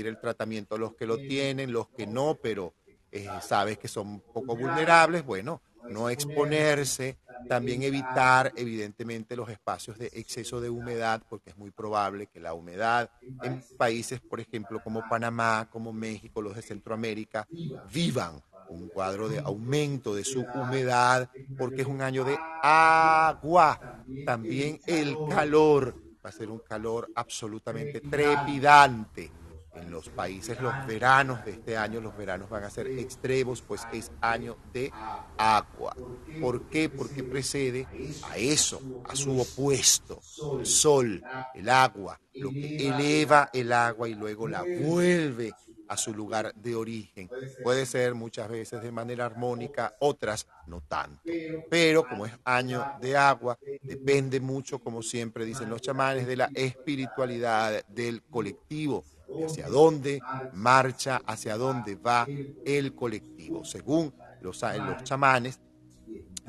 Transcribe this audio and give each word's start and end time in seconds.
el 0.00 0.18
tratamiento 0.18 0.78
los 0.78 0.94
que 0.94 1.06
lo 1.06 1.18
tienen, 1.18 1.72
los 1.72 1.88
que 1.90 2.06
no, 2.06 2.38
pero 2.42 2.74
eh, 3.10 3.28
sabes 3.42 3.78
que 3.78 3.88
son 3.88 4.20
poco 4.20 4.56
vulnerables, 4.56 5.24
bueno, 5.24 5.60
no 5.90 6.08
exponerse, 6.08 7.18
también 7.48 7.82
evitar 7.82 8.52
evidentemente 8.56 9.36
los 9.36 9.50
espacios 9.50 9.98
de 9.98 10.06
exceso 10.14 10.60
de 10.60 10.70
humedad, 10.70 11.22
porque 11.28 11.50
es 11.50 11.58
muy 11.58 11.70
probable 11.70 12.28
que 12.28 12.40
la 12.40 12.54
humedad 12.54 13.10
en 13.42 13.62
países, 13.76 14.20
por 14.20 14.40
ejemplo, 14.40 14.82
como 14.82 15.06
Panamá, 15.08 15.68
como 15.70 15.92
México, 15.92 16.40
los 16.40 16.56
de 16.56 16.62
Centroamérica, 16.62 17.46
vivan 17.92 18.42
un 18.70 18.88
cuadro 18.88 19.28
de 19.28 19.40
aumento 19.40 20.14
de 20.14 20.24
su 20.24 20.40
humedad, 20.54 21.28
porque 21.58 21.82
es 21.82 21.88
un 21.88 22.00
año 22.00 22.24
de 22.24 22.38
agua. 22.62 24.04
También 24.24 24.80
el 24.86 25.16
calor 25.28 25.94
va 26.24 26.30
a 26.30 26.32
ser 26.32 26.48
un 26.48 26.60
calor 26.60 27.10
absolutamente 27.14 28.00
trepidante 28.00 29.30
en 29.74 29.90
los 29.90 30.08
países 30.08 30.60
los 30.60 30.74
veranos 30.86 31.44
de 31.44 31.52
este 31.52 31.76
año, 31.76 32.00
los 32.00 32.16
veranos 32.16 32.48
van 32.48 32.64
a 32.64 32.70
ser 32.70 32.86
extremos, 32.86 33.62
pues 33.62 33.86
es 33.92 34.10
año 34.20 34.56
de 34.72 34.92
agua. 35.38 35.96
¿Por 36.40 36.68
qué? 36.68 36.88
Porque 36.88 37.24
precede 37.24 37.86
a 38.30 38.36
eso, 38.36 38.80
a 39.08 39.16
su 39.16 39.38
opuesto, 39.38 40.20
el 40.58 40.66
sol, 40.66 41.22
el 41.54 41.68
agua, 41.68 42.20
lo 42.34 42.50
que 42.50 42.88
eleva 42.88 43.50
el 43.52 43.72
agua 43.72 44.08
y 44.08 44.14
luego 44.14 44.48
la 44.48 44.62
vuelve 44.62 45.52
a 45.88 45.96
su 45.96 46.14
lugar 46.14 46.54
de 46.54 46.74
origen. 46.74 47.28
Puede 47.62 47.84
ser 47.84 48.14
muchas 48.14 48.48
veces 48.48 48.82
de 48.82 48.90
manera 48.90 49.26
armónica, 49.26 49.94
otras 50.00 50.46
no 50.66 50.80
tanto. 50.80 51.20
Pero 51.68 52.08
como 52.08 52.24
es 52.24 52.32
año 52.44 52.84
de 53.00 53.16
agua, 53.16 53.58
depende 53.82 54.40
mucho, 54.40 54.78
como 54.78 55.02
siempre 55.02 55.44
dicen 55.44 55.68
los 55.68 55.82
chamanes, 55.82 56.26
de 56.26 56.36
la 56.36 56.50
espiritualidad 56.54 57.84
del 57.88 58.22
colectivo 58.22 59.04
hacia 59.46 59.68
dónde 59.68 60.20
marcha, 60.52 61.22
hacia 61.26 61.56
dónde 61.56 61.96
va 61.96 62.26
el 62.64 62.94
colectivo, 62.94 63.64
según 63.64 64.12
los, 64.40 64.62
los 64.62 65.04
chamanes. 65.04 65.60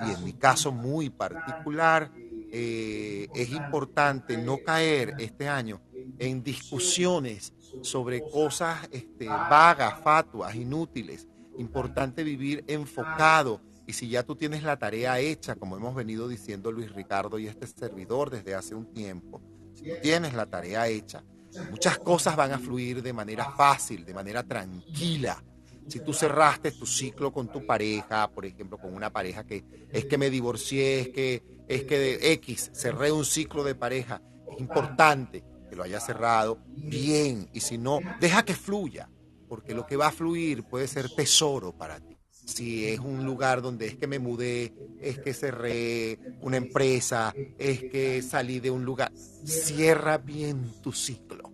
Y 0.05 0.11
en 0.11 0.23
mi 0.23 0.33
caso 0.33 0.71
muy 0.71 1.09
particular, 1.09 2.11
eh, 2.55 3.27
es 3.33 3.49
importante 3.51 4.37
no 4.37 4.59
caer 4.59 5.15
este 5.19 5.47
año 5.47 5.81
en 6.19 6.43
discusiones 6.43 7.53
sobre 7.81 8.21
cosas 8.21 8.87
este, 8.91 9.27
vagas, 9.27 9.99
fatuas, 10.01 10.55
inútiles. 10.55 11.27
Importante 11.57 12.23
vivir 12.23 12.63
enfocado. 12.67 13.61
Y 13.85 13.93
si 13.93 14.07
ya 14.07 14.23
tú 14.23 14.35
tienes 14.35 14.63
la 14.63 14.77
tarea 14.77 15.19
hecha, 15.19 15.55
como 15.55 15.77
hemos 15.77 15.93
venido 15.95 16.27
diciendo 16.27 16.71
Luis 16.71 16.91
Ricardo 16.93 17.37
y 17.39 17.47
este 17.47 17.67
servidor 17.67 18.29
desde 18.29 18.55
hace 18.55 18.75
un 18.75 18.85
tiempo, 18.93 19.41
si 19.73 19.83
tú 19.89 19.95
tienes 20.01 20.33
la 20.33 20.45
tarea 20.45 20.87
hecha, 20.87 21.23
Muchas 21.69 21.99
cosas 21.99 22.35
van 22.35 22.51
a 22.51 22.59
fluir 22.59 23.01
de 23.01 23.13
manera 23.13 23.51
fácil, 23.51 24.05
de 24.05 24.13
manera 24.13 24.43
tranquila. 24.43 25.43
Si 25.87 25.99
tú 25.99 26.13
cerraste 26.13 26.71
tu 26.71 26.85
ciclo 26.85 27.31
con 27.31 27.51
tu 27.51 27.65
pareja, 27.65 28.29
por 28.29 28.45
ejemplo, 28.45 28.77
con 28.77 28.93
una 28.93 29.11
pareja 29.11 29.43
que 29.43 29.65
es 29.91 30.05
que 30.05 30.17
me 30.17 30.29
divorcié, 30.29 31.01
es 31.01 31.09
que 31.09 31.43
es 31.67 31.83
que 31.83 31.97
de 31.97 32.33
X 32.33 32.71
cerré 32.73 33.11
un 33.11 33.25
ciclo 33.25 33.63
de 33.63 33.75
pareja, 33.75 34.21
es 34.51 34.59
importante 34.59 35.43
que 35.69 35.75
lo 35.75 35.83
hayas 35.83 36.05
cerrado 36.05 36.59
bien 36.67 37.49
y 37.53 37.61
si 37.61 37.77
no, 37.77 37.99
deja 38.19 38.43
que 38.43 38.53
fluya, 38.53 39.09
porque 39.47 39.73
lo 39.73 39.85
que 39.85 39.97
va 39.97 40.07
a 40.07 40.11
fluir 40.11 40.63
puede 40.63 40.87
ser 40.87 41.09
tesoro 41.09 41.75
para 41.75 41.99
ti. 41.99 42.12
Si 42.45 42.87
es 42.87 42.99
un 42.99 43.25
lugar 43.25 43.61
donde 43.61 43.87
es 43.87 43.95
que 43.95 44.07
me 44.07 44.19
mudé, 44.19 44.73
es 44.99 45.19
que 45.19 45.33
cerré 45.33 46.19
una 46.41 46.57
empresa, 46.57 47.33
es 47.57 47.79
que 47.79 48.21
salí 48.21 48.59
de 48.59 48.69
un 48.69 48.83
lugar, 48.83 49.11
cierra 49.45 50.17
bien 50.17 50.71
tu 50.81 50.91
ciclo. 50.91 51.51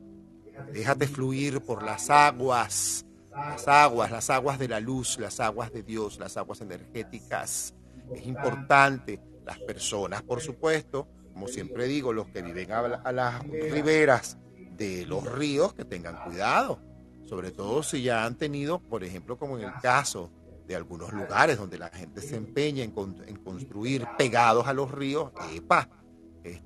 Déjate 0.73 1.07
fluir 1.07 1.61
por 1.61 1.83
las 1.83 2.09
aguas, 2.09 3.05
las 3.31 3.67
aguas, 3.67 4.11
las 4.11 4.29
aguas 4.29 4.59
de 4.59 4.67
la 4.67 4.79
luz, 4.79 5.17
las 5.19 5.39
aguas 5.39 5.71
de 5.71 5.83
Dios, 5.83 6.19
las 6.19 6.37
aguas 6.37 6.61
energéticas. 6.61 7.73
Es 8.13 8.25
importante, 8.25 9.21
las 9.45 9.59
personas, 9.59 10.23
por 10.23 10.41
supuesto, 10.41 11.07
como 11.33 11.47
siempre 11.47 11.87
digo, 11.87 12.11
los 12.11 12.27
que 12.27 12.41
viven 12.41 12.71
a, 12.71 13.11
las 13.11 13.43
riberas 13.47 14.37
de 14.75 15.05
los 15.05 15.23
ríos, 15.31 15.73
que 15.73 15.85
tengan 15.85 16.23
cuidado, 16.23 16.81
sobre 17.25 17.51
todo 17.51 17.81
si 17.83 18.01
ya 18.01 18.25
han 18.25 18.35
tenido, 18.35 18.79
por 18.79 19.03
ejemplo, 19.03 19.37
como 19.37 19.57
en 19.57 19.65
el 19.65 19.73
caso 19.81 20.31
de 20.69 20.75
algunos 20.75 21.11
lugares 21.11 21.57
donde 21.57 21.79
la 21.79 21.89
gente 21.89 22.21
se 22.21 22.35
empeña 22.35 22.83
en, 22.83 22.91
construir 23.43 24.05
pegados 24.19 24.67
a 24.67 24.73
los 24.73 24.91
ríos, 24.91 25.31
epa, 25.51 25.89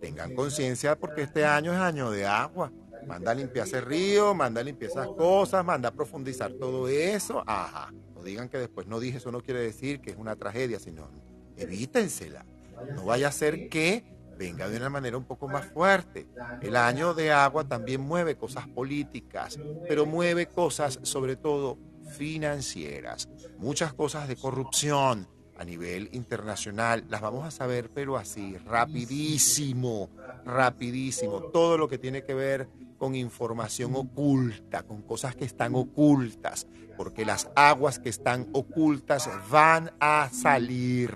tengan 0.02 0.36
conciencia 0.36 1.00
porque 1.00 1.22
este 1.22 1.46
año 1.46 1.72
es 1.72 1.80
año 1.80 2.12
de 2.12 2.26
agua. 2.26 2.70
Manda 3.08 3.32
a 3.32 3.34
limpiar 3.34 3.66
ese 3.66 3.80
río, 3.80 4.34
manda 4.34 4.60
a 4.60 4.64
limpiar 4.66 4.92
esas 4.92 5.08
cosas, 5.08 5.64
manda 5.64 5.88
a 5.88 5.94
profundizar 5.94 6.52
todo 6.52 6.90
eso. 6.90 7.44
Ajá. 7.48 7.94
No 8.14 8.24
digan 8.24 8.50
que 8.50 8.58
después 8.58 8.88
no 8.88 9.00
dije, 9.00 9.20
eso 9.20 9.32
no 9.32 9.40
quiere 9.40 9.62
decir 9.62 10.02
que 10.02 10.12
es 10.12 10.18
una 10.18 10.36
tragedia, 10.36 10.80
sino 10.80 11.10
evítensela. 11.56 12.46
No 12.94 13.06
vaya 13.06 13.30
a 13.30 13.32
ser 13.32 13.70
que 13.70 14.04
venga 14.38 14.68
de 14.68 14.76
una 14.76 14.90
manera 14.90 15.18
un 15.18 15.24
poco 15.24 15.48
más 15.48 15.66
fuerte. 15.68 16.28
El 16.62 16.76
año 16.76 17.14
de 17.14 17.32
agua 17.32 17.66
también 17.66 18.02
mueve 18.02 18.36
cosas 18.36 18.68
políticas, 18.68 19.58
pero 19.88 20.06
mueve 20.06 20.48
cosas 20.48 21.00
sobre 21.04 21.38
todo 21.38 21.78
financieras, 22.14 23.30
muchas 23.58 23.94
cosas 23.94 24.28
de 24.28 24.36
corrupción 24.36 25.28
a 25.58 25.64
nivel 25.64 26.10
internacional, 26.14 27.06
las 27.10 27.22
vamos 27.22 27.46
a 27.46 27.52
saber, 27.52 27.90
pero 27.94 28.18
así, 28.18 28.58
rapidísimo, 28.58 30.10
rapidísimo, 30.46 31.42
todo 31.44 31.78
lo 31.78 31.88
que 31.88 31.98
tiene 31.98 32.24
que 32.24 32.34
ver 32.34 32.68
con 32.98 33.16
información 33.16 33.96
oculta, 33.96 34.84
con 34.84 35.02
cosas 35.02 35.36
que 35.36 35.46
están 35.46 35.76
ocultas, 35.76 36.68
porque 36.98 37.26
las 37.26 37.50
aguas 37.56 38.00
que 38.00 38.10
están 38.10 38.48
ocultas 38.54 39.30
van 39.50 39.92
a 40.00 40.30
salir, 40.32 41.14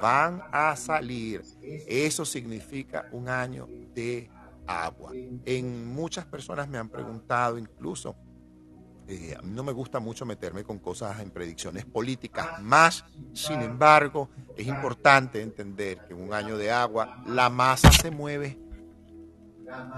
van 0.00 0.42
a 0.52 0.76
salir. 0.76 1.42
Eso 1.60 2.24
significa 2.24 3.08
un 3.12 3.28
año 3.28 3.66
de 3.94 4.30
agua. 4.66 5.12
En 5.44 5.94
muchas 5.94 6.26
personas 6.26 6.68
me 6.68 6.78
han 6.78 6.88
preguntado 6.88 7.58
incluso 7.58 8.14
eh, 9.08 9.36
a 9.38 9.42
mí 9.42 9.52
no 9.52 9.62
me 9.62 9.72
gusta 9.72 10.00
mucho 10.00 10.26
meterme 10.26 10.64
con 10.64 10.78
cosas 10.78 11.20
en 11.20 11.30
predicciones 11.30 11.84
políticas, 11.84 12.60
más, 12.60 13.04
sin 13.32 13.62
embargo, 13.62 14.30
es 14.56 14.66
importante 14.66 15.42
entender 15.42 15.98
que 16.06 16.14
en 16.14 16.22
un 16.22 16.32
año 16.32 16.56
de 16.56 16.72
agua 16.72 17.22
la 17.26 17.48
masa 17.48 17.92
se 17.92 18.10
mueve. 18.10 18.58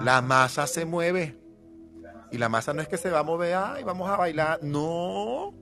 La 0.00 0.20
masa 0.20 0.66
se 0.66 0.84
mueve. 0.84 1.38
Y 2.30 2.38
la 2.38 2.48
masa 2.48 2.74
no 2.74 2.82
es 2.82 2.88
que 2.88 2.98
se 2.98 3.10
va 3.10 3.20
a 3.20 3.22
mover, 3.22 3.80
y 3.80 3.82
vamos 3.82 4.10
a 4.10 4.16
bailar. 4.16 4.60
No. 4.62 5.54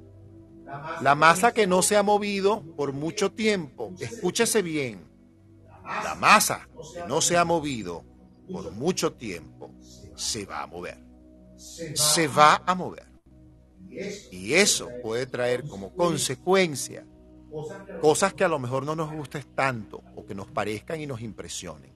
La 1.01 1.15
masa 1.15 1.53
que 1.53 1.67
no 1.67 1.83
se 1.83 1.97
ha 1.97 2.03
movido 2.03 2.63
por 2.77 2.93
mucho 2.93 3.31
tiempo, 3.31 3.93
escúchese 4.01 4.63
bien, 4.63 5.09
la 5.85 6.17
masa 6.17 6.69
que 6.93 7.07
no 7.07 7.21
se 7.21 7.37
ha 7.37 7.45
movido 7.45 8.05
por 8.51 8.73
mucho 8.73 9.13
tiempo, 9.13 9.71
se 10.17 10.45
va 10.45 10.63
a 10.63 10.67
mover. 10.67 10.99
Se 11.57 12.27
va 12.27 12.63
a 12.67 12.75
mover. 12.75 13.16
Y 14.31 14.55
eso 14.55 14.89
puede 15.03 15.27
traer 15.27 15.67
como 15.67 15.95
consecuencia 15.95 17.07
cosas 18.01 18.35
que 18.35 18.45
a 18.45 18.49
lo 18.49 18.59
mejor 18.59 18.85
no 18.85 18.95
nos 18.95 19.13
gusten 19.13 19.45
tanto 19.55 20.03
o 20.15 20.25
que 20.25 20.35
nos 20.35 20.49
parezcan 20.49 21.01
y 21.01 21.07
nos 21.07 21.21
impresionen. 21.21 21.93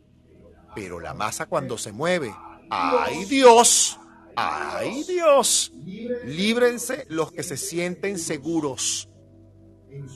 Pero 0.74 1.00
la 1.00 1.14
masa 1.14 1.46
cuando 1.46 1.76
se 1.76 1.92
mueve, 1.92 2.34
¡ay 2.70 3.24
Dios! 3.24 3.98
¡ay 4.36 5.04
Dios! 5.04 5.72
Líbrense 6.24 7.06
los 7.08 7.32
que 7.32 7.42
se 7.42 7.56
sienten 7.56 8.18
seguros 8.18 9.08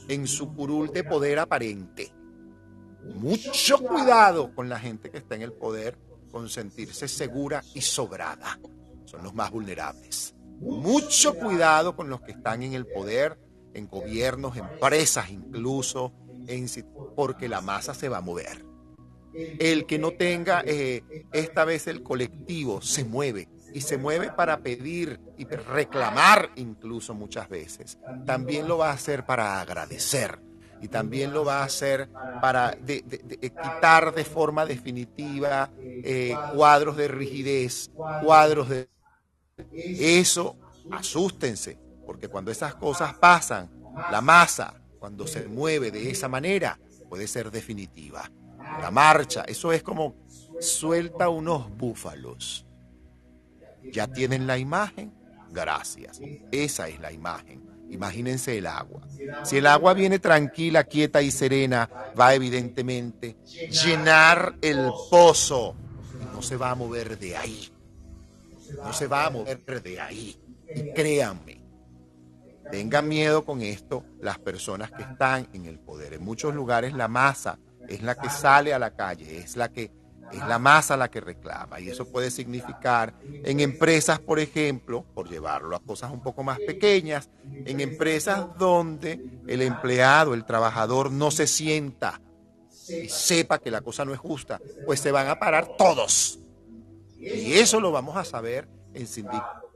en 0.08 0.26
su 0.26 0.54
curul 0.54 0.92
de 0.92 1.04
poder 1.04 1.38
aparente. 1.38 2.12
Mucho 3.14 3.78
cuidado 3.78 4.54
con 4.54 4.68
la 4.68 4.78
gente 4.78 5.10
que 5.10 5.18
está 5.18 5.34
en 5.34 5.42
el 5.42 5.52
poder 5.52 5.98
con 6.30 6.48
sentirse 6.48 7.06
segura 7.06 7.62
y 7.74 7.80
sobrada. 7.80 8.58
Son 9.04 9.22
los 9.22 9.34
más 9.34 9.50
vulnerables. 9.50 10.34
Mucho 10.60 11.34
cuidado 11.34 11.96
con 11.96 12.08
los 12.08 12.20
que 12.22 12.32
están 12.32 12.62
en 12.62 12.74
el 12.74 12.86
poder, 12.86 13.38
en 13.74 13.88
gobiernos, 13.88 14.56
empresas 14.56 15.30
incluso, 15.30 16.12
porque 17.16 17.48
la 17.48 17.60
masa 17.60 17.94
se 17.94 18.08
va 18.08 18.18
a 18.18 18.22
mover. 18.22 18.64
El 19.34 19.86
que 19.86 19.98
no 19.98 20.12
tenga, 20.12 20.62
eh, 20.64 21.02
esta 21.32 21.64
vez 21.64 21.88
el 21.88 22.02
colectivo 22.02 22.80
se 22.80 23.04
mueve 23.04 23.48
y 23.72 23.80
se 23.80 23.98
mueve 23.98 24.30
para 24.30 24.58
pedir 24.60 25.20
y 25.36 25.44
reclamar 25.44 26.50
incluso 26.54 27.14
muchas 27.14 27.48
veces. 27.48 27.98
También 28.24 28.68
lo 28.68 28.78
va 28.78 28.90
a 28.90 28.94
hacer 28.94 29.26
para 29.26 29.60
agradecer 29.60 30.38
y 30.80 30.88
también 30.88 31.32
lo 31.32 31.44
va 31.44 31.60
a 31.60 31.64
hacer 31.64 32.08
para 32.40 32.76
quitar 32.86 34.14
de 34.14 34.24
forma 34.24 34.66
definitiva 34.66 35.70
eh, 35.80 36.36
cuadros 36.54 36.96
de 36.96 37.08
rigidez, 37.08 37.90
cuadros 38.22 38.68
de 38.68 38.88
eso, 39.72 40.56
asústense, 40.90 41.78
porque 42.06 42.28
cuando 42.28 42.50
esas 42.50 42.74
cosas 42.74 43.14
pasan, 43.14 43.70
la 44.10 44.20
masa, 44.20 44.80
cuando 44.98 45.26
se 45.26 45.46
mueve 45.46 45.90
de 45.90 46.10
esa 46.10 46.28
manera, 46.28 46.78
puede 47.08 47.26
ser 47.26 47.50
definitiva. 47.50 48.30
La 48.80 48.90
marcha, 48.90 49.44
eso 49.46 49.72
es 49.72 49.82
como 49.82 50.16
suelta 50.60 51.28
unos 51.28 51.70
búfalos. 51.76 52.66
Ya 53.92 54.06
tienen 54.06 54.46
la 54.46 54.58
imagen, 54.58 55.12
gracias. 55.50 56.20
Esa 56.50 56.88
es 56.88 56.98
la 57.00 57.12
imagen. 57.12 57.62
Imagínense 57.90 58.58
el 58.58 58.66
agua. 58.66 59.06
Si 59.44 59.58
el 59.58 59.66
agua 59.66 59.94
viene 59.94 60.18
tranquila, 60.18 60.84
quieta 60.84 61.22
y 61.22 61.30
serena, 61.30 61.88
va 62.18 62.34
evidentemente 62.34 63.36
llenar 63.70 64.56
el 64.62 64.90
pozo. 65.10 65.76
no 66.32 66.42
se 66.42 66.56
va 66.56 66.70
a 66.70 66.74
mover 66.74 67.18
de 67.18 67.36
ahí. 67.36 67.73
No 68.72 68.92
se 68.92 69.06
va 69.06 69.26
a 69.26 69.30
mover 69.30 69.82
de 69.82 70.00
ahí. 70.00 70.40
Y 70.74 70.92
créanme, 70.92 71.62
tengan 72.70 73.08
miedo 73.08 73.44
con 73.44 73.62
esto 73.62 74.04
las 74.20 74.38
personas 74.38 74.90
que 74.90 75.02
están 75.02 75.48
en 75.52 75.66
el 75.66 75.78
poder. 75.78 76.14
En 76.14 76.24
muchos 76.24 76.54
lugares 76.54 76.94
la 76.94 77.08
masa 77.08 77.58
es 77.88 78.02
la 78.02 78.14
que 78.14 78.30
sale 78.30 78.72
a 78.74 78.78
la 78.78 78.94
calle, 78.94 79.38
es 79.38 79.56
la 79.56 79.70
que 79.70 79.92
es 80.32 80.48
la 80.48 80.58
masa 80.58 80.96
la 80.96 81.10
que 81.10 81.20
reclama 81.20 81.80
y 81.80 81.90
eso 81.90 82.06
puede 82.06 82.30
significar 82.30 83.14
en 83.22 83.60
empresas, 83.60 84.18
por 84.18 84.40
ejemplo, 84.40 85.04
por 85.14 85.28
llevarlo 85.28 85.76
a 85.76 85.80
cosas 85.80 86.10
un 86.10 86.22
poco 86.22 86.42
más 86.42 86.58
pequeñas, 86.58 87.28
en 87.44 87.80
empresas 87.80 88.46
donde 88.58 89.20
el 89.46 89.62
empleado, 89.62 90.34
el 90.34 90.44
trabajador 90.44 91.12
no 91.12 91.30
se 91.30 91.46
sienta 91.46 92.20
y 92.88 93.08
sepa 93.08 93.58
que 93.58 93.70
la 93.70 93.82
cosa 93.82 94.04
no 94.04 94.12
es 94.12 94.18
justa, 94.18 94.60
pues 94.84 95.00
se 95.00 95.12
van 95.12 95.28
a 95.28 95.38
parar 95.38 95.76
todos. 95.78 96.40
Y 97.24 97.54
eso 97.54 97.80
lo 97.80 97.90
vamos 97.90 98.16
a 98.16 98.24
saber 98.24 98.68
en 98.92 99.06
sindicatos. 99.06 99.70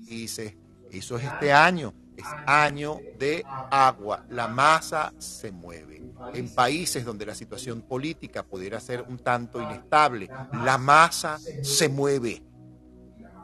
Dice, 0.00 0.58
eso 0.90 1.16
es 1.16 1.24
este 1.24 1.52
año, 1.52 1.94
es 2.16 2.26
año 2.46 2.98
de 3.18 3.44
agua, 3.70 4.26
la 4.28 4.48
masa 4.48 5.14
se 5.18 5.50
mueve 5.50 5.92
en 6.34 6.54
países 6.54 7.04
donde 7.04 7.26
la 7.26 7.34
situación 7.34 7.82
política 7.82 8.42
pudiera 8.42 8.80
ser 8.80 9.02
un 9.02 9.18
tanto 9.18 9.60
inestable, 9.60 10.28
la 10.64 10.78
masa 10.78 11.38
se 11.62 11.88
mueve. 11.88 12.42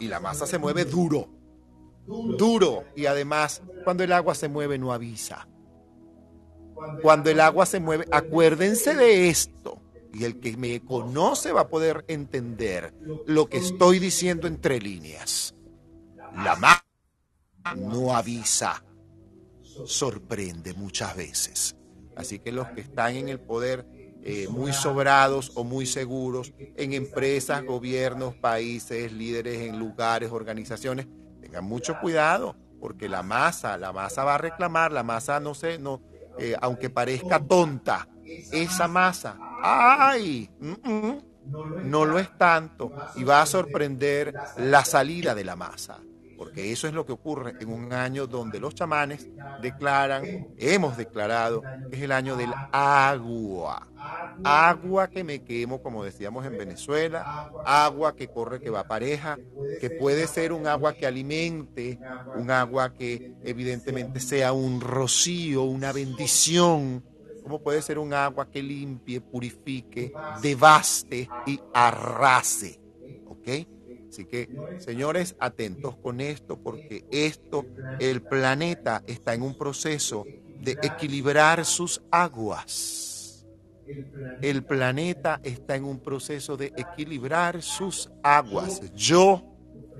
Y 0.00 0.06
la 0.06 0.20
masa 0.20 0.46
se 0.46 0.58
mueve 0.58 0.84
duro, 0.84 1.28
duro. 2.06 2.84
Y 2.94 3.06
además, 3.06 3.62
cuando 3.84 4.04
el 4.04 4.12
agua 4.12 4.34
se 4.34 4.48
mueve 4.48 4.78
no 4.78 4.92
avisa. 4.92 5.48
Cuando 7.02 7.30
el 7.30 7.40
agua 7.40 7.66
se 7.66 7.80
mueve, 7.80 8.06
acuérdense 8.12 8.94
de 8.94 9.28
esto. 9.28 9.77
Y 10.12 10.24
el 10.24 10.40
que 10.40 10.56
me 10.56 10.80
conoce 10.80 11.52
va 11.52 11.62
a 11.62 11.68
poder 11.68 12.04
entender 12.08 12.94
lo 13.26 13.48
que 13.48 13.58
estoy 13.58 13.98
diciendo 13.98 14.46
entre 14.46 14.80
líneas. 14.80 15.54
La 16.34 16.56
masa 16.56 16.84
no 17.76 18.16
avisa, 18.16 18.82
sorprende 19.84 20.72
muchas 20.74 21.16
veces. 21.16 21.76
Así 22.16 22.38
que 22.38 22.52
los 22.52 22.68
que 22.68 22.80
están 22.80 23.14
en 23.14 23.28
el 23.28 23.38
poder 23.38 23.86
eh, 24.24 24.48
muy 24.48 24.72
sobrados 24.72 25.52
o 25.54 25.64
muy 25.64 25.86
seguros 25.86 26.52
en 26.58 26.92
empresas, 26.92 27.64
gobiernos, 27.64 28.34
países, 28.34 29.12
líderes 29.12 29.60
en 29.60 29.78
lugares, 29.78 30.32
organizaciones, 30.32 31.06
tengan 31.40 31.64
mucho 31.64 31.98
cuidado, 32.00 32.56
porque 32.80 33.08
la 33.08 33.22
masa, 33.22 33.78
la 33.78 33.92
masa 33.92 34.24
va 34.24 34.34
a 34.34 34.38
reclamar, 34.38 34.92
la 34.92 35.02
masa 35.02 35.38
no 35.38 35.54
sé, 35.54 35.78
no, 35.78 36.02
eh, 36.38 36.56
aunque 36.60 36.90
parezca 36.90 37.40
tonta, 37.40 38.08
esa 38.52 38.88
masa, 38.88 39.36
¡ay! 39.62 40.50
no 41.84 42.04
lo 42.04 42.18
es 42.18 42.36
tanto 42.36 42.92
y 43.16 43.24
va 43.24 43.40
a 43.40 43.46
sorprender 43.46 44.34
la 44.58 44.84
salida 44.84 45.34
de 45.34 45.44
la 45.44 45.56
masa 45.56 45.98
porque 46.38 46.70
eso 46.70 46.86
es 46.86 46.94
lo 46.94 47.04
que 47.04 47.12
ocurre 47.12 47.54
en 47.60 47.68
un 47.68 47.92
año 47.92 48.28
donde 48.28 48.60
los 48.60 48.74
chamanes 48.74 49.28
declaran, 49.60 50.46
hemos 50.56 50.96
declarado, 50.96 51.62
es 51.90 52.00
el 52.00 52.12
año 52.12 52.36
del 52.36 52.52
agua. 52.72 53.88
Agua 54.44 55.08
que 55.08 55.24
me 55.24 55.42
quemo, 55.42 55.82
como 55.82 56.04
decíamos 56.04 56.46
en 56.46 56.56
Venezuela, 56.56 57.50
agua 57.66 58.14
que 58.14 58.28
corre, 58.28 58.60
que 58.60 58.70
va 58.70 58.84
pareja, 58.84 59.36
que 59.80 59.90
puede 59.90 60.28
ser 60.28 60.52
un 60.52 60.68
agua 60.68 60.94
que 60.94 61.06
alimente, 61.06 61.98
un 62.36 62.52
agua 62.52 62.94
que 62.94 63.34
evidentemente 63.42 64.20
sea 64.20 64.52
un 64.52 64.80
rocío, 64.80 65.64
una 65.64 65.92
bendición, 65.92 67.04
como 67.42 67.60
puede 67.60 67.82
ser 67.82 67.98
un 67.98 68.14
agua 68.14 68.48
que 68.48 68.62
limpie, 68.62 69.20
purifique, 69.20 70.12
devaste 70.40 71.28
y 71.46 71.58
arrase. 71.74 72.80
¿Ok? 73.26 73.77
Así 74.08 74.24
que, 74.24 74.48
señores, 74.78 75.36
atentos 75.38 75.96
con 75.96 76.20
esto, 76.20 76.58
porque 76.58 77.04
esto, 77.10 77.66
el 77.98 78.22
planeta 78.22 79.02
está 79.06 79.34
en 79.34 79.42
un 79.42 79.56
proceso 79.56 80.24
de 80.60 80.72
equilibrar 80.82 81.64
sus 81.64 82.00
aguas. 82.10 83.46
El 84.40 84.64
planeta 84.64 85.40
está 85.42 85.76
en 85.76 85.84
un 85.84 86.00
proceso 86.00 86.56
de 86.56 86.72
equilibrar 86.76 87.62
sus 87.62 88.10
aguas. 88.22 88.80
Yo, 88.94 89.42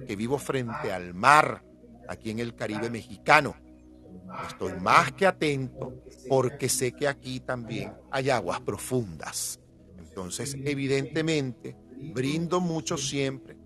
que 0.06 0.16
vivo 0.16 0.38
frente 0.38 0.92
al 0.92 1.12
mar, 1.12 1.62
aquí 2.08 2.30
en 2.30 2.38
el 2.38 2.54
Caribe 2.54 2.88
mexicano, 2.88 3.56
estoy 4.48 4.72
más 4.80 5.12
que 5.12 5.26
atento 5.26 5.92
porque 6.28 6.68
sé 6.68 6.92
que 6.92 7.08
aquí 7.08 7.40
también 7.40 7.92
hay 8.10 8.30
aguas 8.30 8.60
profundas. 8.60 9.60
Entonces, 9.98 10.56
evidentemente, 10.64 11.76
brindo 12.14 12.60
mucho 12.60 12.96
siempre 12.96 13.57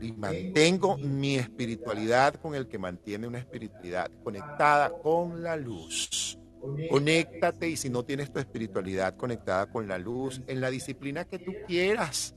y 0.00 0.12
mantengo 0.12 0.96
mi 0.98 1.36
espiritualidad 1.36 2.34
con 2.34 2.54
el 2.54 2.68
que 2.68 2.78
mantiene 2.78 3.26
una 3.26 3.38
espiritualidad 3.38 4.10
conectada 4.22 4.90
con 4.90 5.42
la 5.42 5.56
luz. 5.56 6.38
Conéctate 6.90 7.68
y 7.68 7.76
si 7.76 7.90
no 7.90 8.04
tienes 8.04 8.32
tu 8.32 8.38
espiritualidad 8.38 9.16
conectada 9.16 9.66
con 9.66 9.86
la 9.86 9.98
luz, 9.98 10.42
en 10.46 10.60
la 10.60 10.70
disciplina 10.70 11.24
que 11.24 11.38
tú 11.38 11.52
quieras, 11.66 12.34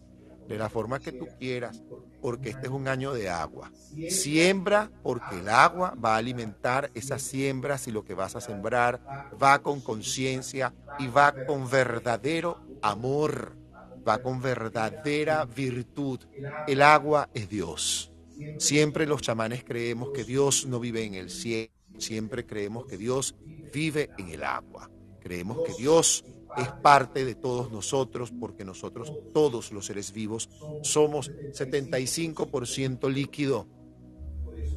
de 0.47 0.57
la 0.57 0.69
forma 0.69 0.99
que 0.99 1.11
tú 1.11 1.27
quieras, 1.39 1.83
porque 2.21 2.49
este 2.49 2.67
es 2.67 2.71
un 2.71 2.87
año 2.87 3.13
de 3.13 3.29
agua. 3.29 3.71
Siembra 4.09 4.91
porque 5.03 5.39
el 5.39 5.49
agua 5.49 5.95
va 6.03 6.15
a 6.15 6.17
alimentar 6.17 6.89
esas 6.95 7.21
siembras 7.21 7.87
y 7.87 7.91
lo 7.91 8.03
que 8.03 8.15
vas 8.15 8.35
a 8.35 8.41
sembrar 8.41 8.99
va 9.41 9.59
con 9.59 9.79
conciencia 9.79 10.73
y 10.97 11.07
va 11.07 11.33
con 11.45 11.69
verdadero 11.69 12.59
amor 12.81 13.58
va 14.07 14.21
con 14.21 14.41
verdadera 14.41 15.45
virtud. 15.45 16.19
El 16.67 16.81
agua 16.81 17.29
es 17.33 17.49
Dios. 17.49 18.11
Siempre 18.57 19.05
los 19.05 19.21
chamanes 19.21 19.63
creemos 19.63 20.09
que 20.11 20.23
Dios 20.23 20.65
no 20.65 20.79
vive 20.79 21.03
en 21.03 21.15
el 21.15 21.29
cielo, 21.29 21.71
siempre 21.97 22.45
creemos 22.45 22.85
que 22.85 22.97
Dios 22.97 23.35
vive 23.73 24.09
en 24.17 24.29
el 24.29 24.43
agua. 24.43 24.89
Creemos 25.19 25.59
que 25.65 25.73
Dios 25.73 26.23
es 26.57 26.69
parte 26.81 27.25
de 27.25 27.35
todos 27.35 27.71
nosotros 27.71 28.31
porque 28.37 28.65
nosotros, 28.65 29.11
todos 29.33 29.71
los 29.71 29.85
seres 29.85 30.11
vivos, 30.13 30.49
somos 30.81 31.31
75% 31.31 33.11
líquido. 33.11 33.67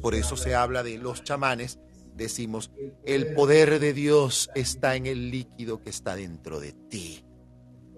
Por 0.01 0.15
eso 0.15 0.35
se 0.35 0.53
habla 0.55 0.83
de 0.83 0.97
los 0.97 1.23
chamanes, 1.23 1.79
decimos, 2.15 2.71
el 3.05 3.33
poder 3.33 3.79
de 3.79 3.93
Dios 3.93 4.49
está 4.55 4.95
en 4.95 5.05
el 5.05 5.31
líquido 5.31 5.81
que 5.81 5.89
está 5.89 6.15
dentro 6.15 6.59
de 6.59 6.73
ti. 6.73 7.23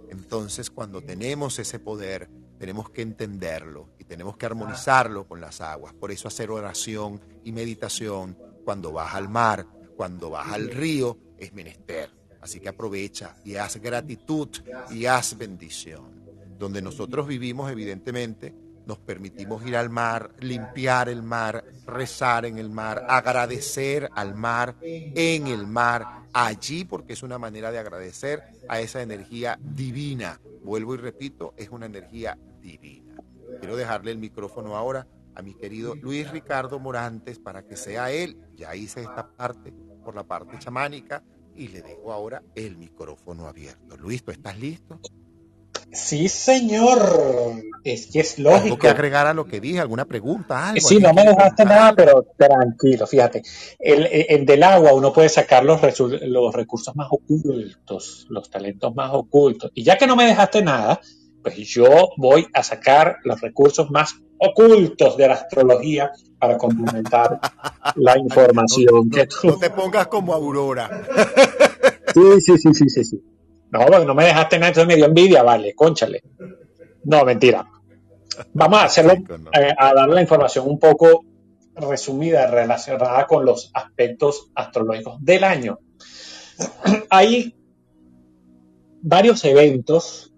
Entonces, 0.09 0.69
cuando 0.69 1.01
tenemos 1.01 1.59
ese 1.59 1.79
poder, 1.79 2.29
tenemos 2.57 2.89
que 2.89 3.01
entenderlo 3.01 3.89
y 3.99 4.05
tenemos 4.05 4.37
que 4.37 4.45
armonizarlo 4.45 5.27
con 5.27 5.41
las 5.41 5.61
aguas. 5.61 5.93
Por 5.93 6.11
eso 6.11 6.27
hacer 6.27 6.51
oración 6.51 7.21
y 7.43 7.51
meditación 7.51 8.37
cuando 8.63 8.91
vas 8.91 9.13
al 9.13 9.29
mar, 9.29 9.67
cuando 9.95 10.29
vas 10.29 10.51
al 10.51 10.69
río, 10.69 11.17
es 11.37 11.53
menester. 11.53 12.09
Así 12.41 12.59
que 12.59 12.69
aprovecha 12.69 13.35
y 13.43 13.55
haz 13.55 13.77
gratitud 13.77 14.49
y 14.91 15.05
haz 15.05 15.37
bendición. 15.37 16.23
Donde 16.57 16.81
nosotros 16.81 17.27
vivimos, 17.27 17.71
evidentemente, 17.71 18.53
nos 18.85 18.97
permitimos 18.99 19.65
ir 19.65 19.75
al 19.75 19.89
mar, 19.89 20.31
limpiar 20.39 21.09
el 21.09 21.23
mar, 21.23 21.63
rezar 21.85 22.45
en 22.45 22.57
el 22.57 22.69
mar, 22.69 23.05
agradecer 23.07 24.09
al 24.13 24.35
mar, 24.35 24.75
en 24.81 25.47
el 25.47 25.67
mar, 25.67 26.25
allí, 26.33 26.85
porque 26.85 27.13
es 27.13 27.23
una 27.23 27.37
manera 27.37 27.71
de 27.71 27.79
agradecer 27.79 28.43
a 28.67 28.79
esa 28.79 29.01
energía 29.01 29.57
divina. 29.61 30.39
Vuelvo 30.63 30.95
y 30.95 30.97
repito, 30.97 31.53
es 31.57 31.69
una 31.69 31.85
energía 31.85 32.37
divina. 32.61 33.15
Quiero 33.59 33.75
dejarle 33.75 34.11
el 34.11 34.17
micrófono 34.17 34.75
ahora 34.75 35.07
a 35.35 35.41
mi 35.41 35.53
querido 35.53 35.95
Luis 35.95 36.29
Ricardo 36.31 36.79
Morantes 36.79 37.39
para 37.39 37.63
que 37.63 37.75
sea 37.75 38.11
él. 38.11 38.37
Ya 38.55 38.75
hice 38.75 39.01
esta 39.01 39.27
parte 39.31 39.73
por 40.03 40.15
la 40.15 40.23
parte 40.23 40.57
chamánica 40.59 41.23
y 41.55 41.69
le 41.69 41.81
dejo 41.81 42.11
ahora 42.11 42.43
el 42.53 42.77
micrófono 42.77 43.47
abierto. 43.47 43.97
Luis, 43.97 44.23
¿tú 44.23 44.31
estás 44.31 44.57
listo? 44.59 44.99
Sí, 45.91 46.27
señor. 46.29 47.61
Es 47.83 48.07
que 48.07 48.19
es 48.19 48.39
lógico. 48.39 48.63
¿Tengo 48.63 48.77
que 48.79 48.89
agregar 48.89 49.27
a 49.27 49.33
lo 49.33 49.45
que 49.45 49.59
dije? 49.59 49.79
¿Alguna 49.79 50.05
pregunta? 50.05 50.69
Algo? 50.69 50.87
Sí, 50.87 50.97
no 50.97 51.13
me 51.13 51.23
dejaste 51.23 51.65
nada, 51.65 51.93
pero 51.95 52.25
tranquilo, 52.37 53.05
fíjate. 53.05 53.43
El, 53.79 54.45
del 54.45 54.63
agua 54.63 54.93
uno 54.93 55.13
puede 55.13 55.29
sacar 55.29 55.63
los, 55.63 55.79
los 55.99 56.53
recursos 56.53 56.95
más 56.95 57.07
ocultos, 57.11 58.25
los 58.29 58.49
talentos 58.49 58.93
más 58.95 59.11
ocultos. 59.13 59.71
Y 59.75 59.83
ya 59.83 59.97
que 59.97 60.07
no 60.07 60.15
me 60.15 60.25
dejaste 60.25 60.63
nada, 60.63 60.99
pues 61.43 61.57
yo 61.67 62.09
voy 62.17 62.47
a 62.53 62.63
sacar 62.63 63.17
los 63.23 63.39
recursos 63.39 63.91
más 63.91 64.15
ocultos 64.39 65.15
de 65.15 65.27
la 65.27 65.35
astrología 65.35 66.11
para 66.39 66.57
complementar 66.57 67.39
la 67.95 68.17
información 68.17 69.09
que 69.09 69.27
tú... 69.27 69.47
No 69.47 69.57
te 69.57 69.69
pongas 69.69 70.07
como 70.07 70.33
Aurora. 70.33 70.89
sí, 72.13 72.41
sí, 72.41 72.57
sí, 72.57 72.73
sí, 72.73 72.89
sí. 72.89 73.03
sí. 73.03 73.21
No, 73.71 73.87
no 74.05 74.15
me 74.15 74.25
dejaste 74.25 74.57
nada, 74.57 74.69
entonces 74.69 74.87
me 74.87 74.95
dio 74.95 75.05
envidia, 75.05 75.43
vale, 75.43 75.73
conchale. 75.73 76.23
No, 77.03 77.25
mentira. 77.25 77.67
Vamos 78.53 78.79
a 78.79 78.83
hacerlo, 78.85 79.13
eh, 79.13 79.73
a 79.77 79.93
dar 79.93 80.09
la 80.09 80.21
información 80.21 80.67
un 80.67 80.79
poco 80.79 81.25
resumida 81.75 82.47
relacionada 82.47 83.27
con 83.27 83.45
los 83.45 83.71
aspectos 83.73 84.49
astrológicos 84.55 85.17
del 85.23 85.43
año. 85.43 85.79
Hay 87.09 87.55
varios 89.01 89.43
eventos 89.45 90.33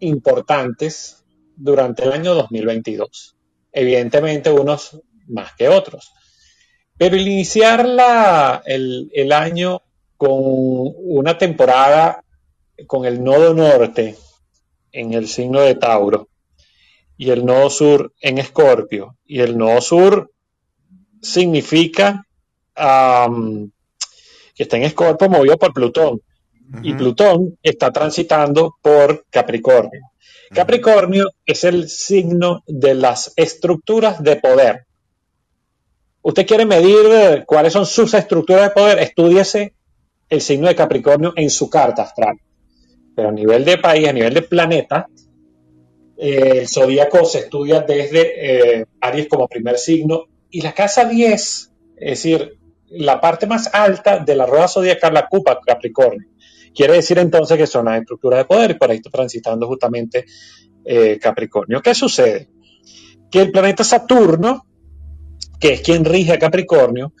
importantes 0.00 1.24
durante 1.56 2.04
el 2.04 2.12
año 2.12 2.34
2022. 2.34 3.36
Evidentemente 3.72 4.50
unos 4.50 5.00
más 5.28 5.54
que 5.54 5.68
otros. 5.68 6.12
Pero 6.98 7.16
el 7.16 7.26
iniciar 7.28 7.86
el, 8.64 9.10
el 9.12 9.32
año 9.32 9.82
con 10.22 10.38
una 10.38 11.36
temporada 11.36 12.22
con 12.86 13.06
el 13.06 13.24
nodo 13.24 13.54
norte 13.54 14.16
en 14.92 15.14
el 15.14 15.26
signo 15.26 15.62
de 15.62 15.74
Tauro 15.74 16.28
y 17.16 17.30
el 17.30 17.44
nodo 17.44 17.68
sur 17.68 18.12
en 18.20 18.38
Escorpio. 18.38 19.16
Y 19.26 19.40
el 19.40 19.58
nodo 19.58 19.80
sur 19.80 20.30
significa 21.20 22.24
que 22.76 24.62
está 24.62 24.76
en 24.76 24.84
Escorpio 24.84 25.28
movido 25.28 25.58
por 25.58 25.72
Plutón. 25.72 26.22
Y 26.84 26.94
Plutón 26.94 27.58
está 27.60 27.90
transitando 27.90 28.76
por 28.80 29.26
Capricornio. 29.28 30.12
Capricornio 30.54 31.30
es 31.44 31.64
el 31.64 31.88
signo 31.88 32.62
de 32.68 32.94
las 32.94 33.32
estructuras 33.34 34.22
de 34.22 34.36
poder. 34.36 34.86
Usted 36.20 36.46
quiere 36.46 36.64
medir 36.64 37.44
cuáles 37.44 37.72
son 37.72 37.86
sus 37.86 38.14
estructuras 38.14 38.68
de 38.68 38.70
poder, 38.70 39.00
estudiese 39.00 39.74
el 40.32 40.40
signo 40.40 40.66
de 40.66 40.74
Capricornio 40.74 41.34
en 41.36 41.50
su 41.50 41.68
carta 41.68 42.04
astral. 42.04 42.38
Pero 43.14 43.28
a 43.28 43.32
nivel 43.32 43.66
de 43.66 43.76
país, 43.76 44.08
a 44.08 44.14
nivel 44.14 44.32
de 44.32 44.40
planeta, 44.40 45.06
eh, 46.16 46.60
el 46.60 46.68
zodíaco 46.68 47.22
se 47.26 47.40
estudia 47.40 47.82
desde 47.82 48.80
eh, 48.80 48.86
Aries 49.02 49.28
como 49.28 49.46
primer 49.46 49.76
signo 49.76 50.24
y 50.48 50.62
la 50.62 50.72
casa 50.72 51.04
10, 51.04 51.32
es 51.34 51.70
decir, 51.96 52.56
la 52.88 53.20
parte 53.20 53.46
más 53.46 53.74
alta 53.74 54.20
de 54.20 54.34
la 54.34 54.46
rueda 54.46 54.68
zodiacal, 54.68 55.12
la 55.12 55.28
Cupa 55.28 55.60
Capricornio. 55.60 56.26
Quiere 56.74 56.94
decir 56.94 57.18
entonces 57.18 57.58
que 57.58 57.66
son 57.66 57.84
las 57.84 58.00
estructuras 58.00 58.38
de 58.38 58.44
poder 58.46 58.70
y 58.70 58.74
por 58.74 58.90
ahí 58.90 58.96
está 58.96 59.10
transitando 59.10 59.66
justamente 59.66 60.24
eh, 60.82 61.18
Capricornio. 61.20 61.82
¿Qué 61.82 61.94
sucede? 61.94 62.48
Que 63.30 63.42
el 63.42 63.52
planeta 63.52 63.84
Saturno, 63.84 64.64
que 65.60 65.74
es 65.74 65.82
quien 65.82 66.06
rige 66.06 66.32
a 66.32 66.38
Capricornio, 66.38 67.12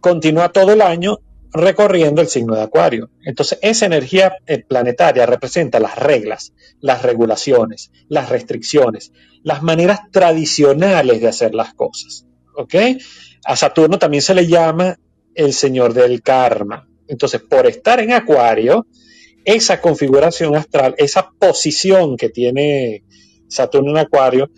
continúa 0.00 0.52
todo 0.52 0.74
el 0.74 0.82
año 0.82 1.18
recorriendo 1.54 2.20
el 2.20 2.28
signo 2.28 2.56
de 2.56 2.62
Acuario. 2.62 3.10
Entonces, 3.24 3.58
esa 3.62 3.86
energía 3.86 4.36
eh, 4.46 4.58
planetaria 4.58 5.24
representa 5.24 5.78
las 5.78 5.96
reglas, 5.96 6.52
las 6.80 7.02
regulaciones, 7.02 7.92
las 8.08 8.28
restricciones, 8.28 9.12
las 9.44 9.62
maneras 9.62 10.00
tradicionales 10.10 11.20
de 11.20 11.28
hacer 11.28 11.54
las 11.54 11.72
cosas. 11.72 12.26
¿Ok? 12.56 12.74
A 13.44 13.56
Saturno 13.56 13.98
también 13.98 14.22
se 14.22 14.34
le 14.34 14.46
llama 14.46 14.98
el 15.34 15.52
señor 15.52 15.94
del 15.94 16.22
karma. 16.22 16.88
Entonces, 17.06 17.40
por 17.40 17.66
estar 17.66 18.00
en 18.00 18.12
Acuario, 18.12 18.86
esa 19.44 19.80
configuración 19.80 20.56
astral, 20.56 20.94
esa 20.98 21.30
posición 21.38 22.16
que 22.16 22.30
tiene 22.30 23.04
Saturno 23.48 23.92
en 23.92 23.98
Acuario, 23.98 24.50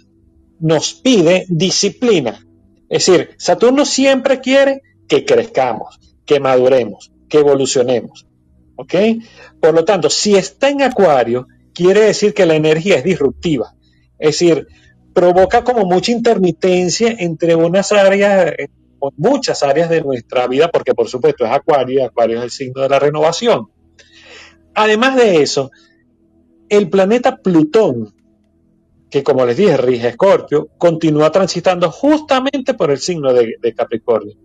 nos 0.60 0.94
pide 0.94 1.44
disciplina. 1.48 2.46
Es 2.88 3.06
decir, 3.06 3.30
Saturno 3.36 3.84
siempre 3.84 4.40
quiere 4.40 4.80
que 5.08 5.24
crezcamos, 5.24 5.98
que 6.26 6.40
maduremos, 6.40 7.12
que 7.28 7.38
evolucionemos. 7.38 8.26
¿Ok? 8.76 8.94
Por 9.60 9.74
lo 9.74 9.84
tanto, 9.84 10.10
si 10.10 10.34
está 10.34 10.68
en 10.68 10.82
Acuario, 10.82 11.46
quiere 11.72 12.00
decir 12.00 12.34
que 12.34 12.44
la 12.44 12.56
energía 12.56 12.96
es 12.96 13.04
disruptiva. 13.04 13.74
Es 14.18 14.38
decir, 14.38 14.66
provoca 15.14 15.64
como 15.64 15.86
mucha 15.86 16.12
intermitencia 16.12 17.14
entre 17.18 17.54
unas 17.54 17.90
áreas, 17.92 18.52
muchas 19.16 19.62
áreas 19.62 19.88
de 19.88 20.02
nuestra 20.02 20.46
vida, 20.46 20.68
porque 20.68 20.94
por 20.94 21.08
supuesto 21.08 21.46
es 21.46 21.52
Acuario 21.52 22.00
y 22.00 22.04
Acuario 22.04 22.38
es 22.38 22.44
el 22.44 22.50
signo 22.50 22.82
de 22.82 22.88
la 22.90 22.98
renovación. 22.98 23.68
Además 24.74 25.16
de 25.16 25.40
eso, 25.40 25.70
el 26.68 26.90
planeta 26.90 27.38
Plutón, 27.38 28.14
que 29.08 29.22
como 29.22 29.46
les 29.46 29.56
dije 29.56 29.76
rige 29.78 30.08
Escorpio, 30.08 30.68
continúa 30.76 31.30
transitando 31.30 31.90
justamente 31.90 32.74
por 32.74 32.90
el 32.90 32.98
signo 32.98 33.32
de 33.32 33.74
Capricornio. 33.74 34.36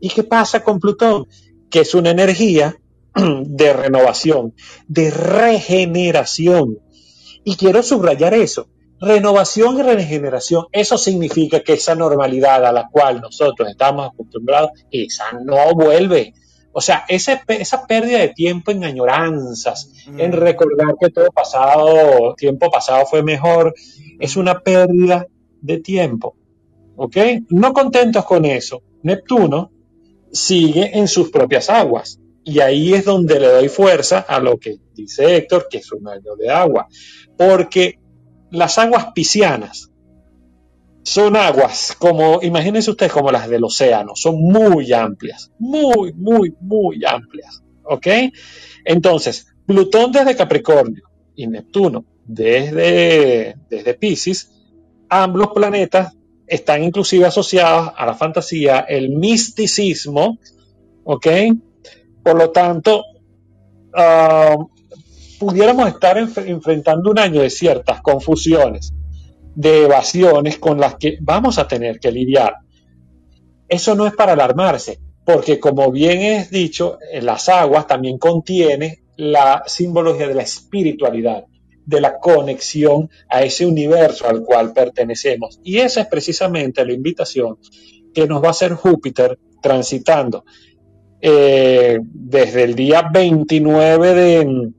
¿Y 0.00 0.08
qué 0.08 0.24
pasa 0.24 0.64
con 0.64 0.80
Plutón? 0.80 1.26
Que 1.70 1.80
es 1.80 1.94
una 1.94 2.10
energía 2.10 2.76
de 3.14 3.72
renovación, 3.72 4.54
de 4.88 5.10
regeneración. 5.10 6.78
Y 7.44 7.56
quiero 7.56 7.82
subrayar 7.82 8.34
eso. 8.34 8.68
Renovación 9.00 9.78
y 9.78 9.82
regeneración, 9.82 10.66
eso 10.72 10.98
significa 10.98 11.60
que 11.60 11.72
esa 11.72 11.94
normalidad 11.94 12.66
a 12.66 12.72
la 12.72 12.88
cual 12.90 13.22
nosotros 13.22 13.70
estamos 13.70 14.10
acostumbrados, 14.12 14.72
esa 14.90 15.24
no 15.42 15.74
vuelve. 15.74 16.34
O 16.72 16.82
sea, 16.82 17.06
esa, 17.08 17.42
esa 17.48 17.86
pérdida 17.86 18.18
de 18.18 18.28
tiempo 18.28 18.70
en 18.70 18.84
añoranzas, 18.84 19.90
en 20.06 20.30
mm. 20.30 20.34
recordar 20.34 20.94
que 21.00 21.08
todo 21.08 21.30
pasado, 21.32 22.34
tiempo 22.36 22.70
pasado 22.70 23.06
fue 23.06 23.22
mejor, 23.22 23.74
es 24.18 24.36
una 24.36 24.60
pérdida 24.60 25.26
de 25.62 25.78
tiempo. 25.78 26.36
¿Ok? 26.96 27.16
No 27.48 27.72
contentos 27.72 28.26
con 28.26 28.44
eso, 28.44 28.82
Neptuno 29.02 29.70
sigue 30.32 30.98
en 30.98 31.08
sus 31.08 31.30
propias 31.30 31.70
aguas. 31.70 32.20
Y 32.44 32.60
ahí 32.60 32.94
es 32.94 33.04
donde 33.04 33.38
le 33.38 33.48
doy 33.48 33.68
fuerza 33.68 34.20
a 34.20 34.40
lo 34.40 34.58
que 34.58 34.78
dice 34.94 35.36
Héctor, 35.36 35.68
que 35.70 35.78
es 35.78 35.92
un 35.92 36.08
año 36.08 36.36
de 36.36 36.50
agua. 36.50 36.88
Porque 37.36 37.98
las 38.50 38.78
aguas 38.78 39.08
piscianas 39.14 39.90
son 41.02 41.36
aguas 41.36 41.96
como, 41.98 42.40
imagínense 42.42 42.90
ustedes, 42.90 43.12
como 43.12 43.30
las 43.30 43.48
del 43.48 43.64
océano, 43.64 44.12
son 44.14 44.40
muy 44.40 44.92
amplias, 44.92 45.50
muy, 45.58 46.12
muy, 46.12 46.54
muy 46.60 47.04
amplias. 47.04 47.62
¿Ok? 47.84 48.06
Entonces, 48.84 49.46
Plutón 49.66 50.12
desde 50.12 50.36
Capricornio 50.36 51.04
y 51.34 51.46
Neptuno 51.46 52.04
desde, 52.24 53.56
desde 53.68 53.94
Pisces, 53.94 54.50
ambos 55.08 55.48
planetas 55.54 56.12
están 56.50 56.82
inclusive 56.82 57.26
asociadas 57.26 57.92
a 57.96 58.04
la 58.04 58.14
fantasía, 58.14 58.80
el 58.80 59.10
misticismo, 59.10 60.38
¿ok? 61.04 61.26
Por 62.24 62.36
lo 62.36 62.50
tanto, 62.50 63.04
ah, 63.94 64.56
pudiéramos 65.38 65.88
estar 65.88 66.18
enfrentando 66.18 67.12
un 67.12 67.20
año 67.20 67.40
de 67.40 67.50
ciertas 67.50 68.02
confusiones, 68.02 68.92
de 69.54 69.84
evasiones 69.84 70.58
con 70.58 70.80
las 70.80 70.96
que 70.96 71.18
vamos 71.20 71.56
a 71.58 71.68
tener 71.68 72.00
que 72.00 72.10
lidiar. 72.10 72.56
Eso 73.68 73.94
no 73.94 74.06
es 74.08 74.14
para 74.14 74.32
alarmarse, 74.32 74.98
porque 75.24 75.60
como 75.60 75.92
bien 75.92 76.20
es 76.20 76.50
dicho, 76.50 76.98
las 77.22 77.48
aguas 77.48 77.86
también 77.86 78.18
contiene 78.18 79.04
la 79.16 79.62
simbología 79.66 80.26
de 80.26 80.34
la 80.34 80.42
espiritualidad 80.42 81.44
de 81.86 82.00
la 82.00 82.18
conexión 82.18 83.10
a 83.28 83.42
ese 83.42 83.66
universo 83.66 84.28
al 84.28 84.42
cual 84.42 84.72
pertenecemos. 84.72 85.60
Y 85.62 85.78
esa 85.78 86.02
es 86.02 86.06
precisamente 86.06 86.84
la 86.84 86.92
invitación 86.92 87.58
que 88.14 88.26
nos 88.26 88.42
va 88.42 88.48
a 88.48 88.52
hacer 88.52 88.74
Júpiter 88.74 89.38
transitando 89.62 90.44
eh, 91.20 91.98
desde 92.02 92.64
el 92.64 92.74
día 92.74 93.08
29 93.12 94.14
de, 94.14 94.72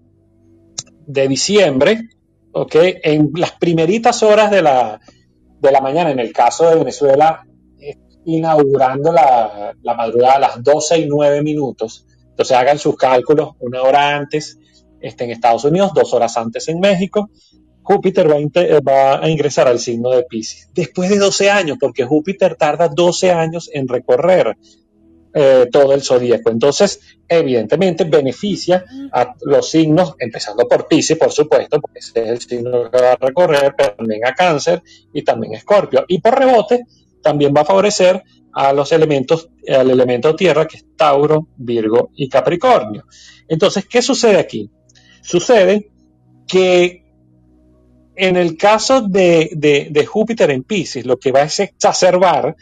de 1.05 1.27
diciembre, 1.27 2.10
¿ok? 2.51 2.75
En 3.03 3.31
las 3.36 3.51
primeritas 3.53 4.24
horas 4.24 4.51
de 4.51 4.62
la, 4.62 5.00
de 5.60 5.72
la 5.72 5.81
mañana, 5.81 6.12
en 6.12 6.20
el 6.20 6.34
caso 6.34 6.70
de 6.70 6.77
Venezuela, 6.77 7.46
inaugurando 8.25 9.12
la, 9.12 9.75
la 9.81 9.93
madrugada 9.96 10.36
a 10.36 10.39
las 10.39 10.63
12 10.63 11.00
y 11.00 11.05
9 11.08 11.41
minutos. 11.41 12.05
Entonces 12.29 12.55
hagan 12.55 12.79
sus 12.79 12.96
cálculos 12.96 13.51
una 13.60 13.81
hora 13.81 14.15
antes 14.15 14.58
está 15.01 15.24
en 15.24 15.31
Estados 15.31 15.63
Unidos, 15.65 15.91
dos 15.93 16.13
horas 16.13 16.38
antes 16.38 16.67
en 16.67 16.79
México. 16.79 17.29
Júpiter 17.84 18.29
va 18.29 19.20
a, 19.20 19.29
ingresar 19.29 19.67
al 19.67 19.79
signo 19.79 20.12
de 20.12 20.24
Pisces. 20.24 20.70
Después 20.74 21.10
de 21.10 21.17
12 21.17 21.50
años, 21.50 21.77
porque 21.79 22.05
Júpiter 22.05 22.55
tarda 22.55 22.88
12 22.88 23.31
años 23.31 23.70
en 23.74 23.88
recorrer 23.88 24.55
eh, 25.34 25.67
todo 25.72 25.93
el 25.93 26.03
zodíaco. 26.03 26.51
Entonces, 26.51 27.00
evidentemente, 27.27 28.03
beneficia 28.03 28.86
a 29.12 29.34
los 29.41 29.70
signos, 29.70 30.15
empezando 30.20 30.67
por 30.67 30.88
Pisces, 30.88 31.17
por 31.17 31.31
supuesto, 31.31 31.79
porque 31.81 32.00
ese 32.00 32.24
es 32.24 32.29
el 32.29 32.39
signo 32.41 32.91
que 32.91 33.01
va 33.01 33.13
a 33.13 33.15
recorrer, 33.15 33.74
pero 33.75 33.96
también 33.96 34.25
a 34.25 34.34
Cáncer 34.34 34.84
y 35.13 35.24
también 35.24 35.55
a 35.55 35.58
Escorpio. 35.58 36.05
Y 36.08 36.20
por 36.20 36.38
rebote, 36.38 36.86
también 37.22 37.53
va 37.55 37.62
a 37.62 37.65
favorecer 37.65 38.22
a 38.53 38.74
los 38.74 38.91
elementos, 38.91 39.50
al 39.67 39.89
elemento 39.89 40.36
tierra, 40.36 40.67
que 40.67 40.77
es 40.77 40.86
Tauro, 40.96 41.48
Virgo 41.58 42.12
y 42.15 42.27
Capricornio. 42.27 43.05
Entonces, 43.48 43.86
¿qué 43.86 44.01
sucede 44.01 44.38
aquí? 44.38 44.70
Sucede 45.22 45.92
que 46.48 47.01
en 48.16 48.36
el 48.36 48.58
caso 48.58 49.01
de, 49.01 50.06
Júpiter 50.08 50.51
en 50.51 50.63
Pisces, 50.63 51.06
lo 51.06 51.18
que 51.18 51.32
va 51.32 51.42
es 51.44 51.60
exacerbar 51.60 52.56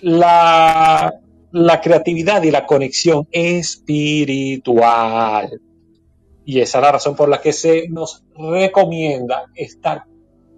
la, 0.00 1.14
la 1.52 1.80
creatividad 1.80 2.42
y 2.42 2.50
la 2.50 2.66
conexión 2.66 3.28
espiritual. 3.30 4.80
Y 6.44 6.60
esa 6.60 6.78
es 6.78 6.82
la 6.82 6.92
razón 6.92 7.14
por 7.14 7.28
la 7.28 7.40
que 7.40 7.52
se 7.52 7.88
nos 7.88 8.24
recomienda 8.36 9.44
estar 9.54 10.04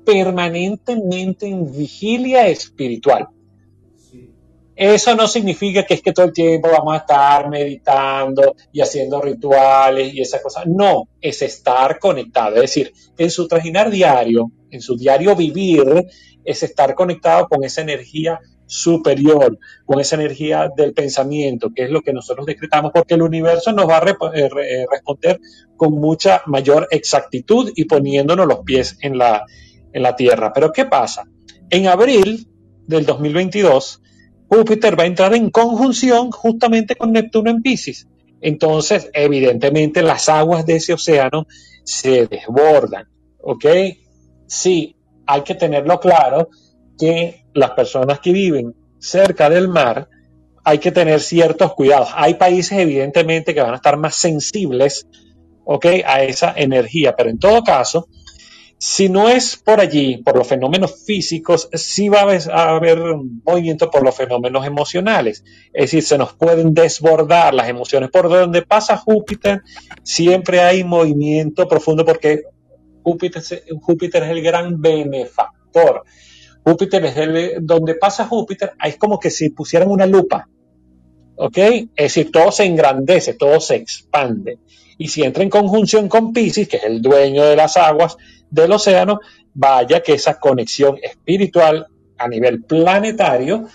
permanentemente 0.04 1.48
en 1.48 1.70
vigilia 1.76 2.46
espiritual. 2.48 3.28
Eso 4.80 5.14
no 5.14 5.28
significa 5.28 5.84
que 5.84 5.92
es 5.92 6.00
que 6.00 6.14
todo 6.14 6.24
el 6.24 6.32
tiempo 6.32 6.70
vamos 6.72 6.94
a 6.94 6.96
estar 7.00 7.50
meditando 7.50 8.56
y 8.72 8.80
haciendo 8.80 9.20
rituales 9.20 10.14
y 10.14 10.22
esas 10.22 10.40
cosas. 10.40 10.64
No, 10.66 11.06
es 11.20 11.42
estar 11.42 11.98
conectado. 11.98 12.54
Es 12.54 12.62
decir, 12.62 12.94
en 13.18 13.30
su 13.30 13.46
trajinar 13.46 13.90
diario, 13.90 14.50
en 14.70 14.80
su 14.80 14.96
diario 14.96 15.36
vivir, 15.36 16.06
es 16.42 16.62
estar 16.62 16.94
conectado 16.94 17.46
con 17.46 17.62
esa 17.62 17.82
energía 17.82 18.40
superior, 18.64 19.58
con 19.84 20.00
esa 20.00 20.16
energía 20.16 20.70
del 20.74 20.94
pensamiento, 20.94 21.74
que 21.76 21.82
es 21.82 21.90
lo 21.90 22.00
que 22.00 22.14
nosotros 22.14 22.46
decretamos, 22.46 22.90
porque 22.94 23.16
el 23.16 23.22
universo 23.22 23.72
nos 23.72 23.86
va 23.86 23.98
a 23.98 24.08
eh, 24.08 24.48
eh, 24.62 24.86
responder 24.90 25.42
con 25.76 25.92
mucha 25.92 26.40
mayor 26.46 26.88
exactitud 26.90 27.70
y 27.76 27.84
poniéndonos 27.84 28.46
los 28.46 28.60
pies 28.60 28.96
en 29.02 29.18
la, 29.18 29.44
en 29.92 30.02
la 30.02 30.16
Tierra. 30.16 30.54
Pero 30.54 30.72
¿qué 30.72 30.86
pasa? 30.86 31.24
En 31.68 31.86
abril 31.86 32.48
del 32.86 33.04
2022, 33.04 34.00
Júpiter 34.50 34.98
va 34.98 35.04
a 35.04 35.06
entrar 35.06 35.32
en 35.34 35.50
conjunción 35.50 36.32
justamente 36.32 36.96
con 36.96 37.12
Neptuno 37.12 37.50
en 37.50 37.62
Pisces. 37.62 38.08
Entonces, 38.40 39.08
evidentemente, 39.12 40.02
las 40.02 40.28
aguas 40.28 40.66
de 40.66 40.76
ese 40.76 40.92
océano 40.92 41.46
se 41.84 42.26
desbordan. 42.26 43.06
¿Ok? 43.38 43.64
Sí, 44.48 44.96
hay 45.24 45.42
que 45.42 45.54
tenerlo 45.54 46.00
claro 46.00 46.48
que 46.98 47.44
las 47.54 47.70
personas 47.70 48.18
que 48.18 48.32
viven 48.32 48.74
cerca 48.98 49.48
del 49.48 49.68
mar 49.68 50.08
hay 50.64 50.78
que 50.78 50.90
tener 50.90 51.20
ciertos 51.20 51.72
cuidados. 51.74 52.08
Hay 52.14 52.34
países, 52.34 52.76
evidentemente, 52.76 53.54
que 53.54 53.62
van 53.62 53.72
a 53.72 53.76
estar 53.76 53.96
más 53.96 54.16
sensibles 54.16 55.06
¿ok? 55.64 55.86
a 56.04 56.24
esa 56.24 56.52
energía, 56.56 57.14
pero 57.16 57.30
en 57.30 57.38
todo 57.38 57.62
caso, 57.62 58.08
si 58.82 59.10
no 59.10 59.28
es 59.28 59.56
por 59.56 59.78
allí, 59.78 60.16
por 60.24 60.38
los 60.38 60.46
fenómenos 60.46 61.04
físicos, 61.04 61.68
sí 61.74 62.08
va 62.08 62.20
a 62.22 62.76
haber 62.76 62.98
movimiento 63.44 63.90
por 63.90 64.02
los 64.02 64.16
fenómenos 64.16 64.66
emocionales. 64.66 65.44
Es 65.74 65.82
decir, 65.82 66.02
se 66.02 66.16
nos 66.16 66.32
pueden 66.32 66.72
desbordar 66.72 67.52
las 67.52 67.68
emociones. 67.68 68.08
Por 68.08 68.30
donde 68.30 68.62
pasa 68.62 68.96
Júpiter, 68.96 69.60
siempre 70.02 70.62
hay 70.62 70.82
movimiento 70.82 71.68
profundo 71.68 72.06
porque 72.06 72.44
Júpiter, 73.02 73.42
es 74.22 74.30
el 74.30 74.42
gran 74.42 74.80
benefactor. 74.80 76.04
Júpiter 76.64 77.04
es 77.04 77.16
el, 77.18 77.58
donde 77.60 77.96
pasa 77.96 78.26
Júpiter, 78.26 78.72
es 78.82 78.96
como 78.96 79.20
que 79.20 79.28
si 79.28 79.50
pusieran 79.50 79.90
una 79.90 80.06
lupa. 80.06 80.48
¿Ok? 81.36 81.58
Es 81.58 81.86
decir, 81.96 82.32
todo 82.32 82.50
se 82.50 82.64
engrandece, 82.64 83.34
todo 83.34 83.60
se 83.60 83.76
expande. 83.76 84.58
Y 84.96 85.08
si 85.08 85.22
entra 85.22 85.42
en 85.42 85.50
conjunción 85.50 86.08
con 86.08 86.32
Pisces, 86.32 86.66
que 86.66 86.78
es 86.78 86.84
el 86.84 87.02
dueño 87.02 87.44
de 87.44 87.56
las 87.56 87.76
aguas, 87.76 88.16
del 88.50 88.72
océano, 88.72 89.20
vaya 89.54 90.02
que 90.02 90.14
esa 90.14 90.38
conexión 90.38 90.98
espiritual 91.02 91.86
a 92.18 92.28
nivel 92.28 92.62
planetario 92.64 93.66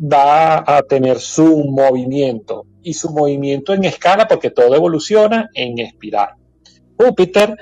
va 0.00 0.64
a 0.66 0.82
tener 0.82 1.18
su 1.20 1.64
movimiento 1.64 2.66
y 2.82 2.94
su 2.94 3.10
movimiento 3.10 3.72
en 3.72 3.84
escala 3.84 4.28
porque 4.28 4.50
todo 4.50 4.74
evoluciona 4.74 5.48
en 5.54 5.78
espiral. 5.78 6.30
Júpiter 6.98 7.56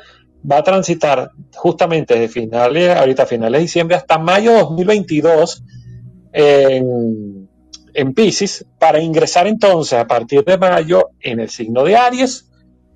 va 0.50 0.58
a 0.58 0.62
transitar 0.62 1.30
justamente 1.54 2.18
de 2.18 2.28
finales, 2.28 2.90
ahorita 2.96 3.26
finales 3.26 3.58
de 3.58 3.62
diciembre 3.62 3.96
hasta 3.96 4.18
mayo 4.18 4.52
de 4.52 4.58
2022 4.58 5.62
en, 6.32 7.48
en 7.94 8.14
Pisces 8.14 8.66
para 8.78 9.00
ingresar 9.00 9.46
entonces 9.46 9.98
a 9.98 10.06
partir 10.06 10.44
de 10.44 10.58
mayo 10.58 11.10
en 11.20 11.40
el 11.40 11.48
signo 11.48 11.84
de 11.84 11.96
Aries 11.96 12.50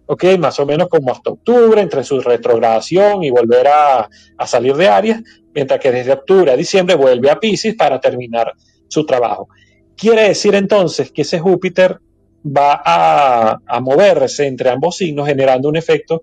¿ok? 0.09 0.25
Más 0.38 0.59
o 0.59 0.67
menos 0.67 0.88
como 0.88 1.12
hasta 1.12 1.31
octubre, 1.31 1.81
entre 1.81 2.03
su 2.03 2.21
retrogradación 2.21 3.23
y 3.23 3.31
volver 3.31 3.69
a, 3.69 4.09
salir 4.47 4.75
de 4.75 4.88
Aries, 4.88 5.23
mientras 5.55 5.79
que 5.79 5.93
desde 5.93 6.12
octubre 6.12 6.50
a 6.50 6.57
diciembre 6.57 6.97
vuelve 6.97 7.31
a 7.31 7.38
Pisces 7.38 7.75
para 7.77 8.00
terminar 8.00 8.53
su 8.88 9.05
trabajo. 9.05 9.49
Quiere 9.97 10.29
decir 10.29 10.55
entonces 10.55 11.12
que 11.12 11.23
ese 11.23 11.38
Júpiter 11.38 11.99
va 12.45 12.81
a, 12.83 13.59
a 13.66 13.81
moverse 13.81 14.47
entre 14.47 14.71
ambos 14.71 14.97
signos, 14.97 15.29
generando 15.29 15.68
un 15.68 15.77
efecto 15.77 16.23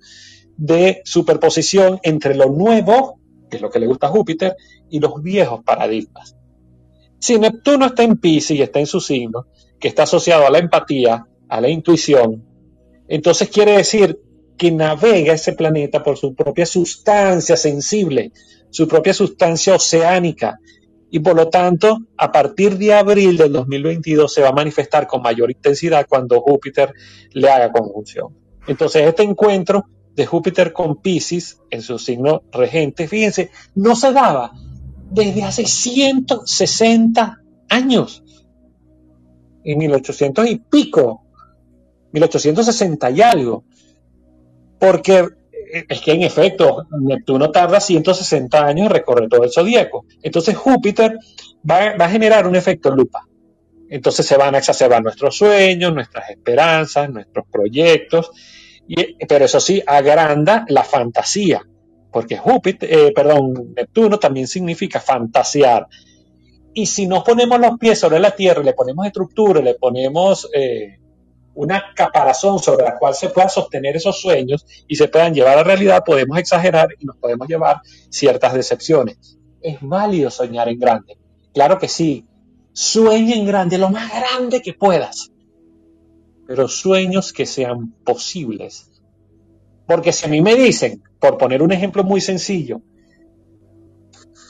de 0.58 1.02
superposición 1.06 2.00
entre 2.02 2.34
lo 2.34 2.50
nuevo, 2.50 3.20
que 3.50 3.58
es 3.58 3.62
lo 3.62 3.70
que 3.70 3.80
le 3.80 3.86
gusta 3.86 4.08
a 4.08 4.12
Júpiter, 4.12 4.56
y 4.90 5.00
los 5.00 5.22
viejos 5.22 5.64
paradigmas. 5.64 6.36
Si 7.20 7.38
Neptuno 7.38 7.86
está 7.86 8.02
en 8.02 8.18
Pisces 8.18 8.58
y 8.58 8.62
está 8.64 8.80
en 8.80 8.88
su 8.88 9.00
signo, 9.00 9.46
que 9.80 9.90
está 9.90 10.04
asociado 10.04 10.48
a 10.48 10.50
la 10.50 10.58
empatía, 10.58 11.28
a 11.48 11.62
la 11.62 11.70
intuición, 11.70 12.55
entonces 13.08 13.50
quiere 13.50 13.78
decir 13.78 14.20
que 14.58 14.72
navega 14.72 15.34
ese 15.34 15.54
planeta 15.54 16.04
por 16.04 16.18
su 16.18 16.34
propia 16.34 16.66
sustancia 16.66 17.58
sensible, 17.58 18.32
su 18.70 18.88
propia 18.88 19.14
sustancia 19.14 19.76
oceánica, 19.76 20.60
y 21.10 21.20
por 21.20 21.36
lo 21.36 21.50
tanto, 21.50 22.00
a 22.18 22.32
partir 22.32 22.78
de 22.78 22.94
abril 22.94 23.38
del 23.38 23.54
2022 23.54 24.34
se 24.34 24.42
va 24.42 24.50
a 24.50 24.54
manifestar 24.54 25.08
con 25.08 25.22
mayor 25.22 25.52
intensidad 25.52 26.08
cuando 26.10 26.42
Júpiter 26.42 26.94
le 27.32 27.50
haga 27.50 27.72
conjunción. 27.72 28.36
Entonces, 28.68 29.08
este 29.08 29.24
encuentro 29.24 29.86
de 30.14 30.26
Júpiter 30.26 30.74
con 30.74 31.02
Pisces 31.02 31.60
en 31.70 31.82
su 31.82 32.00
signo 32.00 32.44
regente, 32.52 33.08
fíjense, 33.08 33.52
no 33.76 33.96
se 33.96 34.12
daba 34.12 34.52
desde 35.12 35.44
hace 35.44 35.66
160 35.66 37.42
años, 37.70 38.24
en 39.64 39.78
1800 39.78 40.50
y 40.50 40.58
pico, 40.58 41.25
1860 42.16 43.12
y 43.12 43.22
algo. 43.22 43.64
Porque 44.80 45.20
eh, 45.20 45.86
es 45.90 46.02
que 46.02 46.12
en 46.14 46.24
efecto, 46.24 46.88
Neptuno 47.00 47.52
tarda 47.52 47.80
160 47.80 48.66
años 48.66 48.88
en 48.88 48.94
recorrer 48.94 49.30
todo 49.30 49.44
el 49.44 49.52
zodíaco. 49.52 50.06
Entonces 50.24 50.56
Júpiter 50.56 51.18
va, 51.70 51.90
a 51.90 52.10
generar 52.10 52.48
un 52.48 52.56
efecto 52.56 52.96
lupa. 52.96 53.28
Entonces 53.90 54.26
se 54.26 54.38
van 54.38 54.56
a 54.56 54.60
exacerbar 54.60 55.04
nuestros 55.04 55.38
sueños, 55.38 55.94
nuestras 55.94 56.30
esperanzas, 56.30 57.10
nuestros 57.10 57.46
proyectos, 57.52 58.32
y, 58.88 59.16
pero 59.26 59.46
eso 59.46 59.60
sí, 59.60 59.82
agranda 59.86 60.66
la 60.70 60.84
fantasía, 60.84 61.62
porque 62.12 62.38
Júpiter, 62.38 62.92
eh, 62.92 63.12
perdón, 63.14 63.74
Neptuno 63.76 64.18
también 64.18 64.48
significa 64.48 65.00
fantasear. 65.00 65.88
Y 66.74 66.88
si 66.88 67.08
nos 67.08 67.24
ponemos 67.24 67.60
los 67.60 67.78
pies 67.78 68.00
sobre 68.00 68.20
la 68.20 68.32
Tierra, 68.32 68.64
le 68.64 68.74
ponemos 68.74 69.06
estructura, 69.06 69.62
le 69.62 69.76
ponemos 69.76 70.50
eh, 70.54 71.00
una 71.56 71.84
caparazón 71.96 72.60
sobre 72.60 72.86
la 72.86 72.98
cual 72.98 73.16
se 73.16 73.30
pueda 73.30 73.50
sostener 73.50 73.96
esos 73.96 74.20
sueños 74.20 74.66
y 74.88 74.96
se 74.96 75.08
puedan 75.08 75.34
llevar 75.34 75.58
a 75.58 75.64
realidad, 75.64 76.04
podemos 76.06 76.38
exagerar 76.38 76.90
y 77.00 77.06
nos 77.06 77.18
podemos 77.18 77.48
llevar 77.48 77.82
ciertas 78.10 78.54
decepciones. 78.54 79.38
Es 79.62 79.78
válido 79.82 80.30
soñar 80.30 80.70
en 80.70 80.80
grande. 80.80 81.18
Claro 81.54 81.80
que 81.80 81.88
sí. 81.88 82.26
Sueña 82.74 83.36
en 83.36 83.46
grande, 83.46 83.78
lo 83.78 83.90
más 83.90 84.12
grande 84.14 84.62
que 84.62 84.74
puedas. 84.74 85.32
Pero 86.46 86.68
sueños 86.68 87.32
que 87.32 87.46
sean 87.46 87.94
posibles. 88.04 88.92
Porque 89.88 90.12
si 90.12 90.26
a 90.26 90.30
mí 90.30 90.42
me 90.42 90.56
dicen, 90.56 91.02
por 91.20 91.38
poner 91.38 91.62
un 91.62 91.72
ejemplo 91.72 92.04
muy 92.04 92.20
sencillo, 92.20 92.82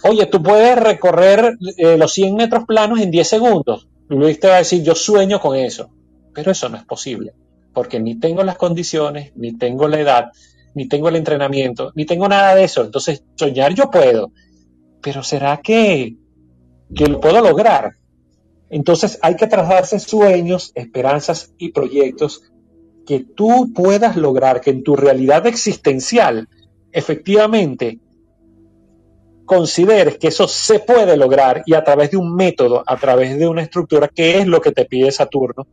oye, 0.03 0.25
tú 0.25 0.41
puedes 0.41 0.77
recorrer 0.77 1.55
eh, 1.77 1.97
los 1.97 2.13
100 2.13 2.35
metros 2.35 2.65
planos 2.65 2.99
en 2.99 3.11
10 3.11 3.27
segundos. 3.27 3.87
Luis 4.07 4.39
te 4.39 4.47
va 4.47 4.55
a 4.55 4.59
decir, 4.59 4.83
yo 4.83 4.95
sueño 4.95 5.39
con 5.39 5.55
eso. 5.55 5.89
Pero 6.35 6.51
eso 6.51 6.69
no 6.69 6.77
es 6.77 6.83
posible, 6.83 7.33
porque 7.73 7.99
ni 7.99 8.19
tengo 8.19 8.43
las 8.43 8.57
condiciones, 8.57 9.31
ni 9.35 9.57
tengo 9.57 9.87
la 9.87 9.99
edad, 9.99 10.31
ni 10.75 10.87
tengo 10.87 11.09
el 11.09 11.15
entrenamiento, 11.15 11.91
ni 11.95 12.05
tengo 12.05 12.27
nada 12.27 12.53
de 12.53 12.65
eso. 12.65 12.83
Entonces, 12.83 13.23
soñar 13.35 13.73
yo 13.73 13.89
puedo, 13.89 14.31
pero 15.01 15.23
¿será 15.23 15.57
que, 15.57 16.15
que 16.93 17.07
lo 17.07 17.19
puedo 17.19 17.41
lograr? 17.41 17.93
Entonces 18.69 19.19
hay 19.21 19.35
que 19.35 19.47
trasladarse 19.47 19.99
sueños, 19.99 20.71
esperanzas 20.75 21.53
y 21.57 21.71
proyectos 21.71 22.41
que 23.05 23.19
tú 23.19 23.71
puedas 23.73 24.15
lograr, 24.15 24.61
que 24.61 24.71
en 24.71 24.83
tu 24.83 24.95
realidad 24.95 25.45
existencial 25.47 26.49
efectivamente 26.91 27.99
consideres 29.45 30.17
que 30.17 30.29
eso 30.29 30.47
se 30.47 30.79
puede 30.79 31.15
lograr 31.15 31.61
y 31.65 31.75
a 31.75 31.83
través 31.83 32.11
de 32.11 32.17
un 32.17 32.35
método, 32.35 32.83
a 32.85 32.97
través 32.97 33.37
de 33.37 33.47
una 33.47 33.61
estructura, 33.61 34.07
que 34.07 34.39
es 34.39 34.47
lo 34.47 34.59
que 34.59 34.71
te 34.71 34.85
pide 34.85 35.11
Saturno, 35.11 35.67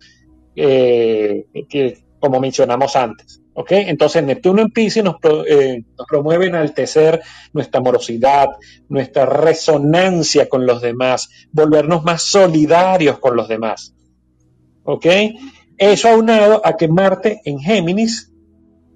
eh, 0.56 1.46
que, 1.68 2.04
como 2.20 2.40
mencionamos 2.40 2.96
antes. 2.96 3.42
¿ok? 3.54 3.72
Entonces 3.72 4.22
Neptuno 4.22 4.62
en 4.62 4.70
Pisces 4.70 5.04
nos, 5.04 5.16
eh, 5.46 5.82
nos, 5.96 6.06
promueve 6.06 6.46
enaltecer 6.46 7.20
nuestra 7.52 7.80
amorosidad, 7.80 8.48
nuestra 8.88 9.26
resonancia 9.26 10.48
con 10.48 10.66
los 10.66 10.80
demás, 10.80 11.28
volvernos 11.52 12.04
más 12.04 12.22
solidarios 12.22 13.18
con 13.18 13.36
los 13.36 13.48
demás. 13.48 13.94
¿Ok? 14.84 15.06
Eso 15.76 16.08
aunado 16.08 16.60
a 16.64 16.76
que 16.76 16.88
Marte 16.88 17.40
en 17.44 17.58
Géminis, 17.58 18.32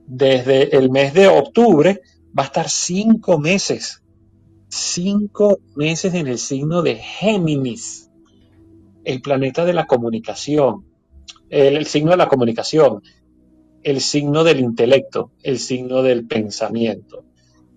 desde 0.07 0.77
el 0.77 0.91
mes 0.91 1.15
de 1.15 1.27
octubre, 1.27 2.01
va 2.37 2.45
a 2.45 2.47
estar 2.47 2.69
cinco 2.69 3.39
meses. 3.39 4.03
Cinco 4.69 5.59
meses 5.75 6.15
en 6.15 6.27
el 6.27 6.39
signo 6.39 6.83
de 6.83 6.97
Géminis, 6.97 8.11
el 9.05 9.23
planeta 9.23 9.65
de 9.65 9.73
la 9.73 9.87
comunicación, 9.87 10.86
el, 11.51 11.87
signo 11.87 12.13
de 12.13 12.17
la 12.17 12.29
comunicación, 12.29 13.03
el 13.83 14.01
signo 14.01 14.45
del 14.45 14.61
intelecto, 14.61 15.33
el 15.43 15.59
signo 15.59 16.03
del 16.03 16.27
pensamiento. 16.27 17.25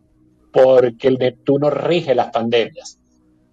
porque 0.51 1.07
el 1.07 1.17
Neptuno 1.17 1.69
rige 1.69 2.15
las 2.15 2.31
pandemias. 2.31 2.99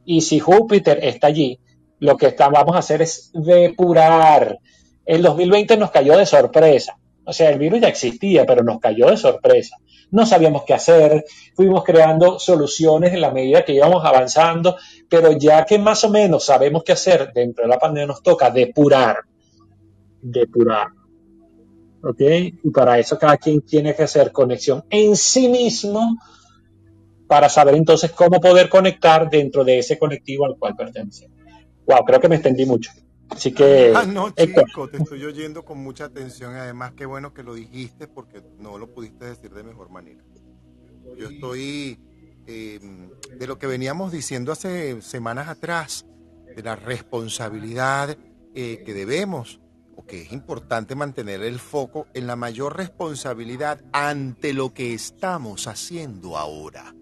Y 0.05 0.23
si 0.23 0.39
Júpiter 0.39 1.01
está 1.03 1.29
allí, 1.29 1.59
lo 1.99 2.17
que 2.17 2.35
vamos 2.39 2.77
a 2.77 2.81
hacer 2.81 3.03
es 3.03 3.31
depurar. 3.33 4.59
El 5.07 5.23
2020 5.23 5.77
nos 5.77 5.91
cayó 5.91 6.17
de 6.17 6.27
sorpresa. 6.27 6.99
O 7.25 7.33
sea, 7.33 7.51
el 7.51 7.59
virus 7.59 7.81
ya 7.81 7.89
existía, 7.89 8.45
pero 8.45 8.63
nos 8.63 8.81
cayó 8.81 9.07
de 9.09 9.17
sorpresa 9.17 9.77
no 10.15 10.25
sabíamos 10.25 10.63
qué 10.65 10.75
hacer, 10.75 11.25
fuimos 11.55 11.83
creando 11.83 12.39
soluciones 12.39 13.13
en 13.13 13.21
la 13.21 13.33
medida 13.33 13.65
que 13.65 13.73
íbamos 13.73 14.05
avanzando, 14.05 14.77
pero 15.09 15.33
ya 15.33 15.65
que 15.65 15.77
más 15.77 16.05
o 16.05 16.11
menos 16.11 16.45
sabemos 16.45 16.85
qué 16.85 16.93
hacer 16.93 17.33
dentro 17.35 17.65
de 17.65 17.71
la 17.71 17.79
pandemia, 17.79 18.07
nos 18.07 18.23
toca 18.23 18.49
depurar, 18.49 19.19
depurar. 20.23 20.87
¿Ok? 22.03 22.21
Y 22.21 22.71
para 22.71 22.99
eso 22.99 23.19
cada 23.19 23.39
quien 23.39 23.63
tiene 23.63 23.95
que 23.95 24.05
hacer 24.05 24.31
conexión 24.31 24.85
en 24.89 25.17
sí 25.17 25.49
mismo 25.49 26.17
para 27.27 27.49
saber 27.49 27.75
entonces 27.75 28.13
cómo 28.13 28.41
poder 28.41 28.69
conectar 28.69 29.29
dentro 29.29 29.65
de 29.65 29.81
ese 29.81 29.99
colectivo 29.99 30.47
al 30.47 30.57
cual 30.57 30.77
pertenece. 30.77 31.29
Wow, 31.87 32.05
creo 32.05 32.21
que 32.21 32.29
me 32.29 32.37
extendí 32.37 32.67
mucho. 32.67 32.93
Así 33.31 33.53
que. 33.53 33.93
Ah, 33.95 34.05
no, 34.07 34.31
chico, 34.31 34.89
te 34.89 34.99
estoy 34.99 35.25
oyendo 35.25 35.65
con 35.65 35.79
mucha 35.79 36.05
atención. 36.05 36.55
Además, 36.55 36.93
qué 36.97 37.07
bueno 37.07 37.33
que 37.33 37.43
lo 37.43 37.55
dijiste 37.55 38.07
porque 38.07 38.43
no 38.59 38.79
lo 38.79 38.93
pudiste 38.93 39.25
decir 39.27 39.53
de 39.53 39.63
mejor 39.63 39.91
manera. 39.91 40.23
Yo 41.17 41.29
estoy 41.29 41.99
em, 42.47 43.11
de 43.39 43.47
lo 43.47 43.59
que 43.59 43.67
veníamos 43.67 44.13
diciendo 44.13 44.53
hace 44.53 45.01
semanas 45.03 45.49
atrás, 45.49 46.07
de 46.55 46.63
la 46.63 46.77
responsabilidad 46.77 48.17
eh, 48.55 48.83
que 48.85 48.95
debemos 48.95 49.61
o 49.97 50.05
que 50.05 50.23
es 50.23 50.33
importante 50.33 50.95
mantener 50.95 51.43
el 51.43 51.59
foco 51.59 52.07
en 52.15 52.27
la 52.27 52.37
mayor 52.37 52.77
responsabilidad 52.77 53.81
ante 53.93 54.53
lo 54.53 54.73
que 54.73 54.95
estamos 54.95 55.67
haciendo 55.67 56.37
ahora. 56.37 56.95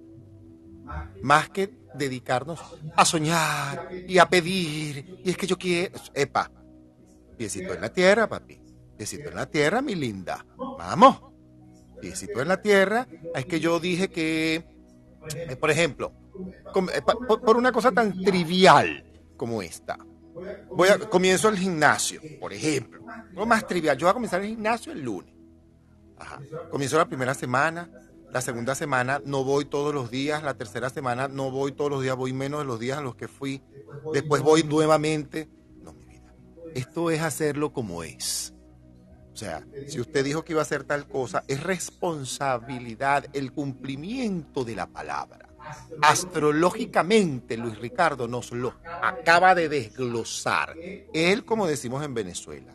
Más 1.22 1.48
que 1.48 1.81
dedicarnos 1.94 2.60
a 2.94 3.04
soñar 3.04 3.88
y 4.06 4.18
a 4.18 4.28
pedir. 4.28 5.20
Y 5.24 5.30
es 5.30 5.36
que 5.36 5.46
yo 5.46 5.58
quiero. 5.58 5.98
Epa, 6.14 6.50
piecito 7.36 7.74
en 7.74 7.80
la 7.80 7.92
tierra, 7.92 8.28
papi. 8.28 8.60
Piecito 8.96 9.28
en 9.30 9.36
la 9.36 9.46
tierra, 9.46 9.82
mi 9.82 9.94
linda. 9.94 10.44
Vamos. 10.56 11.22
Piecito 12.00 12.40
en 12.42 12.48
la 12.48 12.60
tierra. 12.60 13.06
Es 13.34 13.46
que 13.46 13.60
yo 13.60 13.80
dije 13.80 14.10
que, 14.10 14.64
eh, 15.34 15.56
por 15.56 15.70
ejemplo, 15.70 16.12
eh, 16.92 17.02
por 17.26 17.56
una 17.56 17.72
cosa 17.72 17.92
tan 17.92 18.22
trivial 18.22 19.04
como 19.36 19.62
esta. 19.62 19.98
Voy 20.70 20.88
a, 20.88 20.98
comienzo 20.98 21.48
el 21.48 21.58
gimnasio, 21.58 22.20
por 22.40 22.52
ejemplo. 22.52 23.04
Lo 23.32 23.46
más 23.46 23.66
trivial. 23.66 23.96
Yo 23.96 24.06
voy 24.06 24.10
a 24.10 24.14
comenzar 24.14 24.40
el 24.40 24.48
gimnasio 24.48 24.92
el 24.92 25.02
lunes. 25.02 25.34
Comienzo 26.70 26.98
la 26.98 27.06
primera 27.06 27.34
semana, 27.34 27.90
la 28.32 28.40
segunda 28.40 28.74
semana 28.74 29.20
no 29.26 29.44
voy 29.44 29.66
todos 29.66 29.94
los 29.94 30.10
días. 30.10 30.42
La 30.42 30.54
tercera 30.54 30.88
semana 30.88 31.28
no 31.28 31.50
voy 31.50 31.72
todos 31.72 31.90
los 31.90 32.02
días, 32.02 32.16
voy 32.16 32.32
menos 32.32 32.60
de 32.60 32.66
los 32.66 32.80
días 32.80 32.96
a 32.98 33.02
los 33.02 33.14
que 33.14 33.28
fui. 33.28 33.62
Después 34.14 34.40
voy 34.40 34.62
nuevamente. 34.62 35.50
No, 35.82 35.92
mi 35.92 36.06
vida. 36.06 36.34
Esto 36.74 37.10
es 37.10 37.20
hacerlo 37.20 37.74
como 37.74 38.02
es. 38.02 38.54
O 39.34 39.36
sea, 39.36 39.66
si 39.86 40.00
usted 40.00 40.24
dijo 40.24 40.44
que 40.44 40.54
iba 40.54 40.62
a 40.62 40.62
hacer 40.62 40.84
tal 40.84 41.06
cosa, 41.06 41.44
es 41.46 41.62
responsabilidad 41.62 43.26
el 43.34 43.52
cumplimiento 43.52 44.64
de 44.64 44.76
la 44.76 44.86
palabra. 44.86 45.50
Astrológicamente, 46.00 47.58
Luis 47.58 47.78
Ricardo 47.78 48.28
nos 48.28 48.50
lo 48.52 48.74
acaba 49.02 49.54
de 49.54 49.68
desglosar. 49.68 50.74
Él, 51.12 51.44
como 51.44 51.66
decimos 51.66 52.02
en 52.02 52.14
Venezuela, 52.14 52.74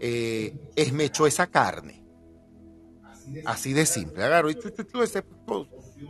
eh, 0.00 0.54
esmechó 0.76 1.26
esa 1.26 1.46
carne 1.46 1.97
Así 3.44 3.72
de 3.72 3.86
simple. 3.86 4.24
Agarró 4.24 4.50
y 4.50 4.54
chuchu, 4.54 5.02
ese 5.02 5.22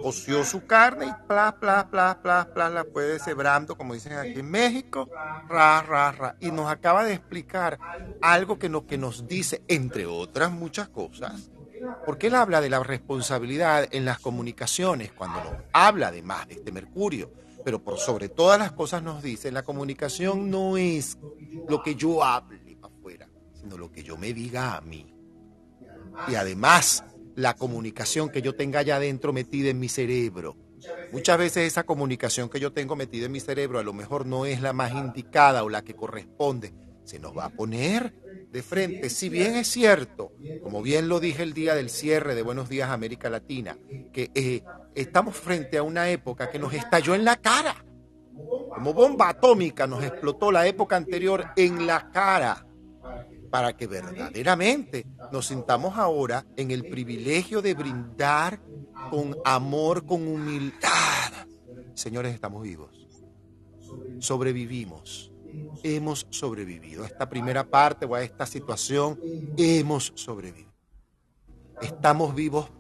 coció 0.03 0.45
su 0.45 0.67
carne 0.67 1.07
y 1.07 1.27
pla, 1.27 1.57
pla, 1.59 1.89
pla, 1.91 2.21
pla, 2.23 2.49
pla, 2.53 2.69
la 2.69 2.85
fue 2.85 3.05
deshebrando, 3.05 3.77
como 3.77 3.95
dicen 3.95 4.13
aquí 4.13 4.41
en 4.41 4.51
México, 4.51 5.09
ra, 5.49 5.83
ra, 5.83 6.13
ra. 6.13 6.37
Y 6.41 6.51
nos 6.51 6.71
acaba 6.71 7.05
de 7.05 7.15
explicar 7.15 7.79
algo 8.21 8.59
que, 8.59 8.69
no, 8.69 8.87
que 8.87 8.99
nos 8.99 9.27
dice, 9.27 9.63
entre 9.69 10.07
otras 10.07 10.51
muchas 10.51 10.89
cosas, 10.89 11.51
porque 12.05 12.27
él 12.27 12.35
habla 12.35 12.61
de 12.61 12.71
la 12.71 12.83
responsabilidad 12.83 13.89
en 13.91 14.05
las 14.05 14.19
comunicaciones, 14.19 15.13
cuando 15.13 15.43
nos 15.43 15.55
habla 15.73 16.09
además 16.09 16.49
de 16.49 16.55
este 16.55 16.73
Mercurio, 16.73 17.33
pero 17.65 17.83
por 17.83 17.99
sobre 17.99 18.29
todas 18.29 18.59
las 18.59 18.73
cosas 18.73 19.03
nos 19.03 19.23
dice, 19.23 19.51
la 19.51 19.63
comunicación 19.63 20.51
no 20.51 20.77
es 20.77 21.19
lo 21.69 21.83
que 21.83 21.95
yo 21.95 22.23
hable 22.23 22.79
afuera, 22.83 23.29
sino 23.55 23.77
lo 23.77 23.91
que 23.91 24.03
yo 24.03 24.17
me 24.17 24.33
diga 24.33 24.77
a 24.77 24.81
mí. 24.81 25.15
Y 26.27 26.35
además, 26.35 27.05
la 27.39 27.55
comunicación 27.55 28.31
que 28.31 28.43
yo 28.43 28.57
tenga 28.57 28.81
allá 28.81 28.97
adentro 28.97 29.33
metida 29.33 29.71
en 29.71 29.79
mi 29.79 29.89
cerebro. 29.89 30.57
Muchas 31.13 31.39
veces 31.39 31.69
esa 31.69 31.85
comunicación 31.85 32.49
que 32.49 32.59
yo 32.59 32.73
tengo 32.73 32.97
metida 32.97 33.27
en 33.27 33.33
mi 33.33 33.39
cerebro 33.39 33.79
a 33.79 33.85
lo 33.85 33.93
mejor 33.93 34.27
no 34.27 34.45
es 34.45 34.61
la 34.61 34.73
más 34.73 34.93
indicada 34.93 35.63
o 35.63 35.69
la 35.69 35.83
que 35.83 35.95
corresponde. 35.95 36.75
Se 37.05 37.21
nos 37.21 37.39
va 37.39 37.45
a 37.45 37.51
poner 37.51 38.13
de 38.51 38.63
frente. 38.63 39.09
Si 39.09 39.29
bien 39.29 39.55
es 39.55 39.69
cierto, 39.69 40.33
como 40.65 40.83
bien 40.83 41.09
lo 41.09 41.21
dije 41.21 41.45
el 41.45 41.53
día 41.53 41.77
del 41.77 41.91
cierre 41.91 42.35
de 42.35 42.43
Buenos 42.43 42.69
Días 42.69 42.91
América 42.91 43.31
Latina, 43.31 43.79
que 44.13 44.33
eh, 44.35 44.65
estamos 44.97 45.37
frente 45.37 45.79
a 45.79 45.85
una 45.85 46.11
época 46.11 46.51
que 46.51 46.59
nos 46.59 46.75
estalló 46.75 47.15
en 47.15 47.25
la 47.25 47.37
cara. 47.37 47.85
Como 48.75 48.95
bomba 48.95 49.29
atómica 49.29 49.87
nos 49.87 50.03
explotó 50.03 50.51
la 50.51 50.67
época 50.67 50.97
anterior 50.97 51.47
en 51.55 51.87
la 51.87 52.11
cara 52.11 52.68
para 53.51 53.77
que 53.77 53.87
verdaderamente 53.87 55.07
nos 55.33 55.47
sintamos 55.47 55.97
ahora 55.97 56.47
en 56.57 56.71
el 56.71 56.89
privilegio 56.89 57.63
de 57.63 57.75
brindar 57.75 58.61
con 59.11 59.37
amor, 59.45 60.05
con 60.07 60.27
humildad. 60.27 61.33
Señores, 61.95 62.35
estamos 62.35 62.63
vivos. 62.63 63.07
Sobrevivimos. 64.19 65.33
Hemos 65.83 66.27
sobrevivido. 66.31 67.05
A 67.05 67.07
esta 67.07 67.29
primera 67.29 67.65
parte 67.65 68.05
o 68.05 68.15
a 68.15 68.23
esta 68.23 68.47
situación 68.47 69.19
hemos 69.57 70.13
sobrevivido. 70.15 70.69
Estamos 71.81 72.35
vivos 72.35 72.71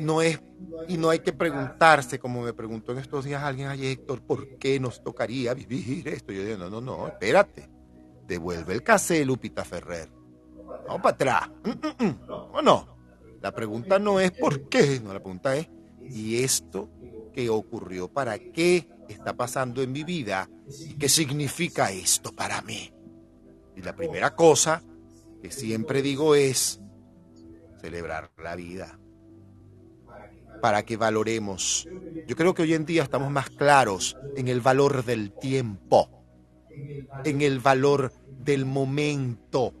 no 0.00 0.22
es, 0.22 0.40
y 0.88 0.96
no 0.96 1.10
hay 1.10 1.18
que 1.18 1.32
preguntarse, 1.32 2.18
como 2.18 2.42
me 2.42 2.52
preguntó 2.52 2.92
en 2.92 2.98
estos 2.98 3.24
días 3.24 3.42
alguien, 3.42 3.68
ay 3.68 3.86
Héctor, 3.86 4.22
¿por 4.22 4.56
qué 4.56 4.80
nos 4.80 5.02
tocaría 5.02 5.54
vivir 5.54 6.08
esto? 6.08 6.32
Yo 6.32 6.44
digo, 6.44 6.58
no, 6.58 6.70
no, 6.70 6.80
no, 6.80 7.06
espérate, 7.06 7.68
devuelve 8.28 8.74
el 8.74 8.82
casé, 8.84 9.24
Lupita 9.24 9.64
Ferrer. 9.64 10.08
Vamos 10.86 11.02
para 11.02 11.14
atrás. 11.14 11.50
Mm, 11.64 11.70
mm, 11.70 12.06
mm. 12.06 12.26
No, 12.26 12.62
no. 12.62 12.98
La 13.40 13.52
pregunta 13.52 13.98
no 13.98 14.20
es 14.20 14.32
por 14.32 14.68
qué, 14.68 15.00
no, 15.00 15.12
la 15.12 15.20
pregunta 15.20 15.56
es, 15.56 15.68
¿y 16.02 16.42
esto 16.42 16.90
qué 17.32 17.48
ocurrió? 17.48 18.08
¿Para 18.08 18.38
qué 18.38 18.88
está 19.08 19.36
pasando 19.36 19.80
en 19.82 19.92
mi 19.92 20.04
vida? 20.04 20.48
¿Y 20.80 20.94
qué 20.94 21.08
significa 21.08 21.90
esto 21.90 22.32
para 22.32 22.60
mí? 22.62 22.92
Y 23.76 23.82
la 23.82 23.94
primera 23.94 24.34
cosa 24.34 24.82
que 25.40 25.50
siempre 25.52 26.02
digo 26.02 26.34
es 26.34 26.80
celebrar 27.80 28.32
la 28.42 28.56
vida 28.56 28.98
para 30.60 30.84
que 30.84 30.96
valoremos. 30.96 31.88
Yo 32.26 32.34
creo 32.34 32.54
que 32.54 32.62
hoy 32.62 32.74
en 32.74 32.84
día 32.84 33.04
estamos 33.04 33.30
más 33.30 33.50
claros 33.50 34.16
en 34.36 34.48
el 34.48 34.60
valor 34.60 35.04
del 35.04 35.30
tiempo, 35.30 36.17
en 37.24 37.42
el 37.42 37.60
valor 37.60 38.12
del 38.38 38.64
momento, 38.64 39.74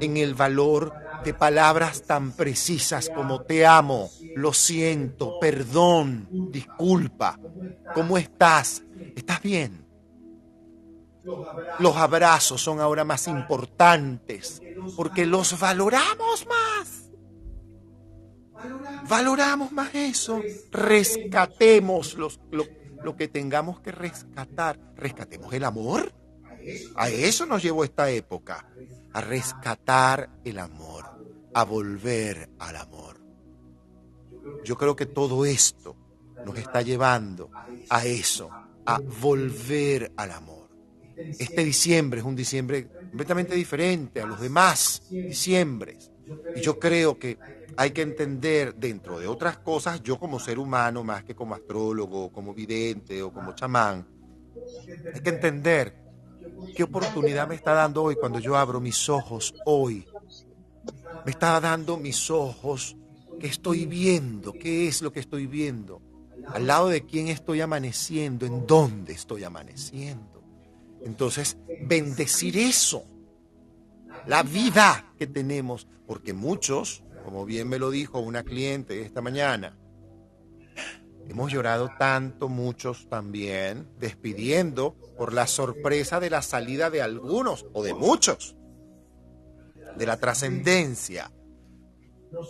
en 0.00 0.16
el 0.16 0.34
valor 0.34 0.92
de 1.24 1.34
palabras 1.34 2.02
tan 2.02 2.32
precisas 2.32 3.10
como 3.14 3.42
te 3.42 3.66
amo, 3.66 4.10
lo 4.36 4.52
siento, 4.52 5.38
perdón, 5.40 6.28
disculpa, 6.50 7.38
¿cómo 7.94 8.16
estás? 8.18 8.82
¿Estás 9.14 9.42
bien? 9.42 9.86
Los 11.78 11.96
abrazos 11.96 12.62
son 12.62 12.80
ahora 12.80 13.04
más 13.04 13.28
importantes 13.28 14.62
porque 14.96 15.26
los 15.26 15.58
valoramos 15.58 16.46
más. 16.46 17.10
Valoramos 19.08 19.72
más 19.72 19.94
eso. 19.94 20.40
Rescatemos 20.70 22.14
los, 22.14 22.40
lo, 22.50 22.64
lo 23.02 23.16
que 23.16 23.28
tengamos 23.28 23.80
que 23.80 23.92
rescatar. 23.92 24.78
Rescatemos 24.96 25.52
el 25.52 25.64
amor. 25.64 26.12
A 26.96 27.08
eso 27.08 27.46
nos 27.46 27.62
llevó 27.62 27.84
esta 27.84 28.10
época. 28.10 28.66
A 29.12 29.20
rescatar 29.20 30.30
el 30.44 30.58
amor. 30.58 31.04
A 31.54 31.64
volver 31.64 32.50
al 32.58 32.76
amor. 32.76 33.20
Yo 34.64 34.76
creo 34.76 34.96
que 34.96 35.06
todo 35.06 35.44
esto 35.44 35.96
nos 36.44 36.56
está 36.58 36.82
llevando 36.82 37.50
a 37.88 38.04
eso. 38.04 38.50
A 38.86 39.00
volver 39.20 40.12
al 40.16 40.30
amor. 40.32 40.70
Este 41.16 41.64
diciembre 41.64 42.20
es 42.20 42.26
un 42.26 42.36
diciembre 42.36 42.88
completamente 42.88 43.54
diferente 43.54 44.20
a 44.20 44.26
los 44.26 44.40
demás 44.40 45.02
diciembres. 45.10 46.10
Y 46.54 46.60
yo 46.60 46.78
creo 46.78 47.18
que 47.18 47.38
hay 47.76 47.90
que 47.90 48.02
entender, 48.02 48.74
dentro 48.74 49.18
de 49.18 49.26
otras 49.26 49.58
cosas, 49.58 50.02
yo 50.02 50.18
como 50.18 50.38
ser 50.38 50.58
humano, 50.58 51.04
más 51.04 51.24
que 51.24 51.34
como 51.34 51.54
astrólogo, 51.54 52.30
como 52.32 52.54
vidente 52.54 53.22
o 53.22 53.32
como 53.32 53.54
chamán, 53.54 54.06
hay 55.14 55.20
que 55.20 55.30
entender 55.30 55.94
qué 56.74 56.82
oportunidad 56.82 57.48
me 57.48 57.54
está 57.54 57.72
dando 57.72 58.02
hoy 58.02 58.16
cuando 58.16 58.38
yo 58.38 58.56
abro 58.56 58.80
mis 58.80 59.08
ojos 59.08 59.54
hoy. 59.64 60.06
Me 61.24 61.32
está 61.32 61.60
dando 61.60 61.96
mis 61.96 62.30
ojos, 62.30 62.96
qué 63.38 63.46
estoy 63.46 63.86
viendo, 63.86 64.52
qué 64.52 64.88
es 64.88 65.02
lo 65.02 65.12
que 65.12 65.20
estoy 65.20 65.46
viendo, 65.46 66.00
al 66.46 66.66
lado 66.66 66.88
de 66.88 67.04
quién 67.04 67.28
estoy 67.28 67.60
amaneciendo, 67.60 68.46
en 68.46 68.66
dónde 68.66 69.12
estoy 69.12 69.44
amaneciendo. 69.44 70.42
Entonces, 71.02 71.56
bendecir 71.82 72.56
eso, 72.56 73.04
la 74.26 74.42
vida 74.42 75.12
que 75.18 75.26
tenemos, 75.26 75.86
porque 76.06 76.32
muchos 76.32 77.02
como 77.24 77.44
bien 77.44 77.68
me 77.68 77.78
lo 77.78 77.90
dijo 77.90 78.18
una 78.18 78.42
cliente 78.42 79.02
esta 79.02 79.20
mañana. 79.20 79.76
Hemos 81.28 81.52
llorado 81.52 81.90
tanto, 81.98 82.48
muchos 82.48 83.08
también, 83.08 83.88
despidiendo 83.98 84.96
por 85.16 85.32
la 85.32 85.46
sorpresa 85.46 86.18
de 86.18 86.30
la 86.30 86.42
salida 86.42 86.90
de 86.90 87.02
algunos 87.02 87.66
o 87.72 87.84
de 87.84 87.94
muchos, 87.94 88.56
de 89.96 90.06
la 90.06 90.16
trascendencia. 90.16 91.30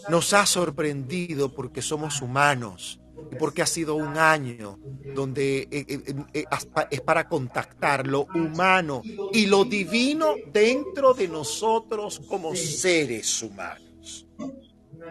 Nos 0.09 0.33
ha 0.33 0.47
sorprendido 0.47 1.55
porque 1.55 1.83
somos 1.83 2.23
humanos 2.23 3.01
y 3.31 3.37
porque 3.37 3.61
ha 3.61 3.67
sido 3.67 3.97
un 3.97 4.17
año 4.17 4.79
donde 5.15 5.69
eh, 5.71 5.85
eh, 5.87 6.15
eh, 6.33 6.45
es 6.91 7.01
para 7.03 7.29
contactar 7.29 8.07
lo 8.07 8.29
humano 8.35 9.03
y 9.33 9.47
lo 9.47 9.65
divino 9.65 10.37
dentro 10.53 11.13
de 11.13 11.29
nosotros 11.29 12.21
como 12.29 12.55
seres 12.55 13.43
humanos. 13.43 13.90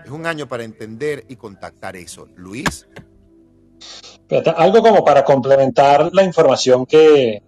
Es 0.04 0.12
un 0.12 0.26
año 0.26 0.48
para 0.48 0.64
entender 0.64 1.26
y 1.28 1.36
contactar 1.36 1.96
eso. 1.96 2.28
Luis. 2.36 2.88
algo 4.56 4.82
como 4.82 5.04
para 5.04 5.24
complementar 5.24 6.10
la 6.14 6.24
información 6.24 6.86
que, 6.86 7.42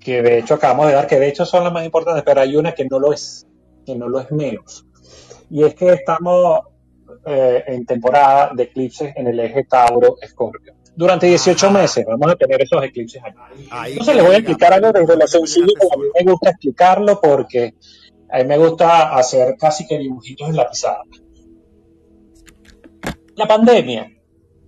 que 0.00 0.22
de 0.22 0.38
hecho 0.38 0.54
acabamos 0.54 0.88
de 0.88 0.94
dar, 0.94 1.06
que 1.06 1.18
de 1.18 1.28
hecho 1.28 1.44
son 1.44 1.64
las 1.64 1.72
más 1.72 1.84
importantes, 1.84 2.24
pero 2.24 2.40
hay 2.40 2.56
una 2.56 2.72
que 2.72 2.84
no 2.86 2.98
lo 2.98 3.12
es, 3.12 3.46
que 3.84 3.94
no 3.94 4.08
lo 4.08 4.20
es 4.20 4.30
menos. 4.30 4.86
Y 5.50 5.62
es 5.62 5.74
que 5.74 5.92
estamos 5.92 6.60
eh, 7.26 7.64
en 7.66 7.86
temporada 7.86 8.50
de 8.54 8.64
eclipses 8.64 9.12
en 9.16 9.28
el 9.28 9.38
eje 9.40 9.64
Tauro-Escorpio. 9.64 10.74
Durante 10.96 11.26
18 11.26 11.70
meses 11.70 12.04
vamos 12.06 12.30
a 12.30 12.36
tener 12.36 12.62
esos 12.62 12.82
eclipses 12.82 13.22
aquí. 13.24 13.68
Entonces 13.88 14.14
les 14.14 14.24
voy 14.24 14.34
a 14.34 14.38
explicar 14.38 14.72
algo 14.72 14.92
desde 14.92 15.16
lo 15.16 15.26
sencillo, 15.26 15.74
a 15.92 15.96
mí 15.96 16.04
me 16.14 16.32
gusta 16.32 16.50
explicarlo 16.50 17.20
porque 17.20 17.74
a 18.30 18.38
mí 18.38 18.44
me 18.44 18.58
gusta 18.58 19.16
hacer 19.16 19.56
casi 19.58 19.86
que 19.86 19.98
dibujitos 19.98 20.48
en 20.48 20.56
la 20.56 20.68
pizarra. 20.68 21.02
La 23.36 23.46
pandemia, 23.46 24.12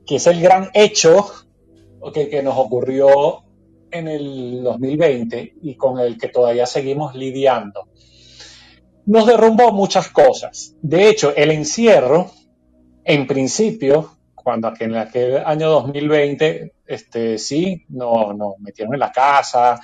que 0.04 0.16
es 0.16 0.26
el 0.26 0.40
gran 0.40 0.70
hecho 0.74 1.26
que 2.12 2.42
nos 2.42 2.56
ocurrió 2.56 3.42
en 3.90 4.08
el 4.08 4.62
2020 4.62 5.54
y 5.62 5.76
con 5.76 5.98
el 5.98 6.18
que 6.18 6.28
todavía 6.28 6.66
seguimos 6.66 7.14
lidiando, 7.14 7.88
nos 9.06 9.26
derrumbó 9.26 9.72
muchas 9.72 10.08
cosas. 10.08 10.74
De 10.82 11.08
hecho, 11.08 11.34
el 11.34 11.50
encierro, 11.50 12.30
en 13.04 13.26
principio, 13.26 14.16
cuando 14.34 14.72
en 14.78 14.96
aquel 14.96 15.38
año 15.44 15.70
2020, 15.70 16.72
este, 16.86 17.38
sí, 17.38 17.84
nos 17.88 18.36
no, 18.36 18.56
metieron 18.58 18.94
en 18.94 19.00
la 19.00 19.12
casa 19.12 19.80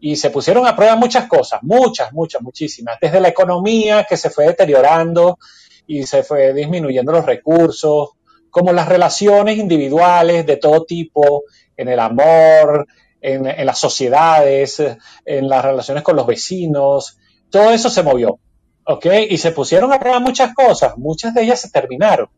y 0.00 0.16
se 0.16 0.30
pusieron 0.30 0.66
a 0.66 0.74
prueba 0.74 0.96
muchas 0.96 1.26
cosas, 1.26 1.60
muchas, 1.62 2.12
muchas, 2.12 2.42
muchísimas, 2.42 2.98
desde 3.00 3.20
la 3.20 3.28
economía 3.28 4.04
que 4.08 4.16
se 4.16 4.30
fue 4.30 4.46
deteriorando 4.46 5.38
y 5.86 6.04
se 6.04 6.22
fue 6.22 6.52
disminuyendo 6.52 7.12
los 7.12 7.24
recursos, 7.24 8.10
como 8.52 8.70
las 8.74 8.86
relaciones 8.86 9.56
individuales 9.56 10.44
de 10.44 10.58
todo 10.58 10.84
tipo, 10.84 11.44
en 11.74 11.88
el 11.88 11.98
amor, 11.98 12.86
en, 13.22 13.44
las 13.64 13.78
sociedades, 13.78 14.82
en 15.24 15.48
las 15.48 15.64
relaciones 15.64 16.02
con 16.02 16.16
los 16.16 16.26
vecinos, 16.26 17.16
todo 17.48 17.70
eso 17.70 17.88
se 17.88 18.02
movió, 18.02 18.38
¿ok? 18.86 19.06
Y 19.30 19.38
se 19.38 19.52
pusieron 19.52 19.90
a 19.90 19.98
prueba 19.98 20.20
muchas 20.20 20.52
cosas, 20.52 20.98
muchas 20.98 21.32
de 21.32 21.44
ellas 21.44 21.60
se 21.62 21.70
terminaron, 21.70 22.28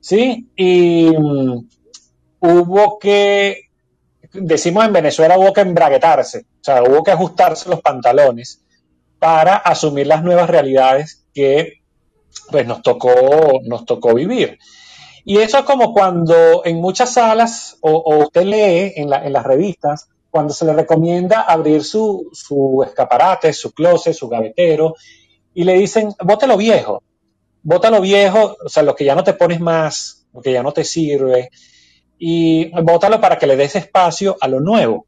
¿sí? 0.00 0.48
Y 0.56 1.10
mm, 1.10 1.68
hubo 2.40 2.98
que, 2.98 3.68
decimos 4.32 4.86
en 4.86 4.92
Venezuela, 4.94 5.38
hubo 5.38 5.52
que 5.52 5.60
embraguetarse, 5.60 6.46
o 6.62 6.64
sea, 6.64 6.82
hubo 6.82 7.02
que 7.02 7.10
ajustarse 7.10 7.68
los 7.68 7.82
pantalones 7.82 8.64
para 9.18 9.56
asumir 9.56 10.06
las 10.06 10.24
nuevas 10.24 10.48
realidades 10.48 11.26
que 11.34 11.82
pues 12.50 12.66
nos 12.66 12.80
tocó, 12.80 13.60
nos 13.64 13.84
tocó 13.84 14.14
vivir. 14.14 14.58
Y 15.24 15.38
eso 15.38 15.58
es 15.58 15.64
como 15.64 15.92
cuando 15.94 16.62
en 16.64 16.80
muchas 16.80 17.14
salas, 17.14 17.78
o, 17.80 18.18
usted 18.18 18.44
lee 18.44 18.92
en, 18.96 19.08
las 19.08 19.44
revistas, 19.44 20.08
cuando 20.30 20.52
se 20.52 20.66
le 20.66 20.74
recomienda 20.74 21.42
abrir 21.42 21.82
su, 21.82 22.30
escaparate, 22.86 23.52
su 23.54 23.72
closet, 23.72 24.12
su 24.12 24.28
gavetero, 24.28 24.94
y 25.54 25.64
le 25.64 25.74
dicen, 25.74 26.12
bótalo 26.22 26.58
viejo, 26.58 27.02
bótalo 27.62 28.02
viejo, 28.02 28.56
o 28.62 28.68
sea, 28.68 28.82
lo 28.82 28.94
que 28.94 29.04
ya 29.04 29.14
no 29.14 29.24
te 29.24 29.32
pones 29.32 29.60
más, 29.60 30.26
lo 30.34 30.42
que 30.42 30.52
ya 30.52 30.62
no 30.62 30.72
te 30.72 30.84
sirve, 30.84 31.50
y 32.18 32.70
bótalo 32.82 33.20
para 33.20 33.38
que 33.38 33.46
le 33.46 33.56
des 33.56 33.76
espacio 33.76 34.36
a 34.40 34.48
lo 34.48 34.60
nuevo. 34.60 35.06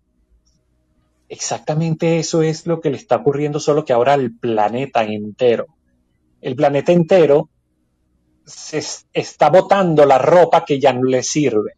Exactamente 1.29 2.19
eso 2.19 2.43
es 2.43 2.67
lo 2.67 2.81
que 2.81 2.91
le 2.91 2.97
está 2.97 3.17
ocurriendo, 3.17 3.61
solo 3.61 3.85
que 3.85 3.93
ahora 3.93 4.15
al 4.15 4.31
planeta 4.33 5.05
entero. 5.05 5.67
El 6.41 6.55
planeta 6.55 6.93
entero 6.93 7.51
se 8.47 8.81
está 9.13 9.51
botando 9.51 10.07
la 10.07 10.19
ropa 10.19 10.65
que 10.65 10.79
ya 10.79 10.93
no 10.93 11.03
le 11.03 11.23
sirve. 11.23 11.73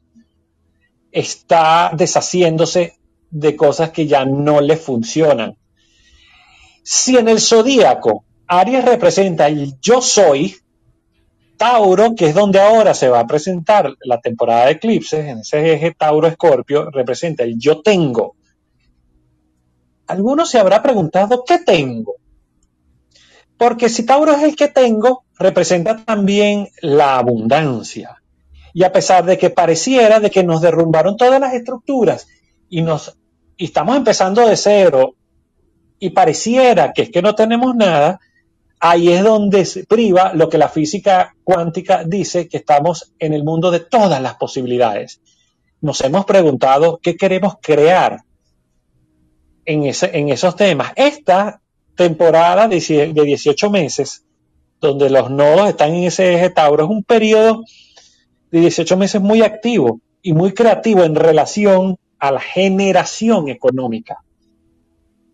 Está 1.11 1.90
deshaciéndose 1.96 2.98
de 3.31 3.57
cosas 3.57 3.90
que 3.90 4.07
ya 4.07 4.24
no 4.24 4.61
le 4.61 4.76
funcionan. 4.76 5.57
Si 6.83 7.16
en 7.16 7.28
el 7.28 7.40
zodíaco 7.40 8.24
Aries 8.46 8.85
representa 8.85 9.48
el 9.48 9.78
yo 9.81 10.00
soy, 10.00 10.57
Tauro, 11.57 12.14
que 12.14 12.28
es 12.28 12.35
donde 12.35 12.61
ahora 12.61 12.94
se 12.94 13.09
va 13.09 13.20
a 13.20 13.26
presentar 13.26 13.92
la 14.04 14.20
temporada 14.20 14.66
de 14.66 14.72
eclipses, 14.72 15.26
en 15.26 15.38
ese 15.40 15.74
eje 15.74 15.92
Tauro-Escorpio, 15.92 16.90
representa 16.90 17.42
el 17.42 17.59
yo 17.59 17.83
tengo. 17.83 18.37
Alguno 20.07 20.46
se 20.46 20.59
habrá 20.59 20.83
preguntado, 20.83 21.44
¿qué 21.44 21.59
tengo? 21.59 22.14
Porque 23.59 23.88
si 23.88 24.05
Tauro 24.05 24.33
es 24.33 24.42
el 24.44 24.55
que 24.55 24.68
tengo, 24.68 25.25
representa 25.37 25.97
también 26.05 26.68
la 26.81 27.18
abundancia. 27.18 28.23
Y 28.73 28.85
a 28.85 28.92
pesar 28.92 29.25
de 29.25 29.37
que 29.37 29.51
pareciera 29.51 30.21
de 30.21 30.31
que 30.31 30.44
nos 30.44 30.61
derrumbaron 30.61 31.16
todas 31.16 31.40
las 31.40 31.55
estructuras 31.55 32.29
y 32.71 32.83
nos 32.83 33.18
estamos 33.57 33.97
empezando 33.97 34.47
de 34.47 34.57
cero 34.57 35.16
y 35.99 36.11
pareciera 36.11 36.92
que 36.92 37.03
es 37.03 37.11
que 37.11 37.21
no 37.21 37.35
tenemos 37.35 37.75
nada, 37.75 38.21
ahí 38.79 39.09
es 39.09 39.25
donde 39.25 39.64
se 39.64 39.85
priva 39.85 40.33
lo 40.35 40.49
que 40.49 40.59
la 40.59 40.68
física 40.68 41.35
cuántica 41.42 42.05
dice 42.05 42.49
que 42.49 42.59
estamos 42.59 43.12
en 43.18 43.33
el 43.33 43.42
mundo 43.42 43.73
de 43.73 43.81
todas 43.81 44.23
las 44.23 44.35
posibilidades. 44.37 45.21
Nos 45.81 46.01
hemos 46.03 46.25
preguntado 46.25 47.01
qué 47.03 47.16
queremos 47.16 47.55
crear 47.61 48.21
en 49.64 49.85
esos 49.85 50.55
temas. 50.55 50.92
Esta 50.94 51.61
temporada 51.99 52.69
de, 52.69 52.81
de 53.13 53.23
18 53.25 53.71
meses, 53.71 54.25
donde 54.81 55.11
los 55.11 55.31
nodos 55.31 55.69
están 55.69 55.95
en 55.95 56.05
ese 56.05 56.33
eje 56.33 56.49
Tauro, 56.49 56.85
es 56.85 56.91
un 56.91 57.03
periodo 57.03 57.65
de 58.53 58.61
18 58.61 58.97
meses 58.97 59.21
muy 59.21 59.43
activo 59.43 60.01
y 60.23 60.33
muy 60.33 60.53
creativo 60.53 61.03
en 61.03 61.17
relación 61.17 61.99
a 62.21 62.31
la 62.31 62.41
generación 62.41 63.49
económica, 63.49 64.19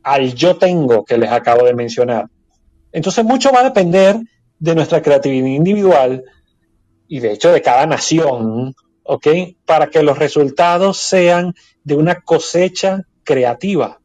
al 0.03 0.35
yo 0.35 0.57
tengo 0.57 1.05
que 1.05 1.19
les 1.19 1.31
acabo 1.31 1.67
de 1.67 1.75
mencionar. 1.75 2.29
Entonces 2.93 3.25
mucho 3.25 3.53
va 3.53 3.61
a 3.61 3.65
depender 3.65 4.17
de 4.59 4.75
nuestra 4.75 5.03
creatividad 5.03 5.47
individual 5.47 6.25
y 7.09 7.21
de 7.21 7.33
hecho 7.33 7.53
de 7.53 7.61
cada 7.61 7.87
nación, 7.87 8.75
¿ok? 9.03 9.27
Para 9.67 9.89
que 9.89 10.03
los 10.03 10.19
resultados 10.19 10.97
sean 10.97 11.55
de 11.83 11.95
una 11.95 12.23
cosecha 12.23 13.03
creativa 13.23 14.01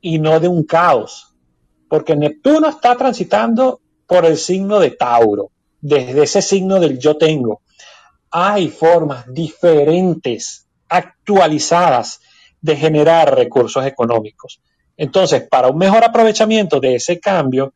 y 0.00 0.18
no 0.18 0.40
de 0.40 0.48
un 0.48 0.64
caos. 0.64 1.25
Porque 1.88 2.16
Neptuno 2.16 2.68
está 2.68 2.96
transitando 2.96 3.80
por 4.06 4.24
el 4.24 4.36
signo 4.36 4.78
de 4.78 4.90
Tauro, 4.92 5.50
desde 5.80 6.22
ese 6.22 6.42
signo 6.42 6.80
del 6.80 6.98
yo 6.98 7.16
tengo. 7.16 7.62
Hay 8.30 8.68
formas 8.68 9.24
diferentes, 9.32 10.66
actualizadas, 10.88 12.20
de 12.60 12.76
generar 12.76 13.34
recursos 13.34 13.84
económicos. 13.86 14.60
Entonces, 14.96 15.46
para 15.48 15.68
un 15.68 15.78
mejor 15.78 16.04
aprovechamiento 16.04 16.80
de 16.80 16.96
ese 16.96 17.20
cambio, 17.20 17.74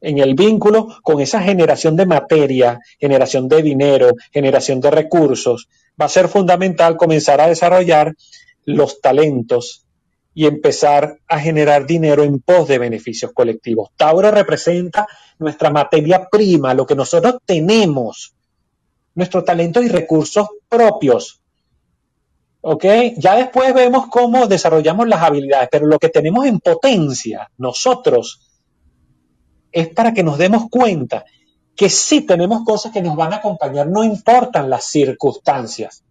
en 0.00 0.18
el 0.18 0.34
vínculo 0.34 0.96
con 1.02 1.20
esa 1.20 1.42
generación 1.42 1.96
de 1.96 2.06
materia, 2.06 2.78
generación 3.00 3.48
de 3.48 3.62
dinero, 3.62 4.12
generación 4.32 4.80
de 4.80 4.90
recursos, 4.90 5.68
va 6.00 6.06
a 6.06 6.10
ser 6.10 6.28
fundamental 6.28 6.96
comenzar 6.96 7.40
a 7.40 7.48
desarrollar 7.48 8.14
los 8.64 9.00
talentos 9.00 9.87
y 10.38 10.46
empezar 10.46 11.18
a 11.26 11.40
generar 11.40 11.84
dinero 11.84 12.22
en 12.22 12.38
pos 12.38 12.68
de 12.68 12.78
beneficios 12.78 13.32
colectivos. 13.32 13.90
Tauro 13.96 14.30
representa 14.30 15.04
nuestra 15.40 15.68
materia 15.68 16.28
prima, 16.30 16.74
lo 16.74 16.86
que 16.86 16.94
nosotros 16.94 17.38
tenemos, 17.44 18.36
nuestros 19.16 19.44
talentos 19.44 19.84
y 19.84 19.88
recursos 19.88 20.46
propios. 20.68 21.40
¿Ok? 22.60 22.84
Ya 23.16 23.34
después 23.34 23.74
vemos 23.74 24.06
cómo 24.06 24.46
desarrollamos 24.46 25.08
las 25.08 25.22
habilidades, 25.22 25.70
pero 25.72 25.88
lo 25.88 25.98
que 25.98 26.08
tenemos 26.08 26.46
en 26.46 26.60
potencia, 26.60 27.50
nosotros, 27.58 28.48
es 29.72 29.88
para 29.88 30.14
que 30.14 30.22
nos 30.22 30.38
demos 30.38 30.70
cuenta 30.70 31.24
que 31.74 31.90
sí 31.90 32.20
tenemos 32.20 32.62
cosas 32.62 32.92
que 32.92 33.02
nos 33.02 33.16
van 33.16 33.32
a 33.32 33.38
acompañar, 33.38 33.88
no 33.88 34.04
importan 34.04 34.70
las 34.70 34.84
circunstancias. 34.84 36.04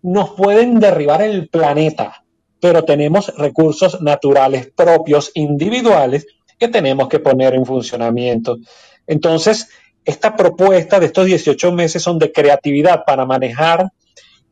Nos 0.00 0.30
pueden 0.30 0.80
derribar 0.80 1.20
el 1.20 1.50
planeta, 1.50 2.24
pero 2.60 2.84
tenemos 2.84 3.34
recursos 3.36 4.00
naturales 4.00 4.70
propios, 4.74 5.30
individuales, 5.34 6.26
que 6.58 6.68
tenemos 6.68 7.08
que 7.08 7.20
poner 7.20 7.54
en 7.54 7.64
funcionamiento. 7.64 8.58
Entonces, 9.06 9.68
esta 10.04 10.36
propuesta 10.36 10.98
de 10.98 11.06
estos 11.06 11.26
18 11.26 11.72
meses 11.72 12.02
son 12.02 12.18
de 12.18 12.32
creatividad 12.32 13.04
para 13.06 13.26
manejar 13.26 13.92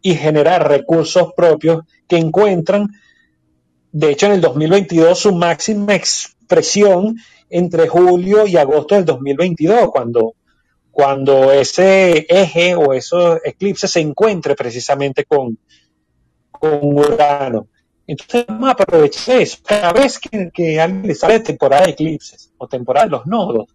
y 0.02 0.14
generar 0.14 0.68
recursos 0.68 1.32
propios 1.36 1.82
que 2.06 2.16
encuentran, 2.16 2.88
de 3.90 4.10
hecho, 4.10 4.26
en 4.26 4.32
el 4.32 4.40
2022 4.40 5.18
su 5.18 5.34
máxima 5.34 5.94
expresión 5.94 7.16
entre 7.48 7.88
julio 7.88 8.46
y 8.46 8.56
agosto 8.56 8.94
del 8.94 9.04
2022, 9.04 9.90
cuando, 9.90 10.34
cuando 10.90 11.52
ese 11.52 12.26
eje 12.28 12.74
o 12.74 12.92
esos 12.92 13.38
eclipses 13.44 13.90
se 13.90 14.00
encuentre 14.00 14.54
precisamente 14.54 15.24
con, 15.24 15.58
con 16.50 16.80
Urano. 16.82 17.68
Entonces 18.06 18.44
vamos 18.46 18.68
a 18.68 18.72
aprovechar 18.72 19.40
eso. 19.40 19.58
Cada 19.64 19.92
vez 19.92 20.18
que, 20.18 20.80
alguien 20.80 21.06
le 21.06 21.14
sale 21.14 21.40
temporada 21.40 21.86
de 21.86 21.92
eclipses 21.92 22.52
o 22.58 22.68
temporada 22.68 23.06
de 23.06 23.12
los 23.12 23.26
nodos, 23.26 23.68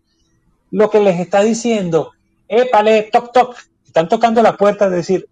lo 0.72 0.90
que 0.90 1.00
les 1.00 1.20
está 1.20 1.42
diciendo, 1.42 2.12
épale, 2.48 3.10
toc, 3.12 3.34
toc, 3.34 3.58
están 3.86 4.08
tocando 4.08 4.42
la 4.42 4.56
puerta 4.56 4.90
de 4.90 4.98
decir, 4.98 5.28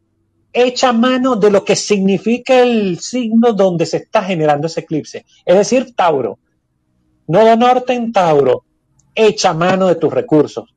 echa 0.51 0.91
mano 0.91 1.35
de 1.35 1.51
lo 1.51 1.63
que 1.63 1.75
significa 1.75 2.59
el 2.59 2.99
signo 2.99 3.53
donde 3.53 3.85
se 3.85 3.97
está 3.97 4.23
generando 4.23 4.67
ese 4.67 4.81
eclipse. 4.81 5.25
Es 5.45 5.55
decir, 5.55 5.95
Tauro. 5.95 6.39
Nodo 7.27 7.55
norte 7.55 7.93
en 7.93 8.11
Tauro, 8.11 8.63
echa 9.13 9.53
mano 9.53 9.87
de 9.87 9.95
tus 9.95 10.11
recursos, 10.11 10.73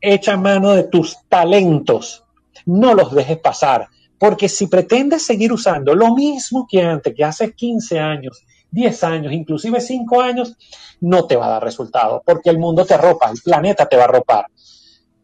echa 0.00 0.36
mano 0.36 0.72
de 0.72 0.84
tus 0.84 1.18
talentos, 1.28 2.24
no 2.64 2.94
los 2.94 3.14
dejes 3.14 3.38
pasar, 3.38 3.88
porque 4.18 4.48
si 4.48 4.66
pretendes 4.66 5.24
seguir 5.24 5.52
usando 5.52 5.94
lo 5.94 6.14
mismo 6.14 6.66
que 6.68 6.82
antes, 6.82 7.14
que 7.14 7.24
hace 7.24 7.52
15 7.52 7.98
años, 7.98 8.44
10 8.70 9.04
años, 9.04 9.32
inclusive 9.32 9.80
5 9.80 10.20
años, 10.20 10.56
no 11.00 11.26
te 11.26 11.36
va 11.36 11.46
a 11.46 11.50
dar 11.50 11.64
resultado, 11.64 12.22
porque 12.24 12.50
el 12.50 12.58
mundo 12.58 12.84
te 12.84 12.94
arropa, 12.94 13.30
el 13.30 13.40
planeta 13.42 13.88
te 13.88 13.96
va 13.96 14.02
a 14.02 14.06
arropar. 14.06 14.46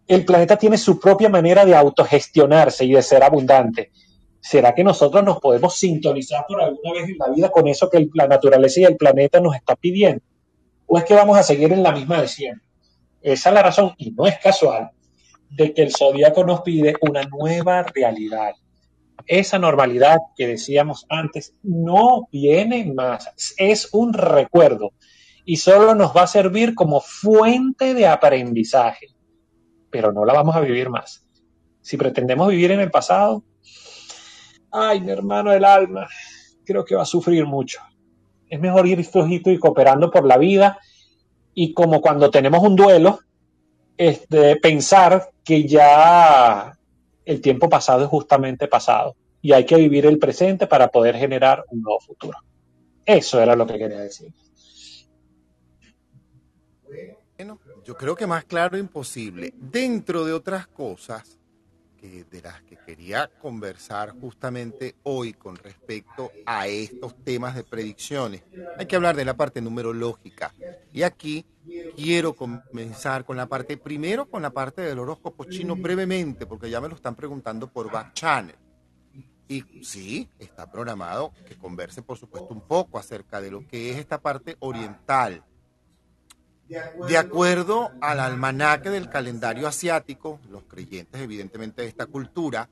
El 0.07 0.25
planeta 0.25 0.57
tiene 0.57 0.77
su 0.77 0.99
propia 1.01 1.29
manera 1.29 1.65
de 1.65 1.75
autogestionarse 1.75 2.85
y 2.85 2.93
de 2.93 3.03
ser 3.03 3.23
abundante. 3.23 3.91
¿Será 4.41 4.75
que 4.75 4.83
nosotros 4.83 5.23
nos 5.25 5.39
podemos 5.39 5.77
sintonizar 5.77 6.45
por 6.47 6.61
alguna 6.61 6.93
vez 6.93 7.09
en 7.09 7.19
la 7.19 7.29
vida 7.29 7.51
con 7.51 7.69
eso 7.69 7.89
que 7.89 8.09
la 8.13 8.27
naturaleza 8.27 8.81
y 8.81 8.85
el 8.85 8.97
planeta 8.97 9.41
nos 9.41 9.55
está 9.55 9.77
pidiendo? 9.77 10.23
¿O 10.87 10.99
es 10.99 11.05
que 11.05 11.15
vamos 11.15 11.39
a 11.39 11.43
seguir 11.43 11.73
en 11.73 11.83
la 11.83 11.93
misma 11.93 12.21
de 12.21 12.29
siempre? 12.29 12.67
Esa 13.23 13.51
es 13.51 13.55
la 13.55 13.63
razón, 13.63 13.95
y 13.97 14.11
no 14.11 14.27
es 14.27 14.39
casual, 14.39 14.91
de 15.49 15.73
que 15.73 15.83
el 15.83 15.95
zodíaco 15.95 16.45
nos 16.45 16.63
pide 16.63 16.95
una 17.01 17.23
nueva 17.23 17.85
realidad. 17.85 18.53
Esa 19.27 19.59
normalidad 19.59 20.19
que 20.37 20.47
decíamos 20.47 21.07
antes 21.09 21.55
no 21.63 22.29
viene 22.31 22.93
más, 22.93 23.55
es 23.57 23.89
un 23.93 24.13
recuerdo 24.13 24.93
y 25.45 25.57
solo 25.57 25.95
nos 25.95 26.17
va 26.17 26.23
a 26.23 26.27
servir 26.27 26.75
como 26.75 27.01
fuente 27.01 27.95
de 27.95 28.07
aprendizaje, 28.07 29.09
pero 29.91 30.13
no 30.13 30.25
la 30.25 30.35
vamos 30.35 30.57
a 30.57 30.61
vivir 30.61 30.89
más. 30.89 31.27
Si 31.81 31.97
pretendemos 31.97 32.49
vivir 32.49 32.71
en 32.71 32.81
el 32.81 32.91
pasado, 32.91 33.43
ay, 34.71 35.01
mi 35.01 35.11
hermano 35.11 35.51
del 35.51 35.65
alma, 35.65 36.09
creo 36.65 36.85
que 36.85 36.95
va 36.95 37.03
a 37.03 37.07
sufrir 37.07 37.45
mucho. 37.45 37.81
Es 38.49 38.61
mejor 38.61 38.87
ir 38.87 39.05
flojito 39.05 39.51
y 39.51 39.59
cooperando 39.59 40.11
por 40.11 40.25
la 40.25 40.39
vida 40.39 40.79
y 41.55 41.73
como 41.75 42.01
cuando 42.01 42.31
tenemos 42.31 42.63
un 42.63 42.77
duelo, 42.77 43.21
este, 43.97 44.57
pensar 44.57 45.31
que 45.45 45.67
ya 45.67 46.79
el 47.25 47.41
tiempo 47.41 47.69
pasado 47.69 48.03
es 48.03 48.09
justamente 48.09 48.69
pasado 48.69 49.17
y 49.41 49.53
hay 49.53 49.67
que 49.67 49.77
vivir 49.77 50.07
el 50.07 50.19
presente 50.19 50.67
para 50.67 50.89
poder 50.89 51.17
generar 51.17 51.65
un 51.71 51.83
nuevo 51.83 52.01
futuro. 52.01 52.39
Eso 53.05 53.41
era 53.41 53.57
lo 53.57 53.67
que 53.67 53.79
quería 53.79 54.01
decir. 54.01 54.33
Bueno, 57.37 57.59
yo 57.85 57.97
creo 57.97 58.15
que 58.15 58.27
más 58.27 58.45
claro 58.45 58.79
imposible. 58.79 59.53
Dentro 59.57 60.25
de 60.25 60.33
otras 60.33 60.69
cosas, 60.69 61.41
de 62.03 62.43
las 62.43 62.61
que 62.62 62.77
quería 62.77 63.31
conversar 63.41 64.11
justamente 64.21 64.97
hoy 65.05 65.35
con 65.35 65.55
respecto 65.55 66.33
a 66.47 66.67
estos 66.67 67.15
temas 67.23 67.55
de 67.55 67.62
predicciones. 67.62 68.43
Hay 68.77 68.87
que 68.87 68.97
hablar 68.97 69.15
de 69.15 69.25
la 69.25 69.37
parte 69.37 69.61
numerológica. 69.61 70.53
Y 70.93 71.05
aquí 71.05 71.47
quiero 71.97 72.35
comenzar 72.35 73.25
con 73.25 73.37
la 73.37 73.47
parte, 73.47 73.77
primero 73.77 74.27
con 74.27 74.43
la 74.43 74.51
parte 74.51 74.83
del 74.83 74.99
horóscopo 74.99 75.45
chino 75.45 75.77
brevemente, 75.77 76.45
porque 76.45 76.69
ya 76.69 76.81
me 76.81 76.88
lo 76.88 76.97
están 76.97 77.15
preguntando 77.15 77.69
por 77.69 77.91
Back 77.91 78.15
Channel. 78.15 78.57
Y 79.47 79.62
sí, 79.85 80.29
está 80.41 80.71
programado 80.71 81.33
que 81.47 81.57
converse, 81.57 82.03
por 82.03 82.19
supuesto, 82.19 82.53
un 82.53 82.63
poco 82.63 82.98
acerca 82.98 83.40
de 83.40 83.53
lo 83.53 83.67
que 83.67 83.92
es 83.92 83.98
esta 83.98 84.21
parte 84.21 84.57
oriental 84.59 85.44
de 87.08 87.18
acuerdo 87.18 87.90
al 88.00 88.20
almanaque 88.20 88.90
del 88.90 89.08
calendario 89.08 89.66
asiático, 89.66 90.40
los 90.50 90.64
creyentes 90.64 91.20
evidentemente 91.20 91.83
de 91.83 91.88
esta 91.88 92.06
cultura 92.06 92.68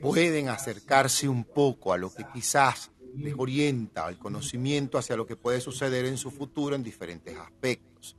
pueden 0.00 0.48
acercarse 0.48 1.28
un 1.28 1.44
poco 1.44 1.92
a 1.92 1.98
lo 1.98 2.12
que 2.12 2.24
quizás 2.32 2.90
les 3.16 3.34
orienta 3.36 4.06
al 4.06 4.18
conocimiento 4.18 4.98
hacia 4.98 5.16
lo 5.16 5.26
que 5.26 5.36
puede 5.36 5.60
suceder 5.60 6.06
en 6.06 6.16
su 6.16 6.30
futuro 6.30 6.74
en 6.74 6.82
diferentes 6.82 7.36
aspectos. 7.36 8.16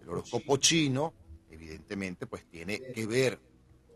El 0.00 0.08
horóscopo 0.08 0.56
chino, 0.58 1.14
evidentemente, 1.50 2.26
pues 2.26 2.44
tiene 2.46 2.80
que 2.92 3.06
ver 3.06 3.40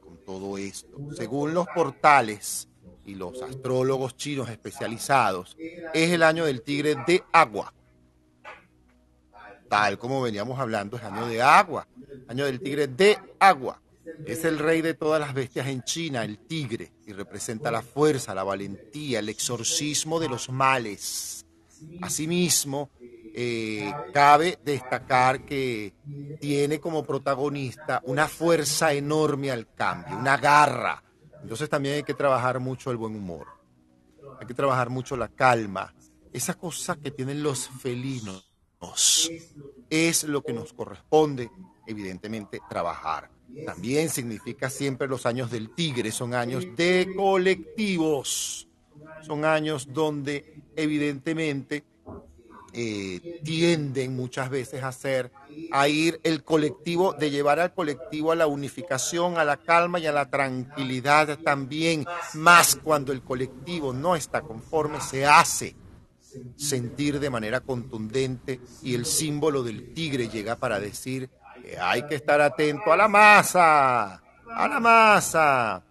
con 0.00 0.24
todo 0.24 0.56
esto. 0.56 0.98
Según 1.14 1.52
los 1.52 1.66
portales 1.74 2.68
y 3.04 3.14
los 3.14 3.42
astrólogos 3.42 4.16
chinos 4.16 4.48
especializados, 4.48 5.56
es 5.92 6.10
el 6.10 6.22
año 6.22 6.44
del 6.46 6.62
tigre 6.62 6.96
de 7.06 7.22
agua 7.32 7.74
tal 9.68 9.98
como 9.98 10.22
veníamos 10.22 10.58
hablando, 10.58 10.96
es 10.96 11.04
año 11.04 11.26
de 11.26 11.42
agua. 11.42 11.86
año 12.28 12.44
del 12.44 12.60
tigre 12.60 12.88
de 12.88 13.18
agua. 13.38 13.80
Es 14.26 14.44
el 14.44 14.58
rey 14.58 14.80
de 14.80 14.94
todas 14.94 15.20
las 15.20 15.34
bestias 15.34 15.66
en 15.68 15.82
China, 15.82 16.24
el 16.24 16.38
tigre, 16.38 16.92
y 17.06 17.12
representa 17.12 17.70
la 17.70 17.82
fuerza, 17.82 18.34
la 18.34 18.42
valentía, 18.42 19.18
el 19.18 19.28
exorcismo 19.28 20.18
de 20.18 20.28
los 20.28 20.48
males. 20.48 21.46
Asimismo, 22.00 22.90
eh, 23.34 23.92
cabe 24.12 24.58
destacar 24.64 25.44
que 25.44 25.94
tiene 26.40 26.80
como 26.80 27.04
protagonista 27.04 28.00
una 28.04 28.26
fuerza 28.26 28.92
enorme 28.92 29.50
al 29.50 29.72
cambio, 29.74 30.16
una 30.16 30.36
garra. 30.36 31.02
Entonces 31.42 31.68
también 31.68 31.96
hay 31.96 32.02
que 32.02 32.14
trabajar 32.14 32.58
mucho 32.58 32.90
el 32.90 32.96
buen 32.96 33.14
humor, 33.14 33.46
hay 34.40 34.46
que 34.46 34.54
trabajar 34.54 34.90
mucho 34.90 35.16
la 35.16 35.28
calma, 35.28 35.94
esa 36.32 36.54
cosa 36.54 36.96
que 36.96 37.10
tienen 37.10 37.42
los 37.42 37.68
felinos 37.68 38.47
es 39.90 40.24
lo 40.24 40.42
que 40.42 40.52
nos 40.52 40.72
corresponde, 40.72 41.50
evidentemente, 41.86 42.60
trabajar. 42.68 43.30
También 43.64 44.10
significa 44.10 44.68
siempre 44.68 45.08
los 45.08 45.24
años 45.26 45.50
del 45.50 45.70
tigre, 45.74 46.12
son 46.12 46.34
años 46.34 46.64
de 46.76 47.12
colectivos, 47.16 48.68
son 49.22 49.44
años 49.44 49.88
donde 49.92 50.62
evidentemente 50.76 51.84
eh, 52.74 53.40
tienden 53.42 54.14
muchas 54.14 54.50
veces 54.50 54.82
a 54.82 54.92
ser, 54.92 55.32
a 55.72 55.88
ir 55.88 56.20
el 56.22 56.44
colectivo, 56.44 57.14
de 57.14 57.30
llevar 57.30 57.58
al 57.58 57.72
colectivo 57.72 58.32
a 58.32 58.36
la 58.36 58.46
unificación, 58.46 59.38
a 59.38 59.44
la 59.44 59.56
calma 59.56 59.98
y 59.98 60.06
a 60.06 60.12
la 60.12 60.28
tranquilidad 60.28 61.38
también, 61.38 62.04
más 62.34 62.76
cuando 62.76 63.12
el 63.12 63.22
colectivo 63.22 63.94
no 63.94 64.14
está 64.14 64.42
conforme, 64.42 65.00
se 65.00 65.24
hace 65.24 65.74
sentir 66.56 67.20
de 67.20 67.30
manera 67.30 67.60
contundente 67.60 68.60
y 68.82 68.94
el 68.94 69.04
símbolo 69.04 69.62
del 69.62 69.92
tigre 69.92 70.28
llega 70.28 70.56
para 70.56 70.80
decir 70.80 71.28
que 71.62 71.78
hay 71.78 72.06
que 72.06 72.14
estar 72.16 72.40
atento 72.40 72.92
a 72.92 72.96
la 72.96 73.08
masa, 73.08 74.14
a 74.14 74.68
la 74.68 74.80
masa. 74.80 75.84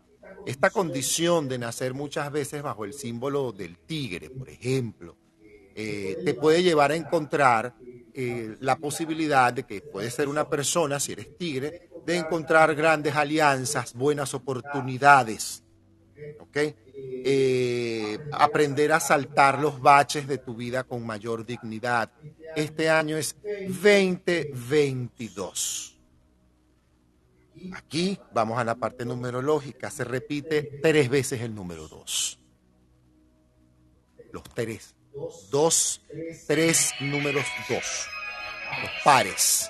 Esta 0.46 0.70
condición 0.70 1.50
de 1.50 1.58
nacer 1.58 1.94
muchas 1.94 2.32
veces 2.32 2.64
bajo 2.64 2.86
el 2.86 2.94
símbolo 2.94 3.52
del 3.52 3.78
tigre, 3.80 4.30
por 4.30 4.50
ejemplo, 4.50 5.18
eh, 5.76 6.18
te 6.24 6.34
puede 6.34 6.64
llevar 6.64 6.92
a 6.92 6.96
encontrar 6.96 7.76
eh, 8.14 8.56
la 8.62 8.78
posibilidad 8.78 9.54
de 9.54 9.64
que 9.64 9.82
puede 9.82 10.10
ser 10.10 10.28
una 10.28 10.50
persona, 10.50 11.00
si 11.00 11.12
eres 11.12 11.38
tigre, 11.38 11.90
de 12.04 12.18
encontrar 12.18 12.74
grandes 12.74 13.16
alianzas, 13.16 13.94
buenas 13.94 14.34
oportunidades. 14.34 15.64
¿Ok? 16.40 16.58
Eh, 16.60 18.20
aprender 18.32 18.92
a 18.92 19.00
saltar 19.00 19.60
los 19.60 19.82
baches 19.82 20.28
de 20.28 20.38
tu 20.38 20.56
vida 20.56 20.84
con 20.84 21.04
mayor 21.06 21.46
dignidad. 21.46 22.12
Este 22.56 22.90
año 22.90 23.18
es 23.18 23.36
2022. 23.68 25.98
Aquí 27.74 28.20
vamos 28.34 28.60
a 28.60 28.64
la 28.64 28.76
parte 28.76 29.06
numerológica. 29.06 29.92
Se 29.92 30.04
repite 30.04 30.80
tres 30.82 31.10
veces 31.10 31.42
el 31.42 31.54
número 31.54 31.88
2. 31.88 32.40
Los 34.32 34.44
tres. 34.54 34.96
Dos, 35.50 36.02
tres 36.46 36.92
números 37.00 37.46
dos. 37.68 38.08
Los 38.82 38.92
pares. 39.04 39.70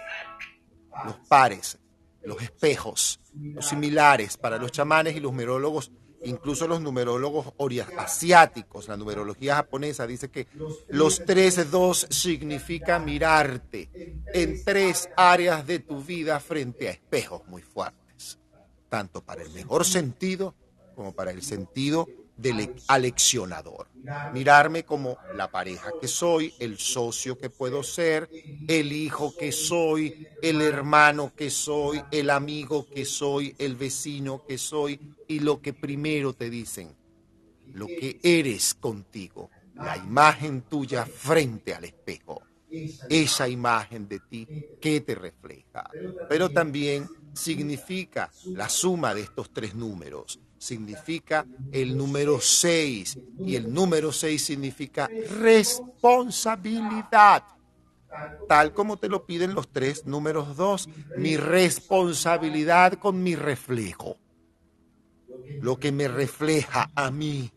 Los 1.06 1.16
pares. 1.28 1.78
Los 2.24 2.42
espejos. 2.42 3.20
Los 3.34 3.68
similares 3.68 4.36
para 4.36 4.58
los 4.58 4.72
chamanes 4.72 5.16
y 5.16 5.20
los 5.20 5.32
numerólogos 5.32 5.92
incluso 6.24 6.68
los 6.68 6.82
numerólogos 6.82 7.54
asiáticos, 7.98 8.88
la 8.88 8.98
numerología 8.98 9.56
japonesa 9.56 10.08
dice 10.08 10.30
que 10.30 10.48
los 10.88 11.24
tres 11.26 11.70
dos 11.72 12.08
significa 12.10 13.00
mirarte 13.00 13.90
en 14.34 14.64
tres 14.64 15.10
áreas 15.16 15.66
de 15.66 15.80
tu 15.80 16.02
vida 16.02 16.40
frente 16.40 16.88
a 16.88 16.92
espejos 16.92 17.46
muy 17.48 17.62
fuertes, 17.62 18.40
tanto 18.90 19.22
para 19.22 19.44
el 19.44 19.52
mejor 19.52 19.86
sentido 19.86 20.56
como 20.96 21.14
para 21.14 21.32
el 21.32 21.44
sentido 21.44 22.08
del 22.38 22.76
aleccionador. 22.88 23.88
Mirarme 24.34 24.86
como 24.86 25.18
la 25.36 25.50
pareja 25.52 25.92
que 26.00 26.08
soy, 26.08 26.54
el 26.60 26.78
socio 26.78 27.38
que 27.38 27.50
puedo 27.50 27.84
ser, 27.84 28.30
el 28.68 28.92
hijo 28.92 29.36
que 29.36 29.52
soy, 29.52 30.28
el 30.42 30.62
hermano 30.62 31.34
que 31.36 31.50
soy, 31.50 32.02
el 32.12 32.30
amigo 32.30 32.88
que 32.88 33.04
soy, 33.06 33.56
el 33.58 33.76
vecino 33.76 34.46
que 34.48 34.58
soy 34.58 35.00
y 35.28 35.40
lo 35.40 35.62
que 35.62 35.74
primero 35.74 36.34
te 36.34 36.50
dicen, 36.50 36.96
lo 37.74 37.88
que 37.88 38.20
eres 38.24 38.76
contigo, 38.76 39.50
la 39.76 39.98
imagen 39.98 40.62
tuya 40.62 41.06
frente 41.06 41.74
al 41.74 41.84
espejo, 41.84 42.44
esa 42.70 43.48
imagen 43.48 44.08
de 44.08 44.20
ti 44.20 44.48
que 44.80 45.02
te 45.02 45.16
refleja. 45.16 45.90
Pero 46.30 46.50
también 46.50 47.08
significa 47.34 48.32
la 48.46 48.70
suma 48.70 49.14
de 49.14 49.22
estos 49.22 49.52
tres 49.52 49.76
números 49.76 50.40
significa 50.58 51.46
el 51.72 51.98
número 51.98 52.42
6 52.42 53.18
y 53.40 53.56
el 53.56 53.74
número 53.74 54.12
6 54.12 54.44
significa 54.44 55.10
responsabilidad. 55.40 57.44
Tal 58.48 58.74
como 58.74 58.98
te 58.98 59.10
lo 59.10 59.26
piden 59.26 59.54
los 59.54 59.68
tres 59.70 60.06
números 60.06 60.56
2, 60.56 60.90
mi 61.18 61.38
responsabilidad 61.38 62.94
con 62.94 63.22
mi 63.22 63.36
reflejo. 63.36 64.18
Lo 65.62 65.78
que 65.78 65.92
me 65.92 66.08
refleja 66.08 66.90
a 66.96 67.12
mí. 67.12 67.52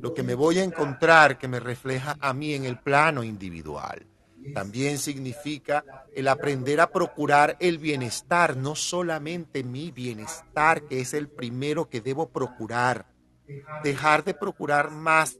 Lo 0.00 0.14
que 0.14 0.22
me 0.22 0.34
voy 0.34 0.58
a 0.58 0.64
encontrar 0.64 1.38
que 1.38 1.48
me 1.48 1.60
refleja 1.60 2.16
a 2.20 2.32
mí 2.32 2.54
en 2.54 2.64
el 2.64 2.78
plano 2.78 3.22
individual. 3.22 4.06
También 4.54 4.98
significa 4.98 5.84
el 6.14 6.28
aprender 6.28 6.80
a 6.80 6.90
procurar 6.90 7.56
el 7.60 7.78
bienestar, 7.78 8.56
no 8.56 8.74
solamente 8.74 9.62
mi 9.64 9.90
bienestar, 9.90 10.82
que 10.86 11.00
es 11.00 11.14
el 11.14 11.28
primero 11.28 11.88
que 11.88 12.00
debo 12.00 12.28
procurar. 12.28 13.06
Dejar 13.82 14.24
de 14.24 14.34
procurar 14.34 14.90
más. 14.90 15.38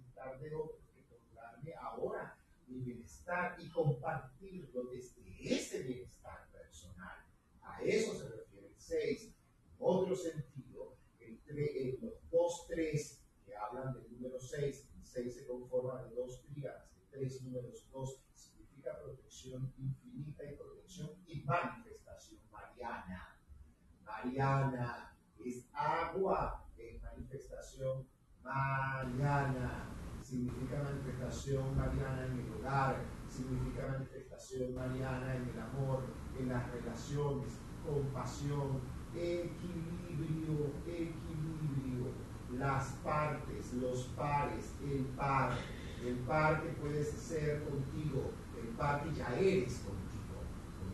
ahora 1.80 2.36
mi 2.66 2.80
bienestar 2.80 3.56
y 3.58 3.68
compartirlo 3.68 4.84
desde 4.84 5.20
ese 5.40 5.82
bienestar 5.82 6.48
personal. 6.50 7.18
A 7.62 7.82
eso 7.82 8.14
se 8.14 8.28
refiere 8.28 8.68
el 8.68 8.74
6. 8.76 9.30
Otro 9.78 10.16
sentido, 10.16 10.96
el, 11.20 11.98
los 12.00 12.14
dos 12.30 12.66
tres 12.68 13.20
que 13.46 13.54
hablan 13.56 13.94
del 13.94 14.10
número 14.12 14.40
6, 14.40 14.84
el 14.96 15.06
6 15.06 15.34
se 15.34 15.46
conforma 15.46 16.02
de 16.02 16.14
dos 16.14 16.42
tríadas, 16.42 16.88
de 16.94 17.18
tres 17.18 17.42
números 17.42 17.86
2 17.92 18.22
protección 18.96 19.72
infinita 19.78 20.44
y 20.44 20.54
protección 20.56 21.10
y 21.26 21.37
manifestación 21.48 22.40
mariana. 22.52 23.34
Mariana 24.04 25.16
es 25.42 25.66
agua, 25.72 26.66
es 26.76 27.02
manifestación 27.02 28.06
mariana. 28.42 29.94
Significa 30.22 30.82
manifestación 30.82 31.74
mariana 31.74 32.26
en 32.26 32.40
el 32.40 32.52
hogar, 32.52 32.96
significa 33.30 33.88
manifestación 33.88 34.74
mariana 34.74 35.36
en 35.36 35.48
el 35.48 35.58
amor, 35.58 36.04
en 36.38 36.50
las 36.50 36.70
relaciones, 36.70 37.54
compasión, 37.86 38.82
equilibrio, 39.14 40.74
equilibrio, 40.86 42.12
las 42.52 42.92
partes, 43.02 43.72
los 43.72 44.04
pares, 44.08 44.74
el 44.82 45.04
par, 45.16 45.52
el 46.04 46.16
par 46.18 46.62
que 46.62 46.68
puedes 46.72 47.08
ser 47.08 47.64
contigo, 47.64 48.32
par 48.78 49.02
que 49.02 49.12
ya 49.12 49.34
eres 49.36 49.80
contigo, 49.80 50.07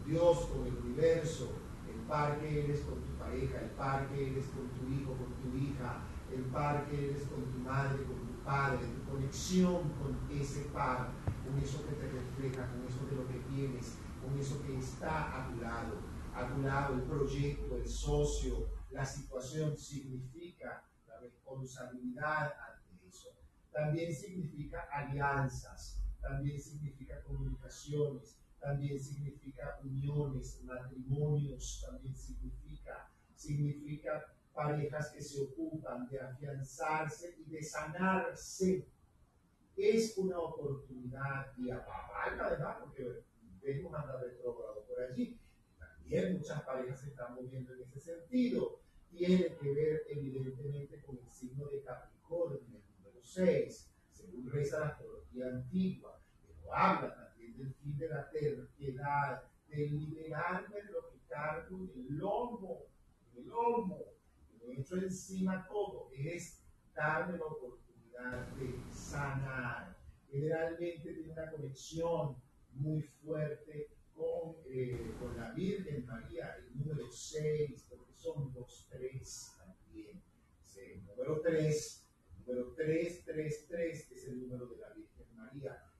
Dios, 0.05 0.47
con 0.47 0.67
el 0.67 0.75
universo, 0.75 1.53
el 1.89 2.01
par 2.07 2.39
que 2.41 2.65
eres 2.65 2.81
con 2.81 3.03
tu 3.03 3.13
pareja, 3.19 3.61
el 3.61 3.71
par 3.71 4.09
que 4.09 4.31
eres 4.31 4.47
con 4.49 4.69
tu 4.69 4.89
hijo, 4.89 5.17
con 5.17 5.33
tu 5.35 5.57
hija, 5.57 6.03
el 6.33 6.43
par 6.45 6.87
que 6.87 7.11
eres 7.11 7.23
con 7.23 7.45
tu 7.45 7.59
madre, 7.59 8.05
con 8.05 8.17
tu 8.17 8.45
padre, 8.45 8.87
tu 8.87 9.11
conexión 9.11 9.93
con 9.95 10.19
ese 10.31 10.65
par, 10.67 11.11
con 11.45 11.59
eso 11.63 11.85
que 11.87 11.95
te 11.95 12.11
refleja, 12.11 12.69
con 12.71 12.87
eso 12.87 13.07
de 13.07 13.17
lo 13.17 13.29
que 13.29 13.39
tienes, 13.55 13.99
con 14.23 14.39
eso 14.39 14.63
que 14.63 14.79
está 14.79 15.43
a 15.43 15.49
tu 15.49 15.61
lado, 15.61 15.97
a 16.35 16.49
tu 16.49 16.63
lado 16.63 16.95
el 16.95 17.03
proyecto, 17.03 17.77
el 17.77 17.89
socio, 17.89 18.69
la 18.91 19.05
situación 19.05 19.77
significa 19.77 20.85
la 21.09 21.19
responsabilidad 21.21 22.55
ante 22.69 23.09
eso. 23.09 23.29
También 23.73 24.15
significa 24.15 24.89
alianzas 24.93 26.05
también 26.25 26.61
significa 26.61 27.23
comunicaciones, 27.23 28.39
también 28.65 28.99
significa 28.99 29.79
uniones, 29.85 30.63
matrimonios, 30.65 31.85
también 31.87 32.17
significa, 32.17 33.11
significa 33.35 34.25
parejas 34.55 35.11
que 35.11 35.21
se 35.21 35.43
ocupan 35.43 36.09
de 36.09 36.19
afianzarse 36.19 37.37
y 37.39 37.51
de 37.51 37.63
sanarse. 37.63 38.89
Es 39.77 40.17
una 40.17 40.39
oportunidad 40.39 41.53
y 41.59 41.71
apaga 41.71 42.47
además, 42.47 42.77
porque 42.81 43.25
vemos 43.61 43.95
andar 43.95 44.23
retrógrado 44.23 44.87
por 44.87 45.01
allí. 45.03 45.39
También 45.79 46.39
muchas 46.39 46.63
parejas 46.63 47.01
se 47.01 47.09
están 47.09 47.35
moviendo 47.35 47.75
en 47.75 47.83
ese 47.83 48.01
sentido. 48.01 48.81
Tiene 49.11 49.57
que 49.57 49.75
ver 49.75 50.05
evidentemente 50.09 51.03
con 51.03 51.19
el 51.19 51.31
signo 51.31 51.67
de 51.67 51.83
Capricornio, 51.83 52.81
número 52.97 53.23
6, 53.23 53.91
según 54.13 54.51
reza 54.51 54.81
la 54.81 54.87
astrología 54.87 55.47
antigua 55.49 56.15
habla 56.75 57.09
también 57.09 57.24
del 57.57 57.75
fin 57.75 57.97
de 57.97 58.09
la 58.09 58.31
terquedad, 58.31 59.43
de 59.69 59.89
liberarme 59.89 60.77
de 60.83 60.93
lo 60.93 61.11
que 61.11 61.19
cargo 61.29 61.77
en 61.77 61.91
el 62.07 62.17
lomo, 62.17 62.87
en 63.33 63.43
el 63.43 63.49
lomo, 63.49 63.99
lo 64.61 64.71
he 64.71 64.81
hecho 64.81 64.97
encima 64.97 65.67
todo, 65.69 66.11
es 66.17 66.65
darme 66.95 67.39
la 67.39 67.45
oportunidad 67.45 68.47
de 68.57 68.75
sanar. 68.93 69.97
Generalmente 70.31 71.13
tiene 71.13 71.33
una 71.33 71.51
conexión 71.51 72.37
muy 72.73 73.03
fuerte 73.03 73.89
con, 74.15 74.57
eh, 74.67 75.15
con 75.21 75.37
la 75.37 75.53
Virgen 75.53 76.07
María, 76.07 76.57
el 76.57 76.77
número 76.77 77.11
6, 77.11 77.87
porque 77.89 78.13
son 78.15 78.53
los 78.55 78.87
tres 78.91 79.53
también. 79.59 80.23
el 80.77 81.05
número 81.07 81.41
3, 81.41 82.07
el 82.29 82.47
número 82.47 82.75
333 82.75 84.13
es 84.13 84.29
el 84.29 84.41
número 84.41 84.67
de 84.67 84.77
la 84.77 84.89
Virgen 84.91 85.37
María. 85.37 85.94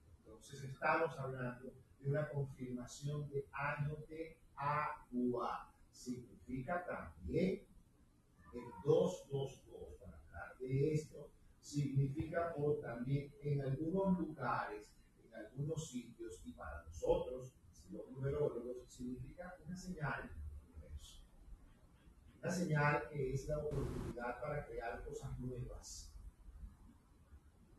Entonces 0.45 0.69
estamos 0.69 1.17
hablando 1.17 1.73
de 1.99 2.07
una 2.07 2.29
confirmación 2.29 3.27
de 3.29 3.47
año 3.51 3.95
de 4.07 4.37
agua. 4.55 5.73
Significa 5.89 6.85
también 6.85 7.63
el 8.53 8.61
222, 8.85 9.95
para 9.99 10.17
hablar 10.17 10.57
de 10.59 10.93
esto, 10.93 11.31
significa 11.59 12.53
por 12.53 12.79
también 12.79 13.33
en 13.41 13.61
algunos 13.61 14.19
lugares, 14.19 14.91
en 15.25 15.33
algunos 15.33 15.89
sitios 15.89 16.39
y 16.45 16.53
para 16.53 16.83
nosotros, 16.83 17.55
los 17.89 18.11
numerólogos, 18.11 18.87
significa 18.87 19.57
una 19.65 19.75
señal 19.75 20.29
Una 22.39 22.51
señal 22.51 23.09
que 23.09 23.33
es 23.33 23.47
la 23.47 23.57
oportunidad 23.57 24.39
para 24.39 24.63
crear 24.67 25.03
cosas 25.03 25.39
nuevas. 25.39 26.13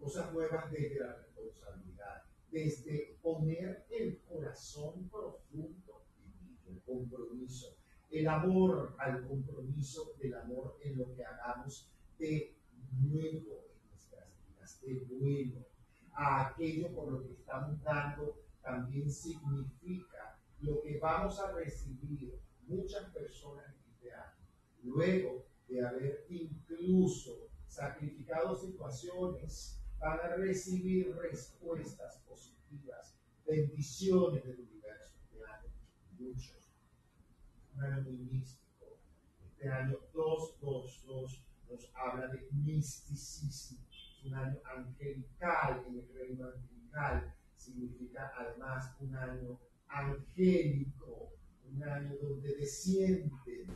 Cosas 0.00 0.32
nuevas 0.32 0.68
desde 0.72 0.98
la 0.98 1.14
responsabilidad, 1.14 2.25
desde 2.51 3.18
poner 3.22 3.86
el 3.90 4.20
corazón 4.22 5.09
profundo 5.09 6.05
en 6.24 6.74
el 6.74 6.82
compromiso, 6.82 7.76
el 8.11 8.28
amor 8.28 8.94
al 8.99 9.26
compromiso 9.26 10.14
del 10.18 10.34
amor 10.34 10.78
en 10.82 10.99
lo 10.99 11.14
que 11.14 11.24
hagamos 11.24 11.90
de 12.18 12.57
nuevo 13.03 13.64
en 13.74 13.88
nuestras 13.90 14.28
vidas, 14.47 14.80
de 14.80 15.07
bueno, 15.11 15.66
a 16.12 16.49
aquello 16.49 16.94
por 16.94 17.12
lo 17.12 17.22
que 17.22 17.32
estamos 17.32 17.82
dando 17.82 18.42
también 18.62 19.11
significa 19.11 20.40
lo 20.61 20.80
que 20.82 20.99
vamos 20.99 21.38
a 21.38 21.53
recibir 21.53 22.40
muchas 22.66 23.11
personas 23.12 23.66
en 23.68 23.92
este 23.92 24.12
año, 24.12 24.47
luego 24.82 25.44
de 25.68 25.86
haber 25.86 26.26
incluso 26.28 27.49
sacrificado 27.66 28.57
situaciones, 28.57 29.80
van 30.07 30.20
a 30.20 30.36
recibir 30.36 31.16
respuestas 31.16 32.18
positivas, 32.28 33.18
bendiciones 33.44 34.44
del 34.44 34.61
universo 34.61 35.16
este 35.24 35.44
año, 35.44 35.68
muchos. 36.16 36.70
Un 37.74 37.82
año 37.82 38.02
muy 38.02 38.16
místico. 38.18 38.98
Este 39.44 39.68
año 39.68 39.98
222 40.14 41.44
nos 41.68 41.90
habla 41.94 42.28
de 42.28 42.46
misticismo. 42.52 43.80
Es 43.90 44.24
un 44.24 44.34
año 44.34 44.61
angelical 44.76 45.84
en 45.88 45.98
el 45.98 46.09
reino 46.14 46.46
angelical 46.46 47.34
significa 47.57 48.32
además 48.38 48.94
un 49.00 49.16
año 49.16 49.59
angélico, 49.88 51.32
un 51.68 51.82
año 51.82 52.14
donde 52.22 52.54
descienden 52.54 53.66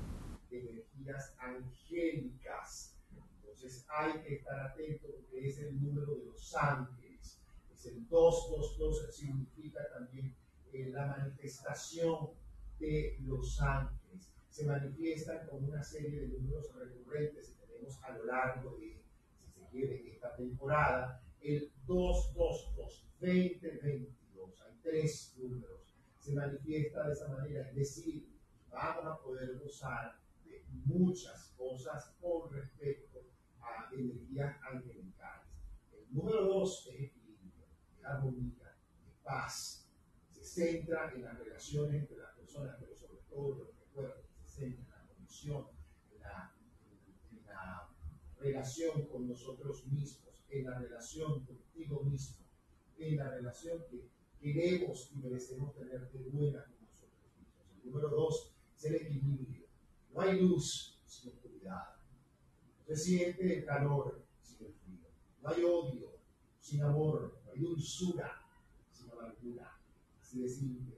energías 0.48 1.34
angélicas. 1.38 2.89
Entonces 3.62 3.86
hay 3.90 4.22
que 4.22 4.36
estar 4.36 4.58
atento 4.58 5.08
porque 5.14 5.46
es 5.46 5.58
el 5.58 5.82
número 5.82 6.14
de 6.14 6.24
los 6.24 6.56
ángeles. 6.56 7.38
Es 7.70 7.84
el 7.84 8.08
222, 8.08 9.14
significa 9.14 9.80
también 9.92 10.34
eh, 10.72 10.88
la 10.88 11.06
manifestación 11.08 12.30
de 12.78 13.18
los 13.20 13.60
ángeles. 13.60 14.32
Se 14.48 14.64
manifiestan 14.64 15.46
con 15.46 15.62
una 15.64 15.82
serie 15.82 16.20
de 16.22 16.28
números 16.28 16.74
recurrentes 16.74 17.50
que 17.50 17.66
tenemos 17.66 18.02
a 18.02 18.12
lo 18.12 18.24
largo 18.24 18.78
de, 18.78 19.02
si 19.44 19.50
se 19.52 19.68
quiere, 19.68 20.10
esta 20.10 20.34
temporada. 20.36 21.22
El 21.42 21.70
222 21.86 23.06
2022. 23.20 24.62
Hay 24.62 24.78
tres 24.82 25.34
números. 25.36 25.94
Se 26.18 26.32
manifiesta 26.32 27.06
de 27.06 27.12
esa 27.12 27.28
manera, 27.28 27.68
es 27.68 27.76
decir, 27.76 28.26
vamos 28.70 29.04
a 29.06 29.22
poder 29.22 29.58
gozar 29.58 30.18
de 30.46 30.64
muchas 30.86 31.52
cosas 31.58 32.14
con 32.22 32.50
respecto 32.54 33.09
energías 33.92 34.56
angelicales. 34.62 35.46
El 35.92 36.14
número 36.14 36.44
dos 36.44 36.88
es 36.92 37.00
equilibrio, 37.00 37.66
es 37.98 38.04
armonía, 38.04 38.76
es 39.06 39.14
paz. 39.22 39.88
Se 40.28 40.44
centra 40.44 41.12
en 41.14 41.22
las 41.22 41.38
relaciones 41.38 42.02
entre 42.02 42.18
las 42.18 42.34
personas, 42.36 42.76
pero 42.78 42.94
sobre 42.96 43.20
todo 43.28 43.54
los 43.56 43.78
recuerdos, 43.78 44.24
se 44.44 44.48
centra 44.48 44.84
en 44.84 45.06
la 45.06 45.14
conexión, 45.14 45.66
en 46.14 46.20
la, 46.20 46.54
en 47.32 47.46
la 47.46 47.88
relación 48.38 49.06
con 49.06 49.28
nosotros 49.28 49.86
mismos, 49.86 50.44
en 50.50 50.64
la 50.64 50.78
relación 50.78 51.44
contigo 51.44 52.02
mismo 52.04 52.40
en 53.00 53.16
la 53.16 53.30
relación 53.30 53.82
que 53.90 54.10
queremos 54.40 55.10
y 55.12 55.18
merecemos 55.18 55.74
tener 55.74 56.10
de 56.10 56.30
buena 56.30 56.64
con 56.64 56.86
nosotros 56.86 57.22
mismos. 57.38 57.82
El 57.82 57.90
número 57.90 58.08
dos 58.10 58.52
es 58.76 58.84
el 58.84 58.94
equilibrio. 58.96 59.66
No 60.12 60.20
hay 60.20 60.40
luz 60.40 61.00
sin 61.06 61.32
oscuridad. 61.32 61.99
Se 62.90 62.96
siente 62.96 63.58
el 63.58 63.64
calor 63.64 64.20
sin 64.42 64.66
el 64.66 64.74
frío. 64.74 65.06
No 65.40 65.48
hay 65.50 65.62
odio 65.62 66.10
sin 66.58 66.82
amor. 66.82 67.40
No 67.44 67.52
hay 67.52 67.60
dulzura 67.60 68.42
sin 68.90 69.08
amargura. 69.12 69.78
Así 70.20 70.42
de 70.42 70.48
simple. 70.48 70.96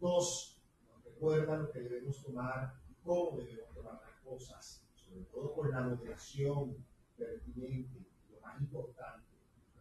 Dos, 0.00 0.62
nos 0.88 1.04
recuerda 1.04 1.58
lo 1.58 1.70
que 1.70 1.80
debemos 1.80 2.22
tomar 2.22 2.80
y 2.88 2.94
cómo 3.04 3.36
debemos 3.36 3.70
tomar 3.74 4.00
las 4.00 4.18
cosas, 4.24 4.82
sobre 4.94 5.24
todo 5.24 5.52
con 5.52 5.70
la 5.70 5.82
moderación 5.82 6.74
pertinente. 7.18 8.06
Lo 8.30 8.40
más 8.40 8.58
importante, 8.58 9.28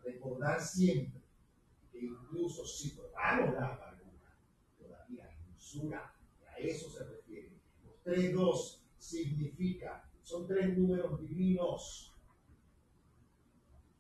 recordar 0.03 0.62
siempre 0.62 1.22
incluso 1.93 2.66
si 2.66 2.89
probamos 2.89 3.53
la 3.53 3.76
amargura, 3.76 4.38
todavía 4.78 5.24
hay 5.24 5.38
dulzura, 5.47 6.14
a 6.49 6.60
eso 6.60 6.89
se 6.89 7.01
refiere. 7.06 7.53
Los 7.86 8.01
tres 8.03 8.34
dos 8.34 8.84
significa, 8.97 10.12
son 10.26 10.48
tres 10.48 10.76
números 10.76 11.20
divinos. 11.22 12.12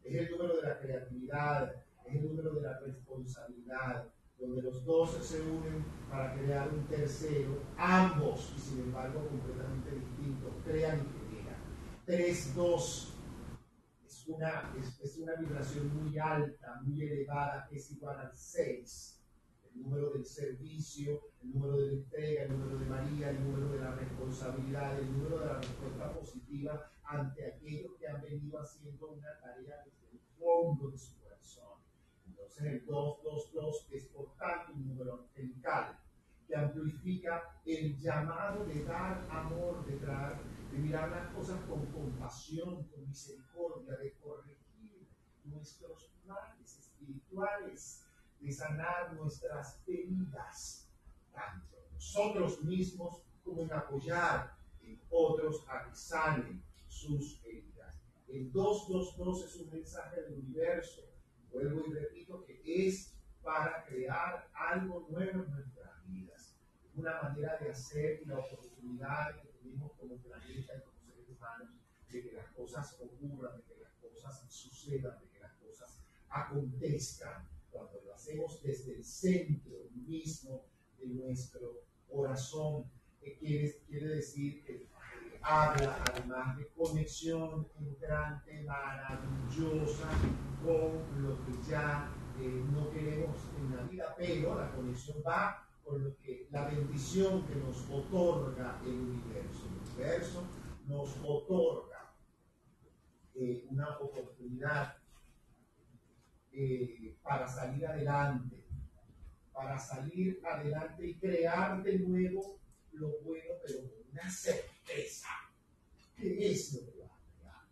Es 0.03 0.15
el 0.15 0.31
número 0.31 0.57
de 0.57 0.63
la 0.63 0.79
creatividad, 0.79 1.75
es 2.03 2.15
el 2.15 2.27
número 2.27 2.55
de 2.55 2.61
la 2.61 2.79
responsabilidad, 2.79 4.07
donde 4.39 4.63
los 4.63 4.83
dos 4.83 5.23
se 5.23 5.39
unen 5.41 5.85
para 6.09 6.33
crear 6.33 6.67
un 6.67 6.83
tercero, 6.87 7.61
ambos, 7.77 8.53
y 8.57 8.59
sin 8.59 8.79
embargo 8.79 9.27
completamente 9.27 9.91
distintos, 9.91 10.51
crean 10.65 10.99
y 10.99 11.35
crean. 11.35 11.55
Tres, 12.05 12.55
dos, 12.55 13.13
una, 14.27 14.73
es, 14.79 15.17
una 15.17 15.35
vibración 15.35 15.95
muy 15.95 16.17
alta, 16.17 16.81
muy 16.81 17.03
elevada, 17.03 17.67
que 17.69 17.75
es 17.75 17.91
igual 17.91 18.17
al 18.17 18.35
6. 18.35 19.21
El 19.75 19.81
número 19.81 20.09
del 20.09 20.25
servicio, 20.25 21.21
el 21.45 21.53
número 21.53 21.77
de 21.77 21.93
entrega, 21.93 22.43
el 22.43 22.51
número 22.51 22.79
de 22.79 22.85
María, 22.85 23.29
el 23.29 23.43
número 23.43 23.71
de 23.73 23.79
la 23.79 23.91
responsabilidad, 23.95 24.99
el 24.99 25.11
número 25.17 25.39
de 25.39 25.45
la 25.45 25.57
respuesta 25.59 26.13
positiva 26.13 26.91
ante 27.03 27.45
aquellos 27.45 27.91
que 27.99 28.07
han 28.07 28.21
venido 28.21 28.59
haciendo 28.59 29.07
una 29.07 29.39
tarea 29.39 29.83
desde 29.85 30.11
el 30.11 30.19
fondo 30.39 30.89
de 30.89 30.97
su 30.97 31.19
corazón. 31.21 31.79
Entonces 32.27 32.65
el 32.65 32.85
222 32.85 33.87
es 33.91 34.07
por 34.07 34.35
tanto 34.37 34.73
un 34.73 34.87
número 34.87 35.21
angelical 35.21 35.99
que 36.47 36.55
amplifica 36.55 37.59
el 37.65 37.97
llamado 37.97 38.65
de 38.65 38.83
dar 38.83 39.27
amor, 39.29 39.85
de 39.85 39.99
dar 39.99 40.39
de 40.71 40.77
mirar 40.81 41.09
las 41.09 41.33
cosas 41.33 41.61
con 41.69 41.85
compasión, 41.85 42.83
con 42.83 43.07
misericordia, 43.07 43.95
de 43.97 44.11
corregir 44.13 45.07
nuestros 45.45 46.11
males 46.25 46.77
espirituales, 46.79 48.03
de 48.39 48.51
sanar 48.51 49.13
nuestras 49.13 49.79
heridas, 49.87 50.84
tanto 51.35 51.75
nosotros 51.93 52.63
mismos 52.63 53.21
como 53.43 53.63
en 53.63 53.73
apoyar 53.73 54.55
en 54.81 54.99
otros 55.09 55.63
a 55.67 55.83
que 55.83 55.95
sanen 55.95 56.63
sus 56.87 57.43
heridas. 57.45 58.01
El 58.27 58.51
222 58.51 59.45
es 59.45 59.55
un 59.57 59.69
mensaje 59.69 60.21
del 60.21 60.33
universo, 60.39 61.01
vuelvo 61.51 61.83
y 61.87 61.93
repito, 61.93 62.43
que 62.45 62.87
es 62.87 63.13
para 63.41 63.85
crear 63.85 64.49
algo 64.53 65.07
nuevo 65.09 65.43
en 65.43 65.51
nuestras 65.51 66.07
vidas. 66.07 66.55
Una 66.95 67.21
manera 67.21 67.57
de 67.57 67.71
hacer 67.71 68.21
y 68.23 68.25
la 68.25 68.39
oportunidad 68.39 69.35
como 69.99 70.17
planeta 70.17 70.73
y 70.75 70.81
como 70.81 70.99
seres 71.05 71.29
humanos 71.29 71.69
de 72.09 72.21
que 72.23 72.31
las 72.31 72.47
cosas 72.51 72.97
ocurran, 72.99 73.57
de 73.57 73.63
que 73.63 73.81
las 73.81 73.93
cosas 73.95 74.45
sucedan, 74.49 75.19
de 75.19 75.27
que 75.29 75.39
las 75.39 75.53
cosas 75.53 75.99
acontezcan, 76.29 77.47
cuando 77.71 78.01
lo 78.05 78.13
hacemos 78.13 78.61
desde 78.63 78.95
el 78.95 79.03
centro 79.03 79.89
mismo 79.93 80.65
nuestro 81.07 81.83
corazón, 82.09 82.85
quiere, 83.39 83.81
quiere 83.87 84.07
decir 84.07 84.63
que 84.63 84.87
habla 85.41 86.03
además 86.11 86.57
de 86.57 86.67
conexión 86.69 87.67
entrante, 87.79 88.63
maravillosa 88.63 90.09
con 90.63 91.23
lo 91.23 91.45
que 91.45 91.69
ya 91.69 92.11
eh, 92.39 92.63
no 92.71 92.89
queremos 92.89 93.37
en 93.57 93.75
la 93.75 93.83
vida, 93.83 94.15
pero 94.17 94.59
la 94.59 94.71
conexión 94.71 95.17
va 95.25 95.67
con 95.83 96.03
lo 96.03 96.17
que 96.17 96.47
la 96.49 96.67
bendición 96.67 97.45
que 97.45 97.55
nos 97.55 97.87
otorga 97.89 98.81
el 98.83 98.93
universo. 98.93 99.67
El 99.67 99.91
universo 99.91 100.43
nos 100.87 101.15
otorga 101.23 102.15
eh, 103.35 103.65
una 103.69 103.97
oportunidad 103.99 104.97
eh, 106.51 107.15
para 107.21 107.47
salir 107.47 107.85
adelante, 107.85 108.64
para 109.55 109.79
salir 109.79 110.41
adelante 110.45 111.07
y 111.07 111.15
crear 111.15 111.81
de 111.81 111.99
nuevo 111.99 112.59
lo 112.91 113.07
bueno, 113.21 113.53
pero 113.65 113.79
con 113.79 114.11
una 114.11 114.29
certeza. 114.29 115.29
¿Qué 116.17 116.51
es 116.51 116.73
lo 116.73 116.91
que 116.91 116.99
va 116.99 117.05
a 117.05 117.19
crear? 117.39 117.65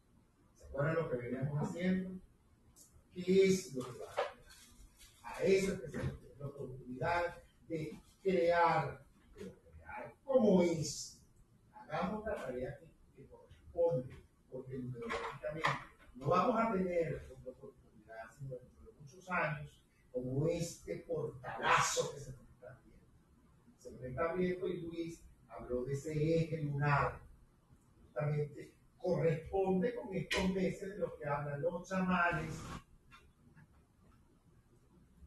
¿Se 0.56 0.64
acuerdan 0.64 0.96
lo 0.96 1.10
que 1.10 1.18
veníamos 1.18 1.70
haciendo? 1.70 2.22
¿Qué 3.14 3.46
es 3.48 3.74
lo 3.76 3.84
que 3.84 4.00
va 4.00 4.12
a 4.12 4.16
crear? 4.16 4.34
A 5.24 5.44
eso 5.44 5.74
es 5.74 5.82
que 5.82 5.88
se 5.90 5.98
refiere 5.98 6.36
la 6.40 6.48
oportunidad 6.48 7.38
de 7.68 8.02
crear, 8.22 9.06
pero 9.36 9.52
crear 9.62 10.16
como 10.24 10.64
es. 10.64 11.22
Hagamos 11.74 12.26
la 12.26 12.36
tarea 12.36 12.80
que, 12.80 12.88
que 13.16 13.28
corresponde, 13.28 14.24
porque 14.50 14.80
numerológicamente 14.80 15.70
no 16.16 16.28
vamos 16.28 16.56
a 16.60 16.72
tener 16.72 17.30
otra 17.38 17.52
oportunidad 17.52 18.32
sino 18.38 18.56
dentro 18.56 18.86
de 18.86 19.00
muchos 19.00 19.30
años 19.30 19.83
como 20.14 20.48
este 20.48 20.98
portalazo 21.08 22.14
que 22.14 22.20
se 22.22 22.32
nos 22.34 22.48
está 22.48 22.80
viendo. 22.86 23.08
Se 23.80 23.92
nos 23.92 24.04
está 24.04 24.34
viendo 24.34 24.68
y 24.68 24.82
Luis 24.82 25.24
habló 25.50 25.84
de 25.84 25.94
ese 25.94 26.14
eje 26.14 26.62
lunar. 26.62 27.20
Justamente 28.04 28.72
corresponde 29.02 29.96
con 29.96 30.14
estos 30.14 30.50
meses 30.52 30.90
de 30.90 30.98
los 31.00 31.14
que 31.16 31.26
hablan 31.26 31.62
los 31.62 31.90
chamanes, 31.90 32.54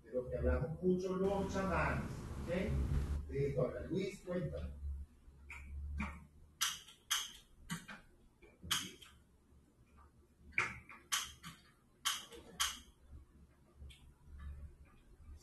de 0.05 0.13
los 0.13 0.27
que 0.29 0.39
hablamos 0.39 0.83
mucho 0.83 1.17
los 1.17 1.53
chamanes. 1.53 2.05
¿ok? 2.45 3.29
De 3.29 3.49
esto 3.49 3.63
habla 3.63 3.81
Luis, 3.89 4.21
cuéntame. 4.21 4.77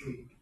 Sí. 0.04 0.34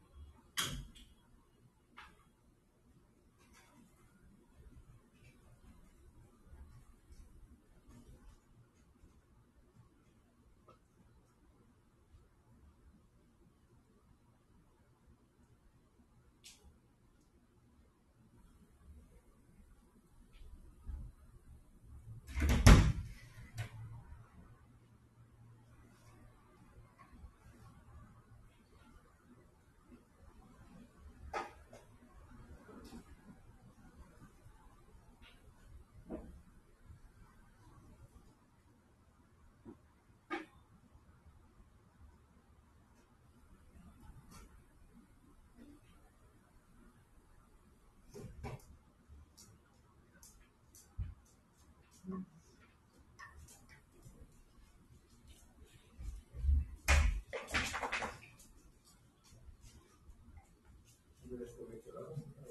Me 61.31 61.37
desconectó 61.37 61.93
la 61.93 62.05
computadora. 62.07 62.41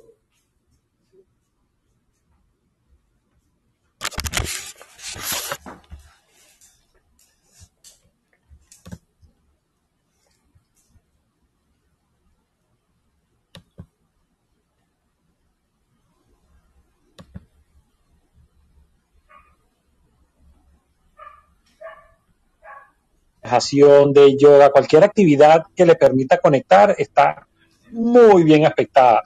De 24.12 24.36
yoga, 24.38 24.70
cualquier 24.70 25.04
actividad 25.04 25.64
que 25.74 25.86
le 25.86 25.94
permita 25.94 26.38
conectar 26.38 26.94
está 26.98 27.46
muy 27.90 28.44
bien 28.44 28.66
aspectada. 28.66 29.22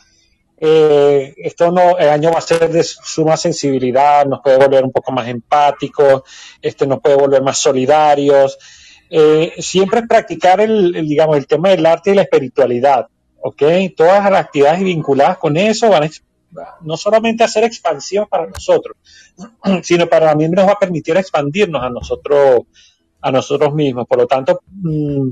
Eh, 0.57 1.35
esto 1.37 1.71
no, 1.71 1.99
el 1.99 2.09
año 2.09 2.31
va 2.33 2.39
a 2.39 2.43
ser 2.43 2.71
de 2.71 2.83
suma 2.83 3.37
sensibilidad, 3.37 4.25
nos 4.25 4.41
puede 4.41 4.57
volver 4.57 4.85
un 4.85 4.93
poco 4.93 5.13
más 5.13 5.29
empáticos, 5.29 6.23
este, 6.63 6.87
nos 6.87 7.01
puede 7.01 7.17
volver 7.17 7.43
más 7.43 7.59
solidarios. 7.59 8.59
Eh, 9.11 9.53
siempre 9.59 10.01
es 10.01 10.09
practicar 10.09 10.61
el, 10.61 10.93
digamos, 11.07 11.37
el 11.37 11.47
tema 11.47 11.71
del 11.71 11.85
arte 11.85 12.13
y 12.13 12.15
la 12.15 12.23
espiritualidad, 12.23 13.07
¿ok? 13.43 13.63
Todas 13.97 14.31
las 14.31 14.41
actividades 14.41 14.81
vinculadas 14.81 15.39
con 15.39 15.57
eso 15.57 15.91
van 15.91 16.05
a 16.05 16.11
no 16.83 16.97
solamente 16.97 17.45
a 17.45 17.49
ser 17.49 17.65
expansión 17.65 18.27
para 18.29 18.47
nosotros, 18.47 18.97
sino 19.83 20.07
para 20.09 20.29
también 20.29 20.53
nos 20.53 20.67
va 20.67 20.73
a 20.73 20.79
permitir 20.79 21.17
expandirnos 21.17 21.83
a 21.83 21.91
nosotros, 21.91 22.63
a 23.25 23.33
nosotros 23.33 23.75
mismos. 23.75 24.07
Por 24.07 24.19
lo 24.19 24.27
tanto, 24.27 24.61
mm, 24.71 25.31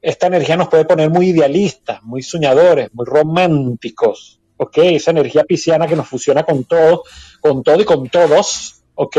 esta 0.00 0.26
energía 0.26 0.56
nos 0.56 0.68
puede 0.68 0.86
poner 0.86 1.10
muy 1.10 1.28
idealistas, 1.28 2.02
muy 2.02 2.22
soñadores, 2.22 2.88
muy 2.94 3.04
románticos, 3.04 4.40
¿ok? 4.56 4.78
Esa 4.78 5.10
energía 5.10 5.44
pisciana 5.44 5.86
que 5.86 5.96
nos 5.96 6.08
fusiona 6.08 6.44
con 6.44 6.64
todo, 6.64 7.02
con 7.40 7.62
todo 7.62 7.80
y 7.80 7.84
con 7.84 8.08
todos, 8.08 8.82
¿ok? 8.94 9.16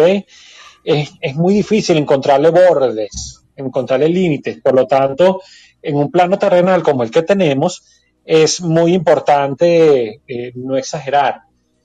Es, 0.84 1.12
es 1.22 1.36
muy 1.36 1.54
difícil 1.54 1.98
encontrarle 1.98 2.50
bordes, 2.50 3.44
encontrarle 3.56 4.10
límites. 4.10 4.60
Por 4.62 4.74
lo 4.74 4.88
tanto, 4.88 5.42
en 5.84 5.96
un 5.96 6.10
plano 6.10 6.40
terrenal 6.40 6.82
como 6.82 7.04
el 7.04 7.12
que 7.12 7.22
tenemos, 7.22 7.84
es 8.26 8.62
muy 8.62 8.96
importante 8.96 10.22
eh, 10.28 10.52
no 10.56 10.76
exagerar, 10.76 11.44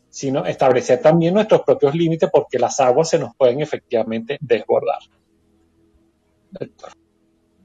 sino 0.09 0.47
establecer 0.47 1.03
también 1.03 1.35
nuestros 1.35 1.61
propios 1.61 1.95
límites 1.95 2.30
porque 2.33 2.59
las 2.59 2.80
aguas 2.80 3.11
se 3.11 3.18
nos 3.18 3.37
pueden 3.37 3.61
efectivamente 3.61 4.39
desbordar. 4.41 4.99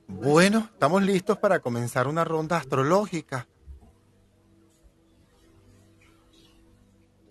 Bueno, 0.08 0.70
estamos 0.72 1.04
listos 1.04 1.38
para 1.38 1.60
comenzar 1.60 2.08
una 2.08 2.24
ronda 2.24 2.58
astrológica. 2.58 3.48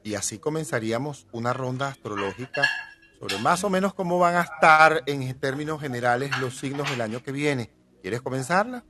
Y 0.02 0.14
así 0.14 0.38
comenzaríamos 0.38 1.26
una 1.32 1.52
ronda 1.52 1.88
astrológica 1.88 2.62
sobre 3.18 3.38
más 3.38 3.64
o 3.64 3.70
menos 3.70 3.94
cómo 3.94 4.18
van 4.18 4.36
a 4.36 4.42
estar 4.42 5.02
en 5.06 5.38
términos 5.40 5.80
generales 5.80 6.30
los 6.38 6.58
signos 6.58 6.88
del 6.90 7.00
año 7.00 7.22
que 7.22 7.32
viene. 7.32 7.72
¿Quieres 8.02 8.20
comenzarla? 8.20 8.84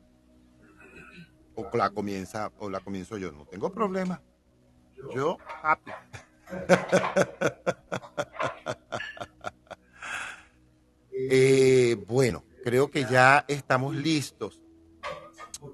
O 1.55 1.71
la 1.75 1.91
comienza 1.91 2.53
o 2.59 2.69
la 2.69 2.81
comienzo 2.81 3.17
yo, 3.17 3.33
no 3.33 3.47
tengo 3.47 3.73
problema. 3.73 4.21
Yo 5.15 5.39
happy. 5.63 5.93
Eh, 11.29 11.97
bueno, 12.07 12.45
creo 12.67 12.91
que 12.91 13.05
ya 13.05 13.45
estamos 13.47 13.95
listos, 13.95 14.61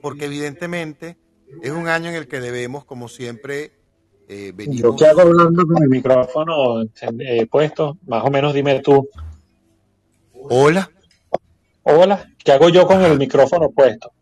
porque 0.03 0.27
evidentemente 0.27 1.17
es 1.63 1.71
un 1.71 1.89
año 1.89 2.11
en 2.11 2.17
el 2.17 2.29
que 2.29 2.39
debemos, 2.39 2.85
como 2.85 3.09
siempre, 3.09 3.73
eh, 4.29 4.49
Yo 4.49 4.55
venimos. 4.55 5.01
que 5.01 5.07
hago 5.07 5.23
hablando 5.23 5.67
con 5.67 5.83
el 5.83 5.89
micrófono 5.89 6.83
eh, 6.83 7.47
puesto, 7.51 7.97
más 8.07 8.23
o 8.27 8.31
menos 8.31 8.53
dime 8.53 8.81
tú, 8.81 9.09
Hola, 10.35 10.91
hola, 11.83 12.29
¿qué 12.45 12.53
hago 12.53 12.69
yo 12.69 12.87
con 12.87 13.03
el 13.03 13.17
micrófono 13.17 13.71
puesto? 13.71 14.13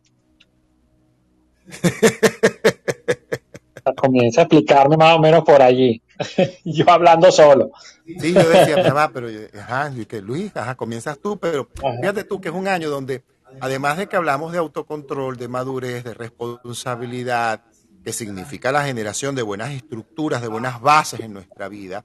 Comienza 3.97 4.43
a 4.43 4.45
explicarme 4.45 4.97
más 4.97 5.17
o 5.17 5.19
menos 5.19 5.43
por 5.43 5.61
allí. 5.61 6.01
yo 6.65 6.89
hablando 6.89 7.33
solo. 7.33 7.73
Sí, 8.19 8.33
yo 8.33 8.49
decía, 8.49 8.83
ya 8.85 8.93
va, 8.93 9.11
pero 9.11 9.29
ajá, 9.59 9.93
y 9.97 10.07
que 10.07 10.21
Luis, 10.21 10.57
ajá, 10.57 10.75
comienzas 10.75 11.19
tú, 11.19 11.39
pero 11.39 11.69
fíjate 12.01 12.25
tú 12.25 12.41
que 12.41 12.49
es 12.49 12.55
un 12.55 12.69
año 12.69 12.91
donde, 12.91 13.25
además 13.61 13.99
de 13.99 14.07
que 14.09 14.17
hablamos 14.17 14.53
de 14.53 14.59
autocontrol, 14.59 15.37
de 15.37 15.49
madurez, 15.49 16.05
de 16.05 16.15
responsabilidad, 16.15 17.63
que 18.05 18.13
significa 18.13 18.73
la 18.73 18.85
generación 18.85 19.35
de 19.35 19.43
buenas 19.43 19.71
estructuras, 19.73 20.41
de 20.41 20.49
buenas 20.49 20.81
bases 20.81 21.21
en 21.21 21.33
nuestra 21.33 21.69
vida, 21.69 22.05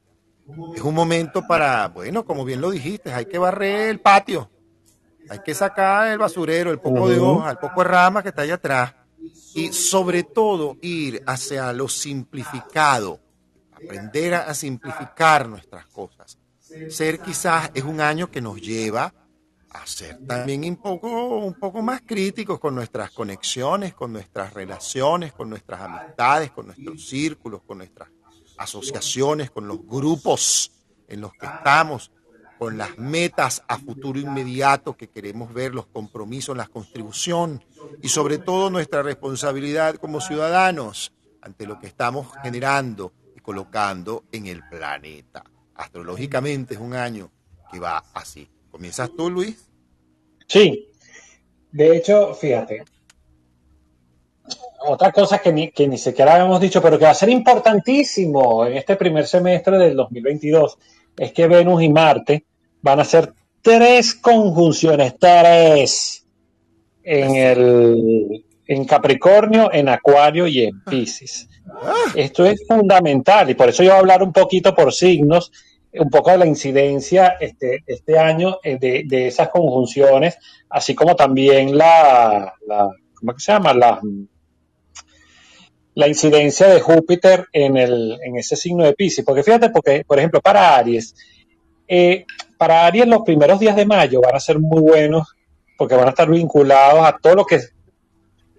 es 0.76 0.82
un 0.82 0.93
momento 0.93 1.47
para, 1.47 1.88
bueno, 1.88 2.26
como 2.26 2.45
bien 2.45 2.62
lo 2.62 2.70
dijiste, 2.70 3.12
hay 3.12 3.26
que 3.26 3.38
barrer 3.38 3.89
el 3.89 3.99
patio, 3.99 4.49
hay 5.30 5.39
que 5.39 5.56
sacar 5.56 6.12
el 6.12 6.20
basurero, 6.20 6.72
el 6.72 6.80
poco 6.80 7.10
de 7.10 7.18
hoja, 7.20 7.51
el 7.51 7.58
poco 7.58 7.82
de 7.82 7.89
rama 7.89 8.22
que 8.22 8.30
está 8.30 8.43
allá 8.43 8.56
atrás. 8.56 8.93
y 9.56 9.74
sobre 9.74 10.24
todo 10.24 10.78
ir 10.82 11.24
hacia 11.26 11.74
lo 11.74 11.88
simplificado, 11.88 13.20
aprender 13.76 14.34
a 14.34 14.53
simplificar 14.53 15.47
nuestras 15.47 15.86
cosas. 15.88 16.38
Ser 16.89 17.19
quizás 17.19 17.71
es 17.73 17.84
un 17.84 18.01
año 18.01 18.30
que 18.30 18.41
nos 18.41 18.59
lleva 18.59 19.13
a 19.69 19.86
ser 19.86 20.26
también 20.26 20.63
un 20.63 20.78
poco, 20.78 21.38
un 21.39 21.53
poco 21.53 21.82
más 21.82 22.01
críticos 22.01 22.59
con 22.59 22.76
nuestras 22.76 23.11
conexiones, 23.11 23.93
con 23.93 24.13
nuestras 24.13 24.53
relaciones, 24.53 25.34
con 25.34 25.49
nuestras 25.49 25.82
amistades, 25.82 26.51
con 26.51 26.67
nuestros 26.67 27.07
círculos, 27.07 27.61
con 27.63 27.80
nuestras 27.80 28.09
asociaciones, 28.57 29.51
con 29.51 29.67
los 29.67 29.86
grupos 29.86 30.71
en 31.07 31.21
los 31.21 31.34
que 31.34 31.45
estamos, 31.45 32.11
con 32.57 32.78
las 32.78 32.97
metas 32.97 33.63
a 33.67 33.78
futuro 33.78 34.17
inmediato 34.17 34.95
que 34.95 35.09
queremos 35.09 35.53
ver, 35.53 35.76
los 35.76 35.88
compromisos, 35.88 36.55
la 36.55 36.67
contribución 36.67 37.63
y 38.01 38.07
sobre 38.07 38.38
todo 38.38 38.69
nuestra 38.69 39.03
responsabilidad 39.03 39.95
como 39.95 40.21
ciudadanos 40.21 41.11
ante 41.41 41.67
lo 41.67 41.80
que 41.80 41.88
estamos 41.88 42.28
generando 42.41 43.11
colocando 43.46 44.24
en 44.32 44.48
el 44.48 44.62
planeta. 44.68 45.43
Astrológicamente 45.76 46.74
es 46.74 46.80
un 46.80 46.96
año 46.96 47.30
que 47.72 47.80
va 47.80 48.04
así. 48.14 48.50
¿Comienzas 48.72 49.12
tú, 49.16 49.30
Luis? 49.30 49.70
Sí. 50.48 50.89
De 51.72 51.96
hecho, 51.96 52.34
fíjate, 52.34 52.84
otra 54.88 55.12
cosa 55.12 55.38
que 55.39 55.54
ni, 55.54 55.72
que 55.72 55.88
ni 55.88 55.98
siquiera 55.98 56.34
habíamos 56.34 56.60
dicho, 56.60 56.82
pero 56.82 56.98
que 56.98 57.06
va 57.06 57.12
a 57.12 57.16
ser 57.16 57.30
importantísimo 57.30 58.66
en 58.66 58.78
este 58.78 58.96
primer 58.96 59.28
semestre 59.28 59.78
del 59.78 59.96
2022, 59.96 60.78
es 61.18 61.32
que 61.32 61.48
Venus 61.48 61.84
y 61.84 61.89
Marte 61.89 62.46
van 62.82 63.00
a 63.00 63.04
hacer 63.04 63.34
tres 63.62 64.16
conjunciones, 64.16 65.16
tres, 65.20 66.26
en, 67.04 67.36
el, 67.36 68.46
en 68.68 68.86
Capricornio, 68.86 69.72
en 69.72 69.89
Acuario 69.89 70.48
y 70.48 70.64
en 70.64 70.84
Pisces. 70.84 71.48
Esto 72.16 72.45
es 72.45 72.66
fundamental 72.68 73.49
y 73.49 73.55
por 73.55 73.70
eso 73.70 73.84
yo 73.84 73.89
voy 73.89 73.97
a 73.97 73.99
hablar 73.99 74.24
un 74.24 74.32
poquito 74.32 74.74
por 74.76 74.93
signos 74.93 75.51
un 75.99 76.09
poco 76.09 76.32
de 76.32 76.38
la 76.38 76.45
incidencia 76.45 77.38
este, 77.39 77.84
este 77.86 78.20
año 78.20 78.57
eh, 78.63 78.78
de, 78.80 79.03
de 79.05 79.28
esas 79.28 79.49
conjunciones, 79.49 80.38
así 80.70 80.93
como 80.93 81.16
también 81.16 81.78
la, 81.78 82.53
la 82.68 82.89
¿cómo 83.13 83.39
se 83.39 83.51
llama? 83.51 83.74
La, 83.74 83.99
la 85.95 86.07
incidencia 86.07 86.68
de 86.68 86.82
Júpiter 86.82 87.47
en, 87.53 87.78
el, 87.78 88.18
en 88.24 88.38
ese 88.38 88.55
signo 88.55 88.84
de 88.84 88.93
Pisces. 88.93 89.24
Porque 89.24 89.43
fíjate, 89.43 89.70
porque, 89.70 90.03
por 90.05 90.20
ejemplo, 90.20 90.41
para 90.41 90.76
Aries, 90.76 91.16
eh, 91.88 92.26
para 92.57 92.86
Aries 92.86 93.07
los 93.07 93.22
primeros 93.22 93.59
días 93.59 93.76
de 93.76 93.86
mayo 93.86 94.22
van 94.22 94.36
a 94.36 94.39
ser 94.39 94.59
muy 94.59 94.82
buenos 94.82 95.36
porque 95.78 95.95
van 95.95 96.07
a 96.07 96.09
estar 96.09 96.30
vinculados 96.30 97.05
a 97.05 97.18
todo 97.22 97.36
lo 97.36 97.45
que 97.45 97.59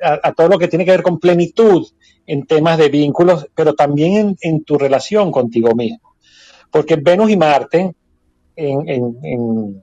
a 0.02 0.32
todo 0.34 0.48
lo 0.48 0.58
que 0.58 0.68
tiene 0.68 0.84
que 0.84 0.90
ver 0.90 1.02
con 1.02 1.18
plenitud 1.18 1.86
en 2.26 2.46
temas 2.46 2.78
de 2.78 2.88
vínculos, 2.88 3.46
pero 3.54 3.74
también 3.74 4.36
en, 4.40 4.64
tu 4.64 4.78
relación 4.78 5.30
contigo 5.30 5.74
mismo. 5.74 6.14
Porque 6.70 6.96
Venus 6.96 7.30
y 7.30 7.36
Marte, 7.36 7.94
en, 8.56 9.82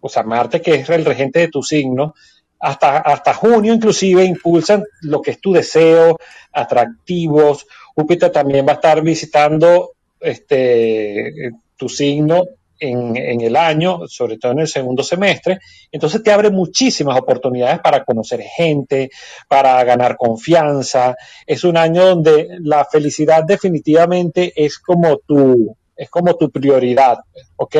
o 0.00 0.08
sea, 0.08 0.22
Marte 0.22 0.60
que 0.60 0.76
es 0.76 0.88
el 0.90 1.04
regente 1.04 1.40
de 1.40 1.48
tu 1.48 1.62
signo, 1.62 2.14
hasta, 2.58 2.98
hasta 2.98 3.34
junio 3.34 3.74
inclusive 3.74 4.24
impulsan 4.24 4.82
lo 5.02 5.20
que 5.20 5.32
es 5.32 5.40
tu 5.40 5.52
deseo, 5.52 6.18
atractivos. 6.52 7.66
Júpiter 7.94 8.30
también 8.30 8.66
va 8.66 8.72
a 8.72 8.76
estar 8.76 9.02
visitando 9.02 9.92
este, 10.20 11.52
tu 11.76 11.88
signo 11.88 12.44
en, 12.78 13.16
en, 13.16 13.40
el 13.40 13.56
año, 13.56 14.06
sobre 14.08 14.38
todo 14.38 14.52
en 14.52 14.60
el 14.60 14.68
segundo 14.68 15.02
semestre. 15.02 15.58
Entonces 15.90 16.22
te 16.22 16.32
abre 16.32 16.50
muchísimas 16.50 17.18
oportunidades 17.18 17.80
para 17.80 18.04
conocer 18.04 18.42
gente, 18.42 19.10
para 19.48 19.82
ganar 19.84 20.16
confianza. 20.16 21.16
Es 21.46 21.64
un 21.64 21.76
año 21.76 22.04
donde 22.06 22.48
la 22.60 22.84
felicidad 22.84 23.44
definitivamente 23.44 24.52
es 24.56 24.78
como 24.78 25.18
tu, 25.18 25.76
es 25.96 26.10
como 26.10 26.36
tu 26.36 26.50
prioridad, 26.50 27.18
¿ok? 27.56 27.76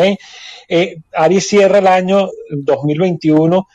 Eh, 0.69 0.97
Aries 1.13 1.47
cierra 1.47 1.79
el 1.79 1.87
año 1.87 2.29
2021 2.51 3.67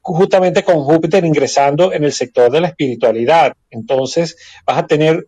justamente 0.00 0.62
con 0.62 0.84
Júpiter 0.84 1.24
ingresando 1.24 1.92
en 1.92 2.04
el 2.04 2.12
sector 2.12 2.50
de 2.50 2.60
la 2.60 2.68
espiritualidad. 2.68 3.54
Entonces 3.70 4.36
vas 4.64 4.78
a 4.78 4.86
tener 4.86 5.26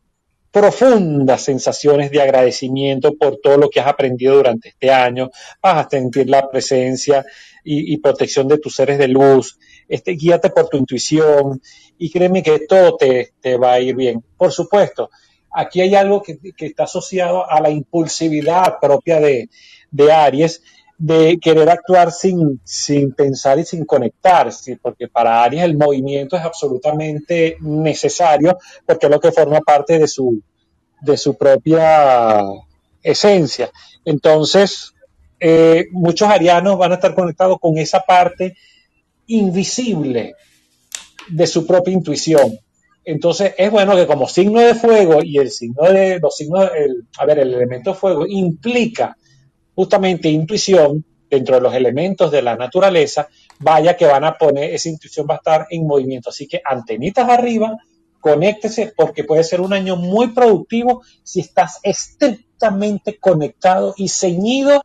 profundas 0.51 1.43
sensaciones 1.43 2.11
de 2.11 2.23
agradecimiento 2.23 3.15
por 3.15 3.39
todo 3.39 3.59
lo 3.59 3.69
que 3.71 3.81
has 3.81 3.87
aprendido 3.87 4.37
durante 4.37 4.71
este 4.71 4.91
año, 4.91 5.31
vas 5.63 5.87
a 5.87 5.89
sentir 5.89 6.29
la 6.29 6.49
presencia 6.51 7.25
y, 7.65 7.99
protección 7.99 8.49
de 8.49 8.59
tus 8.59 8.75
seres 8.75 8.99
de 8.99 9.09
luz, 9.09 9.59
este, 9.89 10.13
guíate 10.13 10.49
por 10.49 10.69
tu 10.69 10.79
intuición 10.79 11.61
y 11.99 12.11
créeme 12.11 12.43
que 12.43 12.61
todo 12.61 12.97
te, 12.97 13.35
te 13.41 13.59
va 13.59 13.75
a 13.75 13.81
ir 13.81 13.95
bien. 13.95 14.25
Por 14.39 14.53
supuesto, 14.53 15.11
aquí 15.53 15.83
hay 15.83 15.95
algo 15.95 16.23
que, 16.23 16.39
que 16.57 16.67
está 16.67 16.85
asociado 16.85 17.49
a 17.51 17.61
la 17.61 17.69
impulsividad 17.69 18.79
propia 18.81 19.21
de, 19.21 19.51
de 19.91 20.13
Aries, 20.13 20.63
de 20.99 21.39
querer 21.41 21.71
actuar 21.71 22.11
sin, 22.11 22.61
sin 22.65 23.13
pensar 23.13 23.59
y 23.61 23.65
sin 23.65 23.85
conectar, 23.85 24.53
¿sí? 24.53 24.75
porque 24.75 25.07
para 25.07 25.45
Aries 25.45 25.63
el 25.63 25.77
movimiento 25.77 26.37
es 26.37 26.43
absolutamente 26.43 27.57
necesario, 27.61 28.59
porque 28.85 29.07
es 29.07 29.13
lo 29.13 29.21
que 29.21 29.31
forma 29.31 29.61
parte 29.61 30.01
de 30.01 30.09
su, 30.09 30.43
de 31.01 31.17
su 31.17 31.37
propia 31.37 32.43
esencia. 33.01 33.71
Entonces, 34.05 34.93
eh, 35.39 35.87
muchos 35.93 36.29
arianos 36.29 36.77
van 36.77 36.91
a 36.91 36.97
estar 36.97 37.15
conectados 37.15 37.59
con 37.61 37.79
esa 37.79 38.01
parte 38.01 38.57
invisible 39.29 40.35
de 41.29 41.47
su 41.47 41.65
propia 41.65 41.95
intuición. 41.95 42.59
Entonces, 43.05 43.55
es 43.57 43.71
bueno 43.71 43.95
que 43.95 44.07
como 44.07 44.27
signo 44.27 44.61
de 44.61 44.75
fuego 44.75 45.23
y 45.23 45.39
el 45.39 45.53
signo 45.53 45.85
de 45.85 46.19
los 46.19 46.37
signos, 46.37 46.69
el, 46.77 47.07
a 47.19 47.25
ver, 47.25 47.39
el 47.39 47.55
elemento 47.55 47.95
fuego 47.95 48.27
implica 48.27 49.17
justamente 49.79 50.29
intuición 50.29 51.05
dentro 51.31 51.55
de 51.55 51.61
los 51.61 51.73
elementos 51.73 52.33
de 52.33 52.43
la 52.43 52.57
naturaleza, 52.57 53.29
vaya 53.61 53.97
que 53.97 54.07
van 54.07 54.25
a 54.25 54.37
poner, 54.37 54.75
esa 54.75 54.89
intuición 54.89 55.25
va 55.31 55.35
a 55.35 55.37
estar 55.37 55.67
en 55.71 55.87
movimiento. 55.87 56.31
Así 56.31 56.49
que 56.49 56.61
antenitas 56.65 57.29
arriba, 57.29 57.77
conéctese 58.19 58.93
porque 58.97 59.23
puede 59.23 59.45
ser 59.45 59.61
un 59.61 59.73
año 59.73 59.95
muy 59.95 60.33
productivo 60.33 61.03
si 61.23 61.39
estás 61.39 61.79
estrictamente 61.85 63.19
conectado 63.21 63.95
y 63.97 64.09
ceñido 64.09 64.83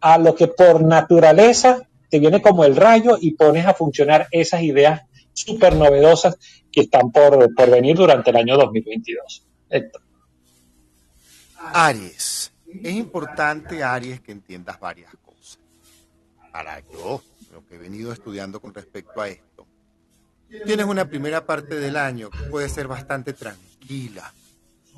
a 0.00 0.18
lo 0.18 0.36
que 0.36 0.46
por 0.46 0.84
naturaleza 0.84 1.88
te 2.08 2.20
viene 2.20 2.40
como 2.40 2.64
el 2.64 2.76
rayo 2.76 3.18
y 3.20 3.32
pones 3.32 3.66
a 3.66 3.74
funcionar 3.74 4.28
esas 4.30 4.62
ideas 4.62 5.02
súper 5.32 5.74
novedosas 5.74 6.38
que 6.70 6.82
están 6.82 7.10
por, 7.10 7.52
por 7.56 7.70
venir 7.70 7.96
durante 7.96 8.30
el 8.30 8.36
año 8.36 8.56
2022. 8.56 9.48
Héctor. 9.68 10.00
Aries 11.72 12.51
es 12.82 12.94
importante, 12.94 13.82
Aries, 13.82 14.20
que 14.20 14.32
entiendas 14.32 14.78
varias 14.80 15.12
cosas. 15.24 15.58
Para 16.52 16.80
yo, 16.80 17.22
lo 17.52 17.66
que 17.66 17.76
he 17.76 17.78
venido 17.78 18.12
estudiando 18.12 18.60
con 18.60 18.74
respecto 18.74 19.20
a 19.20 19.28
esto, 19.28 19.66
tienes 20.64 20.86
una 20.86 21.08
primera 21.08 21.46
parte 21.46 21.76
del 21.76 21.96
año 21.96 22.30
que 22.30 22.44
puede 22.44 22.68
ser 22.68 22.88
bastante 22.88 23.32
tranquila. 23.32 24.32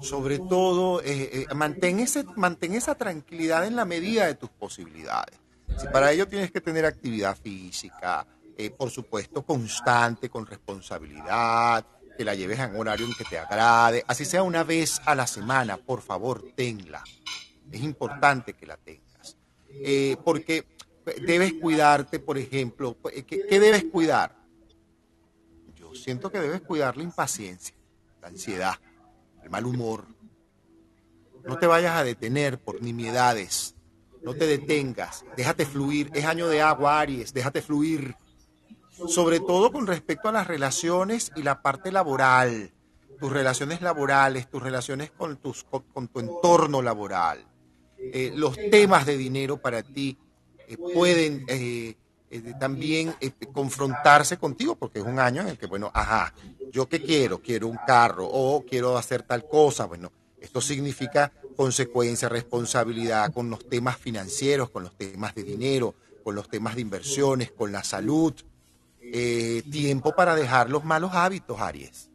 Sobre 0.00 0.38
todo, 0.38 1.00
eh, 1.02 1.46
eh, 1.48 1.54
mantén, 1.54 2.00
ese, 2.00 2.24
mantén 2.36 2.74
esa 2.74 2.96
tranquilidad 2.96 3.64
en 3.64 3.76
la 3.76 3.84
medida 3.84 4.26
de 4.26 4.34
tus 4.34 4.50
posibilidades. 4.50 5.38
Si 5.78 5.86
para 5.88 6.10
ello 6.10 6.26
tienes 6.26 6.50
que 6.50 6.60
tener 6.60 6.84
actividad 6.84 7.36
física, 7.36 8.26
eh, 8.56 8.70
por 8.70 8.90
supuesto, 8.90 9.42
constante, 9.42 10.28
con 10.28 10.46
responsabilidad, 10.46 11.86
que 12.16 12.24
la 12.24 12.34
lleves 12.34 12.58
a 12.58 12.66
un 12.66 12.76
horario 12.76 13.06
en 13.06 13.14
que 13.14 13.24
te 13.24 13.38
agrade, 13.38 14.04
así 14.06 14.24
sea 14.24 14.42
una 14.42 14.64
vez 14.64 15.00
a 15.04 15.14
la 15.14 15.26
semana, 15.26 15.76
por 15.76 16.02
favor, 16.02 16.44
tenla 16.56 17.02
es 17.70 17.82
importante 17.82 18.54
que 18.54 18.66
la 18.66 18.76
tengas. 18.76 19.36
Eh, 19.68 20.16
porque 20.24 20.66
debes 21.26 21.54
cuidarte, 21.54 22.18
por 22.18 22.38
ejemplo, 22.38 22.96
¿qué, 23.02 23.24
¿qué, 23.24 23.60
debes 23.60 23.84
cuidar? 23.84 24.36
Yo 25.74 25.94
siento 25.94 26.30
que 26.30 26.40
debes 26.40 26.62
cuidar 26.62 26.96
la 26.96 27.02
impaciencia, 27.02 27.74
la 28.22 28.28
ansiedad, 28.28 28.74
el 29.42 29.50
mal 29.50 29.66
humor. 29.66 30.06
No 31.44 31.58
te 31.58 31.66
vayas 31.66 31.96
a 31.96 32.04
detener 32.04 32.58
por 32.58 32.80
nimiedades. 32.82 33.74
No 34.22 34.32
te 34.32 34.46
detengas. 34.46 35.24
Déjate 35.36 35.66
fluir. 35.66 36.10
Es 36.14 36.24
año 36.24 36.48
de 36.48 36.62
agua, 36.62 37.00
Aries. 37.00 37.34
Déjate 37.34 37.60
fluir. 37.60 38.16
Sobre 39.08 39.40
todo 39.40 39.70
con 39.70 39.86
respecto 39.86 40.30
a 40.30 40.32
las 40.32 40.46
relaciones 40.46 41.30
y 41.36 41.42
la 41.42 41.60
parte 41.60 41.92
laboral. 41.92 42.72
Tus 43.20 43.30
relaciones 43.30 43.82
laborales, 43.82 44.48
tus 44.48 44.62
relaciones 44.62 45.10
con, 45.10 45.36
tus, 45.36 45.64
con 45.64 46.08
tu 46.08 46.20
entorno 46.20 46.80
laboral 46.80 47.44
eh, 47.98 48.32
los 48.34 48.56
temas 48.70 49.06
de 49.06 49.16
dinero 49.16 49.56
para 49.56 49.82
ti 49.82 50.16
eh, 50.68 50.76
pueden 50.76 51.44
eh, 51.48 51.94
también 52.58 53.14
este, 53.20 53.46
confrontarse 53.46 54.36
contigo, 54.36 54.74
porque 54.74 54.98
es 54.98 55.04
un 55.04 55.18
año 55.18 55.42
en 55.42 55.48
el 55.48 55.58
que, 55.58 55.66
bueno, 55.66 55.90
ajá, 55.94 56.34
yo 56.72 56.88
qué 56.88 57.00
quiero, 57.00 57.40
quiero 57.40 57.68
un 57.68 57.78
carro 57.86 58.26
o 58.26 58.64
quiero 58.64 58.96
hacer 58.98 59.22
tal 59.22 59.48
cosa, 59.48 59.86
bueno, 59.86 60.12
esto 60.40 60.60
significa 60.60 61.32
consecuencia, 61.56 62.28
responsabilidad 62.28 63.32
con 63.32 63.48
los 63.50 63.68
temas 63.68 63.96
financieros, 63.96 64.70
con 64.70 64.82
los 64.82 64.96
temas 64.96 65.34
de 65.34 65.44
dinero, 65.44 65.94
con 66.22 66.34
los 66.34 66.48
temas 66.48 66.74
de 66.74 66.82
inversiones, 66.82 67.52
con 67.52 67.72
la 67.72 67.84
salud. 67.84 68.34
Tiempo 69.70 70.14
para 70.16 70.34
dejar 70.34 70.70
los 70.70 70.84
malos 70.84 71.12
hábitos, 71.14 71.60
Aries. 71.60 72.10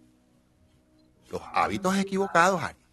los 1.30 1.42
hábitos 1.54 1.98
equivocados, 1.98 2.62
Aries. 2.62 2.86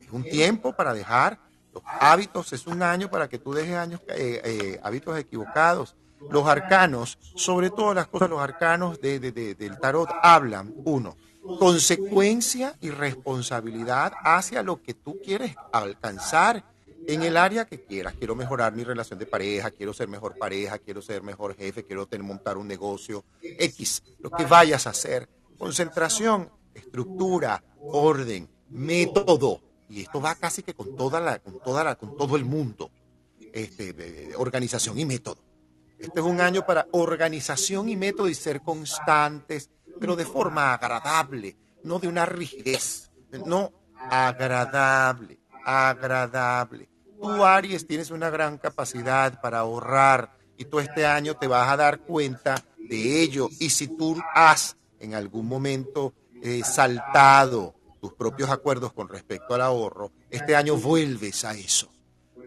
Es 0.00 0.10
un 0.10 0.24
tiempo 0.24 0.72
para 0.74 0.94
dejar 0.94 1.38
los 1.72 1.82
hábitos, 1.86 2.52
es 2.52 2.66
un 2.66 2.82
año 2.82 3.10
para 3.10 3.28
que 3.28 3.38
tú 3.38 3.52
dejes 3.52 3.76
años, 3.76 4.00
eh, 4.08 4.40
eh, 4.44 4.80
hábitos 4.82 5.18
equivocados. 5.18 5.96
Los 6.30 6.46
arcanos, 6.46 7.18
sobre 7.34 7.70
todo 7.70 7.94
las 7.94 8.06
cosas, 8.06 8.30
los 8.30 8.40
arcanos 8.40 9.00
de, 9.00 9.18
del 9.18 9.78
tarot 9.80 10.08
hablan, 10.22 10.72
uno, 10.84 11.16
consecuencia 11.58 12.76
y 12.80 12.90
responsabilidad 12.90 14.12
hacia 14.22 14.62
lo 14.62 14.80
que 14.80 14.94
tú 14.94 15.20
quieres 15.20 15.56
alcanzar 15.72 16.64
en 17.06 17.22
el 17.22 17.36
área 17.36 17.64
que 17.64 17.84
quieras. 17.84 18.14
Quiero 18.16 18.34
mejorar 18.34 18.72
mi 18.74 18.84
relación 18.84 19.18
de 19.18 19.26
pareja, 19.26 19.70
quiero 19.70 19.92
ser 19.92 20.08
mejor 20.08 20.38
pareja, 20.38 20.78
quiero 20.78 21.02
ser 21.02 21.22
mejor 21.22 21.56
jefe, 21.56 21.84
quiero 21.84 22.06
tener, 22.06 22.24
montar 22.24 22.56
un 22.56 22.68
negocio, 22.68 23.24
X, 23.42 24.02
lo 24.20 24.30
que 24.30 24.44
vayas 24.44 24.86
a 24.86 24.90
hacer. 24.90 25.28
Concentración, 25.58 26.50
estructura, 26.74 27.62
orden, 27.80 28.48
método. 28.70 29.60
Y 29.88 30.02
esto 30.02 30.20
va 30.20 30.34
casi 30.34 30.62
que 30.62 30.74
con 30.74 30.96
toda 30.96 31.20
la, 31.20 31.38
con 31.38 31.60
toda 31.60 31.84
la, 31.84 31.94
con 31.96 32.16
todo 32.16 32.36
el 32.36 32.44
mundo. 32.44 32.90
Este, 33.52 34.32
organización 34.36 34.98
y 34.98 35.04
método. 35.04 35.38
Este 35.98 36.20
es 36.20 36.26
un 36.26 36.40
año 36.40 36.64
para 36.64 36.88
organización 36.92 37.88
y 37.88 37.96
método 37.96 38.28
y 38.28 38.34
ser 38.34 38.62
constantes, 38.62 39.70
pero 40.00 40.16
de 40.16 40.24
forma 40.24 40.72
agradable, 40.72 41.56
no 41.84 41.98
de 41.98 42.08
una 42.08 42.24
rigidez, 42.26 43.10
no 43.46 43.72
agradable, 44.10 45.38
agradable. 45.64 46.88
Tú, 47.20 47.44
Aries, 47.44 47.86
tienes 47.86 48.10
una 48.10 48.30
gran 48.30 48.58
capacidad 48.58 49.40
para 49.40 49.60
ahorrar 49.60 50.36
y 50.56 50.64
tú 50.64 50.80
este 50.80 51.06
año 51.06 51.36
te 51.36 51.46
vas 51.46 51.70
a 51.70 51.76
dar 51.76 52.00
cuenta 52.00 52.64
de 52.78 53.22
ello. 53.22 53.48
Y 53.60 53.70
si 53.70 53.88
tú 53.88 54.20
has 54.34 54.76
en 54.98 55.14
algún 55.14 55.46
momento 55.46 56.14
eh, 56.42 56.62
saltado 56.64 57.74
tus 58.02 58.12
propios 58.14 58.50
acuerdos 58.50 58.92
con 58.92 59.08
respecto 59.08 59.54
al 59.54 59.60
ahorro, 59.60 60.10
este 60.28 60.56
año 60.56 60.76
vuelves 60.76 61.44
a 61.44 61.54
eso. 61.54 61.88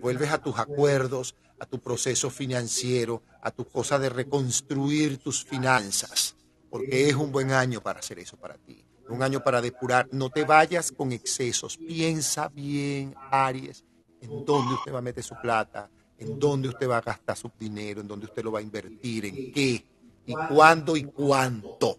Vuelves 0.02 0.30
a 0.30 0.38
tus 0.38 0.60
acuerdos, 0.60 1.34
a 1.58 1.66
tu 1.66 1.80
proceso 1.80 2.30
financiero, 2.30 3.24
a 3.42 3.52
tu 3.52 3.64
cosa 3.64 3.98
de 3.98 4.10
reconstruir 4.10 5.18
tus 5.18 5.46
finanzas, 5.46 6.36
porque 6.70 7.08
es 7.08 7.16
un 7.16 7.32
buen 7.32 7.52
año 7.52 7.80
para 7.80 8.02
hacer 8.02 8.20
eso 8.20 8.36
para 8.36 8.56
ti. 8.56 8.84
Un 9.08 9.24
año 9.24 9.42
para 9.42 9.62
depurar. 9.62 10.10
No 10.12 10.30
te 10.30 10.44
vayas 10.44 10.92
con 10.92 11.14
excesos. 11.14 11.78
Piensa 11.78 12.50
bien, 12.50 13.16
Aries, 13.32 13.86
en 14.20 14.44
dónde 14.44 14.74
usted 14.74 14.92
va 14.94 15.00
a 15.00 15.04
meter 15.04 15.24
su 15.24 15.36
plata, 15.42 15.90
en 16.18 16.38
dónde 16.38 16.68
usted 16.68 16.90
va 16.90 16.98
a 16.98 17.02
gastar 17.02 17.38
su 17.38 17.50
dinero, 17.58 18.02
en 18.02 18.10
dónde 18.10 18.26
usted 18.26 18.44
lo 18.44 18.52
va 18.52 18.60
a 18.60 18.64
invertir, 18.64 19.24
en 19.24 19.54
qué, 19.54 19.86
y 20.26 20.34
cuándo 20.50 20.98
y 20.98 21.06
cuánto. 21.06 21.98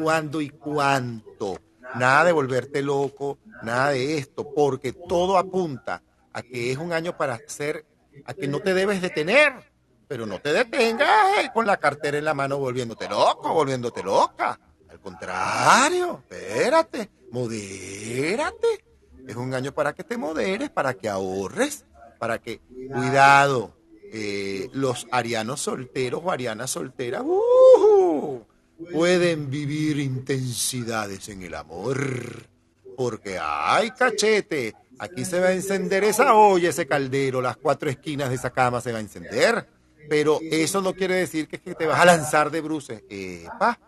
Cuándo 0.00 0.40
y 0.40 0.50
cuánto. 0.50 1.58
Nada 1.94 2.24
de 2.24 2.32
volverte 2.32 2.82
loco, 2.82 3.38
nada 3.62 3.90
de 3.90 4.18
esto, 4.18 4.52
porque 4.54 4.92
todo 4.92 5.38
apunta 5.38 6.02
a 6.32 6.42
que 6.42 6.72
es 6.72 6.78
un 6.78 6.92
año 6.92 7.16
para 7.16 7.34
hacer, 7.34 7.84
a 8.24 8.34
que 8.34 8.48
no 8.48 8.60
te 8.60 8.74
debes 8.74 9.00
detener 9.00 9.74
pero 10.06 10.26
no 10.26 10.40
te 10.40 10.52
detengas 10.52 11.38
eh, 11.38 11.50
con 11.52 11.66
la 11.66 11.76
cartera 11.76 12.18
en 12.18 12.24
la 12.24 12.34
mano 12.34 12.58
volviéndote 12.58 13.08
loco, 13.08 13.52
volviéndote 13.52 14.02
loca. 14.02 14.58
Al 14.88 15.00
contrario, 15.00 16.22
espérate, 16.28 17.10
modérate. 17.30 18.84
Es 19.26 19.36
un 19.36 19.54
año 19.54 19.72
para 19.72 19.92
que 19.94 20.04
te 20.04 20.16
moderes, 20.16 20.70
para 20.70 20.94
que 20.94 21.08
ahorres, 21.08 21.84
para 22.18 22.38
que, 22.38 22.60
cuidado, 22.92 23.74
eh, 24.12 24.68
los 24.72 25.06
arianos 25.10 25.62
solteros 25.62 26.20
o 26.22 26.30
arianas 26.30 26.70
solteras 26.70 27.22
uh, 27.24 28.44
pueden 28.92 29.50
vivir 29.50 29.98
intensidades 29.98 31.28
en 31.28 31.42
el 31.42 31.54
amor. 31.54 32.48
Porque, 32.96 33.38
ay, 33.40 33.90
cachete, 33.90 34.74
aquí 34.98 35.24
se 35.24 35.40
va 35.40 35.48
a 35.48 35.52
encender 35.52 36.04
esa 36.04 36.34
olla, 36.34 36.70
ese 36.70 36.86
caldero, 36.86 37.42
las 37.42 37.56
cuatro 37.56 37.90
esquinas 37.90 38.28
de 38.28 38.36
esa 38.36 38.50
cama 38.50 38.80
se 38.80 38.92
va 38.92 38.98
a 38.98 39.02
encender 39.02 39.66
pero 40.08 40.38
eso 40.42 40.80
no 40.80 40.94
quiere 40.94 41.16
decir 41.16 41.48
que, 41.48 41.58
te 41.58 41.86
vas 41.86 42.00
a 42.00 42.04
lanzar 42.04 42.50
de 42.50 42.60
bruces. 42.60 43.02
Epa, 43.08 43.78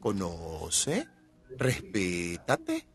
conoce, 0.00 1.08
respétate, 1.56 2.86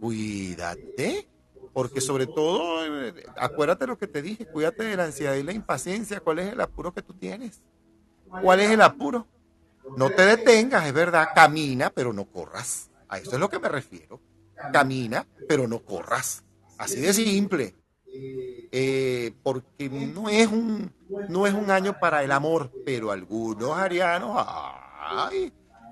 cuídate, 0.00 1.28
porque 1.72 2.00
sobre 2.00 2.26
todo, 2.26 2.84
eh, 2.84 3.14
acuérdate 3.36 3.86
lo 3.86 3.98
que 3.98 4.06
te 4.06 4.22
dije, 4.22 4.46
cuídate 4.46 4.84
de 4.84 4.96
la 4.96 5.04
ansiedad 5.04 5.34
y 5.34 5.42
la 5.42 5.52
impaciencia. 5.52 6.20
¿Cuál 6.20 6.40
es 6.40 6.52
el 6.52 6.60
apuro 6.60 6.92
que 6.92 7.02
tú 7.02 7.14
tienes? 7.14 7.62
¿Cuál 8.42 8.60
es 8.60 8.70
el 8.70 8.82
apuro? 8.82 9.26
No 9.96 10.10
te 10.10 10.22
detengas, 10.22 10.86
es 10.86 10.92
verdad, 10.92 11.28
camina, 11.34 11.90
pero 11.90 12.12
no 12.12 12.24
corras. 12.26 12.90
A 13.08 13.18
eso 13.18 13.32
es 13.32 13.40
lo 13.40 13.48
que 13.48 13.58
me 13.58 13.68
refiero. 13.68 14.20
Camina, 14.72 15.26
pero 15.48 15.66
no 15.66 15.80
corras. 15.80 16.44
Así 16.76 17.00
de 17.00 17.12
simple. 17.12 17.74
Eh, 18.70 19.32
porque 19.42 19.88
no 19.88 20.28
es, 20.28 20.48
un, 20.48 20.92
no 21.28 21.46
es 21.46 21.54
un 21.54 21.70
año 21.70 21.98
para 21.98 22.22
el 22.22 22.32
amor, 22.32 22.70
pero 22.84 23.10
algunos 23.10 23.76
arianos 23.76 24.36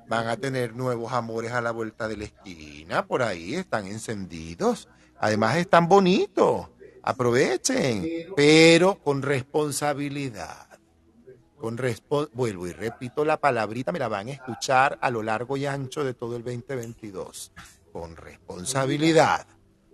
van 0.08 0.28
a 0.28 0.36
tener 0.36 0.74
nuevos 0.74 1.12
amores 1.12 1.52
a 1.52 1.60
la 1.60 1.70
vuelta 1.70 2.08
de 2.08 2.16
la 2.16 2.24
esquina, 2.24 3.06
por 3.06 3.22
ahí 3.22 3.54
están 3.54 3.86
encendidos, 3.86 4.88
además 5.18 5.56
están 5.56 5.88
bonitos, 5.88 6.68
aprovechen, 7.02 8.06
pero 8.36 8.98
con 9.02 9.22
responsabilidad. 9.22 10.66
Vuelvo 12.32 12.66
y 12.66 12.72
repito 12.72 13.24
la 13.24 13.38
palabrita, 13.38 13.92
me 13.92 13.98
la 13.98 14.08
van 14.08 14.28
a 14.28 14.32
escuchar 14.32 14.98
a 15.00 15.10
lo 15.10 15.22
largo 15.22 15.56
y 15.56 15.66
ancho 15.66 16.04
de 16.04 16.14
todo 16.14 16.36
el 16.36 16.44
2022. 16.44 17.52
Con 17.92 18.16
responsabilidad 18.16 19.46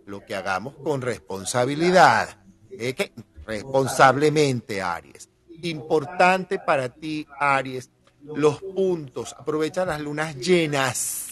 lo 0.07 0.25
que 0.25 0.35
hagamos 0.35 0.75
con 0.83 1.01
responsabilidad. 1.01 2.29
Es 2.71 2.95
que 2.95 3.13
responsablemente, 3.47 4.83
Aries. 4.83 5.29
Importante 5.63 6.59
para 6.59 6.89
ti, 6.89 7.27
Aries, 7.39 7.91
los 8.23 8.61
puntos. 8.63 9.35
Aprovecha 9.39 9.85
las 9.85 10.01
lunas 10.01 10.37
llenas. 10.37 11.29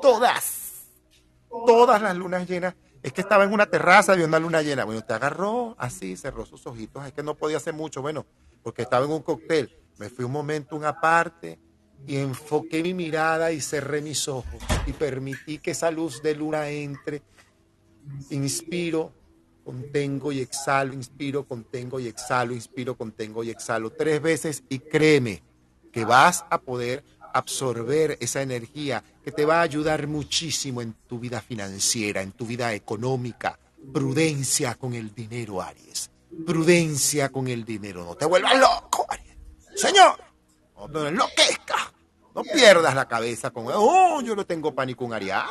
Todas. 0.00 0.86
Todas 1.66 2.00
las 2.00 2.16
lunas 2.16 2.48
llenas. 2.48 2.74
Es 3.02 3.12
que 3.12 3.20
estaba 3.20 3.44
en 3.44 3.52
una 3.52 3.66
terraza, 3.66 4.14
vio 4.14 4.26
una 4.26 4.38
luna 4.38 4.62
llena. 4.62 4.84
Bueno, 4.84 5.02
te 5.02 5.12
agarró 5.12 5.74
así, 5.78 6.16
cerró 6.16 6.46
sus 6.46 6.66
ojitos. 6.66 7.04
Es 7.04 7.12
que 7.12 7.22
no 7.22 7.34
podía 7.34 7.56
hacer 7.56 7.74
mucho. 7.74 8.00
Bueno, 8.00 8.24
porque 8.62 8.82
estaba 8.82 9.04
en 9.04 9.12
un 9.12 9.22
cóctel. 9.22 9.70
Me 9.98 10.08
fui 10.08 10.24
un 10.24 10.32
momento, 10.32 10.76
una 10.76 11.00
parte, 11.00 11.58
y 12.06 12.16
enfoqué 12.16 12.82
mi 12.82 12.94
mirada 12.94 13.52
y 13.52 13.60
cerré 13.60 14.00
mis 14.02 14.26
ojos. 14.28 14.62
Y 14.86 14.92
permití 14.92 15.58
que 15.58 15.72
esa 15.72 15.90
luz 15.90 16.22
de 16.22 16.34
luna 16.34 16.68
entre 16.68 17.22
Inspiro, 18.30 19.12
contengo 19.64 20.32
y 20.32 20.40
exhalo, 20.40 20.92
inspiro, 20.92 21.46
contengo 21.46 22.00
y 22.00 22.08
exhalo, 22.08 22.52
inspiro, 22.52 22.96
contengo 22.96 23.44
y 23.44 23.50
exhalo 23.50 23.90
tres 23.90 24.20
veces 24.20 24.64
y 24.68 24.80
créeme 24.80 25.42
que 25.92 26.04
vas 26.04 26.44
a 26.50 26.60
poder 26.60 27.04
absorber 27.32 28.18
esa 28.20 28.42
energía 28.42 29.04
que 29.24 29.30
te 29.30 29.44
va 29.44 29.60
a 29.60 29.62
ayudar 29.62 30.06
muchísimo 30.06 30.82
en 30.82 30.94
tu 31.06 31.18
vida 31.18 31.40
financiera, 31.40 32.22
en 32.22 32.32
tu 32.32 32.46
vida 32.46 32.74
económica. 32.74 33.58
Prudencia 33.92 34.74
con 34.74 34.94
el 34.94 35.14
dinero, 35.14 35.62
Aries. 35.62 36.11
Prudencia 36.46 37.30
con 37.30 37.48
el 37.48 37.64
dinero. 37.64 38.04
No 38.04 38.14
te 38.14 38.26
vuelvas 38.26 38.58
loco, 38.58 39.06
Aries. 39.08 39.36
Señor, 39.74 40.18
no 40.90 41.06
enloquezcas. 41.06 41.92
No 42.34 42.42
pierdas 42.42 42.94
la 42.94 43.06
cabeza 43.06 43.50
con, 43.50 43.66
oh, 43.68 44.22
yo 44.22 44.34
no 44.34 44.46
tengo 44.46 44.74
pánico 44.74 45.04
un 45.04 45.12
ariano 45.12 45.48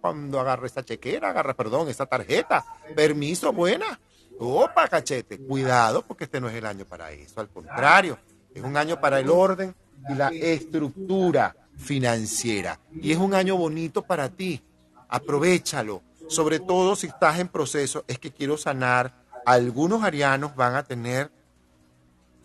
cuando 0.00 0.40
agarre 0.40 0.66
esa 0.66 0.84
chequera, 0.84 1.30
agarra, 1.30 1.54
perdón, 1.54 1.88
esa 1.88 2.06
tarjeta. 2.06 2.64
Permiso, 2.94 3.52
buena. 3.52 4.00
Opa, 4.38 4.88
cachete. 4.88 5.38
Cuidado, 5.38 6.02
porque 6.02 6.24
este 6.24 6.40
no 6.40 6.48
es 6.48 6.54
el 6.54 6.66
año 6.66 6.84
para 6.86 7.12
eso. 7.12 7.40
Al 7.40 7.48
contrario, 7.48 8.18
es 8.54 8.62
un 8.62 8.76
año 8.76 9.00
para 9.00 9.20
el 9.20 9.28
orden 9.28 9.74
y 10.08 10.14
la 10.14 10.28
estructura 10.28 11.54
financiera. 11.76 12.80
Y 12.92 13.12
es 13.12 13.18
un 13.18 13.34
año 13.34 13.56
bonito 13.56 14.02
para 14.02 14.28
ti. 14.28 14.62
Aprovechalo. 15.08 16.02
Sobre 16.28 16.60
todo 16.60 16.96
si 16.96 17.08
estás 17.08 17.38
en 17.38 17.48
proceso, 17.48 18.04
es 18.06 18.18
que 18.18 18.32
quiero 18.32 18.56
sanar. 18.56 19.19
Algunos 19.46 20.02
arianos 20.02 20.54
van 20.54 20.74
a 20.74 20.84
tener 20.84 21.30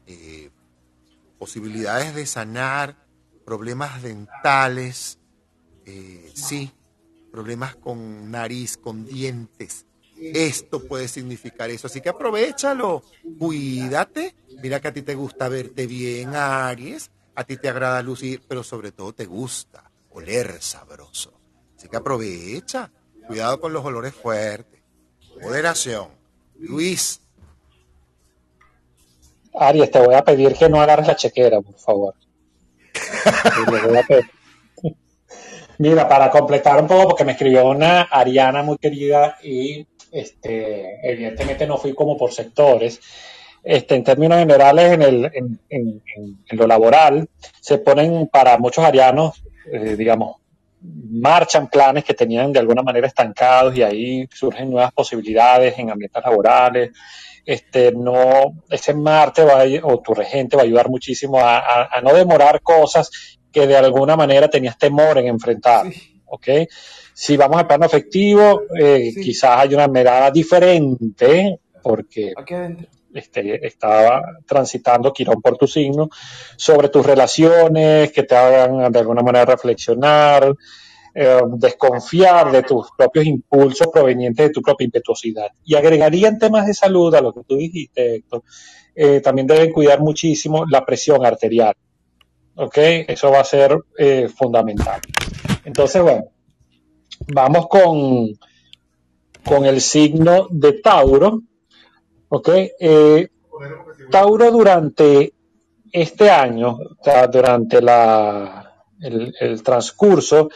eh, 0.08 0.50
posibilidades 1.38 2.16
de 2.16 2.26
sanar 2.26 2.96
problemas 3.46 4.02
dentales. 4.02 5.20
Eh, 5.86 6.32
sí, 6.34 6.72
problemas 7.32 7.76
con 7.76 8.32
nariz, 8.32 8.78
con 8.78 9.06
dientes. 9.06 9.86
Esto 10.18 10.88
puede 10.88 11.08
significar 11.08 11.70
eso. 11.70 11.88
Así 11.88 12.02
que 12.02 12.10
aprovechalo, 12.10 13.04
cuídate. 13.38 14.36
Mira 14.62 14.80
que 14.80 14.88
a 14.88 14.94
ti 14.94 15.02
te 15.02 15.16
gusta 15.16 15.50
verte 15.50 15.88
bien, 15.88 16.36
Aries. 16.36 17.12
A 17.36 17.44
ti 17.44 17.58
te 17.58 17.68
agrada 17.68 18.02
lucir, 18.02 18.42
pero 18.48 18.64
sobre 18.64 18.92
todo 18.92 19.14
te 19.14 19.26
gusta 19.26 19.92
oler 20.12 20.62
sabroso. 20.62 21.34
Así 21.78 21.90
que 21.90 21.98
aprovecha. 21.98 22.92
Cuidado 23.28 23.60
con 23.60 23.74
los 23.74 23.84
olores 23.84 24.14
fuertes. 24.14 24.82
Moderación. 25.42 26.08
Luis. 26.60 27.22
Aries, 29.54 29.92
te 29.92 30.00
voy 30.00 30.16
a 30.16 30.24
pedir 30.24 30.54
que 30.54 30.70
no 30.70 30.82
agarres 30.82 31.08
la 31.08 31.16
chequera, 31.16 31.62
por 31.62 31.78
favor. 31.80 32.16
Mira, 35.78 36.08
para 36.08 36.30
completar 36.30 36.82
un 36.82 36.88
poco, 36.88 37.10
porque 37.10 37.26
me 37.26 37.34
escribió 37.34 37.68
una 37.70 38.04
Ariana 38.04 38.64
muy 38.64 38.78
querida 38.78 39.38
y 39.44 39.86
este, 40.12 41.00
evidentemente 41.04 41.68
no 41.68 41.78
fui 41.78 41.94
como 41.94 42.18
por 42.18 42.32
sectores. 42.32 43.00
Este, 43.64 43.96
en 43.96 44.04
términos 44.04 44.38
generales, 44.40 44.94
en, 44.94 45.02
el, 45.02 45.26
en, 45.34 45.60
en, 45.70 46.02
en 46.48 46.58
lo 46.58 46.68
laboral, 46.68 47.28
se 47.60 47.80
ponen 47.80 48.28
para 48.28 48.58
muchos 48.58 48.86
arianos, 48.86 49.44
eh, 49.72 49.96
digamos, 49.98 50.38
marchan 51.10 51.68
planes 51.70 52.04
que 52.04 52.14
tenían 52.14 52.52
de 52.52 52.60
alguna 52.60 52.82
manera 52.82 53.08
estancados 53.08 53.76
y 53.76 53.84
ahí 53.84 54.28
surgen 54.34 54.70
nuevas 54.70 54.92
posibilidades 54.94 55.78
en 55.78 55.90
ambientes 55.90 56.24
laborales. 56.24 56.92
Este, 57.46 57.92
no, 57.92 58.64
ese 58.70 58.94
Marte 58.94 59.44
va 59.44 59.62
a, 59.62 59.66
o 59.84 60.02
tu 60.02 60.14
regente 60.14 60.56
va 60.56 60.64
a 60.64 60.66
ayudar 60.66 60.90
muchísimo 60.90 61.40
a, 61.40 61.60
a, 61.60 61.98
a, 61.98 62.02
no 62.02 62.14
demorar 62.14 62.62
cosas 62.62 63.38
que 63.52 63.68
de 63.68 63.78
alguna 63.78 64.16
manera 64.16 64.50
tenías 64.50 64.78
temor 64.78 65.18
en 65.20 65.28
enfrentar. 65.28 65.92
Sí. 65.92 66.22
¿ok? 66.26 66.48
Si 67.14 67.38
vamos 67.38 67.58
al 67.58 67.68
plano 67.68 67.86
afectivo, 67.86 68.64
eh, 68.78 69.12
sí. 69.14 69.22
quizás 69.22 69.60
hay 69.60 69.74
una 69.74 69.88
mirada 69.88 70.32
diferente 70.32 71.60
porque 71.82 72.34
este, 73.16 73.66
estaba 73.66 74.22
transitando 74.46 75.12
Quirón 75.12 75.42
por 75.42 75.58
tu 75.58 75.68
signo, 75.68 76.10
sobre 76.58 76.90
tus 76.90 77.06
relaciones, 77.06 78.12
que 78.12 78.24
te 78.24 78.36
hagan 78.36 78.92
de 78.92 79.00
alguna 79.00 79.24
manera 79.24 79.46
reflexionar, 79.46 80.54
eh, 81.18 81.40
desconfiar 81.58 82.52
de 82.52 82.64
tus 82.64 82.90
propios 82.98 83.26
impulsos 83.26 83.88
provenientes 83.88 84.48
de 84.48 84.54
tu 84.54 84.62
propia 84.62 84.84
impetuosidad. 84.84 85.48
Y 85.64 85.76
agregaría 85.76 86.28
en 86.28 86.38
temas 86.38 86.68
de 86.68 86.74
salud 86.74 87.16
a 87.16 87.22
lo 87.22 87.34
que 87.34 87.44
tú 87.48 87.56
dijiste, 87.56 88.16
Héctor, 88.16 88.44
eh, 88.94 89.22
también 89.22 89.48
deben 89.48 89.72
cuidar 89.72 90.02
muchísimo 90.02 90.66
la 90.70 90.86
presión 90.86 91.26
arterial. 91.26 91.74
¿Ok? 92.56 92.78
Eso 93.08 93.32
va 93.32 93.40
a 93.40 93.46
ser 93.46 93.78
eh, 93.98 94.28
fundamental. 94.28 95.00
Entonces, 95.64 96.02
bueno, 96.02 96.26
vamos 97.28 97.68
con, 97.70 98.38
con 99.44 99.66
el 99.66 99.80
signo 99.80 100.48
de 100.50 100.74
Tauro. 100.74 101.42
¿Ok? 102.36 102.50
Eh, 102.50 103.30
Tauro 104.12 104.52
durante 104.52 105.34
este 105.90 106.30
año, 106.30 106.78
durante 107.32 107.82
la, 107.82 108.84
el, 109.00 109.34
el 109.40 109.64
transcurso 109.64 110.50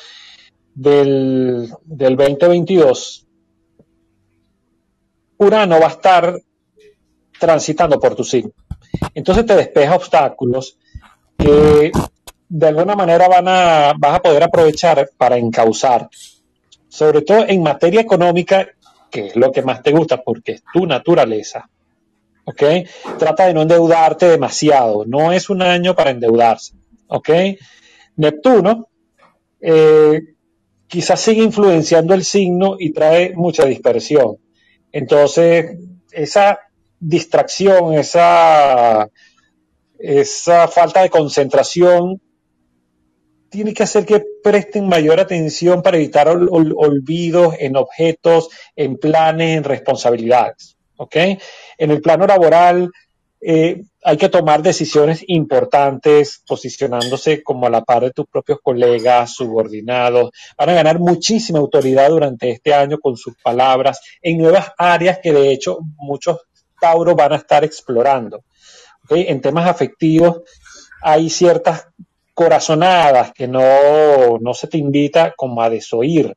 del, 0.75 1.73
del 1.85 2.17
2022, 2.17 3.27
Urano 5.37 5.79
va 5.79 5.85
a 5.85 5.89
estar 5.89 6.41
transitando 7.39 7.97
por 7.97 8.13
tu 8.13 8.25
signo. 8.25 8.51
Entonces 9.13 9.45
te 9.45 9.55
despeja 9.55 9.95
obstáculos 9.95 10.77
que 11.37 11.93
de 12.49 12.67
alguna 12.67 12.97
manera 12.97 13.29
van 13.29 13.47
a, 13.47 13.93
vas 13.97 14.15
a 14.15 14.21
poder 14.21 14.43
aprovechar 14.43 15.11
para 15.15 15.37
encauzar, 15.37 16.09
sobre 16.89 17.21
todo 17.21 17.45
en 17.47 17.63
materia 17.63 18.01
económica, 18.01 18.67
que 19.09 19.27
es 19.27 19.35
lo 19.35 19.51
que 19.51 19.61
más 19.61 19.81
te 19.81 19.91
gusta 19.91 20.21
porque 20.21 20.53
es 20.53 20.63
tu 20.73 20.85
naturaleza. 20.85 21.69
¿Ok? 22.45 22.63
Trata 23.17 23.45
de 23.45 23.53
no 23.53 23.61
endeudarte 23.61 24.27
demasiado. 24.27 25.05
No 25.05 25.31
es 25.31 25.49
un 25.49 25.61
año 25.61 25.95
para 25.95 26.11
endeudarse. 26.11 26.73
¿Ok? 27.07 27.29
Neptuno 28.15 28.89
eh, 29.61 30.21
quizás 30.87 31.19
sigue 31.19 31.43
influenciando 31.43 32.13
el 32.13 32.23
signo 32.23 32.75
y 32.79 32.91
trae 32.91 33.33
mucha 33.35 33.65
dispersión. 33.65 34.37
Entonces, 34.91 35.77
esa 36.11 36.59
distracción, 36.99 37.93
esa, 37.93 39.09
esa 39.99 40.67
falta 40.67 41.01
de 41.01 41.09
concentración 41.09 42.21
tiene 43.49 43.73
que 43.73 43.83
hacer 43.83 44.05
que 44.05 44.23
presten 44.43 44.87
mayor 44.87 45.19
atención 45.19 45.81
para 45.81 45.97
evitar 45.97 46.27
ol, 46.27 46.47
ol, 46.51 46.73
olvidos 46.77 47.55
en 47.59 47.75
objetos, 47.75 48.49
en 48.75 48.97
planes, 48.97 49.57
en 49.57 49.63
responsabilidades. 49.63 50.77
¿ok? 50.97 51.15
En 51.77 51.91
el 51.91 52.01
plano 52.01 52.27
laboral 52.27 52.91
eh, 53.41 53.83
hay 54.03 54.17
que 54.17 54.29
tomar 54.29 54.61
decisiones 54.61 55.23
importantes 55.27 56.43
posicionándose 56.45 57.41
como 57.41 57.67
a 57.67 57.69
la 57.69 57.83
par 57.83 58.03
de 58.03 58.11
tus 58.11 58.27
propios 58.27 58.59
colegas, 58.61 59.33
subordinados. 59.33 60.31
Van 60.57 60.69
a 60.69 60.73
ganar 60.73 60.99
muchísima 60.99 61.59
autoridad 61.59 62.09
durante 62.09 62.49
este 62.49 62.73
año 62.73 62.99
con 62.99 63.15
sus 63.15 63.35
palabras 63.41 64.01
en 64.21 64.37
nuevas 64.37 64.71
áreas 64.77 65.19
que 65.21 65.31
de 65.31 65.51
hecho 65.51 65.79
muchos 65.97 66.39
Tauros 66.79 67.15
van 67.15 67.33
a 67.33 67.37
estar 67.37 67.63
explorando. 67.63 68.43
En 69.09 69.41
temas 69.41 69.67
afectivos 69.67 70.41
hay 71.01 71.29
ciertas 71.29 71.87
corazonadas 72.39 73.33
que 73.33 73.49
no, 73.49 74.39
no 74.39 74.53
se 74.53 74.67
te 74.67 74.77
invita 74.77 75.33
como 75.35 75.61
a 75.61 75.69
desoír. 75.69 76.33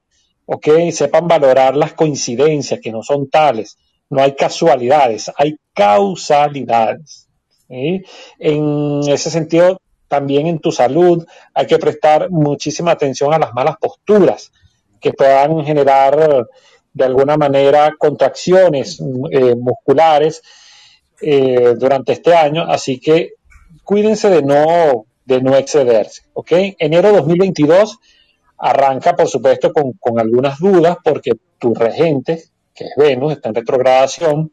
¿ok? 0.46 0.68
Sepan 0.90 1.28
valorar 1.28 1.76
las 1.76 1.92
coincidencias 1.92 2.80
que 2.80 2.90
no 2.90 3.04
son 3.04 3.30
tales 3.30 3.76
no 4.12 4.20
hay 4.20 4.34
casualidades, 4.34 5.32
hay 5.36 5.56
causalidades. 5.72 7.28
En 7.70 9.00
ese 9.08 9.30
sentido, 9.30 9.80
también 10.06 10.46
en 10.46 10.58
tu 10.58 10.70
salud 10.70 11.24
hay 11.54 11.66
que 11.66 11.78
prestar 11.78 12.28
muchísima 12.30 12.90
atención 12.90 13.32
a 13.32 13.38
las 13.38 13.54
malas 13.54 13.76
posturas 13.80 14.52
que 15.00 15.14
puedan 15.14 15.64
generar 15.64 16.46
de 16.92 17.04
alguna 17.04 17.38
manera 17.38 17.94
contracciones 17.98 19.00
eh, 19.30 19.54
musculares 19.56 20.42
eh, 21.22 21.74
durante 21.78 22.12
este 22.12 22.34
año, 22.34 22.64
así 22.68 23.00
que 23.00 23.30
cuídense 23.82 24.28
de 24.28 24.42
no, 24.42 25.06
de 25.24 25.40
no 25.40 25.56
excederse. 25.56 26.22
¿ok? 26.32 26.52
Enero 26.78 27.12
2022 27.12 27.98
arranca, 28.58 29.16
por 29.16 29.28
supuesto, 29.28 29.72
con, 29.72 29.92
con 29.92 30.20
algunas 30.20 30.58
dudas 30.58 30.96
porque 31.02 31.32
tu 31.58 31.74
regente, 31.74 32.44
que 32.74 32.84
es 32.84 32.92
Venus, 32.96 33.32
está 33.32 33.48
en 33.48 33.54
retrogradación, 33.56 34.52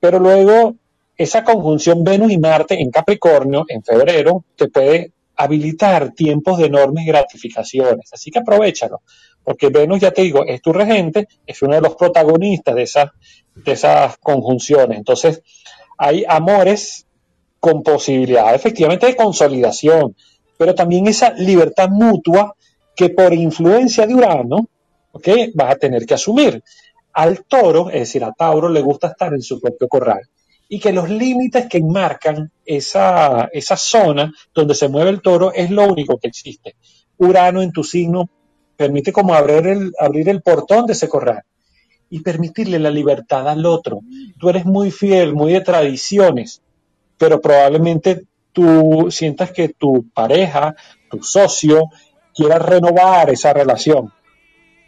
pero 0.00 0.18
luego 0.18 0.74
esa 1.16 1.44
conjunción 1.44 2.04
Venus 2.04 2.32
y 2.32 2.38
Marte 2.38 2.80
en 2.80 2.90
Capricornio 2.90 3.64
en 3.68 3.82
febrero 3.82 4.44
te 4.54 4.68
puede 4.68 5.12
habilitar 5.36 6.12
tiempos 6.12 6.58
de 6.58 6.66
enormes 6.66 7.06
gratificaciones, 7.06 8.12
así 8.12 8.30
que 8.30 8.38
aprovechalo, 8.38 9.02
porque 9.44 9.68
Venus, 9.68 10.00
ya 10.00 10.10
te 10.10 10.22
digo, 10.22 10.44
es 10.46 10.62
tu 10.62 10.72
regente, 10.72 11.28
es 11.46 11.60
uno 11.62 11.74
de 11.74 11.82
los 11.82 11.94
protagonistas 11.94 12.74
de 12.74 12.82
esas, 12.82 13.10
de 13.54 13.72
esas 13.72 14.16
conjunciones, 14.18 14.98
entonces 14.98 15.42
hay 15.98 16.24
amores 16.26 17.05
con 17.66 17.82
posibilidad 17.82 18.54
efectivamente 18.54 19.06
de 19.06 19.16
consolidación, 19.16 20.14
pero 20.56 20.72
también 20.72 21.08
esa 21.08 21.32
libertad 21.32 21.88
mutua 21.88 22.54
que 22.94 23.10
por 23.10 23.34
influencia 23.34 24.06
de 24.06 24.14
Urano, 24.14 24.68
¿ok? 25.10 25.28
Vas 25.52 25.74
a 25.74 25.78
tener 25.78 26.06
que 26.06 26.14
asumir. 26.14 26.62
Al 27.12 27.44
toro, 27.44 27.90
es 27.90 28.00
decir, 28.02 28.22
a 28.22 28.30
Tauro, 28.30 28.68
le 28.68 28.80
gusta 28.82 29.08
estar 29.08 29.34
en 29.34 29.42
su 29.42 29.60
propio 29.60 29.88
corral 29.88 30.20
y 30.68 30.78
que 30.78 30.92
los 30.92 31.10
límites 31.10 31.66
que 31.68 31.78
enmarcan 31.78 32.52
esa, 32.64 33.48
esa 33.52 33.76
zona 33.76 34.32
donde 34.54 34.76
se 34.76 34.86
mueve 34.86 35.10
el 35.10 35.20
toro 35.20 35.52
es 35.52 35.68
lo 35.72 35.88
único 35.88 36.18
que 36.18 36.28
existe. 36.28 36.76
Urano 37.18 37.62
en 37.62 37.72
tu 37.72 37.82
signo 37.82 38.30
permite 38.76 39.12
como 39.12 39.34
abrir 39.34 39.66
el, 39.66 39.92
abrir 39.98 40.28
el 40.28 40.40
portón 40.40 40.86
de 40.86 40.92
ese 40.92 41.08
corral 41.08 41.42
y 42.10 42.20
permitirle 42.20 42.78
la 42.78 42.90
libertad 42.90 43.48
al 43.48 43.66
otro. 43.66 44.02
Tú 44.38 44.50
eres 44.50 44.64
muy 44.66 44.92
fiel, 44.92 45.34
muy 45.34 45.52
de 45.52 45.62
tradiciones, 45.62 46.62
pero 47.18 47.40
probablemente 47.40 48.24
tú 48.52 49.08
sientas 49.10 49.52
que 49.52 49.70
tu 49.70 50.08
pareja, 50.14 50.74
tu 51.10 51.22
socio, 51.22 51.84
quiera 52.34 52.58
renovar 52.58 53.30
esa 53.30 53.52
relación. 53.52 54.12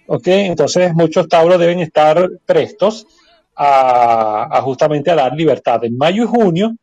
¿Ok? 0.07 0.27
Entonces 0.27 0.95
muchos 0.95 1.29
tauros 1.29 1.59
deben 1.59 1.81
estar 1.81 2.31
prestos 2.47 3.07
a, 3.55 4.61
justamente 4.63 5.11
a 5.11 5.17
dar 5.17 5.35
libertad. 5.35 5.85
En 5.85 5.97
mayo 5.97 6.25
y 6.25 6.27
junio, 6.27 6.77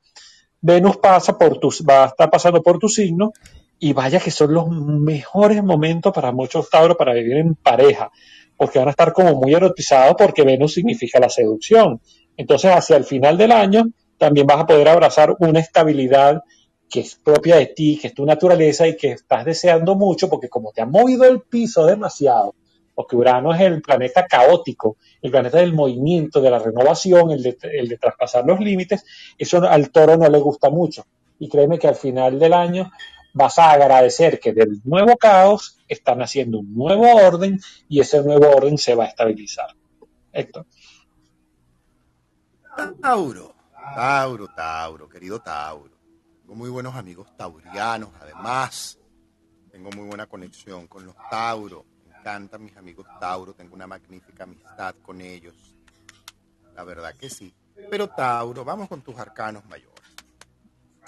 Venus 0.62 0.98
pasa 0.98 1.38
por 1.38 1.60
tu, 1.60 1.70
va 1.90 2.04
a 2.04 2.08
estar 2.08 2.30
pasando 2.30 2.62
por 2.62 2.78
tu 2.78 2.90
signo 2.90 3.32
y 3.80 3.94
vaya 3.94 4.20
que 4.20 4.32
son 4.32 4.54
los 4.54 4.68
mejores 4.70 5.64
momentos 5.64 6.14
para 6.14 6.32
muchos 6.32 6.70
tauros 6.70 6.98
para 6.98 7.14
vivir 7.14 7.38
en 7.38 7.56
pareja, 7.56 8.12
porque 8.58 8.80
van 8.80 8.90
a 8.90 8.92
estar 8.92 9.14
como 9.14 9.36
muy 9.36 9.54
erotizados 9.54 10.16
porque 10.18 10.44
Venus 10.44 10.74
significa 10.74 11.20
la 11.20 11.30
seducción. 11.30 12.00
Entonces 12.38 12.72
hacia 12.72 12.98
el 12.98 13.06
final 13.06 13.38
del 13.38 13.52
año 13.52 13.86
también 14.18 14.48
vas 14.48 14.62
a 14.62 14.66
poder 14.66 14.88
abrazar 14.88 15.36
una 15.40 15.60
estabilidad 15.60 16.42
que 16.90 17.02
es 17.02 17.16
propia 17.16 17.58
de 17.58 17.68
ti, 17.68 17.98
que 18.00 18.08
es 18.08 18.14
tu 18.14 18.26
naturaleza 18.26 18.88
y 18.88 18.96
que 18.96 19.12
estás 19.12 19.46
deseando 19.46 19.96
mucho 19.96 20.30
porque 20.30 20.50
como 20.50 20.72
te 20.72 20.82
ha 20.82 20.86
movido 20.86 21.26
el 21.26 21.42
piso 21.42 21.86
demasiado, 21.86 22.56
porque 22.94 23.16
Urano 23.16 23.54
es 23.54 23.62
el 23.62 23.82
planeta 23.82 24.26
caótico, 24.26 24.98
el 25.22 25.32
planeta 25.32 25.58
del 25.58 25.74
movimiento, 25.74 26.42
de 26.42 26.52
la 26.52 26.60
renovación, 26.60 27.32
el 27.32 27.44
de, 27.44 27.58
el 27.74 27.90
de 27.90 27.98
traspasar 27.98 28.46
los 28.46 28.60
límites, 28.60 29.04
eso 29.38 29.58
al 29.64 29.90
toro 29.92 30.16
no 30.18 30.30
le 30.30 30.40
gusta 30.40 30.70
mucho. 30.70 31.06
Y 31.40 31.50
créeme 31.50 31.80
que 31.80 31.88
al 31.88 31.96
final 31.96 32.40
del 32.40 32.54
año 32.54 32.92
vas 33.34 33.60
a 33.60 33.72
agradecer 33.72 34.40
que 34.40 34.54
del 34.54 34.80
nuevo 34.86 35.18
caos 35.18 35.78
están 35.90 36.22
haciendo 36.22 36.60
un 36.60 36.74
nuevo 36.74 37.14
orden 37.14 37.60
y 37.90 38.00
ese 38.00 38.24
nuevo 38.24 38.50
orden 38.50 38.78
se 38.78 38.96
va 38.96 39.04
a 39.04 39.08
estabilizar. 39.08 39.76
Héctor. 40.32 40.66
Tauro, 43.02 43.55
Tauro, 43.94 44.48
Tauro, 44.48 45.08
querido 45.08 45.40
Tauro. 45.40 45.96
Tengo 46.42 46.56
muy 46.56 46.70
buenos 46.70 46.96
amigos 46.96 47.28
taurianos, 47.38 48.10
además 48.20 48.98
tengo 49.72 49.92
muy 49.92 50.08
buena 50.08 50.28
conexión 50.28 50.88
con 50.88 51.06
los 51.06 51.16
Tauro. 51.30 51.86
Me 52.06 52.18
encantan 52.18 52.64
mis 52.64 52.76
amigos 52.78 53.08
Tauro, 53.20 53.54
tengo 53.54 53.76
una 53.76 53.88
magnífica 53.88 54.44
amistad 54.44 54.96
con 55.02 55.22
ellos. 55.22 55.76
La 56.74 56.84
verdad 56.84 57.16
que 57.16 57.30
sí. 57.30 57.54
Pero 57.90 58.10
Tauro, 58.10 58.66
vamos 58.66 58.90
con 58.90 59.02
tus 59.02 59.18
arcanos 59.18 59.66
mayores. 59.66 59.96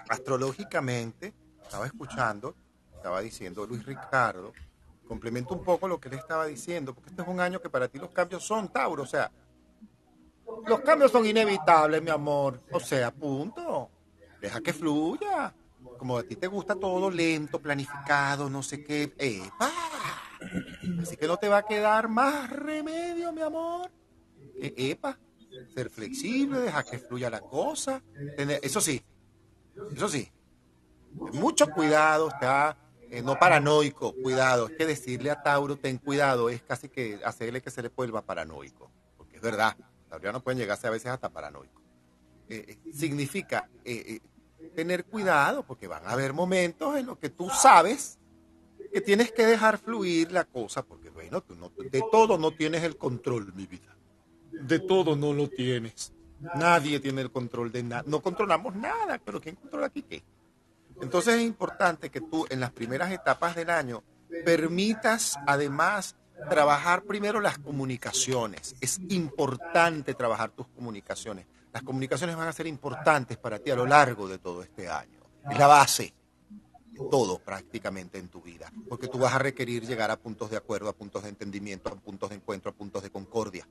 Astrológicamente, 0.09 1.33
estaba 1.61 1.85
escuchando, 1.85 2.55
estaba 2.95 3.21
diciendo 3.21 3.65
Luis 3.65 3.85
Ricardo, 3.85 4.53
complemento 5.07 5.53
un 5.53 5.63
poco 5.63 5.87
lo 5.87 5.99
que 5.99 6.09
él 6.09 6.15
estaba 6.15 6.45
diciendo, 6.45 6.93
porque 6.93 7.09
este 7.09 7.21
es 7.21 7.27
un 7.27 7.39
año 7.39 7.61
que 7.61 7.69
para 7.69 7.87
ti 7.87 7.97
los 7.97 8.11
cambios 8.11 8.43
son 8.43 8.69
Tauro, 8.69 9.03
o 9.03 9.07
sea, 9.07 9.31
los 10.65 10.81
cambios 10.81 11.11
son 11.11 11.25
inevitables, 11.25 12.01
mi 12.01 12.09
amor. 12.09 12.61
O 12.71 12.79
sea, 12.79 13.11
punto. 13.11 13.89
Deja 14.41 14.61
que 14.61 14.73
fluya. 14.73 15.53
Como 15.97 16.17
a 16.17 16.23
ti 16.23 16.35
te 16.35 16.47
gusta 16.47 16.75
todo 16.75 17.09
lento, 17.09 17.59
planificado, 17.59 18.49
no 18.49 18.61
sé 18.61 18.83
qué. 18.83 19.13
¡Epa! 19.17 19.71
Así 21.01 21.17
que 21.17 21.27
no 21.27 21.37
te 21.37 21.49
va 21.49 21.57
a 21.57 21.65
quedar 21.65 22.07
más 22.07 22.49
remedio, 22.49 23.31
mi 23.31 23.41
amor. 23.41 23.89
¡Epa! 24.55 25.17
Ser 25.73 25.89
flexible, 25.89 26.59
deja 26.59 26.83
que 26.83 26.99
fluya 26.99 27.29
la 27.29 27.41
cosa. 27.41 28.03
Eso 28.61 28.79
sí, 28.79 29.01
eso 29.95 30.07
sí. 30.07 30.31
Mucho 31.33 31.67
cuidado, 31.71 32.27
está 32.27 32.77
eh, 33.09 33.23
no 33.23 33.39
paranoico, 33.39 34.13
cuidado. 34.21 34.67
Es 34.67 34.77
que 34.77 34.85
decirle 34.85 35.31
a 35.31 35.41
Tauro, 35.41 35.77
ten 35.77 35.97
cuidado, 35.97 36.49
es 36.49 36.61
casi 36.61 36.89
que 36.89 37.19
hacerle 37.23 37.61
que 37.61 37.71
se 37.71 37.81
le 37.81 37.89
vuelva 37.89 38.21
paranoico. 38.21 38.91
Porque 39.17 39.37
es 39.37 39.41
verdad 39.41 39.75
no 40.33 40.43
pueden 40.43 40.59
llegarse 40.59 40.87
a 40.87 40.91
veces 40.91 41.11
hasta 41.11 41.29
paranoico. 41.29 41.81
Eh, 42.49 42.65
eh, 42.85 42.93
significa 42.93 43.69
eh, 43.83 44.19
tener 44.75 45.05
cuidado 45.05 45.63
porque 45.63 45.87
van 45.87 46.05
a 46.05 46.11
haber 46.11 46.33
momentos 46.33 46.97
en 46.97 47.05
los 47.05 47.17
que 47.17 47.29
tú 47.29 47.49
sabes 47.49 48.17
que 48.91 49.01
tienes 49.01 49.31
que 49.31 49.45
dejar 49.45 49.77
fluir 49.77 50.31
la 50.31 50.45
cosa 50.45 50.83
porque, 50.83 51.09
bueno, 51.09 51.41
tú 51.41 51.55
no, 51.55 51.69
de 51.69 52.03
todo 52.11 52.37
no 52.37 52.51
tienes 52.51 52.83
el 52.83 52.97
control, 52.97 53.53
mi 53.53 53.67
vida. 53.67 53.95
De 54.51 54.79
todo 54.79 55.15
no 55.15 55.33
lo 55.33 55.49
tienes. 55.49 56.13
Nadie 56.55 56.99
tiene 56.99 57.21
el 57.21 57.31
control 57.31 57.71
de 57.71 57.83
nada. 57.83 58.03
No 58.07 58.21
controlamos 58.21 58.75
nada, 58.75 59.19
pero 59.23 59.41
¿quién 59.41 59.55
controla 59.55 59.87
aquí 59.87 60.03
qué? 60.03 60.23
Entonces 61.01 61.35
es 61.35 61.41
importante 61.41 62.09
que 62.09 62.21
tú 62.21 62.45
en 62.49 62.59
las 62.59 62.71
primeras 62.71 63.11
etapas 63.11 63.55
del 63.55 63.69
año 63.69 64.03
permitas 64.45 65.37
además 65.45 66.15
trabajar 66.49 67.03
primero 67.03 67.39
las 67.41 67.57
comunicaciones. 67.57 68.75
Es 68.81 68.99
importante 69.09 70.13
trabajar 70.13 70.51
tus 70.51 70.67
comunicaciones. 70.67 71.45
Las 71.73 71.83
comunicaciones 71.83 72.35
van 72.35 72.47
a 72.47 72.53
ser 72.53 72.67
importantes 72.67 73.37
para 73.37 73.59
ti 73.59 73.71
a 73.71 73.75
lo 73.75 73.85
largo 73.85 74.27
de 74.27 74.37
todo 74.37 74.63
este 74.63 74.89
año. 74.89 75.19
Es 75.49 75.57
la 75.57 75.67
base 75.67 76.13
de 76.91 76.99
todo 77.09 77.39
prácticamente 77.39 78.17
en 78.17 78.29
tu 78.29 78.41
vida, 78.41 78.71
porque 78.89 79.07
tú 79.07 79.19
vas 79.19 79.33
a 79.33 79.39
requerir 79.39 79.85
llegar 79.85 80.09
a 80.09 80.17
puntos 80.17 80.49
de 80.49 80.57
acuerdo, 80.57 80.89
a 80.89 80.93
puntos 80.93 81.23
de 81.23 81.29
entendimiento, 81.29 81.89
a 81.89 81.95
puntos 81.95 82.29
de 82.29 82.35
encuentro, 82.35 82.71
a 82.71 82.73
puntos 82.73 83.03
de 83.03 83.09
concordia. 83.09 83.67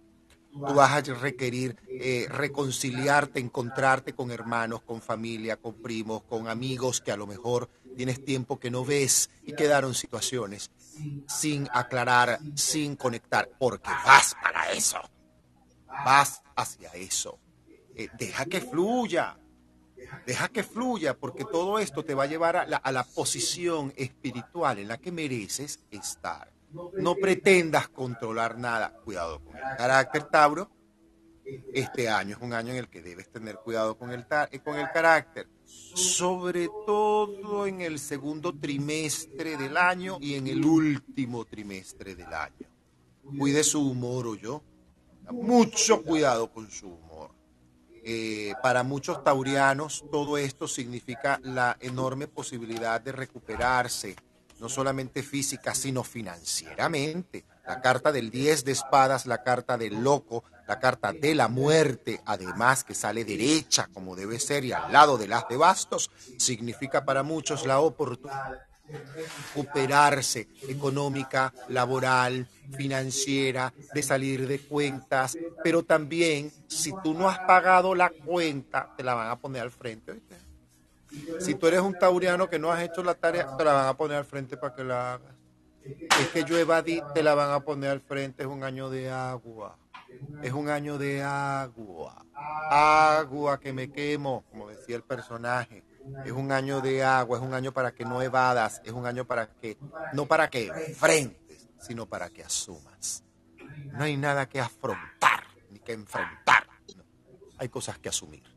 Tú 0.53 0.73
vas 0.73 0.91
a 0.93 1.15
requerir 1.15 1.77
eh, 1.87 2.27
reconciliarte, 2.31 3.41
encontrarte 3.41 4.15
con 4.15 4.31
hermanos, 4.31 4.81
con 4.83 5.03
familia, 5.03 5.57
con 5.57 5.75
primos, 5.75 6.23
con 6.23 6.49
amigos 6.49 7.03
que 7.03 7.13
a 7.13 7.17
lo 7.17 7.27
mejor 7.27 7.69
tienes 7.95 8.25
tiempo 8.25 8.59
que 8.59 8.71
no 8.71 8.85
ves 8.85 9.29
y 9.45 9.53
quedaron 9.53 9.95
situaciones 9.95 10.71
sin 11.29 11.69
aclarar, 11.73 12.39
sin 12.55 12.97
conectar, 12.97 13.51
porque 13.59 13.91
vas 14.05 14.35
para 14.43 14.73
eso. 14.73 15.01
Vas 16.05 16.43
hacia 16.55 16.91
eso. 16.91 17.39
Eh, 17.95 18.09
deja 18.19 18.45
que 18.47 18.61
fluya. 18.61 19.39
Deja 20.27 20.49
que 20.49 20.63
fluya, 20.63 21.17
porque 21.17 21.45
todo 21.45 21.79
esto 21.79 22.05
te 22.05 22.15
va 22.15 22.25
a 22.25 22.27
llevar 22.27 22.57
a 22.57 22.93
la, 22.93 23.05
posición 23.05 23.93
espiritual 23.97 24.79
en 24.79 24.89
la 24.89 24.99
que 24.99 25.11
mereces 25.11 25.81
estar. 25.91 26.53
No 26.95 27.15
pretendas 27.15 27.89
controlar 27.89 28.59
nada. 28.59 28.93
Cuidado 29.05 29.43
con 29.43 29.57
el 29.57 29.63
carácter, 29.77 30.25
Tauro. 30.25 30.71
Este 31.73 32.09
año 32.09 32.37
es 32.37 32.43
un 32.43 32.53
año 32.53 32.73
en 32.73 32.79
el 32.79 32.89
que 32.89 33.03
debes 33.03 33.31
tener 33.31 33.57
cuidado 33.57 33.97
con 33.97 34.11
el, 34.11 34.27
con 34.65 34.77
el 34.77 34.91
carácter, 34.91 35.49
sobre 35.67 36.69
todo 36.87 37.67
en 37.67 37.81
el 37.81 37.99
segundo 37.99 38.53
trimestre 38.53 39.57
del 39.57 39.77
año 39.77 40.19
y 40.21 40.35
en 40.35 40.47
el 40.47 40.65
último 40.65 41.45
trimestre 41.45 42.15
del 42.15 42.33
año. 42.33 42.69
Cuide 43.39 43.65
su 43.65 43.81
humor, 43.81 44.27
o 44.27 44.35
yo. 44.35 44.63
Mucho 45.33 46.03
cuidado 46.03 46.51
con 46.53 46.71
su 46.71 46.87
humor. 46.89 47.31
Eh, 48.05 48.53
para 48.63 48.85
muchos 48.85 49.25
taurianos 49.25 50.05
todo 50.13 50.39
esto 50.39 50.69
significa 50.69 51.41
la 51.43 51.77
enorme 51.81 52.29
posibilidad 52.29 53.01
de 53.01 53.11
recuperarse, 53.11 54.15
no 54.61 54.69
solamente 54.69 55.23
física, 55.23 55.75
sino 55.75 56.05
financieramente. 56.05 57.45
La 57.67 57.81
carta 57.81 58.13
del 58.13 58.31
10 58.31 58.65
de 58.65 58.73
espadas, 58.73 59.27
la 59.27 59.43
carta 59.43 59.77
del 59.77 60.03
loco, 60.03 60.45
la 60.69 60.79
carta 60.79 61.13
de 61.13 61.35
la 61.35 61.49
muerte, 61.49 62.21
además 62.25 62.85
que 62.85 62.95
sale 62.95 63.25
derecha 63.25 63.89
como 63.93 64.17
debe 64.17 64.39
ser 64.39 64.65
y 64.65 64.73
al 64.73 64.93
lado 64.93 65.19
de 65.19 65.29
las 65.29 65.49
de 65.49 65.57
bastos, 65.57 66.11
significa 66.39 67.05
para 67.05 67.23
muchos 67.23 67.67
la 67.67 67.81
oportunidad 67.81 68.67
recuperarse 68.89 70.49
económica, 70.69 71.53
laboral, 71.69 72.47
financiera, 72.77 73.73
de 73.95 74.03
salir 74.03 74.47
de 74.47 74.61
cuentas, 74.61 75.37
pero 75.63 75.83
también 75.83 76.53
si 76.69 76.93
tú 77.03 77.15
no 77.15 77.29
has 77.29 77.39
pagado 77.41 77.95
la 77.95 78.11
cuenta, 78.11 78.93
te 78.97 79.03
la 79.03 79.15
van 79.15 79.31
a 79.31 79.37
poner 79.37 79.63
al 79.63 79.71
frente. 79.71 80.21
Si 81.41 81.55
tú 81.55 81.67
eres 81.67 81.81
un 81.81 81.99
tauriano 81.99 82.49
que 82.49 82.59
no 82.59 82.71
has 82.71 82.83
hecho 82.83 83.03
la 83.03 83.15
tarea, 83.15 83.57
te 83.57 83.65
la 83.65 83.73
van 83.73 83.87
a 83.87 83.97
poner 83.97 84.19
al 84.19 84.25
frente 84.25 84.57
para 84.57 84.75
que 84.75 84.85
la 84.85 85.15
hagas. 85.15 85.35
Es 85.85 86.29
que 86.33 86.45
yo 86.45 86.59
evadí, 86.59 87.03
te 87.15 87.23
la 87.23 87.35
van 87.35 87.51
a 87.53 87.61
poner 87.61 87.91
al 87.91 88.01
frente, 88.01 88.43
es 88.43 88.49
un 88.49 88.65
año 88.65 88.91
de 88.91 89.11
agua. 89.11 89.79
Es 90.43 90.53
un 90.53 90.69
año 90.69 90.99
de 90.99 91.23
agua. 91.23 92.25
Agua 92.71 93.61
que 93.61 93.73
me 93.73 93.91
quemo, 93.91 94.45
como 94.51 94.69
decía 94.69 94.97
el 94.97 95.03
personaje. 95.03 95.85
Es 96.25 96.33
un 96.33 96.53
año 96.53 96.81
de 96.81 97.05
agua, 97.05 97.39
es 97.39 97.45
un 97.45 97.55
año 97.55 97.73
para 97.73 97.93
que 97.93 98.05
no 98.05 98.23
evadas, 98.23 98.81
es 98.85 98.93
un 98.93 99.07
año 99.07 99.25
para 99.25 99.49
que, 99.49 99.77
no 100.13 100.27
para 100.27 100.49
que 100.49 100.69
enfrentes, 100.69 101.69
sino 101.81 102.07
para 102.07 102.31
que 102.31 102.45
asumas. 102.45 103.25
No 103.93 104.05
hay 104.05 104.17
nada 104.17 104.49
que 104.49 104.61
afrontar, 104.61 105.45
ni 105.71 105.81
que 105.81 105.93
enfrentar. 105.93 106.67
Hay 107.59 107.69
cosas 107.69 107.99
que 107.99 108.09
asumir. 108.09 108.56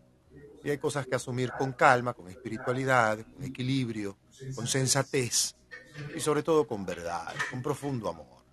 Y 0.64 0.70
hay 0.70 0.78
cosas 0.78 1.08
que 1.08 1.16
asumir 1.16 1.52
con 1.58 1.74
calma, 1.74 2.14
con 2.14 2.28
espiritualidad, 2.30 3.20
con 3.34 3.44
equilibrio, 3.44 4.18
con 4.56 4.68
sensatez 4.68 5.56
y 6.16 6.20
sobre 6.20 6.44
todo 6.44 6.68
con 6.68 6.86
verdad, 6.86 7.34
con 7.50 7.62
profundo 7.62 8.10
amor. 8.10 8.44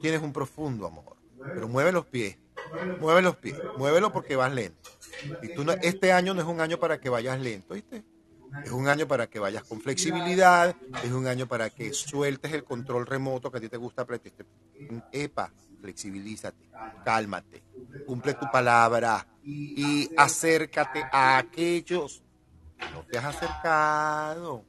tienes 0.00 0.22
un 0.22 0.32
profundo 0.32 0.86
amor, 0.86 1.16
pero 1.54 1.68
mueve 1.68 1.92
los 1.92 2.06
pies, 2.06 2.38
mueve 3.00 3.22
los 3.22 3.36
pies, 3.36 3.56
muévelo 3.76 4.12
porque 4.12 4.36
vas 4.36 4.52
lento. 4.52 4.90
Y 5.42 5.54
tú 5.54 5.64
este 5.82 6.12
año 6.12 6.34
no 6.34 6.40
es 6.40 6.46
un 6.46 6.60
año 6.60 6.78
para 6.78 7.00
que 7.00 7.08
vayas 7.08 7.40
lento, 7.40 7.74
¿viste? 7.74 8.04
Es 8.64 8.70
un 8.70 8.86
año 8.86 9.08
para 9.08 9.28
que 9.28 9.38
vayas 9.38 9.64
con 9.64 9.80
flexibilidad, 9.80 10.76
es 11.02 11.10
un 11.12 11.26
año 11.26 11.46
para 11.46 11.70
que 11.70 11.92
sueltes 11.94 12.52
el 12.52 12.64
control 12.64 13.06
remoto 13.06 13.50
que 13.50 13.58
a 13.58 13.60
ti 13.60 13.68
te 13.68 13.78
gusta. 13.78 14.06
Epa, 15.10 15.52
flexibilízate, 15.82 16.70
cálmate, 17.04 17.62
cumple 18.06 18.34
tu 18.34 18.50
palabra 18.50 19.26
y 19.42 20.10
acércate 20.16 21.02
a 21.12 21.36
aquellos 21.36 22.22
que 22.78 22.88
no 22.94 23.02
te 23.04 23.18
has 23.18 23.24
acercado. 23.26 24.64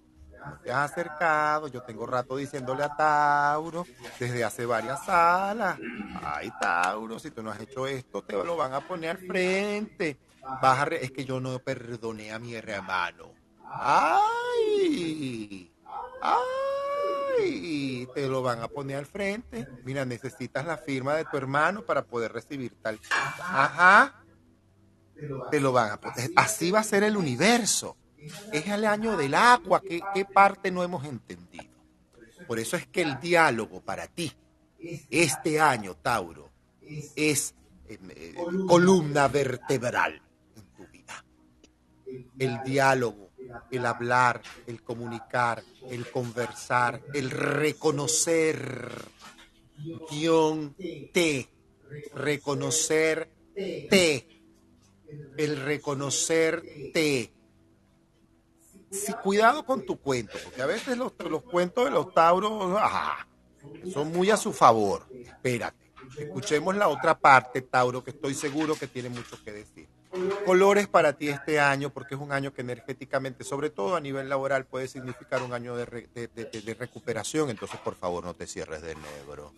No 0.46 0.58
te 0.58 0.74
has 0.74 0.92
acercado, 0.92 1.70
yo 1.70 1.82
tengo 1.84 2.06
rato 2.06 2.36
diciéndole 2.36 2.84
a 2.84 2.94
Tauro 2.94 3.88
desde 4.20 4.44
hace 4.44 4.66
varias 4.66 5.06
salas, 5.06 5.80
ay 6.22 6.52
Tauro, 6.60 7.18
si 7.18 7.32
tú 7.32 7.42
no 7.42 7.50
has 7.52 7.62
hecho 7.62 7.88
esto, 7.88 8.22
te 8.24 8.34
lo 8.34 8.58
van 8.58 8.74
a 8.74 8.82
poner 8.82 9.12
al 9.12 9.18
frente. 9.20 10.18
Vas 10.62 10.86
es 10.92 11.12
que 11.12 11.24
yo 11.24 11.40
no 11.40 11.58
perdoné 11.60 12.34
a 12.34 12.40
mi 12.40 12.56
hermano. 12.56 13.32
Ay, 13.76 15.72
ay, 16.22 16.40
te 18.14 18.28
lo 18.28 18.42
van 18.42 18.62
a 18.62 18.68
poner 18.68 18.98
al 18.98 19.06
frente. 19.06 19.68
Mira, 19.84 20.06
necesitas 20.06 20.66
la 20.66 20.78
firma 20.78 21.16
de 21.16 21.26
tu 21.26 21.38
hermano 21.38 21.84
para 21.84 22.04
poder 22.04 22.32
recibir 22.32 22.74
tal. 22.82 23.00
Ajá. 23.12 24.24
Te 25.52 25.60
lo 25.60 25.72
van 25.72 25.92
a 25.92 26.00
poner. 26.00 26.32
Así 26.36 26.72
va 26.72 26.80
a 26.80 26.84
ser 26.84 27.04
el 27.04 27.18
universo. 27.18 27.98
Es 28.52 28.68
el 28.68 28.86
año 28.86 29.18
del 29.18 29.34
agua. 29.34 29.82
¿Qué, 29.82 30.02
qué 30.14 30.26
parte 30.26 30.72
no 30.72 30.84
hemos 30.84 31.06
entendido? 31.06 31.74
Por 32.48 32.60
eso 32.60 32.78
es 32.78 32.88
que 32.88 33.02
el 33.02 33.20
diálogo 33.20 33.82
para 33.82 34.08
ti, 34.08 34.32
este 35.10 35.60
año, 35.60 35.96
Tauro, 35.96 36.50
es 37.16 37.56
eh, 37.88 38.00
eh, 38.10 38.36
columna 38.68 39.28
vertebral 39.28 40.22
en 40.56 40.64
tu 40.76 40.88
vida. 40.92 41.24
El 42.38 42.62
diálogo 42.64 43.32
el 43.72 43.86
hablar, 43.86 44.42
el 44.68 44.82
comunicar, 44.82 45.64
el 45.90 46.10
conversar, 46.10 47.02
el 47.14 47.32
reconocer, 47.32 48.92
guion 50.10 50.76
T, 51.14 51.50
reconocerte, 52.14 54.28
el 55.38 55.62
reconocerte. 55.62 57.32
sí, 58.92 59.14
cuidado 59.24 59.66
con 59.66 59.86
tu 59.86 60.00
cuento, 60.00 60.38
porque 60.44 60.62
a 60.62 60.66
veces 60.66 60.98
los, 60.98 61.14
los 61.30 61.44
cuentos 61.44 61.86
de 61.86 61.92
los 61.92 62.14
tauros 62.14 62.76
ah, 62.80 63.26
son 63.92 64.12
muy 64.12 64.30
a 64.30 64.38
su 64.38 64.54
favor. 64.54 65.06
Espérate, 65.12 65.92
escuchemos 66.18 66.76
la 66.76 66.88
otra 66.88 67.18
parte, 67.18 67.62
Tauro, 67.62 68.04
que 68.04 68.12
estoy 68.12 68.34
seguro 68.34 68.76
que 68.76 68.88
tiene 68.88 69.10
mucho 69.10 69.42
que 69.44 69.52
decir. 69.52 69.88
Colores 70.46 70.88
para 70.88 71.14
ti 71.14 71.30
este 71.30 71.60
año, 71.60 71.90
porque 71.90 72.16
es 72.16 72.22
un 72.22 72.32
año 72.32 72.54
que 72.54 72.62
energéticamente, 72.62 73.44
sobre 73.44 73.70
todo 73.70 73.96
a 73.96 74.00
nivel 74.00 74.30
laboral, 74.30 74.66
puede 74.66 74.88
significar 74.88 75.42
un 75.42 75.54
año 75.54 75.76
de, 75.76 75.86
re- 75.86 76.08
de- 76.14 76.28
de- 76.28 76.46
de 76.62 76.74
recuperación, 76.76 77.50
entonces 77.50 77.80
por 77.80 77.96
favor 77.96 78.24
no 78.24 78.34
te 78.34 78.46
cierres 78.48 78.82
de 78.82 78.96
negro. 78.96 79.54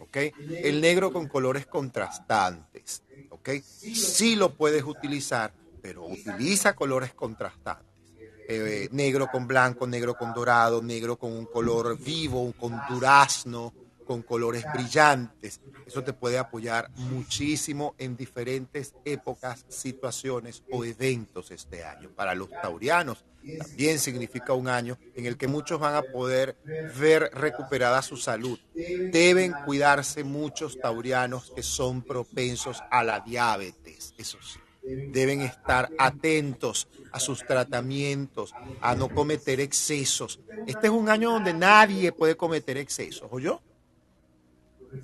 ¿ok? 0.00 0.16
El 0.62 0.80
negro 0.80 1.12
con 1.12 1.28
colores 1.28 1.66
contrastantes, 1.66 3.02
¿ok? 3.30 3.50
Sí 3.62 4.36
lo 4.36 4.52
puedes 4.54 4.84
utilizar, 4.84 5.52
pero 5.80 6.06
utiliza 6.06 6.74
colores 6.74 7.12
contrastantes. 7.14 7.86
Eh, 8.48 8.88
negro 8.90 9.28
con 9.28 9.46
blanco, 9.46 9.86
negro 9.86 10.14
con 10.14 10.34
dorado, 10.34 10.82
negro 10.82 11.16
con 11.16 11.32
un 11.32 11.46
color 11.46 11.96
vivo, 11.98 12.52
con 12.58 12.80
durazno, 12.88 13.72
con 14.12 14.20
colores 14.20 14.66
brillantes. 14.74 15.62
Eso 15.86 16.04
te 16.04 16.12
puede 16.12 16.36
apoyar 16.36 16.90
muchísimo 16.96 17.94
en 17.96 18.14
diferentes 18.14 18.94
épocas, 19.06 19.64
situaciones 19.68 20.62
o 20.70 20.84
eventos 20.84 21.50
este 21.50 21.82
año. 21.82 22.10
Para 22.10 22.34
los 22.34 22.50
taurianos 22.50 23.24
también 23.58 23.98
significa 23.98 24.52
un 24.52 24.68
año 24.68 24.98
en 25.14 25.24
el 25.24 25.38
que 25.38 25.48
muchos 25.48 25.80
van 25.80 25.94
a 25.94 26.02
poder 26.02 26.58
ver 27.00 27.30
recuperada 27.32 28.02
su 28.02 28.18
salud. 28.18 28.58
Deben 28.74 29.54
cuidarse 29.64 30.24
muchos 30.24 30.78
taurianos 30.78 31.50
que 31.56 31.62
son 31.62 32.02
propensos 32.02 32.82
a 32.90 33.02
la 33.02 33.20
diabetes, 33.20 34.12
eso 34.18 34.36
sí. 34.42 34.60
Deben 35.10 35.40
estar 35.40 35.88
atentos 35.96 36.86
a 37.12 37.18
sus 37.18 37.46
tratamientos, 37.46 38.52
a 38.82 38.94
no 38.94 39.08
cometer 39.08 39.58
excesos. 39.60 40.38
Este 40.66 40.88
es 40.88 40.92
un 40.92 41.08
año 41.08 41.30
donde 41.30 41.54
nadie 41.54 42.12
puede 42.12 42.36
cometer 42.36 42.76
excesos, 42.76 43.26
¿oyó? 43.30 43.62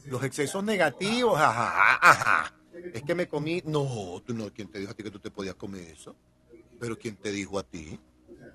Los 0.07 0.23
excesos 0.23 0.63
negativos, 0.63 1.39
ajá, 1.39 1.99
ajá. 2.01 2.55
Es 2.93 3.03
que 3.03 3.15
me 3.15 3.29
comí. 3.29 3.63
No, 3.65 4.23
tú 4.25 4.35
no, 4.35 4.53
¿quién 4.53 4.69
te 4.69 4.79
dijo 4.79 4.93
a 4.93 4.95
ti 4.95 5.03
que 5.03 5.11
tú 5.11 5.19
te 5.19 5.31
podías 5.31 5.55
comer 5.55 5.89
eso? 5.89 6.17
Pero 6.79 6.99
¿quién 6.99 7.17
te 7.17 7.31
dijo 7.31 7.59
a 7.59 7.63
ti? 7.63 7.99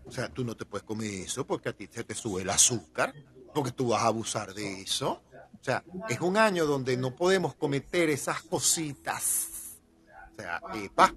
O 0.06 0.12
sea, 0.12 0.30
tú 0.30 0.44
no 0.44 0.56
te 0.56 0.66
puedes 0.66 0.86
comer 0.86 1.10
eso 1.12 1.46
porque 1.46 1.70
a 1.70 1.74
ti 1.74 1.88
se 1.92 2.04
te 2.04 2.14
sube 2.14 2.42
el 2.42 2.50
azúcar, 2.50 3.14
porque 3.54 3.72
tú 3.72 3.90
vas 3.90 4.04
a 4.04 4.08
abusar 4.08 4.54
de 4.54 4.82
eso. 4.82 5.22
O 5.60 5.64
sea, 5.64 5.84
es 6.10 6.20
un 6.20 6.38
año 6.38 6.66
donde 6.66 6.98
no 6.98 7.16
podemos 7.16 7.56
cometer 7.56 8.10
esas 8.10 8.42
cositas. 8.44 9.80
O 10.34 10.42
sea, 10.42 10.62
epa, 10.76 11.14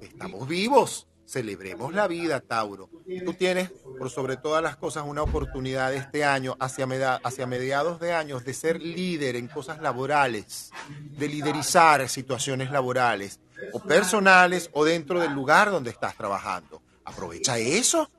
estamos 0.00 0.48
vivos. 0.48 1.06
Celebremos 1.32 1.94
la 1.94 2.08
vida, 2.08 2.40
Tauro. 2.40 2.90
Tú 3.24 3.32
tienes, 3.32 3.70
por 3.70 4.10
sobre 4.10 4.36
todas 4.36 4.62
las 4.62 4.76
cosas, 4.76 5.04
una 5.06 5.22
oportunidad 5.22 5.94
este 5.94 6.26
año, 6.26 6.58
hacia, 6.60 6.86
mediados 6.86 8.00
de 8.00 8.12
años, 8.12 8.44
de 8.44 8.52
ser 8.52 8.82
líder 8.82 9.36
en 9.36 9.48
cosas 9.48 9.80
laborales, 9.80 10.72
de 10.90 11.28
liderizar 11.28 12.06
situaciones 12.10 12.70
laborales, 12.70 13.40
o 13.72 13.80
personales, 13.80 14.68
o 14.74 14.84
dentro 14.84 15.20
del 15.20 15.32
lugar 15.32 15.70
donde 15.70 15.88
estás 15.88 16.14
trabajando. 16.18 16.82
Aprovecha 17.06 17.56
eso. 17.56 18.10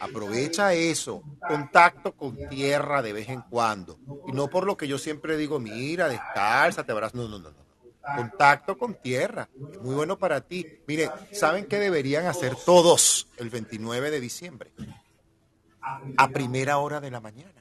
Aprovecha 0.00 0.74
eso, 0.74 1.22
contacto 1.48 2.12
con 2.16 2.36
tierra 2.48 3.00
de 3.00 3.12
vez 3.12 3.28
en 3.28 3.42
cuando. 3.42 3.96
Y 4.26 4.32
no 4.32 4.48
por 4.48 4.66
lo 4.66 4.76
que 4.76 4.88
yo 4.88 4.98
siempre 4.98 5.36
digo, 5.36 5.60
mira, 5.60 6.08
descalza, 6.08 6.82
te 6.82 6.90
abrazo. 6.90 7.16
No, 7.16 7.28
no, 7.28 7.38
no, 7.38 7.50
no. 7.50 7.65
Contacto 8.14 8.78
con 8.78 8.94
tierra. 8.94 9.48
Es 9.72 9.80
muy 9.80 9.94
bueno 9.94 10.18
para 10.18 10.40
ti. 10.40 10.66
Mire, 10.86 11.10
¿saben 11.32 11.66
qué 11.66 11.78
deberían 11.78 12.26
hacer 12.26 12.54
todos 12.54 13.28
el 13.36 13.50
29 13.50 14.10
de 14.10 14.20
diciembre? 14.20 14.70
A 16.16 16.28
primera 16.28 16.78
hora 16.78 17.00
de 17.00 17.10
la 17.10 17.20
mañana. 17.20 17.52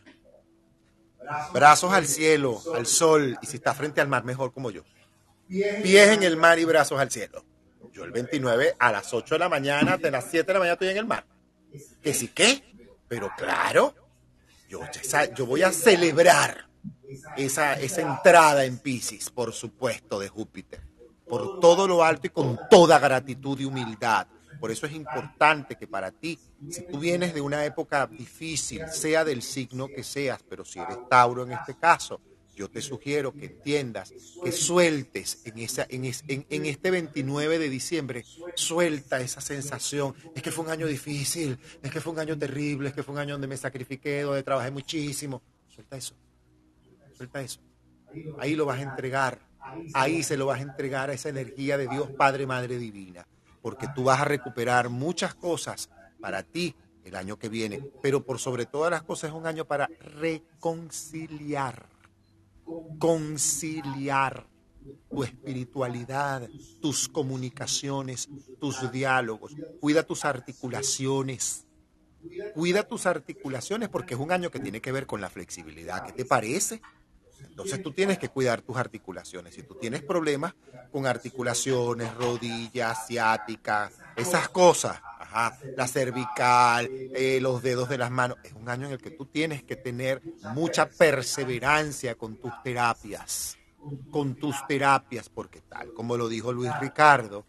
Brazos 1.53 1.91
al 1.93 2.05
cielo, 2.05 2.61
al 2.75 2.85
sol, 2.85 3.37
y 3.41 3.45
si 3.47 3.57
está 3.57 3.73
frente 3.73 4.01
al 4.01 4.07
mar, 4.07 4.23
mejor 4.23 4.53
como 4.53 4.69
yo. 4.69 4.83
Pies 5.47 6.09
en 6.09 6.23
el 6.23 6.37
mar 6.37 6.59
y 6.59 6.65
brazos 6.65 6.99
al 6.99 7.09
cielo. 7.09 7.43
Yo 7.91 8.03
el 8.03 8.11
29 8.11 8.75
a 8.77 8.91
las 8.91 9.13
8 9.13 9.35
de 9.35 9.39
la 9.39 9.49
mañana, 9.49 9.97
de 9.97 10.11
las 10.11 10.25
7 10.29 10.45
de 10.45 10.53
la 10.53 10.59
mañana 10.59 10.73
estoy 10.73 10.89
en 10.89 10.97
el 10.97 11.05
mar. 11.05 11.25
¿Que 12.01 12.13
sí 12.13 12.27
qué? 12.27 12.63
Pero 13.07 13.31
claro, 13.37 13.95
yo, 14.67 14.81
voy 15.45 15.63
a 15.63 15.71
celebrar 15.71 16.64
esa, 17.37 17.73
esa 17.73 18.01
entrada 18.01 18.65
en 18.65 18.77
Pisces, 18.79 19.29
por 19.29 19.53
supuesto, 19.53 20.19
de 20.19 20.29
Júpiter, 20.29 20.81
por 21.27 21.59
todo 21.59 21.87
lo 21.87 22.03
alto 22.03 22.27
y 22.27 22.29
con 22.31 22.59
toda 22.69 22.99
gratitud 22.99 23.59
y 23.59 23.65
humildad. 23.65 24.27
Por 24.59 24.71
eso 24.71 24.85
es 24.85 24.93
importante 24.93 25.75
que 25.75 25.85
para 25.87 26.11
ti, 26.11 26.39
si 26.69 26.81
tú 26.87 26.97
vienes 26.99 27.33
de 27.33 27.41
una 27.41 27.65
época 27.65 28.07
difícil, 28.07 28.87
sea 28.89 29.23
del 29.25 29.41
signo 29.41 29.87
que 29.89 30.03
seas, 30.03 30.39
pero 30.47 30.63
si 30.65 30.79
eres 30.79 30.97
Tauro 31.09 31.43
en 31.43 31.51
este 31.51 31.75
caso, 31.75 32.21
yo 32.55 32.69
te 32.69 32.81
sugiero 32.81 33.33
que 33.33 33.47
entiendas, 33.47 34.13
que 34.41 34.53
sueltes 34.53 35.41
en, 35.43 35.57
esa, 35.59 35.85
en, 35.89 36.05
es- 36.05 36.23
en- 36.29 36.45
este 36.65 36.89
29 36.89 37.59
de 37.59 37.69
diciembre, 37.69 38.23
suelta 38.55 39.19
esa 39.19 39.41
sensación. 39.41 40.15
Es 40.33 40.41
que 40.41 40.51
fue 40.53 40.63
un 40.63 40.71
año 40.71 40.87
difícil, 40.87 41.59
es 41.83 41.91
que 41.91 41.99
fue 41.99 42.13
un 42.13 42.19
año 42.19 42.37
terrible, 42.37 42.87
es 42.89 42.95
que 42.95 43.03
fue 43.03 43.13
un 43.13 43.19
año 43.19 43.33
donde 43.33 43.47
me 43.47 43.57
sacrifiqué, 43.57 44.21
donde 44.21 44.41
trabajé 44.41 44.71
muchísimo. 44.71 45.41
Suelta 45.67 45.97
eso. 45.97 46.15
Suelta 47.15 47.41
eso. 47.41 47.61
Ahí 48.39 48.55
lo 48.55 48.65
vas 48.65 48.79
a 48.79 48.83
entregar. 48.83 49.39
Ahí 49.93 50.23
se 50.23 50.37
lo 50.37 50.45
vas 50.45 50.59
a 50.59 50.63
entregar 50.63 51.09
a 51.09 51.13
esa 51.13 51.29
energía 51.29 51.77
de 51.77 51.87
Dios 51.87 52.11
Padre, 52.11 52.45
Madre 52.45 52.77
Divina. 52.77 53.27
Porque 53.61 53.87
tú 53.95 54.03
vas 54.03 54.21
a 54.21 54.25
recuperar 54.25 54.89
muchas 54.89 55.33
cosas 55.33 55.89
para 56.19 56.43
ti 56.43 56.75
el 57.03 57.15
año 57.15 57.37
que 57.37 57.49
viene. 57.49 57.83
Pero 58.01 58.23
por 58.23 58.39
sobre 58.39 58.65
todas 58.65 58.91
las 58.91 59.03
cosas 59.03 59.31
es 59.31 59.35
un 59.35 59.47
año 59.47 59.65
para 59.65 59.87
reconciliar. 59.99 61.87
Conciliar 62.99 64.47
tu 65.09 65.23
espiritualidad, 65.23 66.47
tus 66.81 67.09
comunicaciones, 67.09 68.29
tus 68.59 68.91
diálogos. 68.91 69.55
Cuida 69.79 70.03
tus 70.03 70.25
articulaciones. 70.25 71.65
Cuida 72.53 72.87
tus 72.87 73.05
articulaciones 73.05 73.89
porque 73.89 74.15
es 74.15 74.19
un 74.19 74.31
año 74.31 74.49
que 74.51 74.59
tiene 74.59 74.81
que 74.81 74.91
ver 74.91 75.05
con 75.05 75.21
la 75.21 75.29
flexibilidad. 75.29 76.05
¿Qué 76.05 76.11
te 76.11 76.25
parece? 76.25 76.81
Entonces 77.41 77.81
tú 77.81 77.91
tienes 77.91 78.17
que 78.17 78.29
cuidar 78.29 78.61
tus 78.61 78.75
articulaciones. 78.75 79.55
Si 79.55 79.63
tú 79.63 79.75
tienes 79.75 80.01
problemas 80.03 80.53
con 80.91 81.07
articulaciones, 81.07 82.13
rodillas, 82.15 83.07
ciática, 83.07 83.91
esas 84.15 84.49
cosas, 84.49 85.01
ajá, 85.19 85.57
la 85.75 85.87
cervical, 85.87 86.89
eh, 86.91 87.39
los 87.41 87.61
dedos 87.61 87.89
de 87.89 87.97
las 87.97 88.11
manos, 88.11 88.37
es 88.43 88.53
un 88.53 88.69
año 88.69 88.87
en 88.87 88.93
el 88.93 89.01
que 89.01 89.11
tú 89.11 89.25
tienes 89.25 89.63
que 89.63 89.75
tener 89.75 90.21
mucha 90.53 90.87
perseverancia 90.87 92.15
con 92.15 92.35
tus 92.37 92.51
terapias, 92.63 93.57
con 94.11 94.35
tus 94.35 94.55
terapias, 94.67 95.29
porque 95.29 95.61
tal 95.61 95.93
como 95.93 96.17
lo 96.17 96.27
dijo 96.27 96.51
Luis 96.51 96.71
Ricardo, 96.79 97.45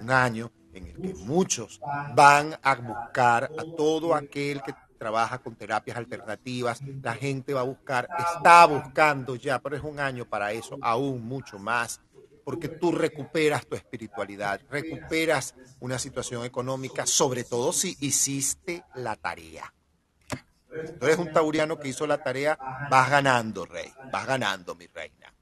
un 0.00 0.10
año 0.10 0.50
en 0.72 0.86
el 0.86 1.00
que 1.00 1.14
muchos 1.14 1.80
van 2.14 2.56
a 2.62 2.74
buscar 2.76 3.44
a 3.44 3.76
todo 3.76 4.14
aquel 4.14 4.62
que 4.62 4.74
trabaja 5.00 5.38
con 5.38 5.56
terapias 5.56 5.96
alternativas, 5.96 6.82
la 7.02 7.14
gente 7.14 7.54
va 7.54 7.60
a 7.60 7.64
buscar, 7.64 8.06
está 8.18 8.66
buscando 8.66 9.34
ya, 9.34 9.58
pero 9.58 9.74
es 9.74 9.82
un 9.82 9.98
año 9.98 10.26
para 10.26 10.52
eso, 10.52 10.76
aún 10.82 11.24
mucho 11.24 11.58
más, 11.58 12.02
porque 12.44 12.68
tú 12.68 12.92
recuperas 12.92 13.66
tu 13.66 13.76
espiritualidad, 13.76 14.60
recuperas 14.68 15.54
una 15.80 15.98
situación 15.98 16.44
económica, 16.44 17.06
sobre 17.06 17.44
todo 17.44 17.72
si 17.72 17.96
hiciste 18.00 18.84
la 18.94 19.16
tarea. 19.16 19.72
Tú 20.68 21.06
eres 21.06 21.16
un 21.16 21.32
tauriano 21.32 21.80
que 21.80 21.88
hizo 21.88 22.06
la 22.06 22.22
tarea, 22.22 22.58
vas 22.90 23.08
ganando, 23.08 23.64
rey, 23.64 23.90
vas 24.12 24.26
ganando, 24.26 24.74
mi 24.74 24.86
reina. 24.86 25.32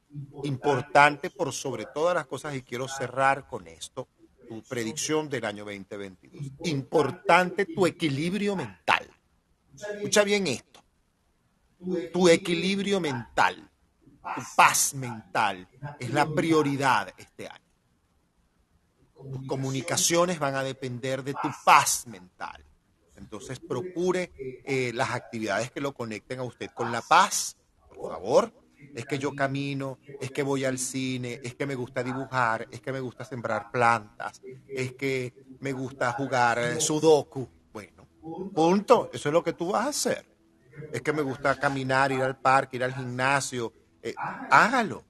Importante 0.44 1.30
por 1.30 1.52
sobre 1.52 1.85
todas 1.86 2.14
las 2.14 2.26
cosas, 2.26 2.55
y 2.55 2.62
quiero 2.62 2.86
cerrar 2.86 3.48
con 3.48 3.66
esto, 3.66 4.06
tu 4.48 4.62
predicción 4.62 5.28
del 5.28 5.44
año 5.44 5.64
2022. 5.64 6.52
Importante 6.62 7.66
tu 7.66 7.86
equilibrio 7.89 8.55
mental. 8.55 9.10
Escucha 9.78 10.24
bien 10.24 10.46
esto. 10.46 10.82
Tu 12.12 12.28
equilibrio 12.28 13.00
mental, 13.00 13.70
tu 14.34 14.42
paz 14.56 14.94
mental 14.94 15.68
es 15.98 16.10
la 16.10 16.26
prioridad 16.26 17.12
este 17.16 17.48
año. 17.48 17.64
Tus 19.14 19.46
comunicaciones 19.46 20.38
van 20.38 20.56
a 20.56 20.62
depender 20.62 21.22
de 21.22 21.34
tu 21.34 21.48
paz 21.64 22.06
mental. 22.06 22.64
Entonces 23.16 23.60
procure 23.60 24.32
eh, 24.64 24.92
las 24.94 25.10
actividades 25.10 25.70
que 25.70 25.80
lo 25.80 25.92
conecten 25.92 26.40
a 26.40 26.44
usted 26.44 26.70
con 26.70 26.90
la 26.92 27.02
paz, 27.02 27.56
por 27.94 28.12
favor. 28.12 28.52
Es 28.94 29.05
que 29.06 29.18
yo 29.18 29.34
camino, 29.34 29.98
es 30.20 30.30
que 30.30 30.42
voy 30.42 30.64
al 30.64 30.78
cine, 30.78 31.40
es 31.42 31.55
que 31.55 31.66
me 31.66 31.74
gusta 31.74 32.02
dibujar, 32.02 32.66
es 32.70 32.80
que 32.80 32.92
me 32.92 33.00
gusta 33.00 33.24
sembrar 33.24 33.70
plantas, 33.70 34.40
es 34.68 34.94
que 34.94 35.34
me 35.60 35.72
gusta 35.72 36.12
jugar 36.12 36.59
eh, 36.59 36.80
sudoku. 36.80 37.48
Punto. 38.20 39.11
Eso 39.12 39.28
es 39.28 39.32
lo 39.32 39.43
que 39.43 39.53
tú 39.53 39.73
vas 39.73 39.86
a 39.86 39.89
hacer. 39.90 40.27
Es 40.93 41.03
que 41.03 41.12
me 41.12 41.23
gusta 41.23 41.55
caminar, 41.59 42.12
ir 42.12 42.23
al 42.23 42.39
parque, 42.39 42.77
ir 42.77 42.85
al 42.85 42.95
gimnasio. 42.95 43.73
Eh, 44.03 44.15
hágalo. 44.51 45.05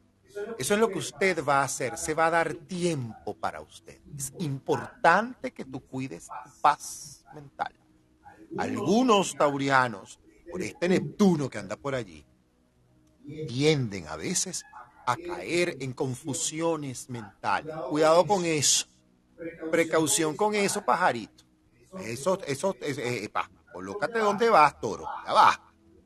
Eso 0.59 0.74
es 0.74 0.80
lo 0.80 0.89
que 0.89 0.98
usted 0.98 1.44
va 1.44 1.60
a 1.60 1.64
hacer. 1.64 1.97
Se 1.97 2.14
va 2.14 2.26
a 2.26 2.30
dar 2.30 2.55
tiempo 2.55 3.35
para 3.35 3.60
usted. 3.60 4.01
Es 4.16 4.32
importante 4.39 5.52
que 5.52 5.64
tú 5.64 5.80
cuides 5.80 6.26
tu 6.26 6.60
paz 6.60 7.24
mental. 7.35 7.74
algunos 8.56 9.35
taurianos, 9.36 10.18
por 10.51 10.62
este 10.62 10.89
Neptuno 10.89 11.51
que 11.51 11.59
anda 11.59 11.76
por 11.76 11.94
allí, 11.94 12.24
tienden 13.47 14.09
a 14.09 14.16
veces 14.16 14.64
a 15.06 15.16
caer 15.16 15.76
en 15.80 15.93
confusiones 15.93 17.09
mentales. 17.10 17.74
Cuidado 17.90 18.26
con 18.26 18.44
eso. 18.44 18.86
Precaución 19.70 20.36
con 20.36 20.55
eso, 20.55 20.85
pajarito. 20.85 21.44
Eso, 22.01 22.39
eso, 22.47 22.77
eh, 22.81 23.24
eh 23.24 23.31
colócate 23.73 24.19
donde 24.19 24.48
vas, 24.48 24.81
toro. 24.81 25.06
Ya 25.27 25.32
vas. 25.32 25.60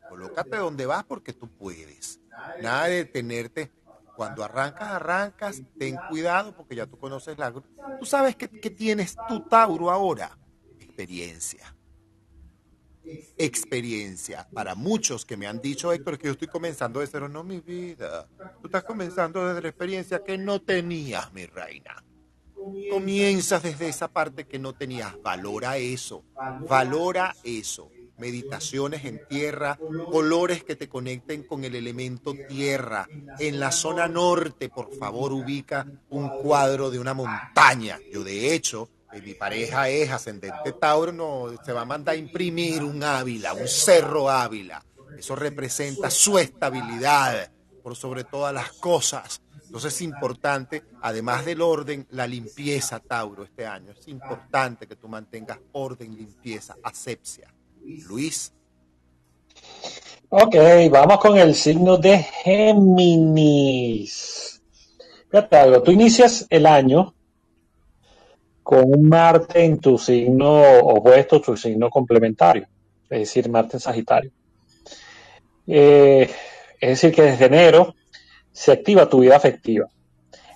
Colócate 0.09 0.57
donde 0.57 0.87
vas 0.87 1.05
porque 1.05 1.33
tú 1.33 1.49
puedes. 1.49 2.21
Nada 2.61 2.87
de 2.87 2.97
detenerte. 2.97 3.71
Cuando 4.17 4.45
arrancas, 4.45 4.89
arrancas, 4.89 5.63
ten 5.79 5.97
cuidado 6.09 6.55
porque 6.55 6.77
ya 6.77 6.87
tú 6.87 6.99
conoces 6.99 7.39
la... 7.39 7.51
Tú 7.53 8.05
sabes 8.05 8.37
que, 8.37 8.49
que 8.49 8.71
tienes 8.71 9.17
tu 9.27 9.41
Tauro 9.49 9.91
ahora. 9.91 10.39
Experiencia 10.79 11.75
experiencia. 13.37 14.49
Para 14.53 14.75
muchos 14.75 15.25
que 15.25 15.37
me 15.37 15.47
han 15.47 15.61
dicho, 15.61 15.93
Héctor, 15.93 16.19
que 16.19 16.27
yo 16.27 16.33
estoy 16.33 16.49
comenzando 16.49 17.01
de 17.01 17.07
cero, 17.07 17.29
no 17.29 17.43
mi 17.43 17.61
vida. 17.61 18.29
Tú 18.61 18.69
estás 18.69 18.85
comenzando 18.85 19.47
desde 19.47 19.63
la 19.63 19.69
experiencia 19.69 20.23
que 20.23 20.39
no 20.39 20.61
tenías, 20.61 21.33
mi 21.33 21.47
reina. 21.47 22.05
Comienzas 22.91 23.63
desde 23.63 23.89
esa 23.89 24.09
parte 24.09 24.47
que 24.47 24.59
no 24.59 24.75
tenías. 24.75 25.15
Valora 25.23 25.77
eso. 25.77 26.25
Valora 26.69 27.35
eso. 27.43 27.91
Meditaciones 28.19 29.05
en 29.05 29.27
tierra, 29.29 29.79
colores 30.11 30.63
que 30.63 30.77
te 30.77 30.89
conecten 30.89 31.43
con 31.43 31.65
el 31.65 31.75
elemento 31.75 32.35
tierra. 32.49 33.09
En 33.39 33.59
la 33.59 33.73
zona 33.73 34.07
norte, 34.07 34.69
por 34.69 34.95
favor, 34.95 35.33
ubica 35.33 35.87
un 36.11 36.29
cuadro 36.29 36.91
de 36.91 36.99
una 36.99 37.15
montaña. 37.15 37.99
Yo, 38.13 38.23
de 38.23 38.55
hecho, 38.55 38.89
mi 39.21 39.35
pareja 39.35 39.89
es 39.91 40.11
ascendente 40.11 40.73
Tauro, 40.73 41.13
no, 41.13 41.53
se 41.65 41.73
va 41.73 41.83
a 41.83 41.87
mandar 41.87 42.15
a 42.15 42.19
imprimir 42.19 42.83
un 42.83 43.03
Ávila, 43.03 43.53
un 43.53 43.69
cerro 43.69 44.31
Ávila. 44.31 44.83
Eso 45.19 45.37
representa 45.37 46.11
su 46.11 46.39
estabilidad 46.39 47.51
por 47.83 47.95
sobre 47.95 48.25
todas 48.25 48.55
las 48.55 48.73
cosas. 48.73 49.42
Entonces 49.73 49.95
es 49.95 50.03
importante, 50.03 50.83
además 51.01 51.47
del 51.47 51.63
orden, 51.63 52.07
la 52.11 52.27
limpieza, 52.27 53.01
Tauro, 53.01 53.43
este 53.43 53.65
año. 53.65 53.93
Es 53.99 54.07
importante 54.07 54.87
que 54.87 54.97
tú 54.97 55.09
mantengas 55.09 55.61
orden, 55.73 56.15
limpieza, 56.15 56.77
asepsia. 56.83 57.49
Luis. 58.07 58.53
Ok, 60.29 60.57
vamos 60.91 61.19
con 61.21 61.39
el 61.39 61.55
signo 61.55 61.97
de 61.97 62.19
Géminis. 62.19 62.93
Fíjate 65.31 65.57
algo, 65.57 65.83
tú 65.83 65.91
inicias 65.91 66.47
el 66.51 66.67
año 66.67 67.15
con 68.63 68.93
un 68.93 69.09
Marte 69.09 69.65
en 69.65 69.79
tu 69.79 69.97
signo 69.97 70.81
opuesto, 70.81 71.41
tu 71.41 71.57
signo 71.57 71.89
complementario, 71.89 72.69
es 73.09 73.21
decir, 73.21 73.49
Marte 73.49 73.79
en 73.79 73.81
Sagitario. 73.81 74.33
Eh, 75.67 76.31
es 76.79 76.89
decir, 76.91 77.15
que 77.15 77.23
desde 77.23 77.47
enero 77.47 77.95
se 78.53 78.73
activa 78.73 79.09
tu 79.09 79.21
vida 79.21 79.37
afectiva. 79.37 79.87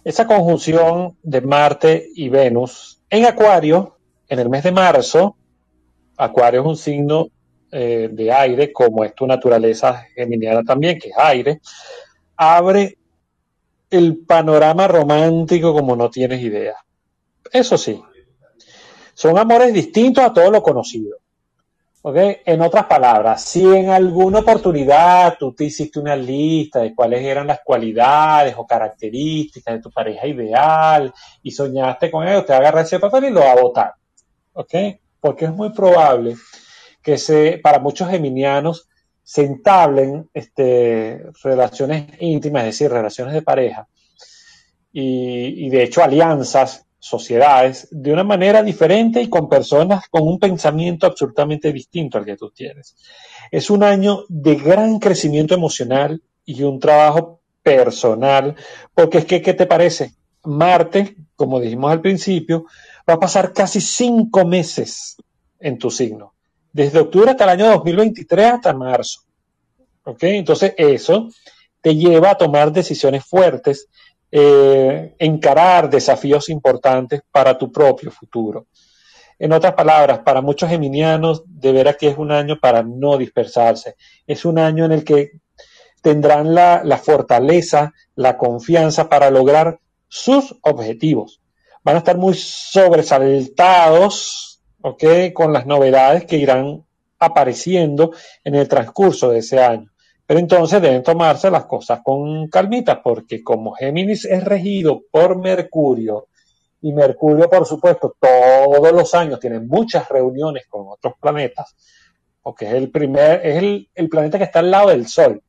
Esa 0.04 0.26
conjunción 0.26 1.16
de 1.22 1.40
Marte 1.40 2.08
y 2.14 2.28
Venus 2.28 3.02
en 3.10 3.24
Acuario, 3.24 3.96
en 4.28 4.38
el 4.38 4.48
mes 4.48 4.64
de 4.64 4.72
marzo, 4.72 5.36
Acuario 6.16 6.60
es 6.60 6.66
un 6.66 6.76
signo 6.76 7.28
eh, 7.70 8.08
de 8.12 8.32
aire, 8.32 8.72
como 8.72 9.04
es 9.04 9.14
tu 9.14 9.26
naturaleza 9.26 10.06
geminiana 10.14 10.62
también, 10.62 10.98
que 10.98 11.08
es 11.08 11.18
aire, 11.18 11.60
abre 12.36 12.98
el 13.90 14.18
panorama 14.18 14.88
romántico 14.88 15.72
como 15.72 15.96
no 15.96 16.10
tienes 16.10 16.40
idea. 16.40 16.76
Eso 17.52 17.78
sí, 17.78 18.00
son 19.14 19.38
amores 19.38 19.72
distintos 19.72 20.24
a 20.24 20.32
todo 20.32 20.50
lo 20.50 20.62
conocido. 20.62 21.16
En 22.08 22.60
otras 22.60 22.86
palabras, 22.86 23.42
si 23.42 23.64
en 23.64 23.90
alguna 23.90 24.38
oportunidad 24.38 25.36
tú 25.36 25.52
te 25.52 25.64
hiciste 25.64 25.98
una 25.98 26.14
lista 26.14 26.78
de 26.78 26.94
cuáles 26.94 27.20
eran 27.20 27.48
las 27.48 27.62
cualidades 27.64 28.54
o 28.56 28.64
características 28.64 29.74
de 29.74 29.80
tu 29.80 29.90
pareja 29.90 30.24
ideal 30.28 31.12
y 31.42 31.50
soñaste 31.50 32.08
con 32.08 32.28
ello, 32.28 32.44
te 32.44 32.54
agarra 32.54 32.82
ese 32.82 33.00
papel 33.00 33.24
y 33.24 33.30
lo 33.30 33.40
va 33.40 33.50
a 33.50 33.60
votar. 33.60 33.94
Porque 35.20 35.46
es 35.46 35.50
muy 35.50 35.70
probable 35.70 36.36
que 37.02 37.18
se, 37.18 37.58
para 37.58 37.80
muchos 37.80 38.08
geminianos 38.08 38.88
se 39.24 39.42
entablen 39.42 40.30
este, 40.32 41.24
relaciones 41.42 42.06
íntimas, 42.20 42.66
es 42.66 42.78
decir, 42.78 42.88
relaciones 42.88 43.34
de 43.34 43.42
pareja, 43.42 43.88
y, 44.92 45.66
y 45.66 45.70
de 45.70 45.82
hecho 45.82 46.04
alianzas 46.04 46.85
sociedades 47.06 47.88
de 47.90 48.12
una 48.12 48.24
manera 48.24 48.62
diferente 48.62 49.22
y 49.22 49.28
con 49.28 49.48
personas 49.48 50.08
con 50.08 50.26
un 50.26 50.38
pensamiento 50.38 51.06
absolutamente 51.06 51.72
distinto 51.72 52.18
al 52.18 52.24
que 52.24 52.36
tú 52.36 52.50
tienes. 52.50 52.96
Es 53.50 53.70
un 53.70 53.82
año 53.82 54.24
de 54.28 54.56
gran 54.56 54.98
crecimiento 54.98 55.54
emocional 55.54 56.22
y 56.44 56.62
un 56.62 56.80
trabajo 56.80 57.40
personal, 57.62 58.54
porque 58.94 59.18
es 59.18 59.24
que, 59.24 59.42
¿qué 59.42 59.54
te 59.54 59.66
parece? 59.66 60.14
Marte, 60.44 61.16
como 61.34 61.60
dijimos 61.60 61.90
al 61.90 62.00
principio, 62.00 62.66
va 63.08 63.14
a 63.14 63.20
pasar 63.20 63.52
casi 63.52 63.80
cinco 63.80 64.44
meses 64.44 65.16
en 65.58 65.78
tu 65.78 65.90
signo, 65.90 66.34
desde 66.72 67.00
octubre 67.00 67.30
hasta 67.30 67.44
el 67.44 67.50
año 67.50 67.66
2023 67.70 68.46
hasta 68.46 68.72
marzo. 68.72 69.22
¿Ok? 70.04 70.22
Entonces 70.22 70.74
eso 70.76 71.28
te 71.80 71.94
lleva 71.94 72.30
a 72.30 72.36
tomar 72.36 72.72
decisiones 72.72 73.24
fuertes 73.24 73.88
eh, 74.30 75.14
encarar 75.18 75.88
desafíos 75.88 76.48
importantes 76.48 77.22
para 77.30 77.56
tu 77.56 77.70
propio 77.70 78.10
futuro. 78.10 78.66
En 79.38 79.52
otras 79.52 79.74
palabras, 79.74 80.20
para 80.20 80.40
muchos 80.40 80.70
geminianos, 80.70 81.42
de 81.46 81.72
veras 81.72 81.96
que 81.96 82.08
es 82.08 82.16
un 82.16 82.32
año 82.32 82.58
para 82.58 82.82
no 82.82 83.18
dispersarse. 83.18 83.96
Es 84.26 84.44
un 84.44 84.58
año 84.58 84.86
en 84.86 84.92
el 84.92 85.04
que 85.04 85.32
tendrán 86.00 86.54
la, 86.54 86.82
la 86.84 86.96
fortaleza, 86.96 87.92
la 88.14 88.38
confianza 88.38 89.08
para 89.08 89.30
lograr 89.30 89.78
sus 90.08 90.56
objetivos. 90.62 91.42
Van 91.82 91.96
a 91.96 91.98
estar 91.98 92.16
muy 92.16 92.34
sobresaltados, 92.34 94.62
¿ok? 94.80 95.04
Con 95.34 95.52
las 95.52 95.66
novedades 95.66 96.24
que 96.24 96.36
irán 96.36 96.84
apareciendo 97.18 98.12
en 98.44 98.54
el 98.54 98.68
transcurso 98.68 99.30
de 99.30 99.38
ese 99.38 99.62
año. 99.62 99.90
Pero 100.26 100.40
entonces 100.40 100.82
deben 100.82 101.04
tomarse 101.04 101.50
las 101.50 101.66
cosas 101.66 102.00
con 102.02 102.48
calmita, 102.48 103.00
porque 103.00 103.44
como 103.44 103.74
Géminis 103.74 104.24
es 104.24 104.42
regido 104.44 105.02
por 105.10 105.38
Mercurio, 105.38 106.26
y 106.82 106.92
Mercurio, 106.92 107.48
por 107.48 107.64
supuesto, 107.64 108.16
todos 108.20 108.92
los 108.92 109.14
años 109.14 109.40
tiene 109.40 109.60
muchas 109.60 110.08
reuniones 110.08 110.66
con 110.68 110.86
otros 110.88 111.14
planetas, 111.20 111.74
porque 112.42 112.66
es 112.66 112.74
el 112.74 112.90
primer, 112.90 113.44
es 113.44 113.62
el, 113.94 114.08
planeta 114.08 114.38
que 114.38 114.44
está 114.44 114.58
al 114.60 114.70
lado 114.70 114.90
del 114.90 115.06
Sol, 115.06 115.42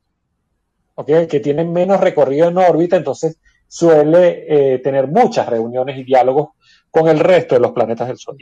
¿okay? 0.96 1.28
que 1.28 1.40
tiene 1.40 1.64
menos 1.64 2.00
recorrido 2.00 2.48
en 2.48 2.58
órbita, 2.58 2.96
entonces 2.96 3.40
suele 3.68 4.46
eh, 4.48 4.80
tener 4.80 5.08
muchas 5.08 5.48
reuniones 5.48 5.98
y 5.98 6.04
diálogos 6.04 6.50
con 6.90 7.08
el 7.08 7.20
resto 7.20 7.56
de 7.56 7.62
los 7.62 7.72
planetas 7.72 8.08
del 8.08 8.18
Sol. 8.18 8.38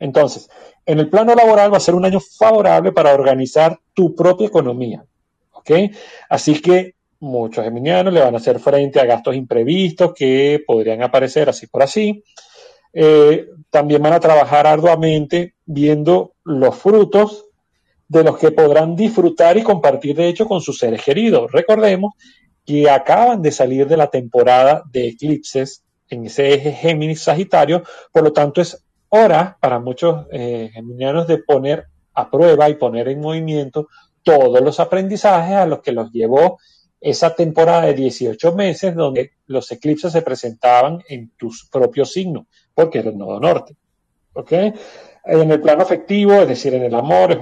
Entonces, 0.00 0.50
en 0.84 0.98
el 0.98 1.08
plano 1.08 1.34
laboral 1.34 1.72
va 1.72 1.76
a 1.76 1.80
ser 1.80 1.94
un 1.94 2.04
año 2.04 2.20
favorable 2.20 2.90
para 2.92 3.14
organizar 3.14 3.78
tu 3.94 4.14
propia 4.14 4.48
economía 4.48 5.04
Así 6.28 6.60
que 6.60 6.94
muchos 7.20 7.64
geminianos 7.64 8.12
le 8.12 8.20
van 8.20 8.34
a 8.34 8.38
hacer 8.38 8.58
frente 8.58 9.00
a 9.00 9.04
gastos 9.04 9.34
imprevistos 9.34 10.12
que 10.14 10.62
podrían 10.66 11.02
aparecer 11.02 11.48
así 11.48 11.66
por 11.66 11.82
así. 11.82 12.22
Eh, 12.92 13.46
también 13.70 14.02
van 14.02 14.12
a 14.12 14.20
trabajar 14.20 14.66
arduamente 14.66 15.54
viendo 15.64 16.34
los 16.44 16.76
frutos 16.76 17.46
de 18.06 18.22
los 18.22 18.38
que 18.38 18.52
podrán 18.52 18.94
disfrutar 18.94 19.56
y 19.56 19.62
compartir 19.62 20.16
de 20.16 20.28
hecho 20.28 20.46
con 20.46 20.60
sus 20.60 20.78
seres 20.78 21.02
queridos. 21.02 21.50
Recordemos 21.50 22.12
que 22.64 22.88
acaban 22.88 23.42
de 23.42 23.50
salir 23.50 23.88
de 23.88 23.96
la 23.96 24.08
temporada 24.08 24.82
de 24.90 25.08
eclipses 25.08 25.84
en 26.08 26.26
ese 26.26 26.54
eje 26.54 26.72
Géminis-Sagitario, 26.72 27.82
por 28.12 28.22
lo 28.22 28.32
tanto 28.32 28.60
es 28.60 28.84
hora 29.08 29.56
para 29.60 29.78
muchos 29.78 30.26
eh, 30.30 30.70
geminianos 30.72 31.26
de 31.26 31.38
poner 31.38 31.86
a 32.14 32.30
prueba 32.30 32.68
y 32.68 32.74
poner 32.74 33.08
en 33.08 33.20
movimiento 33.20 33.88
todos 34.24 34.60
los 34.60 34.80
aprendizajes 34.80 35.54
a 35.54 35.66
los 35.66 35.80
que 35.80 35.92
los 35.92 36.10
llevó 36.10 36.58
esa 37.04 37.34
temporada 37.34 37.82
de 37.82 37.94
18 37.94 38.54
meses 38.54 38.94
donde 38.94 39.32
los 39.46 39.70
eclipses 39.70 40.10
se 40.10 40.22
presentaban 40.22 41.02
en 41.06 41.32
tus 41.36 41.68
propios 41.70 42.10
signos, 42.10 42.46
porque 42.72 43.00
era 43.00 43.10
el 43.10 43.18
nodo 43.18 43.38
norte. 43.38 43.76
¿Ok? 44.32 44.52
En 45.26 45.50
el 45.50 45.60
plano 45.60 45.82
afectivo, 45.82 46.32
es 46.32 46.48
decir, 46.48 46.74
en 46.74 46.82
el 46.82 46.94
amor, 46.94 47.38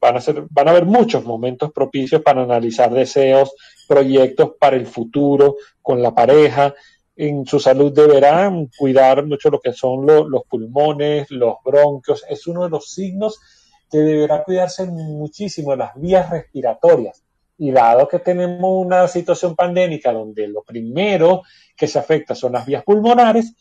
van, 0.00 0.16
a 0.16 0.20
ser, 0.20 0.44
van 0.48 0.68
a 0.68 0.70
haber 0.70 0.84
muchos 0.84 1.24
momentos 1.24 1.72
propicios 1.72 2.22
para 2.22 2.42
analizar 2.42 2.92
deseos, 2.92 3.52
proyectos 3.88 4.52
para 4.58 4.76
el 4.76 4.86
futuro 4.86 5.56
con 5.82 6.00
la 6.00 6.14
pareja. 6.14 6.72
En 7.16 7.44
su 7.46 7.58
salud 7.58 7.92
deberán 7.92 8.68
cuidar 8.78 9.26
mucho 9.26 9.50
lo 9.50 9.60
que 9.60 9.72
son 9.72 10.06
los 10.06 10.44
pulmones, 10.48 11.30
los 11.32 11.56
bronquios. 11.64 12.24
Es 12.28 12.46
uno 12.46 12.62
de 12.62 12.70
los 12.70 12.92
signos 12.92 13.40
que 13.90 13.98
deberá 13.98 14.44
cuidarse 14.44 14.86
muchísimo 14.86 15.74
las 15.74 15.94
vías 15.96 16.30
respiratorias. 16.30 17.22
Y 17.58 17.72
dado 17.72 18.08
que 18.08 18.20
tenemos 18.20 18.86
una 18.86 19.06
situación 19.08 19.54
pandémica 19.54 20.12
donde 20.12 20.48
lo 20.48 20.62
primero 20.62 21.42
que 21.76 21.86
se 21.86 21.98
afecta 21.98 22.34
son 22.34 22.52
las 22.52 22.64
vías 22.64 22.84
pulmonares, 22.84 23.54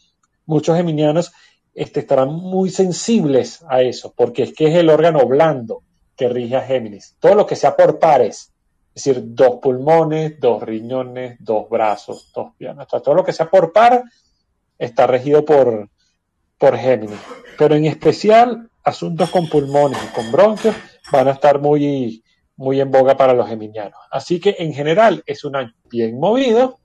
muchos 0.45 0.77
geminianos 0.77 1.33
este, 1.73 2.01
estarán 2.01 2.29
muy 2.29 2.69
sensibles 2.69 3.63
a 3.67 3.81
eso, 3.81 4.13
porque 4.15 4.43
es 4.43 4.53
que 4.53 4.67
es 4.67 4.75
el 4.75 4.89
órgano 4.89 5.25
blando 5.25 5.83
que 6.15 6.27
rige 6.27 6.55
a 6.55 6.61
Géminis. 6.61 7.15
Todo 7.19 7.35
lo 7.35 7.45
que 7.45 7.55
sea 7.55 7.75
por 7.75 7.99
pares, 7.99 8.51
es 8.93 9.03
decir, 9.03 9.21
dos 9.27 9.59
pulmones, 9.61 10.39
dos 10.39 10.61
riñones, 10.63 11.37
dos 11.39 11.69
brazos, 11.69 12.31
dos 12.33 12.53
piernas, 12.57 12.87
todo 12.87 13.13
lo 13.13 13.23
que 13.23 13.31
sea 13.31 13.49
por 13.49 13.71
par 13.71 14.03
está 14.77 15.07
regido 15.07 15.45
por, 15.45 15.89
por 16.59 16.77
Géminis. 16.77 17.19
Pero 17.57 17.75
en 17.75 17.85
especial, 17.85 18.69
asuntos 18.83 19.29
con 19.31 19.49
pulmones 19.49 19.97
y 20.03 20.13
con 20.13 20.31
bronquios 20.31 20.75
van 21.11 21.27
a 21.27 21.31
estar 21.31 21.59
muy, 21.59 22.23
muy 22.57 22.79
en 22.79 22.91
boga 22.91 23.17
para 23.17 23.33
los 23.33 23.47
geminianos. 23.47 23.99
Así 24.11 24.39
que 24.39 24.55
en 24.59 24.73
general 24.73 25.23
es 25.25 25.43
un 25.43 25.55
año 25.55 25.73
bien 25.89 26.19
movido, 26.19 26.79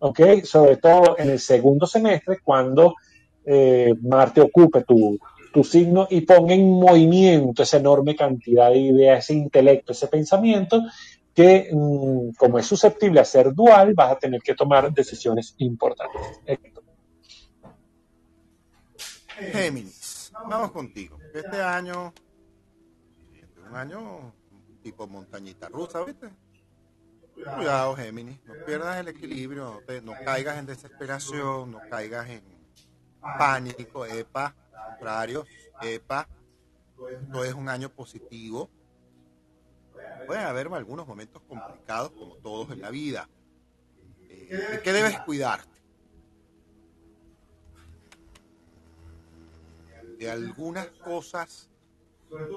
¿ok? 0.00 0.42
Sobre 0.44 0.76
todo 0.78 1.16
en 1.18 1.30
el 1.30 1.38
segundo 1.38 1.86
semestre, 1.86 2.38
cuando 2.42 2.94
eh, 3.44 3.94
Marte 4.02 4.40
ocupe 4.40 4.82
tu, 4.84 5.18
tu 5.52 5.62
signo 5.62 6.06
y 6.10 6.22
ponga 6.22 6.54
en 6.54 6.68
movimiento 6.68 7.62
esa 7.62 7.76
enorme 7.76 8.16
cantidad 8.16 8.70
de 8.70 8.78
ideas, 8.78 9.24
ese 9.24 9.34
intelecto, 9.34 9.92
ese 9.92 10.08
pensamiento, 10.08 10.82
que 11.34 11.68
mm, 11.72 12.32
como 12.36 12.58
es 12.58 12.66
susceptible 12.66 13.20
a 13.20 13.24
ser 13.24 13.54
dual, 13.54 13.94
vas 13.94 14.12
a 14.12 14.18
tener 14.18 14.40
que 14.42 14.54
tomar 14.54 14.92
decisiones 14.92 15.54
importantes. 15.58 16.20
Géminis, 19.50 20.32
vamos 20.48 20.72
contigo. 20.72 21.18
Este 21.34 21.60
año, 21.60 22.12
un 23.68 23.76
año 23.76 24.34
tipo 24.82 25.06
montañita 25.06 25.68
rusa, 25.68 26.04
¿viste? 26.04 26.28
Cuidado, 27.34 27.96
Géminis, 27.96 28.38
no 28.44 28.54
pierdas 28.66 28.98
el 28.98 29.08
equilibrio, 29.08 29.82
no 30.02 30.12
caigas 30.24 30.58
en 30.58 30.66
desesperación, 30.66 31.72
no 31.72 31.80
caigas 31.90 32.28
en 32.28 32.42
pánico, 33.38 34.04
EPA, 34.04 34.54
contrario, 34.88 35.46
EPA, 35.80 36.28
no 37.28 37.44
es 37.44 37.54
un 37.54 37.68
año 37.68 37.88
positivo. 37.88 38.70
Pueden 40.26 40.44
haber 40.44 40.68
algunos 40.68 41.06
momentos 41.06 41.42
complicados, 41.48 42.12
como 42.12 42.36
todos 42.36 42.70
en 42.70 42.80
la 42.80 42.90
vida. 42.90 43.28
Eh, 44.28 44.68
¿De 44.72 44.82
qué 44.82 44.92
debes 44.92 45.18
cuidarte? 45.20 45.71
De 50.22 50.30
algunas 50.30 50.86
cosas, 51.04 51.68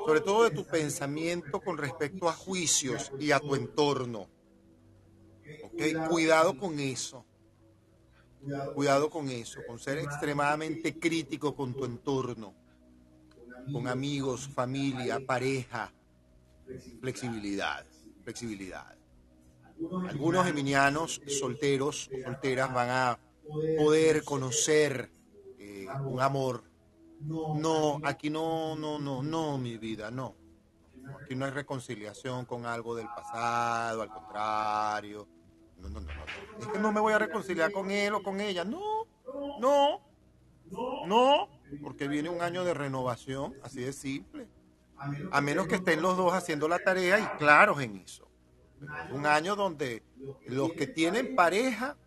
sobre 0.05 0.21
todo 0.21 0.43
de 0.43 0.51
tu 0.51 0.65
pensamiento 0.65 1.59
con 1.61 1.77
respecto 1.77 2.29
a 2.29 2.33
juicios 2.33 3.11
y 3.19 3.31
a 3.31 3.39
tu 3.39 3.55
entorno. 3.55 4.27
¿Ok? 5.63 6.09
Cuidado 6.09 6.57
con 6.57 6.79
eso 6.79 7.25
Cuidado 8.75 9.09
con 9.09 9.29
eso, 9.29 9.61
con 9.65 9.79
ser 9.79 9.97
extremadamente 9.97 10.99
crítico 10.99 11.55
con 11.55 11.73
tu 11.73 11.85
entorno, 11.85 12.53
con 13.71 13.87
amigos, 13.87 14.47
familia, 14.47 15.19
pareja. 15.25 15.91
Flexibilidad, 17.01 17.85
flexibilidad. 18.23 18.95
Algunos 20.07 20.45
geminianos 20.45 21.21
solteros 21.27 22.09
o 22.13 22.23
solteras 22.23 22.71
van 22.71 22.89
a 22.89 23.19
poder 23.77 24.23
conocer 24.23 25.09
eh, 25.57 25.87
un 26.05 26.21
amor. 26.21 26.63
No, 27.21 27.99
aquí 28.03 28.29
no, 28.29 28.75
no, 28.75 28.99
no, 28.99 29.23
no, 29.23 29.57
mi 29.57 29.77
vida, 29.77 30.11
no. 30.11 30.35
Aquí 31.21 31.35
no 31.35 31.45
hay 31.45 31.51
reconciliación 31.51 32.45
con 32.45 32.65
algo 32.65 32.95
del 32.95 33.07
pasado, 33.07 34.01
al 34.01 34.09
contrario 34.09 35.27
no, 35.79 35.89
no, 35.89 35.99
no, 36.01 36.09
Es 36.59 36.67
que 36.67 36.79
no 36.79 36.91
me 36.91 36.99
voy 36.99 37.13
a 37.13 37.19
reconciliar 37.19 37.71
con 37.71 37.91
él 37.91 38.13
o 38.13 38.23
con 38.23 38.39
ella. 38.41 38.63
No, 38.63 39.07
no, 39.59 40.01
no, 41.05 41.49
porque 41.81 42.07
viene 42.07 42.29
un 42.29 42.41
año 42.41 42.63
de 42.63 42.73
renovación, 42.73 43.55
así 43.63 43.81
de 43.81 43.93
simple. 43.93 44.47
A 45.31 45.41
menos 45.41 45.67
que 45.67 45.75
estén 45.75 46.01
los 46.01 46.15
dos 46.15 46.33
haciendo 46.33 46.67
la 46.67 46.79
tarea 46.79 47.19
y 47.19 47.37
claros 47.37 47.81
en 47.81 47.97
eso. 47.97 48.27
Un 49.11 49.25
año 49.25 49.55
donde 49.55 50.03
los 50.47 50.71
que 50.73 50.87
tienen 50.87 51.35
pareja 51.35 51.97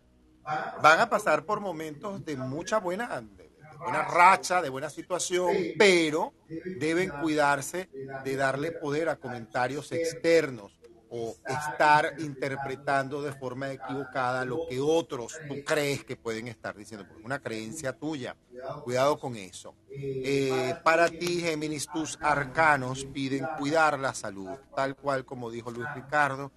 van 0.81 0.99
a 0.99 1.09
pasar 1.09 1.45
por 1.45 1.59
momentos 1.59 2.25
de 2.25 2.35
mucha 2.35 2.79
buena, 2.79 3.21
de 3.21 3.48
buena 3.79 4.03
racha, 4.03 4.61
de 4.61 4.69
buena 4.69 4.89
situación, 4.89 5.55
pero 5.77 6.33
deben 6.65 7.09
cuidarse 7.09 7.89
de 8.23 8.35
darle 8.35 8.71
poder 8.71 9.09
a 9.09 9.15
comentarios 9.15 9.91
externos 9.91 10.79
o 11.09 11.35
estar 11.47 12.13
interpretando 12.19 13.21
de 13.21 13.31
forma 13.33 13.71
equivocada 13.71 14.45
lo 14.45 14.67
que 14.67 14.79
otros 14.79 15.39
tú 15.47 15.63
crees 15.63 16.03
que 16.03 16.15
pueden 16.15 16.47
estar 16.47 16.75
diciendo, 16.75 17.05
porque 17.07 17.25
una 17.25 17.39
creencia 17.39 17.93
tuya. 17.93 18.35
Cuidado 18.83 19.17
con 19.19 19.35
eso. 19.35 19.73
Eh, 19.89 20.75
para 20.83 21.07
ti, 21.07 21.41
Géminis, 21.41 21.87
tus 21.87 22.17
arcanos 22.21 23.05
piden 23.05 23.47
cuidar 23.57 23.97
la 23.97 24.13
salud, 24.13 24.57
tal 24.75 24.95
cual 24.95 25.25
como 25.25 25.49
dijo 25.49 25.71
Luis 25.71 25.87
Ricardo, 25.95 26.51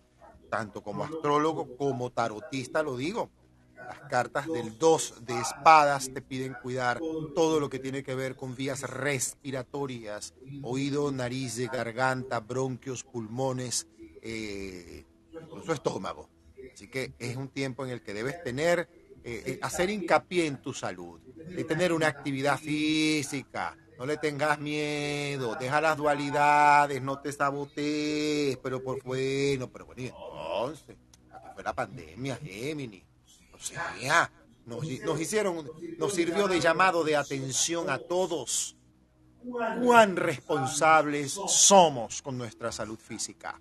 tanto 0.50 0.82
como 0.82 1.04
astrólogo 1.04 1.76
como 1.76 2.10
tarotista 2.10 2.82
lo 2.82 2.96
digo. 2.96 3.30
Las 3.86 4.00
cartas 4.08 4.46
del 4.46 4.78
2 4.78 5.24
de 5.24 5.40
espadas 5.40 6.12
te 6.12 6.22
piden 6.22 6.54
cuidar 6.62 7.00
todo 7.34 7.60
lo 7.60 7.68
que 7.68 7.78
tiene 7.78 8.02
que 8.02 8.14
ver 8.14 8.36
con 8.36 8.54
vías 8.54 8.82
respiratorias, 8.82 10.34
oído, 10.62 11.10
nariz, 11.12 11.58
garganta, 11.70 12.40
bronquios, 12.40 13.04
pulmones, 13.04 13.86
eh, 14.22 15.04
estómago. 15.72 16.28
Así 16.72 16.88
que 16.88 17.12
es 17.18 17.36
un 17.36 17.48
tiempo 17.48 17.84
en 17.84 17.90
el 17.90 18.02
que 18.02 18.14
debes 18.14 18.42
tener, 18.42 18.88
eh, 19.24 19.42
eh, 19.46 19.58
hacer 19.62 19.90
hincapié 19.90 20.46
en 20.46 20.62
tu 20.62 20.72
salud, 20.72 21.20
de 21.20 21.64
tener 21.64 21.92
una 21.92 22.06
actividad 22.06 22.58
física, 22.58 23.76
no 23.98 24.06
le 24.06 24.16
tengas 24.16 24.58
miedo, 24.58 25.54
deja 25.54 25.80
las 25.80 25.96
dualidades, 25.96 27.02
no 27.02 27.20
te 27.20 27.32
sabotees, 27.32 28.56
pero 28.58 28.82
por 28.82 29.02
bueno, 29.02 29.70
pero 29.70 29.86
bueno, 29.86 30.02
entonces, 30.02 30.96
aquí 31.30 31.48
fue 31.54 31.62
la 31.62 31.72
pandemia, 31.72 32.36
Géminis. 32.36 33.11
Sea, 33.62 34.30
nos, 34.66 34.84
nos 35.02 35.20
hicieron, 35.20 35.70
nos 35.98 36.14
sirvió 36.14 36.48
de 36.48 36.60
llamado 36.60 37.04
de 37.04 37.16
atención 37.16 37.90
a 37.90 37.98
todos 37.98 38.76
cuán 39.82 40.16
responsables 40.16 41.32
somos 41.48 42.22
con 42.22 42.38
nuestra 42.38 42.70
salud 42.70 42.98
física 42.98 43.60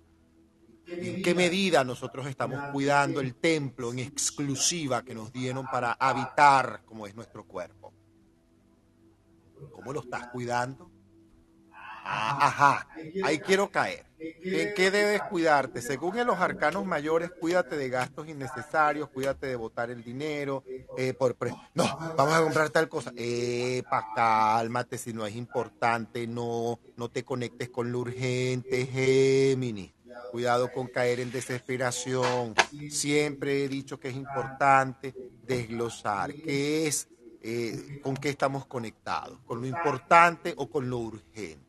en 0.86 1.22
qué 1.22 1.34
medida 1.34 1.84
nosotros 1.84 2.26
estamos 2.26 2.60
cuidando 2.72 3.20
el 3.20 3.34
templo 3.34 3.92
en 3.92 4.00
exclusiva 4.00 5.02
que 5.02 5.14
nos 5.14 5.32
dieron 5.32 5.66
para 5.66 5.92
habitar 5.92 6.82
como 6.84 7.06
es 7.06 7.14
nuestro 7.14 7.44
cuerpo. 7.44 7.92
¿Cómo 9.72 9.92
lo 9.92 10.00
estás 10.00 10.28
cuidando? 10.28 10.90
Ah, 12.04 12.46
ajá, 12.46 12.88
ahí 13.24 13.38
quiero 13.38 13.70
caer. 13.70 14.04
¿En 14.44 14.74
qué 14.74 14.90
debes 14.90 15.22
cuidarte? 15.22 15.82
Según 15.82 16.18
en 16.18 16.26
los 16.26 16.38
arcanos 16.38 16.84
mayores, 16.84 17.30
cuídate 17.40 17.76
de 17.76 17.88
gastos 17.88 18.28
innecesarios, 18.28 19.08
cuídate 19.08 19.48
de 19.48 19.56
botar 19.56 19.90
el 19.90 20.04
dinero. 20.04 20.64
Eh, 20.96 21.12
por 21.12 21.36
no, 21.74 21.84
vamos 22.16 22.34
a 22.34 22.42
comprar 22.42 22.70
tal 22.70 22.88
cosa. 22.88 23.12
Epa, 23.16 24.12
cálmate, 24.14 24.98
si 24.98 25.12
no 25.12 25.26
es 25.26 25.34
importante, 25.34 26.26
no, 26.26 26.78
no 26.96 27.10
te 27.10 27.24
conectes 27.24 27.68
con 27.68 27.90
lo 27.90 28.00
urgente, 28.00 28.86
Géminis. 28.86 29.92
Cuidado 30.30 30.70
con 30.72 30.86
caer 30.86 31.20
en 31.20 31.30
desesperación. 31.30 32.54
Siempre 32.90 33.64
he 33.64 33.68
dicho 33.68 33.98
que 33.98 34.08
es 34.08 34.16
importante 34.16 35.14
desglosar 35.42 36.32
qué 36.32 36.86
es, 36.86 37.08
eh, 37.42 38.00
con 38.02 38.16
qué 38.16 38.30
estamos 38.30 38.66
conectados, 38.66 39.38
con 39.40 39.60
lo 39.60 39.66
importante 39.66 40.54
o 40.56 40.70
con 40.70 40.88
lo 40.88 40.98
urgente. 40.98 41.61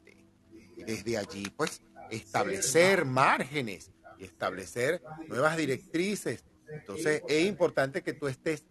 Desde 0.86 1.18
allí, 1.18 1.50
pues, 1.56 1.82
establecer 2.10 3.06
márgenes 3.06 3.92
y 4.18 4.26
establecer 4.26 5.02
nuevas 5.28 5.58
directrices. 5.58 6.44
Entonces, 6.70 7.22
es 7.28 7.46
importante 7.46 8.02
que 8.02 8.14
tú 8.14 8.28
estés 8.28 8.64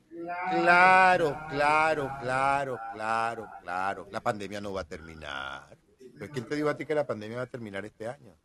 claro, 0.50 1.36
claro, 1.48 2.10
claro, 2.20 2.78
claro, 2.92 3.50
claro. 3.62 4.08
La 4.10 4.20
pandemia 4.20 4.60
no 4.60 4.72
va 4.72 4.82
a 4.82 4.84
terminar. 4.84 5.76
Pero 6.18 6.32
¿quién 6.32 6.46
te 6.46 6.56
dijo 6.56 6.68
a 6.68 6.76
ti 6.76 6.86
que 6.86 6.94
la 6.94 7.06
pandemia 7.06 7.38
va 7.38 7.42
a 7.44 7.46
terminar 7.46 7.84
este 7.84 8.08
año? 8.08 8.36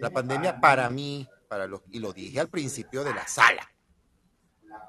La 0.00 0.10
pandemia 0.10 0.60
para 0.60 0.90
mí, 0.90 1.28
para 1.48 1.66
los, 1.66 1.82
y 1.90 1.98
lo 1.98 2.12
dije 2.12 2.40
al 2.40 2.48
principio 2.48 3.04
de 3.04 3.14
la 3.14 3.26
sala, 3.26 3.70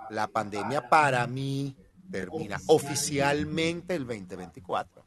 la 0.09 0.27
pandemia 0.27 0.89
para 0.89 1.25
mí 1.27 1.75
termina 2.11 2.59
oficialmente 2.67 3.95
el 3.95 4.05
2024. 4.05 5.05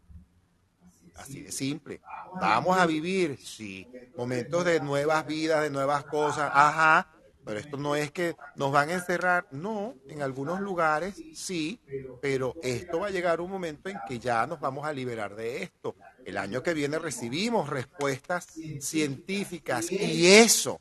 Así 1.17 1.43
de 1.43 1.53
simple. 1.53 2.01
Vamos 2.41 2.77
a 2.77 2.87
vivir, 2.87 3.39
sí, 3.39 3.87
momentos 4.17 4.65
de 4.65 4.81
nuevas 4.81 5.27
vidas, 5.27 5.63
de 5.63 5.71
nuevas 5.71 6.05
cosas, 6.05 6.51
ajá, 6.53 7.09
pero 7.45 7.61
esto 7.61 7.77
no 7.77 7.95
es 7.95 8.11
que 8.11 8.37
nos 8.57 8.73
van 8.73 8.89
a 8.89 8.95
encerrar, 8.95 9.47
no, 9.51 9.95
en 10.09 10.23
algunos 10.23 10.61
lugares 10.61 11.15
sí, 11.35 11.79
pero 12.23 12.55
esto 12.63 13.01
va 13.01 13.09
a 13.09 13.11
llegar 13.11 13.41
un 13.41 13.51
momento 13.51 13.89
en 13.89 13.99
que 14.09 14.19
ya 14.19 14.47
nos 14.47 14.61
vamos 14.61 14.87
a 14.87 14.93
liberar 14.93 15.37
de 15.37 15.63
esto. 15.63 15.95
El 16.25 16.39
año 16.39 16.63
que 16.63 16.73
viene 16.73 16.99
recibimos 16.99 17.69
respuestas 17.69 18.49
científicas 18.81 19.93
y 19.93 20.27
eso, 20.27 20.81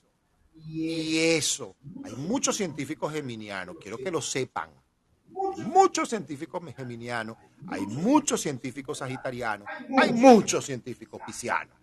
y 0.55 1.17
eso, 1.19 1.75
hay 2.05 2.15
muchos 2.15 2.55
científicos 2.55 3.11
geminianos, 3.11 3.75
quiero 3.81 3.97
que 3.97 4.11
lo 4.11 4.21
sepan, 4.21 4.69
muchos 5.65 6.09
científicos 6.09 6.61
geminianos, 6.75 7.37
hay 7.67 7.81
muchos 7.81 8.41
científicos 8.41 8.99
sagitarianos, 8.99 9.67
hay 9.97 10.13
muchos 10.13 10.65
científicos 10.65 11.21
piscianos. 11.25 11.77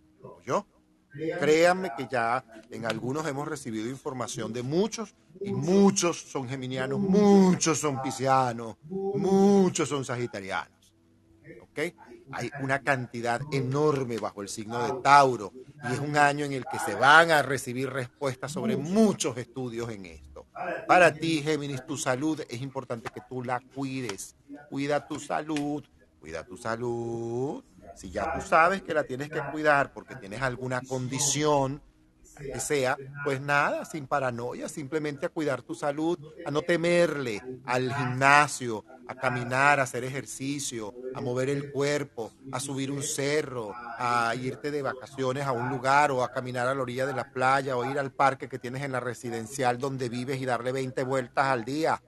¿Yo? 0.45 0.66
Créanme 1.12 1.91
que 1.97 2.07
ya 2.09 2.45
en 2.70 2.87
algunos 2.87 3.27
hemos 3.27 3.49
recibido 3.49 3.89
información 3.89 4.53
de 4.53 4.62
muchos 4.62 5.15
y 5.41 5.53
muchos 5.53 6.20
son 6.20 6.49
geminianos, 6.49 7.01
muchos 7.01 7.78
son 7.78 8.01
piscianos, 8.01 8.77
muchos 8.89 9.89
son 9.89 10.05
sagitarianos. 10.05 10.95
¿Ok? 11.62 11.78
Hay 12.32 12.51
una 12.62 12.81
cantidad 12.82 13.41
enorme 13.51 14.19
bajo 14.19 14.43
el 14.43 14.49
signo 14.49 14.81
de 14.85 15.03
Tauro 15.03 15.53
y 15.89 15.93
es 15.93 15.99
un 15.99 16.16
año 16.16 16.45
en 16.45 16.53
el 16.53 16.65
que 16.65 16.78
se 16.78 16.95
van 16.95 17.32
a 17.32 17.43
recibir 17.43 17.91
respuestas 17.91 18.53
sobre 18.53 18.77
muchos 18.77 19.37
estudios 19.37 19.91
en 19.91 20.07
esto. 20.07 20.30
Para 20.87 21.12
ti, 21.12 21.43
Géminis, 21.43 21.85
tu 21.87 21.97
salud 21.97 22.41
es 22.49 22.61
importante 22.61 23.11
que 23.12 23.20
tú 23.28 23.43
la 23.43 23.61
cuides. 23.74 24.35
Cuida 24.69 25.07
tu 25.07 25.19
salud, 25.20 25.85
cuida 26.20 26.45
tu 26.45 26.57
salud. 26.57 27.62
Si 27.95 28.11
ya 28.11 28.32
tú 28.32 28.41
sabes 28.41 28.82
que 28.82 28.95
la 28.95 29.05
tienes 29.05 29.31
que 29.31 29.41
cuidar 29.53 29.93
porque 29.93 30.16
tienes 30.16 30.43
alguna 30.43 30.81
condición, 30.81 31.81
que 32.40 32.60
sea, 32.60 32.96
pues 33.24 33.40
nada, 33.40 33.84
sin 33.84 34.06
paranoia, 34.06 34.68
simplemente 34.68 35.26
a 35.26 35.28
cuidar 35.28 35.62
tu 35.62 35.74
salud, 35.74 36.18
a 36.44 36.50
no 36.50 36.62
temerle 36.62 37.42
al 37.64 37.92
gimnasio, 37.92 38.84
a 39.06 39.14
caminar, 39.14 39.80
a 39.80 39.84
hacer 39.84 40.04
ejercicio, 40.04 40.94
a 41.14 41.20
mover 41.20 41.50
el 41.50 41.72
cuerpo, 41.72 42.32
a 42.52 42.60
subir 42.60 42.90
un 42.90 43.02
cerro, 43.02 43.72
a 43.98 44.34
irte 44.36 44.70
de 44.70 44.82
vacaciones 44.82 45.46
a 45.46 45.52
un 45.52 45.68
lugar 45.68 46.10
o 46.10 46.22
a 46.22 46.32
caminar 46.32 46.68
a 46.68 46.74
la 46.74 46.82
orilla 46.82 47.06
de 47.06 47.14
la 47.14 47.32
playa 47.32 47.76
o 47.76 47.84
ir 47.84 47.98
al 47.98 48.12
parque 48.12 48.48
que 48.48 48.58
tienes 48.58 48.82
en 48.82 48.92
la 48.92 49.00
residencial 49.00 49.78
donde 49.78 50.08
vives 50.08 50.40
y 50.40 50.46
darle 50.46 50.72
20 50.72 51.02
vueltas 51.04 51.46
al 51.46 51.64
día. 51.64 52.00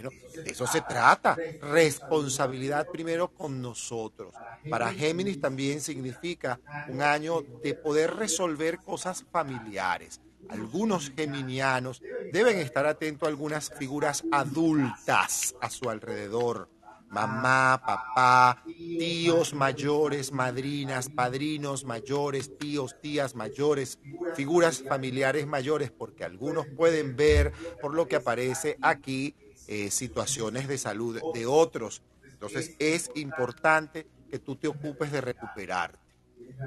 Bueno, 0.00 0.10
de 0.44 0.52
eso 0.52 0.66
se 0.68 0.80
trata. 0.80 1.36
Responsabilidad 1.60 2.88
primero 2.88 3.28
con 3.34 3.60
nosotros. 3.60 4.32
Para 4.70 4.92
Géminis 4.92 5.40
también 5.40 5.80
significa 5.80 6.60
un 6.86 7.02
año 7.02 7.42
de 7.62 7.74
poder 7.74 8.14
resolver 8.14 8.78
cosas 8.78 9.24
familiares. 9.32 10.20
Algunos 10.48 11.10
geminianos 11.10 12.00
deben 12.30 12.58
estar 12.58 12.86
atentos 12.86 13.26
a 13.26 13.30
algunas 13.30 13.70
figuras 13.70 14.22
adultas 14.30 15.56
a 15.60 15.68
su 15.68 15.90
alrededor. 15.90 16.70
Mamá, 17.08 17.82
papá, 17.84 18.62
tíos 18.64 19.52
mayores, 19.52 20.30
madrinas, 20.30 21.08
padrinos 21.08 21.84
mayores, 21.84 22.56
tíos, 22.56 23.00
tías 23.00 23.34
mayores, 23.34 23.98
figuras 24.34 24.84
familiares 24.86 25.46
mayores, 25.46 25.90
porque 25.90 26.24
algunos 26.24 26.66
pueden 26.66 27.16
ver 27.16 27.52
por 27.80 27.94
lo 27.94 28.06
que 28.06 28.16
aparece 28.16 28.78
aquí 28.80 29.34
eh, 29.68 29.90
situaciones 29.90 30.66
de 30.66 30.78
salud 30.78 31.20
de 31.34 31.46
otros. 31.46 32.02
Entonces 32.24 32.74
es 32.78 33.10
importante 33.16 34.06
que 34.30 34.38
tú 34.38 34.56
te 34.56 34.66
ocupes 34.66 35.12
de 35.12 35.20
recuperarte. 35.20 35.98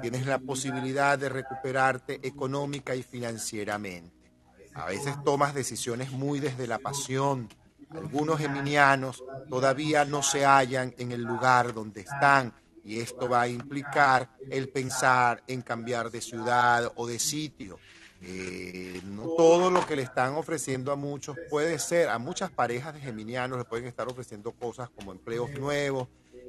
Tienes 0.00 0.24
la 0.26 0.38
posibilidad 0.38 1.18
de 1.18 1.28
recuperarte 1.28 2.20
económica 2.22 2.94
y 2.94 3.02
financieramente. 3.02 4.30
A 4.74 4.86
veces 4.86 5.14
tomas 5.24 5.52
decisiones 5.54 6.12
muy 6.12 6.40
desde 6.40 6.66
la 6.66 6.78
pasión. 6.78 7.48
Algunos 7.90 8.38
geminianos 8.38 9.22
todavía 9.50 10.04
no 10.04 10.22
se 10.22 10.46
hallan 10.46 10.94
en 10.96 11.12
el 11.12 11.22
lugar 11.22 11.74
donde 11.74 12.02
están 12.02 12.54
y 12.84 13.00
esto 13.00 13.28
va 13.28 13.42
a 13.42 13.48
implicar 13.48 14.30
el 14.50 14.68
pensar 14.68 15.42
en 15.46 15.62
cambiar 15.62 16.10
de 16.10 16.20
ciudad 16.20 16.92
o 16.96 17.06
de 17.06 17.18
sitio. 17.18 17.78
Eh, 18.24 19.00
no 19.04 19.34
todo 19.36 19.70
lo 19.70 19.84
que 19.84 19.96
le 19.96 20.02
están 20.02 20.34
ofreciendo 20.34 20.92
a 20.92 20.96
muchos 20.96 21.36
puede 21.50 21.78
ser, 21.80 22.08
a 22.08 22.18
muchas 22.18 22.50
parejas 22.50 22.94
de 22.94 23.00
geminianos 23.00 23.58
le 23.58 23.64
pueden 23.64 23.86
estar 23.86 24.06
ofreciendo 24.06 24.52
cosas 24.52 24.88
como 24.90 25.10
empleos 25.10 25.50
nuevos. 25.58 26.08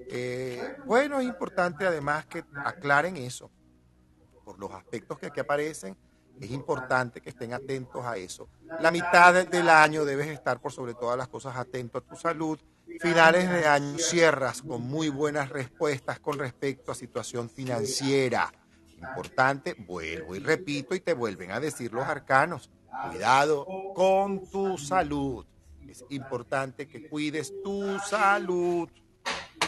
Eh, 0.09 0.75
bueno, 0.85 1.19
es 1.19 1.25
importante 1.25 1.85
además 1.85 2.27
que 2.27 2.43
aclaren 2.63 3.17
eso. 3.17 3.49
Por 4.45 4.59
los 4.59 4.71
aspectos 4.71 5.17
que 5.17 5.27
aquí 5.27 5.39
aparecen, 5.39 5.97
es 6.39 6.51
importante 6.51 7.21
que 7.21 7.29
estén 7.29 7.53
atentos 7.53 8.05
a 8.05 8.17
eso. 8.17 8.49
La 8.79 8.91
mitad 8.91 9.45
del 9.47 9.69
año 9.69 10.05
debes 10.05 10.27
estar 10.27 10.59
por 10.59 10.71
sobre 10.71 10.93
todas 10.93 11.17
las 11.17 11.27
cosas 11.27 11.55
atento 11.55 11.97
a 11.97 12.01
tu 12.01 12.15
salud. 12.15 12.59
Finales 12.99 13.49
de 13.49 13.65
año 13.65 13.97
cierras 13.97 14.61
con 14.61 14.81
muy 14.81 15.09
buenas 15.09 15.49
respuestas 15.49 16.19
con 16.19 16.37
respecto 16.37 16.91
a 16.91 16.95
situación 16.95 17.49
financiera 17.49 18.51
Importante, 19.09 19.75
vuelvo 19.77 20.35
y 20.35 20.39
repito 20.39 20.95
y 20.95 21.01
te 21.01 21.13
vuelven 21.13 21.51
a 21.51 21.59
decir 21.59 21.91
los 21.91 22.05
arcanos. 22.05 22.69
Cuidado 23.09 23.65
con 23.93 24.47
tu 24.49 24.77
salud. 24.77 25.45
Es 25.87 26.05
importante 26.09 26.87
que 26.87 27.07
cuides 27.09 27.53
tu 27.63 27.99
salud. 27.99 28.89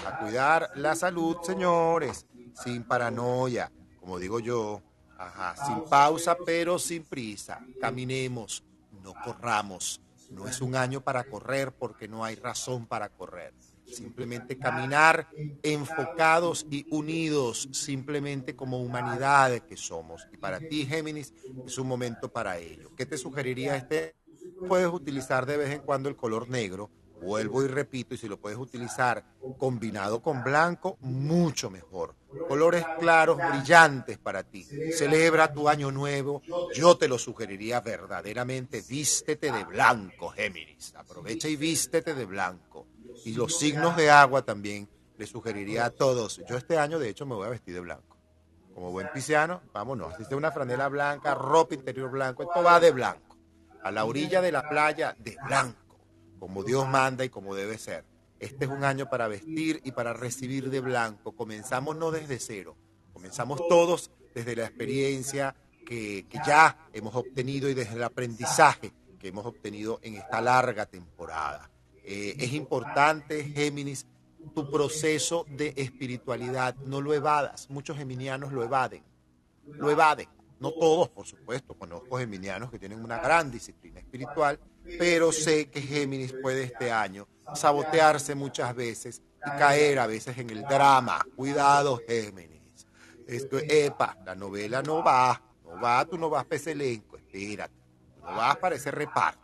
A 0.05 0.19
cuidar 0.19 0.71
la 0.75 0.95
salud, 0.95 1.37
señores, 1.43 2.25
sin 2.63 2.83
paranoia, 2.83 3.71
como 3.99 4.19
digo 4.19 4.39
yo. 4.39 4.81
Ajá, 5.17 5.55
sin 5.65 5.83
pausa, 5.85 6.37
pero 6.45 6.77
sin 6.77 7.03
prisa. 7.03 7.59
Caminemos, 7.81 8.63
no 9.03 9.13
corramos. 9.23 10.01
No 10.29 10.47
es 10.47 10.61
un 10.61 10.75
año 10.75 11.01
para 11.01 11.23
correr 11.23 11.71
porque 11.73 12.07
no 12.07 12.23
hay 12.23 12.35
razón 12.35 12.85
para 12.85 13.09
correr 13.09 13.53
simplemente 13.87 14.57
caminar 14.57 15.27
enfocados 15.63 16.65
y 16.69 16.85
unidos, 16.89 17.69
simplemente 17.71 18.55
como 18.55 18.81
humanidad 18.81 19.59
que 19.59 19.77
somos. 19.77 20.27
Y 20.31 20.37
para 20.37 20.59
ti, 20.59 20.85
Géminis, 20.85 21.33
es 21.65 21.77
un 21.77 21.87
momento 21.87 22.31
para 22.31 22.57
ello. 22.57 22.91
¿Qué 22.95 23.05
te 23.05 23.17
sugeriría 23.17 23.75
este? 23.75 24.15
Puedes 24.67 24.87
utilizar 24.87 25.45
de 25.45 25.57
vez 25.57 25.71
en 25.71 25.81
cuando 25.81 26.09
el 26.09 26.15
color 26.15 26.49
negro, 26.49 26.89
vuelvo 27.21 27.63
y 27.63 27.67
repito, 27.67 28.13
y 28.13 28.17
si 28.17 28.27
lo 28.27 28.39
puedes 28.39 28.57
utilizar 28.57 29.23
combinado 29.57 30.21
con 30.21 30.43
blanco, 30.43 30.97
mucho 31.01 31.69
mejor. 31.69 32.15
Colores 32.47 32.85
claros, 32.99 33.37
brillantes 33.37 34.17
para 34.17 34.43
ti. 34.43 34.63
Celebra 34.91 35.53
tu 35.53 35.69
año 35.69 35.89
nuevo. 35.91 36.41
Yo 36.75 36.97
te 36.97 37.07
lo 37.07 37.17
sugeriría 37.17 37.79
verdaderamente. 37.79 38.83
Vístete 38.87 39.51
de 39.51 39.63
blanco, 39.63 40.29
Géminis. 40.29 40.93
Aprovecha 40.95 41.47
y 41.47 41.55
vístete 41.55 42.13
de 42.13 42.25
blanco 42.25 42.74
y 43.25 43.33
los 43.33 43.57
signos 43.57 43.97
de 43.97 44.11
agua 44.11 44.43
también 44.43 44.87
le 45.17 45.25
sugeriría 45.25 45.85
a 45.85 45.89
todos. 45.89 46.41
Yo 46.47 46.57
este 46.57 46.77
año, 46.77 46.99
de 46.99 47.09
hecho, 47.09 47.25
me 47.25 47.33
voy 47.33 47.47
a 47.47 47.49
vestir 47.49 47.73
de 47.73 47.79
blanco. 47.79 48.17
Como 48.75 48.91
buen 48.91 49.09
pisciano, 49.13 49.61
vámonos. 49.73 50.13
Así 50.13 50.33
una 50.35 50.51
franela 50.51 50.87
blanca, 50.89 51.33
ropa 51.33 51.73
interior 51.73 52.11
blanco. 52.11 52.43
Esto 52.43 52.61
va 52.61 52.79
de 52.79 52.91
blanco. 52.91 53.35
A 53.83 53.89
la 53.89 54.05
orilla 54.05 54.41
de 54.41 54.51
la 54.51 54.69
playa, 54.69 55.15
de 55.17 55.37
blanco. 55.43 55.97
Como 56.39 56.63
Dios 56.63 56.87
manda 56.87 57.25
y 57.25 57.29
como 57.29 57.55
debe 57.55 57.79
ser. 57.79 58.05
Este 58.37 58.65
es 58.65 58.71
un 58.71 58.83
año 58.83 59.09
para 59.09 59.27
vestir 59.27 59.81
y 59.83 59.91
para 59.91 60.13
recibir 60.13 60.69
de 60.69 60.81
blanco. 60.81 61.31
Comenzamos 61.31 61.95
no 61.95 62.11
desde 62.11 62.37
cero. 62.37 62.75
Comenzamos 63.11 63.59
todos 63.67 64.11
desde 64.35 64.55
la 64.55 64.65
experiencia 64.65 65.55
que, 65.87 66.27
que 66.29 66.39
ya 66.45 66.89
hemos 66.93 67.15
obtenido 67.15 67.69
y 67.69 67.73
desde 67.73 67.95
el 67.95 68.03
aprendizaje 68.03 68.91
que 69.17 69.29
hemos 69.29 69.45
obtenido 69.45 69.99
en 70.03 70.15
esta 70.15 70.41
larga 70.41 70.85
temporada. 70.85 71.71
Eh, 72.07 72.35
es 72.37 72.53
importante, 72.53 73.43
Géminis, 73.43 74.05
tu 74.53 74.69
proceso 74.69 75.45
de 75.49 75.73
espiritualidad. 75.75 76.75
No 76.85 77.01
lo 77.01 77.13
evadas. 77.13 77.69
Muchos 77.69 77.97
geminianos 77.97 78.51
lo 78.51 78.63
evaden. 78.63 79.03
Lo 79.65 79.89
evaden. 79.89 80.27
No 80.59 80.71
todos, 80.71 81.09
por 81.09 81.25
supuesto. 81.25 81.73
Conozco 81.73 82.17
geminianos 82.17 82.69
que 82.69 82.77
tienen 82.77 83.03
una 83.03 83.17
gran 83.17 83.49
disciplina 83.49 83.99
espiritual, 83.99 84.59
pero 84.99 85.31
sé 85.31 85.69
que 85.69 85.81
Géminis 85.81 86.33
puede 86.41 86.63
este 86.63 86.91
año 86.91 87.27
sabotearse 87.53 88.35
muchas 88.35 88.73
veces 88.75 89.21
y 89.45 89.49
caer 89.57 89.99
a 89.99 90.07
veces 90.07 90.37
en 90.37 90.51
el 90.51 90.61
drama. 90.61 91.25
Cuidado, 91.35 91.99
Géminis. 92.07 92.87
Esto, 93.27 93.57
epa, 93.57 94.15
la 94.23 94.35
novela 94.35 94.83
no 94.83 95.03
va, 95.03 95.41
no 95.63 95.81
va, 95.81 96.05
tú 96.05 96.17
no 96.17 96.29
vas 96.29 96.45
para 96.45 96.57
ese 96.57 96.73
elenco, 96.73 97.17
espérate. 97.17 97.73
no 98.21 98.35
vas 98.35 98.55
para 98.57 98.75
ese 98.75 98.91
reparto. 98.91 99.41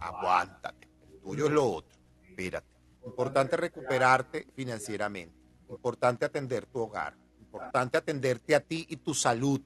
Aguántate. 0.00 0.88
El 1.12 1.20
tuyo 1.20 1.46
es 1.46 1.52
lo 1.52 1.66
otro 1.66 1.93
espérate. 2.34 2.66
Importante 3.06 3.56
recuperarte 3.56 4.46
financieramente. 4.54 5.36
Importante 5.68 6.24
atender 6.24 6.66
tu 6.66 6.80
hogar. 6.80 7.16
Importante 7.38 7.98
atenderte 7.98 8.54
a 8.54 8.60
ti 8.60 8.86
y 8.88 8.96
tu 8.96 9.14
salud. 9.14 9.60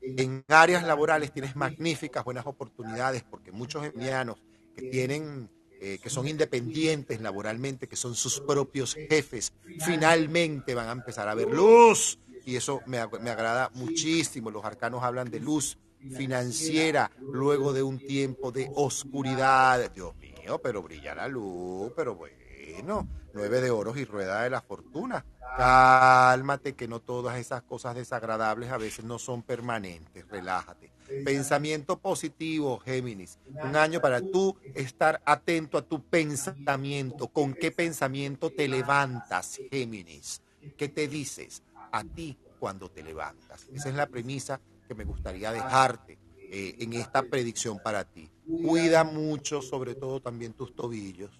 En 0.00 0.44
áreas 0.48 0.84
laborales 0.84 1.32
tienes 1.32 1.56
magníficas, 1.56 2.24
buenas 2.24 2.46
oportunidades 2.46 3.22
porque 3.22 3.52
muchos 3.52 3.84
envianos 3.84 4.42
que 4.76 4.88
tienen, 4.88 5.50
eh, 5.80 5.98
que 6.02 6.08
son 6.08 6.26
independientes 6.28 7.20
laboralmente, 7.20 7.86
que 7.86 7.96
son 7.96 8.14
sus 8.14 8.40
propios 8.40 8.94
jefes, 8.94 9.52
finalmente 9.84 10.74
van 10.74 10.88
a 10.88 10.92
empezar 10.92 11.28
a 11.28 11.34
ver 11.34 11.48
luz. 11.48 12.18
Y 12.46 12.56
eso 12.56 12.80
me 12.86 12.98
agrada 12.98 13.70
muchísimo. 13.74 14.50
Los 14.50 14.64
arcanos 14.64 15.02
hablan 15.02 15.30
de 15.30 15.40
luz 15.40 15.78
financiera 16.16 17.10
luego 17.20 17.74
de 17.74 17.82
un 17.82 17.98
tiempo 17.98 18.50
de 18.50 18.70
oscuridad. 18.74 19.90
Dios 19.92 20.16
mío 20.16 20.29
pero 20.62 20.82
brilla 20.82 21.14
la 21.14 21.28
luz, 21.28 21.92
pero 21.94 22.14
bueno, 22.14 23.08
nueve 23.32 23.60
de 23.60 23.70
oros 23.70 23.96
y 23.96 24.04
rueda 24.04 24.42
de 24.42 24.50
la 24.50 24.60
fortuna. 24.60 25.24
Cálmate, 25.56 26.74
que 26.74 26.88
no 26.88 27.00
todas 27.00 27.38
esas 27.38 27.62
cosas 27.62 27.94
desagradables 27.94 28.70
a 28.70 28.78
veces 28.78 29.04
no 29.04 29.18
son 29.18 29.42
permanentes. 29.42 30.26
Relájate. 30.28 30.92
Pensamiento 31.24 31.98
positivo, 31.98 32.78
Géminis. 32.78 33.38
Un 33.62 33.76
año 33.76 34.00
para 34.00 34.20
tú 34.20 34.56
estar 34.74 35.20
atento 35.24 35.76
a 35.76 35.82
tu 35.82 36.02
pensamiento. 36.02 37.28
¿Con 37.28 37.54
qué 37.54 37.72
pensamiento 37.72 38.50
te 38.50 38.68
levantas, 38.68 39.60
Géminis? 39.70 40.40
¿Qué 40.76 40.88
te 40.88 41.08
dices 41.08 41.62
a 41.92 42.04
ti 42.04 42.38
cuando 42.58 42.90
te 42.90 43.02
levantas? 43.02 43.68
Esa 43.74 43.88
es 43.88 43.94
la 43.94 44.06
premisa 44.06 44.60
que 44.86 44.94
me 44.94 45.04
gustaría 45.04 45.52
dejarte 45.52 46.18
eh, 46.52 46.76
en 46.78 46.92
esta 46.94 47.22
predicción 47.22 47.80
para 47.80 48.04
ti. 48.04 48.30
Cuida 48.50 49.04
mucho, 49.04 49.62
sobre 49.62 49.94
todo 49.94 50.20
también 50.20 50.52
tus 50.52 50.74
tobillos. 50.74 51.30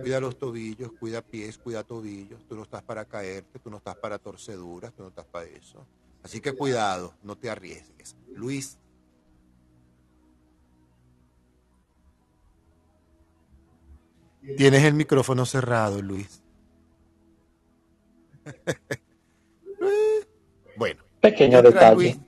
Cuida 0.00 0.20
los 0.20 0.38
tobillos, 0.38 0.92
cuida 0.92 1.22
pies, 1.22 1.58
cuida 1.58 1.82
tobillos. 1.82 2.46
Tú 2.46 2.54
no 2.54 2.62
estás 2.62 2.82
para 2.82 3.04
caerte, 3.04 3.58
tú 3.58 3.70
no 3.70 3.78
estás 3.78 3.96
para 3.96 4.18
torceduras, 4.18 4.94
tú 4.94 5.02
no 5.02 5.08
estás 5.08 5.26
para 5.26 5.46
eso. 5.46 5.84
Así 6.22 6.40
que 6.40 6.52
cuidado, 6.52 7.14
no 7.22 7.36
te 7.36 7.50
arriesgues. 7.50 8.16
Luis. 8.34 8.78
Tienes 14.56 14.84
el 14.84 14.94
micrófono 14.94 15.44
cerrado, 15.44 16.00
Luis. 16.00 16.42
bueno. 20.76 21.02
Pequeño 21.20 21.62
detalle. 21.62 22.20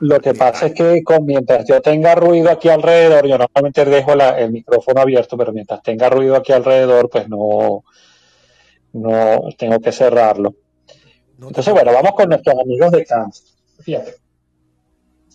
Lo 0.00 0.20
que 0.20 0.34
pasa 0.34 0.66
es 0.66 0.74
que 0.74 1.02
mientras 1.22 1.66
yo 1.66 1.80
tenga 1.80 2.14
ruido 2.14 2.50
aquí 2.50 2.68
alrededor, 2.68 3.26
yo 3.26 3.38
normalmente 3.38 3.84
dejo 3.84 4.12
el 4.12 4.52
micrófono 4.52 5.00
abierto, 5.00 5.36
pero 5.36 5.52
mientras 5.52 5.82
tenga 5.82 6.10
ruido 6.10 6.36
aquí 6.36 6.52
alrededor, 6.52 7.08
pues 7.08 7.28
no, 7.28 7.82
no 8.92 9.40
tengo 9.56 9.78
que 9.80 9.92
cerrarlo. 9.92 10.54
Entonces, 11.40 11.72
bueno, 11.72 11.92
vamos 11.92 12.12
con 12.12 12.28
nuestros 12.28 12.58
amigos 12.58 12.90
de 12.92 13.04
cáncer. 13.04 13.46
Fíjate, 13.80 14.14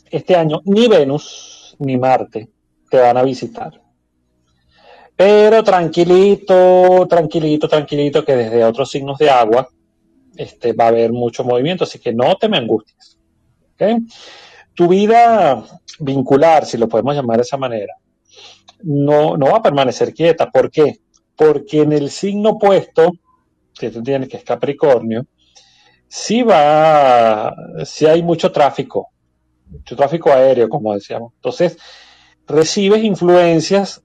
este 0.10 0.36
año 0.36 0.62
ni 0.66 0.88
Venus 0.88 1.76
ni 1.80 1.98
Marte 1.98 2.50
te 2.90 3.00
van 3.00 3.18
a 3.18 3.24
visitar. 3.24 3.82
Pero 5.16 5.64
tranquilito, 5.64 7.08
tranquilito, 7.08 7.68
tranquilito, 7.68 8.26
que 8.26 8.36
desde 8.36 8.64
otros 8.64 8.90
signos 8.90 9.18
de 9.18 9.30
agua 9.30 9.70
este, 10.36 10.74
va 10.74 10.86
a 10.86 10.88
haber 10.88 11.12
mucho 11.12 11.44
movimiento, 11.44 11.84
así 11.84 12.00
que 12.00 12.14
no 12.14 12.36
te 12.36 12.50
me 12.50 12.58
angusties. 12.58 13.20
¿okay? 13.74 13.98
Tu 14.74 14.88
vida 14.88 15.64
vincular, 16.00 16.66
si 16.66 16.78
lo 16.78 16.88
podemos 16.88 17.16
llamar 17.16 17.38
de 17.38 17.44
esa 17.44 17.58
manera, 17.58 17.94
no, 18.84 19.38
no 19.38 19.48
va 19.48 19.58
a 19.58 19.62
permanecer 19.62 20.14
quieta. 20.14 20.50
¿Por 20.50 20.72
qué? 20.72 21.00
Porque 21.36 21.82
en 21.82 21.94
el 21.94 22.10
signo 22.10 22.52
opuesto, 22.52 23.12
que 23.74 23.90
tú 23.90 24.02
tienes, 24.02 24.30
que 24.30 24.38
es 24.38 24.44
Capricornio, 24.44 25.26
sí 26.08 26.44
va, 26.44 27.54
sí 27.86 28.06
hay 28.06 28.22
mucho 28.22 28.52
tráfico, 28.52 29.10
mucho 29.70 29.96
tráfico 29.96 30.32
aéreo, 30.32 30.70
como 30.70 30.94
decíamos. 30.94 31.34
Entonces, 31.36 31.78
recibes 32.48 33.04
influencias 33.04 34.04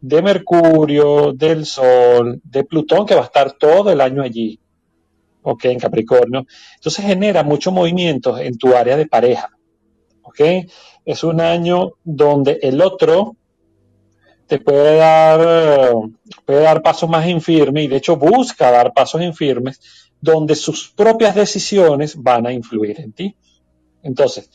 de 0.00 0.22
Mercurio, 0.22 1.32
del 1.32 1.66
Sol, 1.66 2.40
de 2.44 2.64
Plutón, 2.64 3.04
que 3.06 3.14
va 3.14 3.22
a 3.22 3.24
estar 3.24 3.52
todo 3.52 3.90
el 3.90 4.00
año 4.00 4.22
allí, 4.22 4.60
ok, 5.42 5.64
en 5.64 5.80
Capricornio. 5.80 6.46
Entonces 6.76 7.04
genera 7.04 7.42
mucho 7.42 7.72
movimiento 7.72 8.38
en 8.38 8.56
tu 8.56 8.74
área 8.74 8.96
de 8.96 9.06
pareja, 9.06 9.50
ok. 10.28 10.66
Es 11.04 11.24
un 11.24 11.40
año 11.40 11.92
donde 12.04 12.58
el 12.62 12.80
otro 12.80 13.36
te 14.46 14.58
puede 14.58 14.96
dar, 14.96 15.92
puede 16.44 16.62
dar 16.62 16.82
pasos 16.82 17.08
más 17.08 17.26
infirmes 17.26 17.84
y 17.84 17.88
de 17.88 17.96
hecho 17.96 18.16
busca 18.16 18.70
dar 18.70 18.92
pasos 18.94 19.20
infirmes 19.20 19.80
donde 20.20 20.54
sus 20.54 20.88
propias 20.88 21.34
decisiones 21.34 22.16
van 22.16 22.46
a 22.46 22.52
influir 22.52 23.00
en 23.00 23.12
ti. 23.12 23.36
Entonces, 24.02 24.50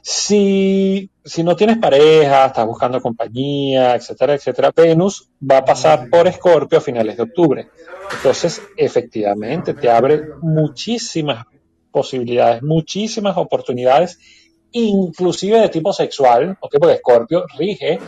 si, 0.00 1.10
si 1.24 1.44
no 1.44 1.54
tienes 1.54 1.78
pareja, 1.78 2.46
estás 2.46 2.66
buscando 2.66 3.00
compañía, 3.00 3.94
etcétera, 3.94 4.34
etcétera, 4.34 4.72
Venus 4.74 5.30
va 5.48 5.58
a 5.58 5.64
pasar 5.64 6.08
por 6.10 6.26
Escorpio 6.26 6.78
a 6.78 6.82
finales 6.82 7.16
de 7.16 7.22
octubre. 7.22 7.68
Entonces, 8.16 8.62
efectivamente, 8.76 9.74
te 9.74 9.90
abre 9.90 10.22
muchísimas 10.40 11.46
posibilidades, 11.90 12.62
muchísimas 12.62 13.36
oportunidades, 13.36 14.18
inclusive 14.72 15.60
de 15.60 15.68
tipo 15.68 15.92
sexual, 15.92 16.56
porque 16.60 16.78
Escorpio 16.92 17.44
rige 17.58 17.98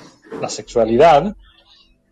la 0.41 0.49
sexualidad, 0.49 1.35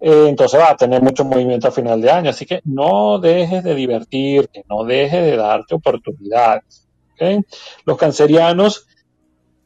eh, 0.01 0.27
entonces 0.29 0.59
va 0.59 0.71
a 0.71 0.77
tener 0.77 1.01
mucho 1.01 1.25
movimiento 1.25 1.69
a 1.69 1.73
final 1.73 2.01
de 2.01 2.11
año, 2.11 2.31
así 2.31 2.45
que 2.45 2.61
no 2.65 3.19
dejes 3.19 3.63
de 3.63 3.75
divertirte, 3.75 4.65
no 4.69 4.85
dejes 4.85 5.25
de 5.25 5.37
darte 5.37 5.75
oportunidades. 5.75 6.89
Los 7.85 7.97
cancerianos 7.97 8.87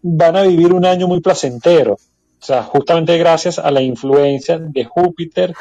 van 0.02 0.36
a 0.36 0.42
vivir 0.42 0.74
un 0.74 0.84
año 0.84 1.08
muy 1.08 1.20
placentero, 1.20 1.94
o 1.94 2.44
sea, 2.44 2.62
justamente 2.62 3.16
gracias 3.16 3.58
a 3.58 3.70
la 3.70 3.80
influencia 3.80 4.58
de 4.58 4.84
Júpiter 4.84 5.54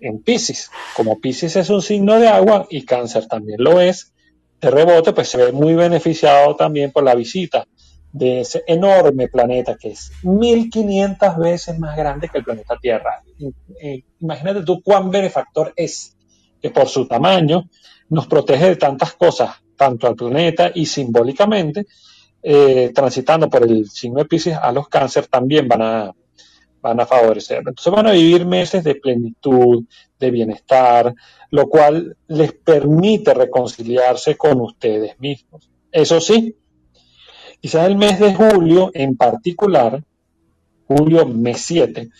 en 0.00 0.22
Pisces. 0.22 0.70
Como 0.96 1.20
Pisces 1.20 1.56
es 1.56 1.68
un 1.68 1.82
signo 1.82 2.18
de 2.18 2.28
agua 2.28 2.66
y 2.70 2.86
Cáncer 2.86 3.26
también 3.26 3.62
lo 3.62 3.80
es, 3.80 4.14
de 4.60 4.70
rebote, 4.70 5.12
pues 5.12 5.28
se 5.28 5.36
ve 5.36 5.52
muy 5.52 5.74
beneficiado 5.74 6.56
también 6.56 6.92
por 6.92 7.04
la 7.04 7.14
visita 7.14 7.66
de 8.14 8.42
ese 8.42 8.62
enorme 8.68 9.26
planeta 9.26 9.76
que 9.76 9.88
es 9.88 10.12
1500 10.22 11.36
veces 11.36 11.78
más 11.80 11.96
grande 11.96 12.28
que 12.28 12.38
el 12.38 12.44
planeta 12.44 12.78
Tierra. 12.80 13.24
Imagínate 14.20 14.62
tú 14.62 14.80
cuán 14.82 15.10
benefactor 15.10 15.72
es, 15.74 16.16
que 16.62 16.70
por 16.70 16.88
su 16.88 17.08
tamaño 17.08 17.68
nos 18.10 18.28
protege 18.28 18.66
de 18.66 18.76
tantas 18.76 19.14
cosas, 19.14 19.50
tanto 19.76 20.06
al 20.06 20.14
planeta 20.14 20.70
y 20.72 20.86
simbólicamente, 20.86 21.86
eh, 22.40 22.92
transitando 22.94 23.50
por 23.50 23.64
el 23.64 23.90
signo 23.90 24.20
de 24.20 24.26
Pisces, 24.26 24.56
a 24.56 24.70
los 24.70 24.88
cáncer 24.88 25.26
también 25.26 25.66
van 25.66 25.82
a, 25.82 26.14
van 26.80 27.00
a 27.00 27.06
favorecer. 27.06 27.58
Entonces 27.58 27.92
van 27.92 28.06
a 28.06 28.12
vivir 28.12 28.46
meses 28.46 28.84
de 28.84 28.94
plenitud, 28.94 29.82
de 30.20 30.30
bienestar, 30.30 31.12
lo 31.50 31.68
cual 31.68 32.16
les 32.28 32.52
permite 32.52 33.34
reconciliarse 33.34 34.36
con 34.36 34.60
ustedes 34.60 35.18
mismos. 35.18 35.68
Eso 35.90 36.20
sí, 36.20 36.56
quizás 37.64 37.88
el 37.88 37.96
mes 37.96 38.20
de 38.20 38.34
julio 38.34 38.90
en 38.92 39.16
particular, 39.16 40.04
julio 40.86 41.24
mes 41.24 41.62
7, 41.62 42.10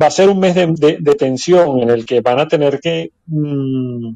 va 0.00 0.08
a 0.08 0.10
ser 0.10 0.28
un 0.28 0.38
mes 0.38 0.54
de, 0.54 1.14
tensión 1.18 1.80
en 1.80 1.88
el 1.88 2.04
que 2.04 2.20
van 2.20 2.38
a 2.38 2.46
tener 2.46 2.78
que, 2.78 3.10
mm, 3.24 4.14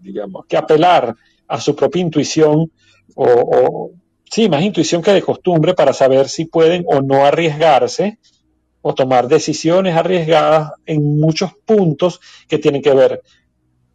digamos, 0.00 0.44
que 0.44 0.58
apelar 0.58 1.16
a 1.48 1.58
su 1.58 1.74
propia 1.74 2.02
intuición 2.02 2.70
o 3.14 3.92
sí, 4.30 4.50
más 4.50 4.62
intuición 4.62 5.00
que 5.00 5.12
de 5.12 5.22
costumbre 5.22 5.72
para 5.72 5.94
saber 5.94 6.28
si 6.28 6.44
pueden 6.44 6.84
o 6.86 7.00
no 7.00 7.24
arriesgarse 7.24 8.18
o 8.82 8.94
tomar 8.94 9.28
decisiones 9.28 9.96
arriesgadas 9.96 10.72
en 10.84 11.18
muchos 11.18 11.52
puntos 11.64 12.20
que 12.46 12.58
tienen 12.58 12.82
que 12.82 12.92
ver 12.92 13.22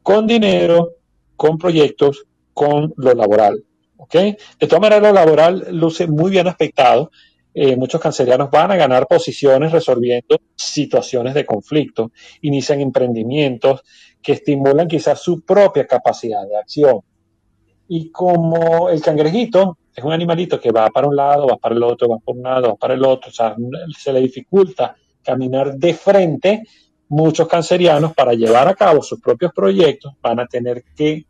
con 0.02 0.26
dinero, 0.26 0.94
con 1.36 1.60
proyectos, 1.60 2.26
con 2.56 2.92
lo 2.98 3.14
laboral. 3.14 3.64
De 4.12 4.38
todas 4.68 4.82
maneras, 4.82 5.02
lo 5.02 5.14
laboral 5.14 5.68
luce 5.72 6.08
muy 6.08 6.32
bien 6.32 6.48
aspectado. 6.48 7.12
Eh, 7.54 7.76
muchos 7.78 8.02
cancerianos 8.02 8.52
van 8.52 8.72
a 8.72 8.76
ganar 8.76 9.08
posiciones 9.08 9.72
resolviendo 9.72 10.38
situaciones 10.56 11.34
de 11.34 11.46
conflicto, 11.46 12.12
inician 12.42 12.82
emprendimientos 12.82 13.82
que 14.22 14.34
estimulan 14.34 14.88
quizás 14.88 15.22
su 15.22 15.42
propia 15.42 15.88
capacidad 15.88 16.46
de 16.48 16.58
acción. 16.58 17.00
Y 17.88 18.12
como 18.12 18.90
el 18.90 19.02
cangrejito 19.02 19.78
es 19.96 20.04
un 20.04 20.12
animalito 20.12 20.60
que 20.60 20.72
va 20.72 20.90
para 20.90 21.08
un 21.08 21.16
lado, 21.16 21.48
va 21.48 21.58
para 21.58 21.76
el 21.76 21.84
otro, 21.84 22.10
va 22.10 22.18
por 22.18 22.36
un 22.36 22.44
lado, 22.44 22.70
va 22.70 22.76
para 22.76 22.96
el 22.96 23.06
otro, 23.06 23.30
o 23.30 23.34
sea, 23.34 23.56
se 23.98 24.12
le 24.12 24.20
dificulta 24.20 24.96
caminar 25.24 25.76
de 25.76 25.94
frente, 25.94 26.64
muchos 27.08 27.48
cancerianos 27.48 28.14
para 28.14 28.34
llevar 28.34 28.68
a 28.68 28.74
cabo 28.74 29.02
sus 29.02 29.22
propios 29.22 29.54
proyectos 29.54 30.14
van 30.22 30.40
a 30.40 30.48
tener 30.48 30.84
que 30.96 31.26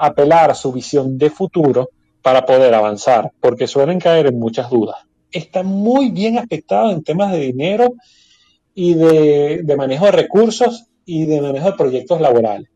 apelar 0.00 0.50
a 0.50 0.54
su 0.54 0.72
visión 0.72 1.18
de 1.18 1.30
futuro 1.30 1.90
para 2.22 2.44
poder 2.44 2.74
avanzar, 2.74 3.30
porque 3.40 3.68
suelen 3.68 4.00
caer 4.00 4.26
en 4.26 4.38
muchas 4.38 4.68
dudas. 4.68 4.96
Está 5.30 5.62
muy 5.62 6.10
bien 6.10 6.38
aspectado 6.38 6.90
en 6.90 7.04
temas 7.04 7.32
de 7.32 7.38
dinero 7.38 7.94
y 8.74 8.94
de, 8.94 9.74
manejo 9.76 10.06
de 10.06 10.12
recursos 10.12 10.86
y 11.04 11.24
de 11.24 11.40
manejo 11.40 11.70
de 11.70 11.76
proyectos 11.76 12.20
laborales. 12.20 12.68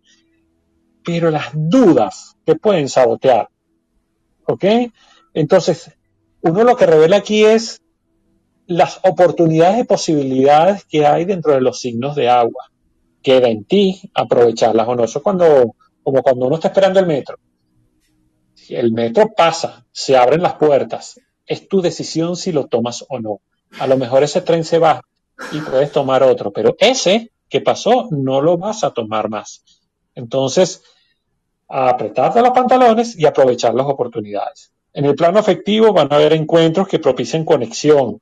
Pero 1.04 1.30
las 1.30 1.50
dudas 1.52 2.36
te 2.44 2.56
pueden 2.56 2.88
sabotear. 2.88 3.48
¿Ok? 4.46 4.64
Entonces, 5.34 5.90
uno 6.42 6.64
lo 6.64 6.76
que 6.76 6.86
revela 6.86 7.16
aquí 7.16 7.44
es 7.44 7.80
las 8.66 9.00
oportunidades 9.02 9.80
y 9.80 9.84
posibilidades 9.84 10.84
que 10.84 11.06
hay 11.06 11.24
dentro 11.24 11.54
de 11.54 11.60
los 11.60 11.80
signos 11.80 12.14
de 12.14 12.28
agua. 12.28 12.70
Queda 13.22 13.48
en 13.48 13.64
ti 13.64 14.00
aprovecharlas 14.14 14.86
o 14.86 14.94
no. 14.94 15.04
Eso 15.04 15.18
es 15.18 15.22
cuando, 15.22 15.74
como 16.02 16.22
cuando 16.22 16.46
uno 16.46 16.56
está 16.56 16.68
esperando 16.68 17.00
el 17.00 17.06
metro. 17.06 17.36
Si 18.54 18.74
el 18.74 18.92
metro 18.92 19.30
pasa, 19.36 19.86
se 19.90 20.16
abren 20.16 20.42
las 20.42 20.54
puertas. 20.54 21.20
Es 21.46 21.68
tu 21.68 21.80
decisión 21.80 22.36
si 22.36 22.52
lo 22.52 22.66
tomas 22.66 23.04
o 23.08 23.18
no. 23.18 23.40
A 23.78 23.86
lo 23.86 23.96
mejor 23.96 24.22
ese 24.22 24.42
tren 24.42 24.64
se 24.64 24.78
va 24.78 25.02
y 25.52 25.60
puedes 25.60 25.92
tomar 25.92 26.22
otro, 26.22 26.52
pero 26.52 26.76
ese 26.78 27.32
que 27.48 27.60
pasó 27.60 28.08
no 28.10 28.40
lo 28.40 28.58
vas 28.58 28.84
a 28.84 28.90
tomar 28.90 29.28
más. 29.28 29.64
Entonces, 30.14 30.82
apretarte 31.68 32.40
los 32.40 32.50
pantalones 32.50 33.18
y 33.18 33.26
aprovechar 33.26 33.74
las 33.74 33.86
oportunidades. 33.86 34.72
En 34.92 35.04
el 35.04 35.14
plano 35.14 35.38
afectivo 35.38 35.92
van 35.92 36.12
a 36.12 36.16
haber 36.16 36.32
encuentros 36.32 36.88
que 36.88 36.98
propicien 36.98 37.44
conexión. 37.44 38.20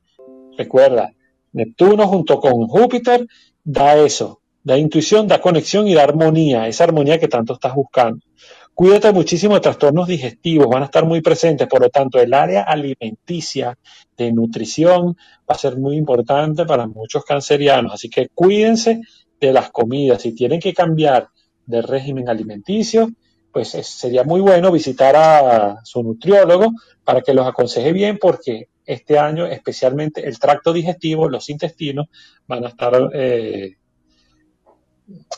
Recuerda, 0.56 1.12
Neptuno 1.52 2.06
junto 2.06 2.40
con 2.40 2.66
Júpiter 2.66 3.26
da 3.64 3.96
eso, 3.96 4.38
da 4.62 4.76
intuición, 4.76 5.26
da 5.26 5.40
conexión 5.40 5.89
y 5.89 5.94
da 5.94 6.05
armonía, 6.05 6.68
esa 6.68 6.85
armonía 6.85 7.18
que 7.18 7.28
tanto 7.28 7.55
estás 7.55 7.74
buscando. 7.74 8.20
Cuídate 8.74 9.10
muchísimo 9.12 9.55
de 9.55 9.60
trastornos 9.60 10.06
digestivos, 10.06 10.68
van 10.68 10.82
a 10.82 10.86
estar 10.86 11.05
muy 11.05 11.20
presentes, 11.20 11.66
por 11.66 11.80
lo 11.80 11.90
tanto 11.90 12.20
el 12.20 12.32
área 12.32 12.62
alimenticia 12.62 13.76
de 14.16 14.32
nutrición 14.32 15.16
va 15.51 15.55
a 15.55 15.59
ser 15.59 15.76
muy 15.76 15.97
importante 15.97 16.64
para 16.64 16.86
muchos 16.86 17.24
cancerianos, 17.24 17.93
así 17.93 18.09
que 18.09 18.28
cuídense 18.28 19.01
de 19.40 19.52
las 19.52 19.70
comidas, 19.70 20.22
si 20.22 20.32
tienen 20.32 20.60
que 20.60 20.72
cambiar 20.72 21.28
de 21.66 21.82
régimen 21.82 22.28
alimenticio, 22.28 23.10
pues 23.52 23.70
sería 23.70 24.22
muy 24.22 24.40
bueno 24.40 24.70
visitar 24.70 25.16
a 25.16 25.80
su 25.82 26.02
nutriólogo 26.02 26.72
para 27.02 27.22
que 27.22 27.35
los 27.35 27.47
aconseje 27.47 27.93
bien 27.93 28.18
porque 28.20 28.68
este 28.85 29.18
año 29.18 29.47
especialmente 29.47 30.26
el 30.26 30.39
tracto 30.39 30.72
digestivo, 30.72 31.28
los 31.28 31.48
intestinos 31.51 32.06
van 32.47 32.64
a 32.64 32.68
estar... 32.68 33.10
Eh, 33.12 33.76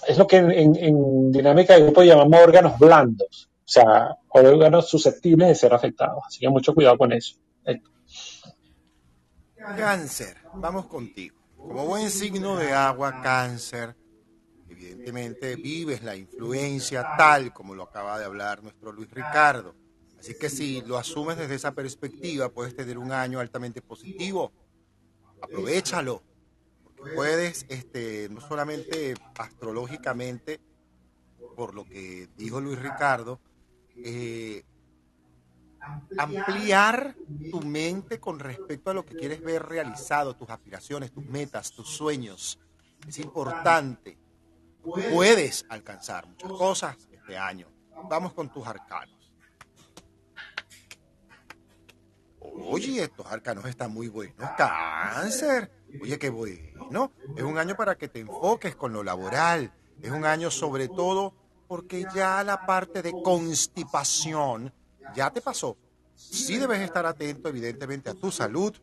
es 0.06 0.18
lo 0.18 0.26
que 0.26 0.36
en, 0.36 1.30
dinámica 1.30 1.74
de 1.74 1.82
grupo 1.82 2.02
llamamos 2.02 2.40
órganos 2.40 2.78
blandos, 2.78 3.50
o 3.58 3.68
sea, 3.68 4.16
órganos 4.28 4.88
susceptibles 4.88 5.48
de 5.48 5.54
ser 5.54 5.74
afectados. 5.74 6.22
Así 6.26 6.40
que 6.40 6.48
mucho 6.48 6.74
cuidado 6.74 6.98
con 6.98 7.12
eso. 7.12 7.36
Cáncer, 9.56 10.36
vamos 10.54 10.86
contigo. 10.86 11.36
Como 11.56 11.84
buen 11.84 12.10
signo 12.10 12.56
de 12.56 12.72
agua, 12.72 13.20
cáncer, 13.22 13.94
evidentemente 14.68 15.54
vives 15.56 16.02
la 16.02 16.16
influencia 16.16 17.06
tal 17.16 17.52
como 17.52 17.74
lo 17.74 17.84
acaba 17.84 18.18
de 18.18 18.24
hablar 18.24 18.62
nuestro 18.62 18.90
Luis 18.90 19.10
Ricardo. 19.10 19.74
Así 20.18 20.34
que 20.34 20.48
si 20.48 20.80
lo 20.82 20.98
asumes 20.98 21.36
desde 21.36 21.54
esa 21.54 21.72
perspectiva, 21.72 22.48
puedes 22.48 22.74
tener 22.74 22.98
un 22.98 23.12
año 23.12 23.38
altamente 23.38 23.80
positivo. 23.82 24.52
Aprovechalo. 25.40 26.22
Puedes, 27.14 27.66
este, 27.68 28.28
no 28.30 28.40
solamente 28.40 29.14
astrológicamente, 29.38 30.60
por 31.56 31.74
lo 31.74 31.84
que 31.84 32.28
dijo 32.36 32.60
Luis 32.60 32.78
Ricardo, 32.78 33.40
eh, 33.96 34.64
ampliar 36.18 37.16
tu 37.50 37.60
mente 37.62 38.20
con 38.20 38.38
respecto 38.38 38.90
a 38.90 38.94
lo 38.94 39.04
que 39.04 39.14
quieres 39.14 39.42
ver 39.42 39.62
realizado, 39.64 40.36
tus 40.36 40.50
aspiraciones, 40.50 41.10
tus 41.12 41.26
metas, 41.26 41.72
tus 41.72 41.88
sueños. 41.88 42.58
Es 43.06 43.18
importante 43.18 44.18
puedes 44.82 45.64
alcanzar 45.68 46.26
muchas 46.26 46.50
cosas 46.50 46.96
este 47.10 47.36
año. 47.36 47.68
Vamos 48.08 48.32
con 48.32 48.48
tus 48.50 48.66
arcanos. 48.66 49.16
Oye, 52.40 53.04
estos 53.04 53.26
arcanos 53.26 53.64
están 53.66 53.92
muy 53.92 54.08
buenos. 54.08 54.50
Cáncer. 54.56 55.70
Oye, 56.00 56.18
qué 56.18 56.30
bueno. 56.30 57.12
Es 57.36 57.42
un 57.42 57.58
año 57.58 57.76
para 57.76 57.96
que 57.96 58.08
te 58.08 58.20
enfoques 58.20 58.76
con 58.76 58.92
lo 58.92 59.02
laboral. 59.02 59.72
Es 60.02 60.10
un 60.10 60.24
año 60.24 60.50
sobre 60.50 60.88
todo 60.88 61.34
porque 61.68 62.04
ya 62.14 62.42
la 62.42 62.66
parte 62.66 63.02
de 63.02 63.12
constipación 63.22 64.72
ya 65.14 65.30
te 65.30 65.40
pasó. 65.40 65.76
Sí 66.14 66.58
debes 66.58 66.80
estar 66.80 67.06
atento, 67.06 67.48
evidentemente, 67.48 68.10
a 68.10 68.14
tu 68.14 68.30
salud, 68.30 68.74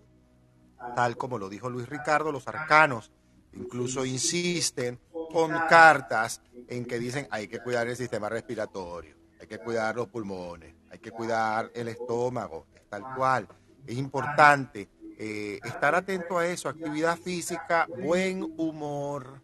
tal 0.96 1.18
como 1.18 1.38
lo 1.38 1.50
dijo 1.50 1.70
Luis 1.70 1.88
Ricardo, 1.90 2.32
los 2.32 2.48
arcanos 2.48 3.12
incluso 3.54 4.06
insisten 4.06 5.00
con 5.32 5.52
cartas 5.70 6.42
en 6.68 6.86
que 6.86 7.00
dicen 7.00 7.28
hay 7.32 7.48
que 7.48 7.60
cuidar 7.60 7.88
el 7.88 7.96
sistema 7.96 8.30
respiratorio, 8.30 9.16
hay 9.40 9.48
que 9.48 9.60
cuidar 9.60 9.96
los 9.96 10.08
pulmones, 10.08 10.76
hay 10.90 11.00
que 11.00 11.12
cuidar 11.12 11.72
el 11.74 11.88
estómago, 11.88 12.68
es 12.76 12.88
tal 12.90 13.04
cual. 13.16 13.48
Es 13.86 13.98
importante 13.98 14.90
eh, 15.18 15.60
estar 15.64 15.96
atento 15.96 16.38
a 16.38 16.48
eso, 16.48 16.70
actividad 16.70 17.18
física, 17.18 17.88
buen 18.02 18.44
humor, 18.58 19.42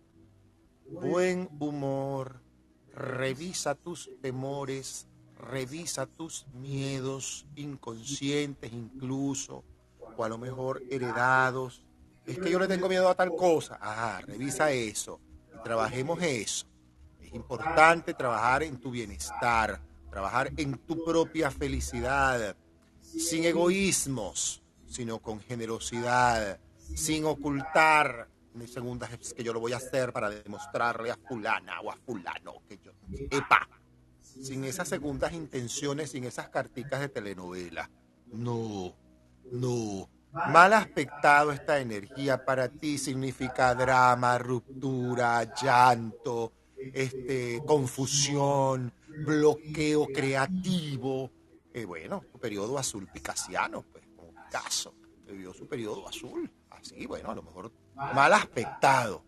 buen 0.90 1.50
humor, 1.60 2.42
revisa 2.94 3.76
tus 3.76 4.10
temores, 4.22 5.08
revisa 5.38 6.06
tus 6.06 6.46
miedos 6.54 7.46
inconscientes 7.56 8.72
incluso, 8.72 9.64
o 10.16 10.24
a 10.24 10.30
lo 10.30 10.38
mejor 10.38 10.82
heredados. 10.90 11.84
Es 12.26 12.40
que 12.40 12.50
yo 12.50 12.60
le 12.60 12.68
tengo 12.68 12.88
miedo 12.88 13.10
a 13.10 13.16
tal 13.16 13.36
cosa. 13.36 13.78
Ajá, 13.82 14.22
revisa 14.22 14.72
eso 14.72 15.20
trabajemos 15.64 16.22
eso. 16.22 16.66
Es 17.22 17.34
importante 17.34 18.14
trabajar 18.14 18.64
en 18.64 18.78
tu 18.78 18.92
bienestar, 18.92 19.82
trabajar 20.12 20.52
en 20.58 20.78
tu 20.78 21.04
propia 21.04 21.50
felicidad, 21.50 22.56
sin 23.02 23.46
egoísmos, 23.46 24.63
sino 24.94 25.20
con 25.20 25.40
generosidad, 25.40 26.60
sin 26.96 27.26
ocultar 27.26 28.30
mis 28.54 28.72
segundas 28.72 29.12
es 29.12 29.34
que 29.34 29.44
yo 29.44 29.52
lo 29.52 29.60
voy 29.60 29.74
a 29.74 29.78
hacer 29.78 30.14
para 30.14 30.30
demostrarle 30.30 31.10
a 31.10 31.18
fulana 31.18 31.82
o 31.82 31.92
a 31.92 31.96
fulano 31.96 32.62
que 32.68 32.78
yo, 32.78 32.92
epa, 33.32 33.68
sin 34.22 34.64
esas 34.66 34.88
segundas 34.88 35.34
intenciones, 35.34 36.12
sin 36.12 36.26
esas 36.26 36.50
carticas 36.50 37.00
de 37.00 37.10
telenovela. 37.10 37.90
No, 38.32 38.96
no, 39.52 40.08
Mal 40.34 40.74
aspectado 40.74 41.52
esta 41.52 41.80
energía 41.80 42.44
para 42.44 42.68
ti 42.68 42.98
significa 42.98 43.76
drama, 43.76 44.40
ruptura, 44.40 45.54
llanto, 45.54 46.54
este, 46.76 47.62
confusión, 47.66 48.92
bloqueo 49.26 50.08
creativo. 50.08 51.32
Eh, 51.72 51.86
bueno, 51.86 52.24
periodo 52.42 52.80
azul 52.80 53.08
picasiano, 53.08 53.84
pues, 53.92 54.03
caso, 54.54 54.94
vivió 55.26 55.52
su 55.52 55.68
periodo 55.68 56.08
azul. 56.08 56.50
Así, 56.70 57.08
bueno, 57.08 57.32
a 57.32 57.36
lo 57.36 57.42
mejor 57.42 57.72
mal 57.96 58.32
aspectado. 58.34 59.26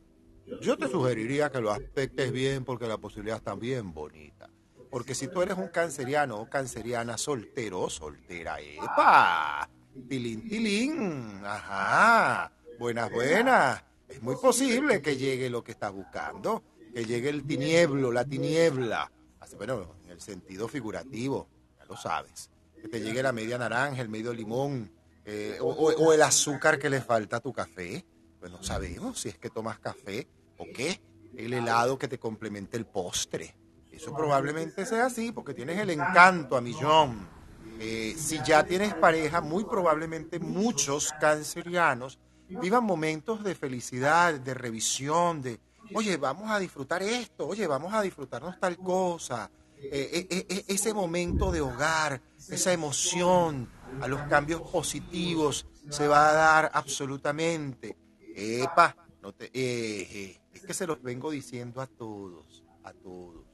Yo 0.61 0.77
te 0.77 0.87
sugeriría 0.87 1.51
que 1.51 1.59
lo 1.59 1.71
aspectes 1.71 2.31
bien 2.31 2.63
porque 2.63 2.87
la 2.87 2.99
posibilidad 2.99 3.37
está 3.37 3.55
bien 3.55 3.91
bonita. 3.91 4.49
Porque 4.91 5.15
si 5.15 5.27
tú 5.27 5.41
eres 5.41 5.57
un 5.57 5.69
canceriano 5.69 6.39
o 6.39 6.47
canceriana 6.47 7.17
soltero 7.17 7.81
o 7.81 7.89
soltera, 7.89 8.59
¡epa! 8.61 9.67
Tilín, 10.07 10.47
tilín. 10.47 11.41
Ajá. 11.43 12.51
Buenas, 12.77 13.11
buenas. 13.11 13.83
Es 14.07 14.21
muy 14.21 14.35
posible 14.35 15.01
que 15.01 15.17
llegue 15.17 15.49
lo 15.49 15.63
que 15.63 15.71
estás 15.71 15.91
buscando, 15.91 16.63
que 16.93 17.03
llegue 17.03 17.29
el 17.29 17.43
tinieblo, 17.45 18.11
la 18.11 18.25
tiniebla. 18.25 19.11
Así, 19.39 19.55
bueno, 19.55 19.95
en 20.03 20.11
el 20.11 20.21
sentido 20.21 20.67
figurativo, 20.67 21.49
ya 21.79 21.85
lo 21.85 21.97
sabes. 21.97 22.51
Que 22.79 22.87
te 22.87 23.01
llegue 23.01 23.23
la 23.23 23.31
media 23.31 23.57
naranja, 23.57 24.01
el 24.01 24.09
medio 24.09 24.31
limón, 24.31 24.91
eh, 25.25 25.57
o, 25.61 26.13
el 26.13 26.21
azúcar 26.21 26.79
que 26.79 26.89
le 26.89 27.01
falta 27.01 27.37
a 27.37 27.39
tu 27.39 27.53
café. 27.53 28.05
Pues 28.39 28.51
no 28.51 28.61
sabemos 28.63 29.19
si 29.19 29.29
es 29.29 29.37
que 29.37 29.49
tomas 29.49 29.79
café 29.79 30.27
o 30.57 30.65
qué. 30.73 31.01
El 31.35 31.53
helado 31.53 31.97
que 31.97 32.07
te 32.07 32.17
complemente 32.17 32.77
el 32.77 32.85
postre. 32.85 33.55
Eso 33.91 34.13
probablemente 34.13 34.85
sea 34.85 35.05
así, 35.05 35.31
porque 35.31 35.53
tienes 35.53 35.79
el 35.79 35.89
encanto 35.89 36.55
a 36.55 36.61
millón 36.61 37.35
eh, 37.79 38.15
si 38.17 38.41
ya 38.43 38.63
tienes 38.63 38.93
pareja, 38.93 39.41
muy 39.41 39.65
probablemente 39.65 40.39
muchos 40.39 41.13
cancerianos 41.19 42.19
vivan 42.47 42.83
momentos 42.83 43.43
de 43.43 43.55
felicidad, 43.55 44.35
de 44.35 44.53
revisión, 44.53 45.41
de, 45.41 45.59
oye, 45.93 46.15
vamos 46.17 46.49
a 46.49 46.59
disfrutar 46.59 47.03
esto, 47.03 47.47
oye, 47.47 47.67
vamos 47.67 47.93
a 47.93 48.01
disfrutarnos 48.01 48.59
tal 48.59 48.77
cosa. 48.77 49.49
Eh, 49.77 50.63
ese 50.67 50.93
momento 50.93 51.51
de 51.51 51.61
hogar, 51.61 52.21
esa 52.49 52.71
emoción 52.71 53.69
a 54.01 54.07
los 54.07 54.21
cambios 54.23 54.61
positivos 54.61 55.65
se 55.89 56.07
va 56.07 56.29
a 56.29 56.33
dar 56.33 56.71
absolutamente. 56.73 57.97
Epa, 58.35 58.95
no 59.21 59.33
te, 59.33 59.49
es 59.53 60.61
que 60.65 60.73
se 60.73 60.87
los 60.87 61.01
vengo 61.01 61.31
diciendo 61.31 61.81
a 61.81 61.87
todos, 61.87 62.63
a 62.83 62.93
todos. 62.93 63.45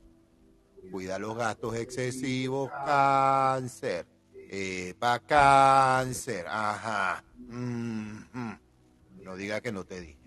Cuida 0.91 1.19
los 1.19 1.35
gastos 1.37 1.75
excesivos, 1.75 2.71
cáncer. 2.85 4.07
Epa, 4.49 5.19
cáncer. 5.19 6.45
Ajá. 6.47 7.23
No 7.47 9.35
diga 9.35 9.61
que 9.61 9.71
no 9.71 9.85
te 9.85 10.01
di. 10.01 10.17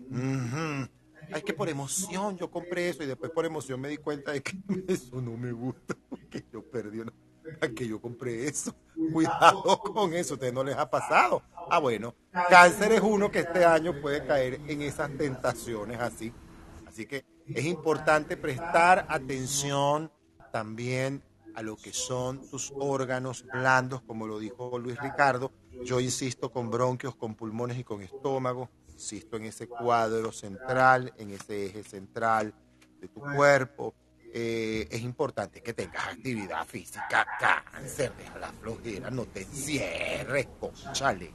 Ay, 1.31 1.41
que 1.41 1.53
por 1.53 1.69
emoción 1.69 2.37
yo 2.37 2.49
compré 2.49 2.89
eso 2.89 3.03
y 3.03 3.07
después 3.07 3.31
por 3.31 3.45
emoción 3.45 3.81
me 3.81 3.89
di 3.89 3.97
cuenta 3.97 4.31
de 4.31 4.41
que 4.41 4.57
eso 4.87 5.21
no 5.21 5.35
me 5.37 5.51
gusta, 5.51 5.95
porque 6.09 6.45
yo 6.51 6.63
perdí 6.63 6.99
una... 6.99 7.13
que 7.75 7.87
yo 7.87 7.99
compré 8.01 8.47
eso. 8.47 8.73
Cuidado 9.11 9.79
con 9.79 10.13
eso, 10.13 10.35
ustedes 10.35 10.53
no 10.53 10.63
les 10.63 10.75
ha 10.75 10.89
pasado. 10.89 11.41
Ah, 11.69 11.79
bueno, 11.79 12.15
cáncer 12.49 12.91
es 12.93 13.01
uno 13.01 13.31
que 13.31 13.39
este 13.39 13.65
año 13.65 13.99
puede 14.01 14.25
caer 14.25 14.59
en 14.67 14.81
esas 14.81 15.11
tentaciones 15.17 15.99
así. 15.99 16.33
Así 16.87 17.05
que 17.05 17.25
es 17.47 17.65
importante 17.65 18.37
prestar 18.37 19.05
atención 19.09 20.11
también 20.51 21.21
a 21.55 21.61
lo 21.61 21.75
que 21.77 21.93
son 21.93 22.49
tus 22.49 22.73
órganos 22.75 23.45
blandos, 23.51 24.01
como 24.01 24.27
lo 24.27 24.39
dijo 24.39 24.77
Luis 24.77 24.99
Ricardo. 24.99 25.51
Yo 25.83 25.99
insisto 25.99 26.51
con 26.51 26.69
bronquios, 26.69 27.15
con 27.15 27.35
pulmones 27.35 27.77
y 27.77 27.83
con 27.83 28.01
estómago. 28.01 28.69
Insisto 28.93 29.37
en 29.37 29.45
ese 29.45 29.67
cuadro 29.67 30.31
central, 30.31 31.13
en 31.17 31.31
ese 31.31 31.65
eje 31.65 31.83
central 31.83 32.53
de 32.99 33.07
tu 33.07 33.19
cuerpo. 33.19 33.93
Eh, 34.37 34.85
es 34.91 35.01
importante 35.01 35.61
que 35.61 35.73
tengas 35.73 36.09
actividad 36.09 36.67
física, 36.67 37.25
cáncer, 37.39 38.11
deja 38.17 38.37
la 38.37 38.51
flojera, 38.51 39.09
no 39.09 39.23
te 39.23 39.43
encierres, 39.43 40.49
conchale. 40.59 41.31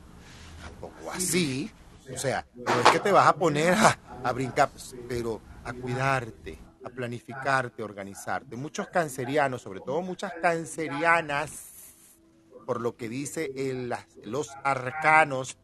Tampoco 0.61 1.11
así. 1.11 1.71
O 2.13 2.19
sea, 2.19 2.47
no 2.55 2.81
es 2.85 2.91
que 2.91 3.01
te 3.01 3.11
vas 3.11 3.27
a 3.27 3.33
poner 3.35 3.75
a, 4.23 4.33
brincar, 4.33 4.69
pero 5.09 5.41
a 5.65 5.73
cuidarte, 5.73 6.59
a 6.85 6.91
planificarte, 6.91 7.81
a 7.81 7.87
organizarte. 7.87 8.55
Muchos 8.55 8.89
cancerianos, 8.89 9.63
sobre 9.63 9.81
todo 9.81 10.03
muchas 10.03 10.35
cancerianas, 10.35 11.95
por 12.67 12.83
lo 12.83 12.97
que 12.97 13.09
dice 13.09 13.51
los 14.25 14.51
arcanos, 14.63 15.57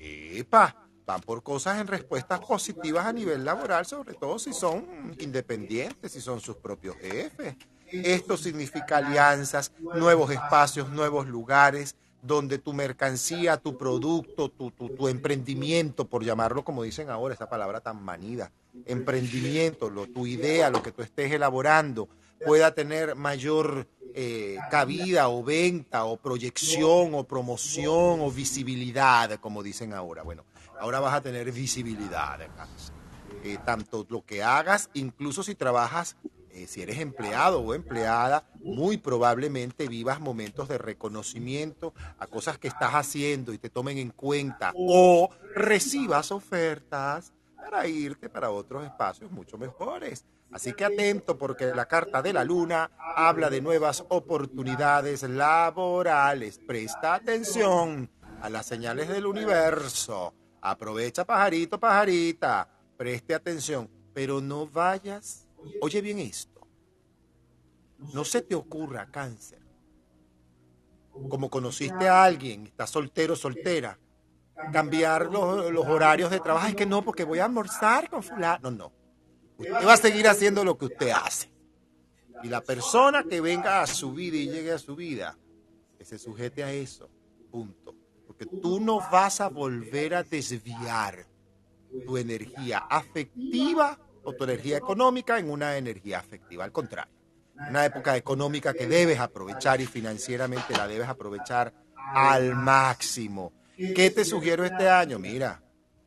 epa, 0.00 0.81
van 1.06 1.20
por 1.20 1.42
cosas 1.42 1.80
en 1.80 1.86
respuestas 1.86 2.40
positivas 2.40 3.06
a 3.06 3.12
nivel 3.12 3.44
laboral, 3.44 3.86
sobre 3.86 4.14
todo 4.14 4.38
si 4.38 4.52
son 4.52 5.14
independientes, 5.18 6.12
si 6.12 6.20
son 6.20 6.40
sus 6.40 6.56
propios 6.56 6.96
jefes. 6.96 7.56
Esto 7.90 8.36
significa 8.36 8.98
alianzas, 8.98 9.72
nuevos 9.78 10.30
espacios, 10.30 10.88
nuevos 10.88 11.26
lugares, 11.26 11.94
donde 12.22 12.58
tu 12.58 12.72
mercancía, 12.72 13.56
tu 13.56 13.76
producto, 13.76 14.48
tu, 14.48 15.08
emprendimiento, 15.08 16.06
por 16.06 16.24
llamarlo 16.24 16.64
como 16.64 16.84
dicen 16.84 17.10
ahora, 17.10 17.34
esa 17.34 17.48
palabra 17.48 17.80
tan 17.80 18.02
manida, 18.02 18.52
emprendimiento, 18.86 19.90
tu 20.14 20.26
idea, 20.26 20.70
lo 20.70 20.82
que 20.82 20.92
tú 20.92 21.02
estés 21.02 21.32
elaborando, 21.32 22.08
pueda 22.46 22.74
tener 22.74 23.16
mayor 23.16 23.88
eh, 24.14 24.56
cabida 24.70 25.28
o 25.28 25.42
venta 25.42 26.04
o 26.04 26.16
proyección 26.16 27.14
o 27.14 27.24
promoción 27.24 28.20
o 28.20 28.30
visibilidad, 28.30 29.38
como 29.40 29.62
dicen 29.62 29.92
ahora. 29.92 30.22
Bueno, 30.22 30.44
ahora 30.82 30.98
vas 30.98 31.14
a 31.14 31.20
tener 31.20 31.52
visibilidad. 31.52 32.40
Eh, 33.44 33.58
tanto 33.64 34.04
lo 34.08 34.24
que 34.24 34.42
hagas, 34.42 34.90
incluso 34.94 35.44
si 35.44 35.54
trabajas, 35.54 36.16
eh, 36.50 36.66
si 36.66 36.82
eres 36.82 36.98
empleado 36.98 37.60
o 37.60 37.72
empleada, 37.72 38.44
muy 38.64 38.96
probablemente 38.96 39.86
vivas 39.86 40.18
momentos 40.18 40.68
de 40.68 40.78
reconocimiento 40.78 41.94
a 42.18 42.26
cosas 42.26 42.58
que 42.58 42.66
estás 42.66 42.94
haciendo 42.94 43.52
y 43.52 43.58
te 43.58 43.70
tomen 43.70 43.96
en 43.98 44.10
cuenta 44.10 44.72
o 44.74 45.30
recibas 45.54 46.32
ofertas 46.32 47.32
para 47.54 47.86
irte 47.86 48.28
para 48.28 48.50
otros 48.50 48.84
espacios 48.84 49.30
mucho 49.30 49.56
mejores. 49.58 50.24
Así 50.50 50.72
que 50.72 50.84
atento 50.84 51.38
porque 51.38 51.66
la 51.66 51.86
carta 51.86 52.22
de 52.22 52.32
la 52.32 52.42
luna 52.42 52.90
habla 52.98 53.50
de 53.50 53.60
nuevas 53.60 54.04
oportunidades 54.08 55.22
laborales. 55.22 56.58
Presta 56.66 57.14
atención 57.14 58.10
a 58.42 58.50
las 58.50 58.66
señales 58.66 59.08
del 59.08 59.26
universo. 59.26 60.34
Aprovecha 60.62 61.24
pajarito, 61.24 61.78
pajarita. 61.78 62.68
Preste 62.96 63.34
atención, 63.34 63.90
pero 64.14 64.40
no 64.40 64.66
vayas. 64.66 65.48
Oye 65.80 66.00
bien 66.00 66.20
esto. 66.20 66.66
No 68.14 68.24
se 68.24 68.42
te 68.42 68.54
ocurra 68.54 69.10
cáncer. 69.10 69.60
Como 71.28 71.50
conociste 71.50 72.08
a 72.08 72.22
alguien, 72.22 72.66
estás 72.68 72.90
soltero, 72.90 73.36
soltera, 73.36 73.98
cambiar 74.72 75.30
los, 75.30 75.70
los 75.70 75.86
horarios 75.86 76.30
de 76.30 76.40
trabajo. 76.40 76.68
Es 76.68 76.76
que 76.76 76.86
no, 76.86 77.02
porque 77.02 77.24
voy 77.24 77.40
a 77.40 77.44
almorzar 77.44 78.08
con 78.08 78.22
fulano. 78.22 78.70
No, 78.70 78.76
no. 78.76 78.92
Usted 79.58 79.86
va 79.86 79.92
a 79.92 79.96
seguir 79.96 80.28
haciendo 80.28 80.64
lo 80.64 80.78
que 80.78 80.86
usted 80.86 81.10
hace. 81.10 81.50
Y 82.42 82.48
la 82.48 82.60
persona 82.60 83.24
que 83.24 83.40
venga 83.40 83.82
a 83.82 83.86
su 83.86 84.12
vida 84.12 84.36
y 84.36 84.48
llegue 84.48 84.72
a 84.72 84.78
su 84.78 84.96
vida, 84.96 85.36
que 85.98 86.04
se 86.04 86.18
sujete 86.18 86.64
a 86.64 86.72
eso. 86.72 87.10
Punto. 87.50 88.01
Tú 88.46 88.80
no 88.80 88.98
vas 89.10 89.40
a 89.40 89.48
volver 89.48 90.14
a 90.14 90.22
desviar 90.22 91.26
tu 92.06 92.16
energía 92.16 92.78
afectiva 92.78 93.98
o 94.24 94.32
tu 94.32 94.44
energía 94.44 94.78
económica 94.78 95.38
en 95.38 95.50
una 95.50 95.76
energía 95.76 96.18
afectiva. 96.18 96.64
Al 96.64 96.72
contrario, 96.72 97.12
una 97.68 97.84
época 97.84 98.16
económica 98.16 98.72
que 98.72 98.86
debes 98.86 99.20
aprovechar 99.20 99.80
y 99.80 99.86
financieramente 99.86 100.76
la 100.76 100.86
debes 100.86 101.08
aprovechar 101.08 101.72
al 101.96 102.54
máximo. 102.54 103.52
¿Qué 103.76 104.10
te 104.10 104.24
sugiero 104.24 104.64
este 104.64 104.88
año? 104.88 105.18
Mira, 105.18 105.62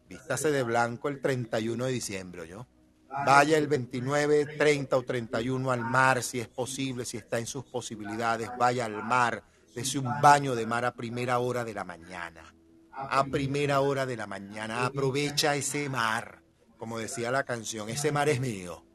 vístase 0.07 0.51
de 0.51 0.63
blanco 0.63 1.09
el 1.09 1.21
31 1.21 1.85
de 1.85 1.91
diciembre, 1.91 2.47
¿yo? 2.47 2.67
Vaya 3.09 3.57
el 3.57 3.67
29, 3.67 4.57
30 4.57 4.97
o 4.97 5.03
31 5.03 5.71
al 5.71 5.81
mar, 5.81 6.21
si 6.21 6.39
es 6.39 6.47
posible, 6.47 7.05
si 7.05 7.17
está 7.17 7.39
en 7.39 7.47
sus 7.47 7.63
posibilidades, 7.63 8.49
vaya 8.57 8.85
al 8.85 9.03
mar, 9.03 9.41
dese 9.75 9.99
un 9.99 10.09
baño 10.21 10.55
de 10.55 10.65
mar 10.65 10.85
a 10.85 10.93
primera 10.93 11.39
hora 11.39 11.65
de 11.65 11.73
la 11.73 11.83
mañana. 11.83 12.55
A 12.93 13.25
primera 13.25 13.81
hora 13.81 14.05
de 14.05 14.15
la 14.15 14.25
mañana, 14.25 14.85
aprovecha 14.85 15.55
ese 15.55 15.89
mar. 15.89 16.41
Como 16.77 16.97
decía 16.97 17.29
la 17.29 17.43
canción, 17.43 17.89
ese 17.89 18.13
mar 18.13 18.29
es 18.29 18.39
mío. 18.39 18.85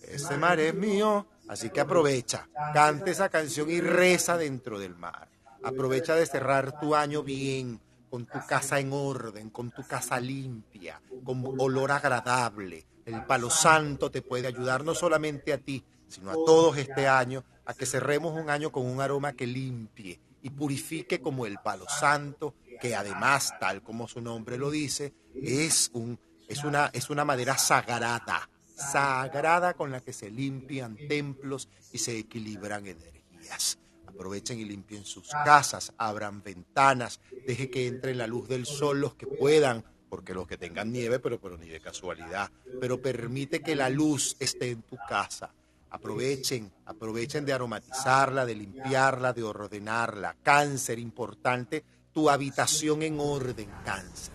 Ese 0.00 0.38
mar 0.38 0.58
es 0.58 0.74
mío, 0.74 1.28
así 1.46 1.68
que 1.68 1.80
aprovecha, 1.80 2.48
cante 2.72 3.10
esa 3.10 3.28
canción 3.28 3.68
y 3.70 3.82
reza 3.82 4.38
dentro 4.38 4.78
del 4.78 4.96
mar. 4.96 5.28
Aprovecha 5.62 6.14
de 6.14 6.24
cerrar 6.24 6.80
tu 6.80 6.94
año 6.94 7.22
bien, 7.22 7.78
con 8.08 8.24
tu 8.24 8.38
casa 8.48 8.80
en 8.80 8.94
orden, 8.94 9.50
con 9.50 9.70
tu 9.70 9.86
casa 9.86 10.18
limpia, 10.18 11.02
con 11.22 11.44
olor 11.58 11.92
agradable. 11.92 12.86
El 13.04 13.26
palo 13.26 13.50
santo 13.50 14.10
te 14.10 14.22
puede 14.22 14.48
ayudar 14.48 14.84
no 14.84 14.94
solamente 14.94 15.52
a 15.52 15.58
ti, 15.58 15.84
sino 16.08 16.30
a 16.30 16.34
todos 16.34 16.78
este 16.78 17.06
año, 17.06 17.44
a 17.66 17.74
que 17.74 17.84
cerremos 17.84 18.32
un 18.32 18.48
año 18.48 18.72
con 18.72 18.86
un 18.86 19.02
aroma 19.02 19.34
que 19.34 19.46
limpie 19.46 20.18
y 20.42 20.50
purifique 20.50 21.20
como 21.20 21.46
el 21.46 21.58
palo 21.58 21.86
santo, 21.88 22.54
que 22.80 22.94
además, 22.94 23.54
tal 23.60 23.82
como 23.82 24.08
su 24.08 24.20
nombre 24.20 24.56
lo 24.56 24.70
dice, 24.70 25.12
es, 25.34 25.90
un, 25.92 26.18
es, 26.48 26.64
una, 26.64 26.90
es 26.92 27.10
una 27.10 27.24
madera 27.24 27.58
sagrada, 27.58 28.48
sagrada 28.74 29.74
con 29.74 29.90
la 29.90 30.00
que 30.00 30.12
se 30.12 30.30
limpian 30.30 30.96
templos 31.08 31.68
y 31.92 31.98
se 31.98 32.18
equilibran 32.18 32.86
energías. 32.86 33.78
Aprovechen 34.06 34.58
y 34.58 34.64
limpien 34.64 35.04
sus 35.04 35.28
casas, 35.30 35.92
abran 35.96 36.42
ventanas, 36.42 37.20
deje 37.46 37.70
que 37.70 37.86
entre 37.86 38.14
la 38.14 38.26
luz 38.26 38.48
del 38.48 38.66
sol 38.66 39.00
los 39.00 39.14
que 39.14 39.26
puedan, 39.26 39.84
porque 40.08 40.34
los 40.34 40.46
que 40.46 40.58
tengan 40.58 40.92
nieve, 40.92 41.20
pero, 41.20 41.40
pero 41.40 41.56
ni 41.56 41.68
de 41.68 41.80
casualidad, 41.80 42.50
pero 42.80 43.00
permite 43.00 43.60
que 43.60 43.76
la 43.76 43.88
luz 43.88 44.36
esté 44.40 44.70
en 44.70 44.82
tu 44.82 44.96
casa. 45.08 45.54
Aprovechen, 45.90 46.72
aprovechen 46.86 47.44
de 47.44 47.52
aromatizarla, 47.52 48.46
de 48.46 48.54
limpiarla, 48.54 49.32
de 49.32 49.42
ordenarla. 49.42 50.36
Cáncer, 50.42 50.98
importante, 50.98 51.84
tu 52.12 52.30
habitación 52.30 53.02
en 53.02 53.18
orden, 53.18 53.68
cáncer. 53.84 54.34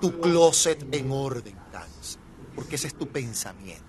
Tu 0.00 0.20
closet 0.20 0.94
en 0.94 1.10
orden, 1.10 1.56
cáncer. 1.72 2.20
Porque 2.54 2.76
ese 2.76 2.88
es 2.88 2.94
tu 2.94 3.08
pensamiento. 3.08 3.84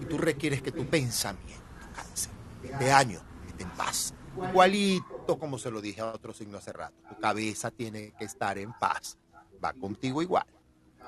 Y 0.00 0.04
tú 0.04 0.18
requieres 0.18 0.62
que 0.62 0.72
tu 0.72 0.86
pensamiento, 0.86 1.62
cáncer, 1.94 2.32
este 2.62 2.92
año 2.92 3.20
esté 3.46 3.64
en 3.64 3.70
paz. 3.70 4.14
Igualito 4.50 5.38
como 5.38 5.58
se 5.58 5.70
lo 5.70 5.80
dije 5.80 6.00
a 6.00 6.12
otro 6.12 6.32
signo 6.32 6.58
hace 6.58 6.72
rato. 6.72 6.94
Tu 7.08 7.20
cabeza 7.20 7.70
tiene 7.70 8.12
que 8.16 8.24
estar 8.24 8.58
en 8.58 8.72
paz. 8.72 9.18
Va 9.62 9.72
contigo 9.72 10.22
igual. 10.22 10.46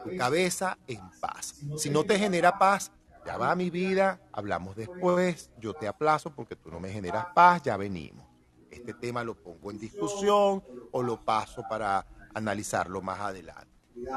Tu 0.04 0.16
cabeza 0.16 0.78
en 0.86 1.00
paz. 1.20 1.54
Si 1.76 1.90
no 1.90 2.04
te 2.04 2.18
genera 2.18 2.58
paz, 2.58 2.90
ya 3.24 3.36
va 3.36 3.54
mi 3.54 3.70
vida, 3.70 4.20
hablamos 4.32 4.76
después, 4.76 5.50
yo 5.58 5.74
te 5.74 5.88
aplazo 5.88 6.34
porque 6.34 6.56
tú 6.56 6.70
no 6.70 6.80
me 6.80 6.90
generas 6.90 7.26
paz, 7.34 7.62
ya 7.62 7.76
venimos. 7.76 8.26
Este 8.70 8.94
tema 8.94 9.24
lo 9.24 9.34
pongo 9.34 9.70
en 9.70 9.78
discusión 9.78 10.62
o 10.92 11.02
lo 11.02 11.20
paso 11.20 11.62
para 11.68 12.06
analizarlo 12.34 13.02
más 13.02 13.20
adelante. 13.20 13.68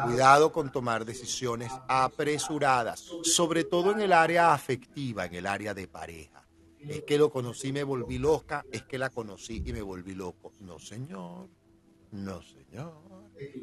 Cuidado 0.05 0.51
con 0.51 0.71
tomar 0.71 1.03
decisiones 1.03 1.71
apresuradas, 1.87 3.03
sobre 3.23 3.63
todo 3.63 3.91
en 3.91 4.01
el 4.01 4.13
área 4.13 4.53
afectiva, 4.53 5.25
en 5.25 5.35
el 5.35 5.47
área 5.47 5.73
de 5.73 5.87
pareja. 5.87 6.47
Es 6.79 7.03
que 7.03 7.17
lo 7.17 7.31
conocí 7.31 7.69
y 7.69 7.73
me 7.73 7.83
volví 7.83 8.17
loca, 8.17 8.65
es 8.71 8.83
que 8.83 8.97
la 8.97 9.09
conocí 9.09 9.63
y 9.65 9.73
me 9.73 9.81
volví 9.81 10.13
loco. 10.13 10.51
No, 10.59 10.79
señor. 10.79 11.49
No, 12.11 12.41
señor. 12.41 13.01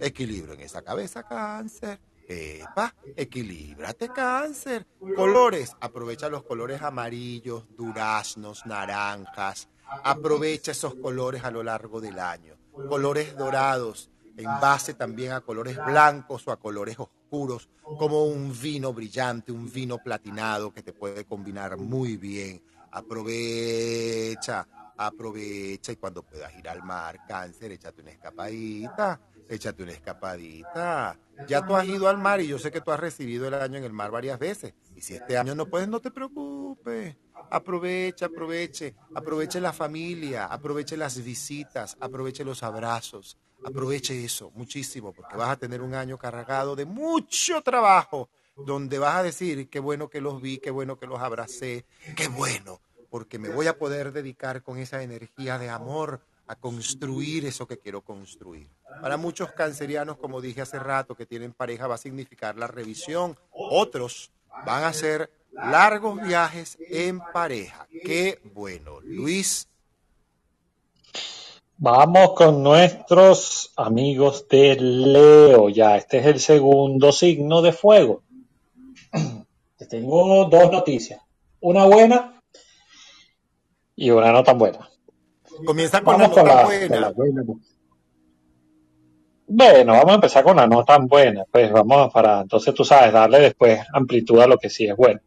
Equilibrio 0.01 0.55
en 0.55 0.61
esa 0.61 0.83
cabeza, 0.83 1.23
cáncer. 1.23 2.01
Epa, 2.33 2.95
equilíbrate, 3.17 4.09
cáncer. 4.09 4.87
Colores, 5.17 5.77
aprovecha 5.81 6.29
los 6.29 6.45
colores 6.45 6.81
amarillos, 6.81 7.65
duraznos, 7.77 8.65
naranjas. 8.67 9.69
Aprovecha 10.05 10.71
esos 10.71 10.95
colores 10.95 11.43
a 11.43 11.51
lo 11.51 11.65
largo 11.65 12.01
del 12.01 12.21
año. 12.21 12.57
Colores 12.89 13.37
dorados, 13.37 14.11
en 14.37 14.45
base 14.45 14.95
también 14.95 15.33
a 15.33 15.41
colores 15.41 15.77
blancos 15.85 16.47
o 16.47 16.53
a 16.53 16.61
colores 16.61 16.97
oscuros, 17.01 17.69
como 17.99 18.25
un 18.27 18.57
vino 18.57 18.93
brillante, 18.93 19.51
un 19.51 19.69
vino 19.69 19.99
platinado 19.99 20.73
que 20.73 20.85
te 20.85 20.93
puede 20.93 21.25
combinar 21.25 21.77
muy 21.79 22.17
bien. 22.17 22.63
Aprovecha, 22.93 24.69
aprovecha 24.97 25.91
y 25.91 25.97
cuando 25.97 26.23
puedas 26.23 26.57
ir 26.57 26.69
al 26.69 26.85
mar, 26.85 27.19
cáncer, 27.27 27.73
échate 27.73 28.03
una 28.03 28.13
escapadita, 28.13 29.21
échate 29.51 29.83
una 29.83 29.93
escapadita. 29.93 31.19
Ya 31.49 31.67
tú 31.67 31.75
has 31.75 31.87
ido 31.87 32.09
al 32.09 32.19
mar 32.19 32.41
y 32.41 32.47
yo 32.47 32.59
sé 32.59 32.71
que 32.71 32.81
tú 32.81 32.93
has 32.93 33.01
recibido 33.01 33.49
el 33.49 33.55
año 33.55 33.79
en 33.79 33.85
el 33.85 33.93
mar 33.93 34.11
varias 34.11 34.39
veces. 34.39 34.75
Y 34.95 35.01
si 35.01 35.15
este 35.15 35.37
año 35.37 35.55
no 35.55 35.67
puedes, 35.67 35.89
no 35.89 36.01
te 36.01 36.11
preocupes. 36.11 37.17
Aprovecha, 37.51 38.27
aproveche, 38.27 38.95
aproveche 39.15 39.61
la 39.61 39.73
familia, 39.73 40.47
aproveche 40.47 40.97
las 40.97 41.23
visitas, 41.23 41.97
aproveche 41.99 42.45
los 42.45 42.63
abrazos, 42.63 43.37
aproveche 43.65 44.25
eso 44.25 44.53
muchísimo, 44.55 45.13
porque 45.13 45.37
vas 45.37 45.51
a 45.51 45.57
tener 45.57 45.83
un 45.83 45.95
año 45.95 46.17
cargado 46.17 46.77
de 46.77 46.85
mucho 46.85 47.61
trabajo 47.63 48.29
donde 48.57 48.99
vas 48.99 49.17
a 49.17 49.23
decir, 49.23 49.69
qué 49.69 49.81
bueno 49.81 50.09
que 50.09 50.21
los 50.21 50.41
vi, 50.41 50.59
qué 50.59 50.71
bueno 50.71 50.99
que 50.99 51.07
los 51.07 51.21
abracé, 51.21 51.87
qué 52.15 52.29
bueno, 52.29 52.81
porque 53.09 53.39
me 53.39 53.49
voy 53.49 53.67
a 53.67 53.79
poder 53.79 54.13
dedicar 54.13 54.63
con 54.63 54.79
esa 54.79 55.03
energía 55.03 55.59
de 55.59 55.71
amor 55.71 56.21
a 56.51 56.57
construir 56.57 57.47
eso 57.47 57.65
que 57.65 57.79
quiero 57.79 58.01
construir. 58.01 58.67
Para 59.01 59.17
muchos 59.17 59.53
cancerianos, 59.53 60.17
como 60.17 60.41
dije 60.41 60.61
hace 60.61 60.81
rato, 60.81 61.15
que 61.15 61.25
tienen 61.25 61.53
pareja, 61.53 61.87
va 61.87 61.95
a 61.95 61.99
significar 61.99 62.57
la 62.57 62.67
revisión. 62.67 63.39
Otros 63.53 64.33
van 64.67 64.83
a 64.83 64.93
ser 64.93 65.31
largos 65.53 66.21
viajes 66.21 66.77
en 66.81 67.21
pareja. 67.33 67.87
Qué 68.05 68.41
bueno. 68.53 68.99
Luis. 69.01 69.69
Vamos 71.77 72.33
con 72.35 72.65
nuestros 72.65 73.73
amigos 73.77 74.49
de 74.49 74.75
Leo. 74.75 75.69
Ya, 75.69 75.97
este 75.97 76.19
es 76.19 76.27
el 76.27 76.41
segundo 76.41 77.13
signo 77.13 77.63
de 77.63 77.73
fuego. 77.73 78.25
Te 79.79 79.87
tengo 79.87 80.47
dos 80.47 80.73
noticias. 80.73 81.23
Una 81.61 81.85
buena 81.85 82.43
y 83.95 84.11
una 84.11 84.33
no 84.33 84.43
tan 84.43 84.59
buena. 84.59 84.90
Comienza 85.65 86.03
con 86.03 86.19
vamos 86.19 86.37
la 86.37 86.45
nota 86.45 86.65
buena. 86.65 87.13
Bueno, 89.53 89.93
vamos 89.95 90.13
a 90.13 90.15
empezar 90.15 90.45
con 90.45 90.57
la 90.57 90.67
no 90.67 90.85
tan 90.85 91.07
buena. 91.07 91.45
Pues 91.51 91.73
vamos 91.73 92.13
para, 92.13 92.43
entonces 92.43 92.73
tú 92.75 92.85
sabes, 92.85 93.13
darle 93.13 93.41
después 93.41 93.81
amplitud 93.93 94.39
a 94.41 94.47
lo 94.47 94.59
que 94.59 94.71
sí 94.71 94.87
es 94.87 94.97
bueno. 94.97 95.21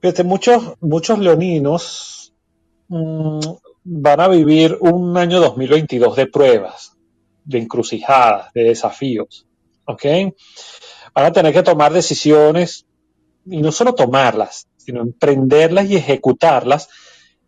Fíjate, 0.00 0.22
muchos, 0.22 0.74
muchos 0.80 1.18
leoninos 1.18 2.34
mmm, 2.88 3.40
van 3.84 4.20
a 4.20 4.28
vivir 4.28 4.76
un 4.80 5.16
año 5.16 5.40
2022 5.40 6.14
de 6.14 6.26
pruebas, 6.26 6.92
de 7.44 7.58
encrucijadas, 7.58 8.52
de 8.52 8.64
desafíos. 8.64 9.46
¿Ok? 9.86 10.04
Van 11.14 11.24
a 11.24 11.32
tener 11.32 11.54
que 11.54 11.62
tomar 11.62 11.92
decisiones 11.92 12.84
y 13.46 13.62
no 13.62 13.72
solo 13.72 13.94
tomarlas, 13.94 14.68
sino 14.76 15.00
emprenderlas 15.00 15.86
y 15.88 15.96
ejecutarlas 15.96 16.88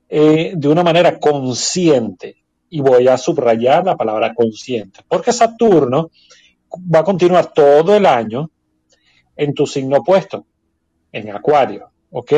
eh, 0.09 0.52
de 0.56 0.68
una 0.68 0.82
manera 0.82 1.18
consciente. 1.18 2.36
Y 2.70 2.80
voy 2.80 3.09
a 3.09 3.16
subrayar 3.16 3.86
la 3.86 3.97
palabra 3.97 4.35
consciente, 4.35 5.01
porque 5.09 5.32
Saturno 5.32 6.10
va 6.94 6.98
a 6.98 7.05
continuar 7.05 7.52
todo 7.52 7.97
el 7.97 8.05
año 8.05 8.51
en 9.36 9.55
tu 9.55 9.66
signo 9.66 9.98
opuesto, 9.98 10.44
en 11.12 11.30
Acuario, 11.30 11.90
¿ok? 12.10 12.32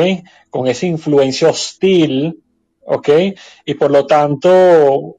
Con 0.49 0.67
esa 0.67 0.85
influencia 0.85 1.49
hostil, 1.49 2.41
¿ok? 2.85 3.09
Y 3.65 3.73
por 3.73 3.91
lo 3.91 4.05
tanto, 4.05 5.17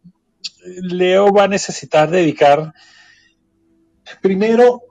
Leo 0.64 1.32
va 1.32 1.44
a 1.44 1.48
necesitar 1.48 2.10
dedicar 2.10 2.72
primero 4.20 4.82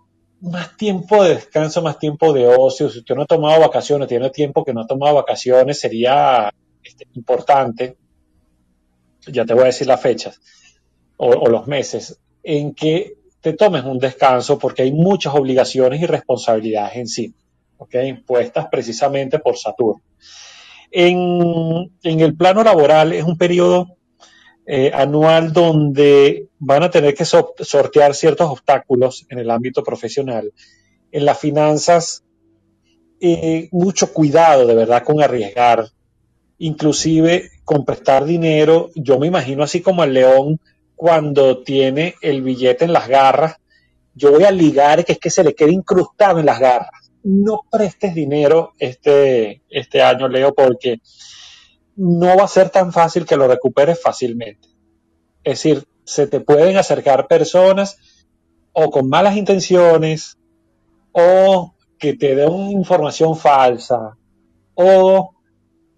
más 0.41 0.75
tiempo 0.75 1.23
de 1.23 1.35
descanso, 1.35 1.81
más 1.81 1.99
tiempo 1.99 2.33
de 2.33 2.47
ocio. 2.47 2.89
Si 2.89 2.99
usted 2.99 3.15
no 3.15 3.23
ha 3.23 3.27
tomado 3.27 3.61
vacaciones, 3.61 4.07
tiene 4.07 4.29
tiempo 4.29 4.65
que 4.65 4.73
no 4.73 4.81
ha 4.81 4.87
tomado 4.87 5.15
vacaciones, 5.15 5.79
sería 5.79 6.51
este, 6.91 7.07
importante, 7.13 7.97
ya 9.27 9.45
te 9.45 9.53
voy 9.53 9.63
a 9.63 9.67
decir 9.67 9.87
las 9.87 10.01
fechas 10.01 10.39
o, 11.17 11.47
los 11.47 11.67
meses, 11.67 12.19
en 12.43 12.73
que 12.73 13.13
te 13.39 13.53
tomes 13.53 13.83
un 13.83 13.99
descanso 13.99 14.57
porque 14.57 14.81
hay 14.81 14.91
muchas 14.91 15.35
obligaciones 15.35 16.01
y 16.01 16.05
responsabilidades 16.05 16.95
en 16.95 17.07
sí, 17.07 17.35
impuestas 17.93 18.67
precisamente 18.71 19.39
por 19.39 19.57
Saturno. 19.57 20.01
En, 20.91 21.91
el 22.03 22.35
plano 22.35 22.63
laboral 22.63 23.13
es 23.13 23.23
un 23.23 23.37
periodo 23.37 23.97
eh, 24.65 24.91
anual 24.93 25.53
donde 25.53 26.49
van 26.59 26.83
a 26.83 26.89
tener 26.89 27.13
que 27.13 27.25
sortear 27.25 28.13
ciertos 28.13 28.49
obstáculos 28.49 29.25
en 29.29 29.39
el 29.39 29.49
ámbito 29.49 29.83
profesional. 29.83 30.51
En 31.11 31.25
las 31.25 31.39
finanzas, 31.39 32.23
eh, 33.19 33.69
mucho 33.71 34.11
cuidado 34.13 34.65
de 34.65 34.75
verdad 34.75 35.03
con 35.03 35.21
arriesgar, 35.21 35.85
inclusive 36.61 37.49
con 37.63 37.85
prestar 37.85 38.23
dinero, 38.23 38.91
yo 38.93 39.17
me 39.17 39.25
imagino 39.25 39.63
así 39.63 39.81
como 39.81 40.03
el 40.03 40.13
león 40.13 40.59
cuando 40.95 41.63
tiene 41.63 42.13
el 42.21 42.43
billete 42.43 42.85
en 42.85 42.93
las 42.93 43.07
garras, 43.07 43.55
yo 44.13 44.31
voy 44.31 44.43
a 44.43 44.51
ligar 44.51 45.03
que 45.03 45.13
es 45.13 45.17
que 45.17 45.31
se 45.31 45.43
le 45.43 45.55
quede 45.55 45.71
incrustado 45.71 46.39
en 46.39 46.45
las 46.45 46.59
garras. 46.59 46.91
No 47.23 47.61
prestes 47.69 48.13
dinero 48.13 48.73
este, 48.77 49.63
este 49.69 50.03
año, 50.03 50.27
Leo, 50.27 50.53
porque 50.53 51.01
no 51.95 52.37
va 52.37 52.43
a 52.43 52.47
ser 52.47 52.69
tan 52.69 52.93
fácil 52.93 53.25
que 53.25 53.37
lo 53.37 53.47
recuperes 53.47 53.99
fácilmente. 53.99 54.67
Es 55.43 55.63
decir, 55.63 55.83
se 56.03 56.27
te 56.27 56.41
pueden 56.41 56.77
acercar 56.77 57.27
personas 57.27 57.97
o 58.71 58.91
con 58.91 59.09
malas 59.09 59.35
intenciones 59.35 60.37
o 61.11 61.73
que 61.97 62.13
te 62.13 62.35
den 62.35 62.69
información 62.69 63.35
falsa 63.35 64.15
o 64.75 65.31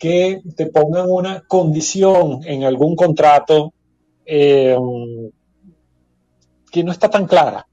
que 0.03 0.41
te 0.57 0.65
pongan 0.65 1.09
una 1.09 1.43
condición 1.47 2.41
en 2.43 2.65
algún 2.65 2.93
contrato 2.93 3.73
eh, 4.25 4.75
que 6.69 6.83
no 6.83 6.91
está 6.91 7.09
tan 7.09 7.25
clara, 7.25 7.65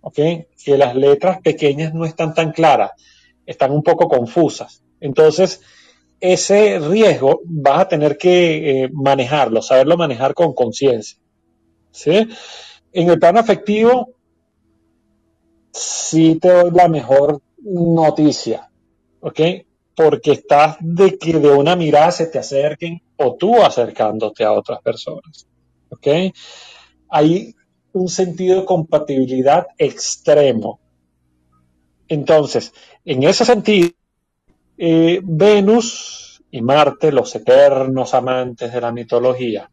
¿ok? 0.00 0.18
Que 0.64 0.76
las 0.76 0.96
letras 0.96 1.40
pequeñas 1.42 1.94
no 1.94 2.04
están 2.04 2.34
tan 2.34 2.50
claras, 2.50 2.90
están 3.46 3.70
un 3.70 3.84
poco 3.84 4.08
confusas. 4.08 4.82
Entonces, 4.98 5.60
ese 6.18 6.80
riesgo 6.80 7.40
vas 7.44 7.82
a 7.82 7.88
tener 7.88 8.18
que 8.18 8.82
eh, 8.82 8.90
manejarlo, 8.92 9.62
saberlo 9.62 9.96
manejar 9.96 10.34
con 10.34 10.54
conciencia. 10.54 11.18
¿sí? 11.92 12.28
En 12.92 13.10
el 13.10 13.20
plano 13.20 13.38
afectivo, 13.38 14.08
sí 15.70 16.34
te 16.34 16.48
doy 16.48 16.72
la 16.72 16.88
mejor 16.88 17.40
noticia, 17.62 18.68
¿ok? 19.20 19.40
Porque 19.94 20.32
estás 20.32 20.76
de 20.80 21.18
que 21.18 21.38
de 21.38 21.50
una 21.50 21.76
mirada 21.76 22.10
se 22.10 22.26
te 22.26 22.38
acerquen 22.38 23.02
o 23.16 23.34
tú 23.36 23.62
acercándote 23.62 24.44
a 24.44 24.52
otras 24.52 24.80
personas. 24.80 25.46
¿Ok? 25.90 26.06
Hay 27.08 27.54
un 27.92 28.08
sentido 28.08 28.60
de 28.60 28.66
compatibilidad 28.66 29.66
extremo. 29.76 30.80
Entonces, 32.08 32.72
en 33.04 33.22
ese 33.24 33.44
sentido, 33.44 33.90
eh, 34.78 35.20
Venus 35.22 36.42
y 36.50 36.62
Marte, 36.62 37.12
los 37.12 37.34
eternos 37.34 38.14
amantes 38.14 38.72
de 38.72 38.80
la 38.80 38.92
mitología, 38.92 39.70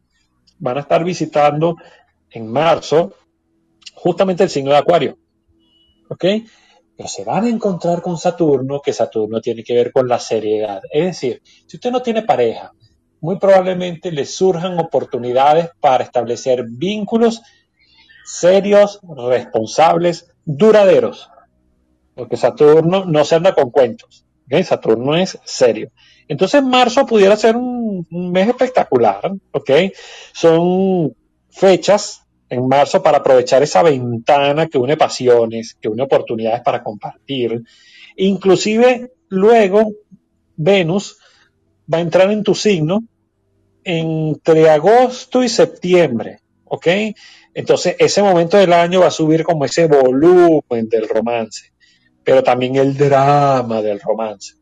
van 0.58 0.76
a 0.76 0.80
estar 0.80 1.04
visitando 1.04 1.76
en 2.30 2.46
marzo 2.46 3.14
justamente 3.94 4.44
el 4.44 4.50
signo 4.50 4.70
de 4.70 4.76
Acuario. 4.76 5.18
¿Ok? 6.08 6.24
Pero 6.98 7.08
se 7.08 7.22
van 7.22 7.44
a 7.44 7.48
encontrar 7.48 8.02
con 8.02 8.18
Saturno, 8.18 8.80
que 8.80 8.92
Saturno 8.92 9.40
tiene 9.40 9.62
que 9.62 9.72
ver 9.72 9.92
con 9.92 10.08
la 10.08 10.18
seriedad. 10.18 10.82
Es 10.90 11.04
decir, 11.04 11.40
si 11.44 11.76
usted 11.76 11.92
no 11.92 12.02
tiene 12.02 12.22
pareja, 12.22 12.72
muy 13.20 13.38
probablemente 13.38 14.10
le 14.10 14.24
surjan 14.24 14.76
oportunidades 14.80 15.70
para 15.78 16.02
establecer 16.02 16.64
vínculos 16.68 17.40
serios, 18.24 18.98
responsables, 19.16 20.26
duraderos. 20.44 21.30
Porque 22.16 22.36
Saturno 22.36 23.04
no 23.04 23.24
se 23.24 23.36
anda 23.36 23.54
con 23.54 23.70
cuentos. 23.70 24.26
Saturno 24.64 25.14
es 25.14 25.38
serio. 25.44 25.92
Entonces 26.26 26.64
marzo 26.64 27.06
pudiera 27.06 27.36
ser 27.36 27.54
un, 27.54 28.08
un 28.10 28.32
mes 28.32 28.48
espectacular. 28.48 29.30
¿ok? 29.52 29.70
Son 30.32 31.14
fechas 31.48 32.26
en 32.48 32.66
marzo 32.66 33.02
para 33.02 33.18
aprovechar 33.18 33.62
esa 33.62 33.82
ventana 33.82 34.68
que 34.68 34.78
une 34.78 34.96
pasiones, 34.96 35.76
que 35.80 35.88
une 35.88 36.02
oportunidades 36.02 36.62
para 36.62 36.82
compartir. 36.82 37.62
Inclusive 38.16 39.12
luego 39.28 39.92
Venus 40.56 41.18
va 41.92 41.98
a 41.98 42.02
entrar 42.02 42.30
en 42.30 42.42
tu 42.42 42.54
signo 42.54 43.04
entre 43.84 44.68
agosto 44.68 45.42
y 45.42 45.48
septiembre, 45.48 46.40
¿ok? 46.64 46.86
Entonces 47.54 47.96
ese 47.98 48.22
momento 48.22 48.56
del 48.56 48.72
año 48.72 49.00
va 49.00 49.08
a 49.08 49.10
subir 49.10 49.42
como 49.42 49.64
ese 49.64 49.86
volumen 49.86 50.88
del 50.88 51.08
romance, 51.08 51.72
pero 52.22 52.42
también 52.42 52.76
el 52.76 52.96
drama 52.96 53.82
del 53.82 54.00
romance. 54.00 54.54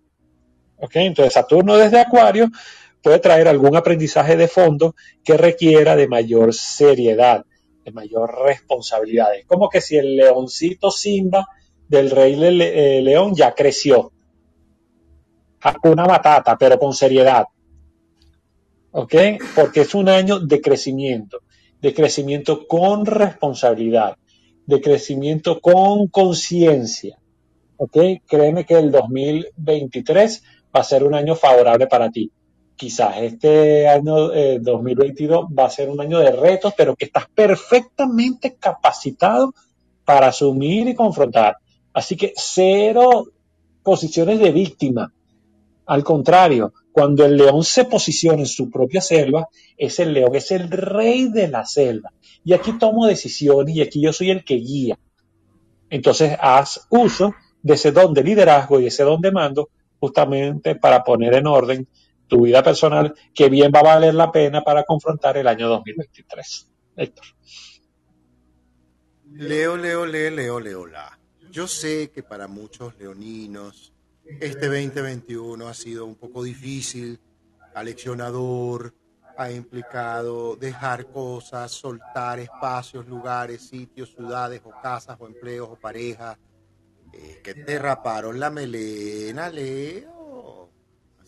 ¿Ok? 0.79 0.97
Entonces 0.97 1.35
Saturno 1.35 1.77
desde 1.77 2.01
Acuario 2.01 2.51
puede 3.03 3.19
traer 3.19 3.49
algún 3.49 3.77
aprendizaje 3.77 4.37
de 4.37 4.49
fondo 4.49 4.95
que 5.25 5.37
requiera 5.37 5.97
de 5.97 6.09
mayor 6.09 6.55
seriedad, 6.55 7.45
de 7.87 7.93
mayor 7.93 8.35
responsabilidad. 8.45 9.37
Es 9.37 9.47
como 9.47 9.69
que 9.69 9.81
si 9.81 9.97
el 9.97 10.17
leoncito 10.17 10.91
Simba 10.91 11.47
del 11.89 12.11
rey 12.11 12.35
eh, 12.43 13.01
león 13.01 13.33
ya 13.35 13.55
creció. 13.55 14.13
Una 15.85 16.05
batata, 16.05 16.57
pero 16.59 16.79
con 16.79 16.93
seriedad. 16.93 17.45
¿Ok? 18.91 19.15
Porque 19.55 19.83
es 19.83 19.95
un 19.95 20.09
año 20.09 20.41
de 20.41 20.61
crecimiento, 20.61 21.43
de 21.81 21.95
crecimiento 21.95 22.67
con 22.67 23.07
responsabilidad, 23.07 24.17
de 24.67 24.81
crecimiento 24.81 25.61
con 25.61 26.09
conciencia. 26.09 27.19
¿Ok? 27.77 27.99
Créeme 28.27 28.65
que 28.65 28.75
el 28.75 28.91
2023 28.91 30.43
va 30.75 30.81
a 30.81 30.85
ser 30.85 31.05
un 31.05 31.15
año 31.15 31.37
favorable 31.37 31.87
para 31.87 32.11
ti 32.11 32.33
quizás 32.77 33.17
este 33.19 33.89
año 33.89 34.29
2022 34.61 35.45
eh, 35.51 35.55
va 35.59 35.65
a 35.65 35.71
ser 35.71 35.89
un 35.89 36.01
año 36.01 36.19
de 36.19 36.31
retos, 36.33 36.75
pero 36.77 36.95
que 36.95 37.07
estás 37.07 37.27
perfectamente 37.35 38.57
capacitado 38.57 39.55
para 40.05 40.29
asumir 40.29 40.87
y 40.89 40.95
confrontar. 40.95 41.57
Así 41.93 42.17
que 42.17 42.33
cero 42.37 43.27
posiciones 43.83 44.39
de 44.39 44.53
víctima. 44.53 45.13
Al 45.87 46.05
contrario, 46.05 46.73
cuando 46.93 47.25
el 47.25 47.37
león 47.37 47.63
se 47.63 47.85
posiciona 47.85 48.41
en 48.41 48.47
su 48.47 48.71
propia 48.71 49.01
selva, 49.01 49.49
es 49.77 49.99
el 50.01 50.13
león, 50.13 50.35
es 50.35 50.51
el 50.51 50.71
rey 50.71 51.29
de 51.31 51.49
la 51.49 51.65
selva. 51.65 52.13
Y 52.45 52.53
aquí 52.53 52.79
tomo 52.79 53.07
decisiones 53.07 53.75
y 53.75 53.83
aquí 53.83 54.01
yo 54.01 54.13
soy 54.13 54.31
el 54.31 54.45
que 54.45 54.57
guía. 54.57 54.99
Entonces 55.89 56.37
haz 56.41 56.87
uso 56.91 57.35
de 57.63 57.75
ese 57.75 57.93
don 57.93 58.13
de 58.13 58.25
liderazgo 58.25 58.81
y 58.81 58.87
ese 58.87 59.05
don 59.05 59.21
de 59.21 59.33
mando 59.33 59.69
justamente 59.99 60.75
para 60.75 61.03
poner 61.05 61.35
en 61.35 61.47
orden 61.47 61.89
tu 62.27 62.43
vida 62.43 62.63
personal, 62.63 63.15
que 63.35 63.49
bien 63.49 63.71
va 63.75 63.81
a 63.81 63.95
valer 63.95 64.15
la 64.15 64.33
pena 64.33 64.63
para 64.63 64.85
confrontar 64.85 65.37
el 65.37 65.47
año 65.47 65.69
2023. 65.69 66.71
Héctor. 66.97 67.27
Leo, 69.33 69.77
leo, 69.77 70.07
leo, 70.07 70.31
leo, 70.31 70.61
leo, 70.61 70.87
la. 70.87 71.19
Yo 71.51 71.67
sé 71.69 72.11
que 72.11 72.23
para 72.23 72.49
muchos 72.49 72.97
leoninos 72.99 73.93
este 74.25 74.67
2021 74.67 75.69
ha 75.69 75.75
sido 75.75 76.05
un 76.05 76.17
poco 76.17 76.43
difícil, 76.43 77.21
aleccionador, 77.75 78.95
ha 79.37 79.51
implicado 79.51 80.57
dejar 80.57 81.07
cosas, 81.07 81.71
soltar 81.71 82.41
espacios, 82.41 83.07
lugares, 83.07 83.69
sitios, 83.69 84.15
ciudades 84.15 84.63
o 84.65 84.71
casas 84.83 85.17
o 85.21 85.27
empleos 85.27 85.69
o 85.71 85.77
parejas. 85.77 86.39
Eh, 87.13 87.41
que 87.43 87.55
te 87.55 87.79
raparon 87.79 88.41
la 88.41 88.51
melena, 88.51 89.49
Leo. 89.49 90.16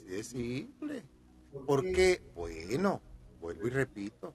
Así 0.08 0.16
de 0.16 0.24
simple. 0.24 1.02
¿Por 1.66 1.82
qué? 1.82 2.22
Bueno, 2.34 3.02
vuelvo 3.40 3.66
y 3.66 3.70
repito. 3.70 4.32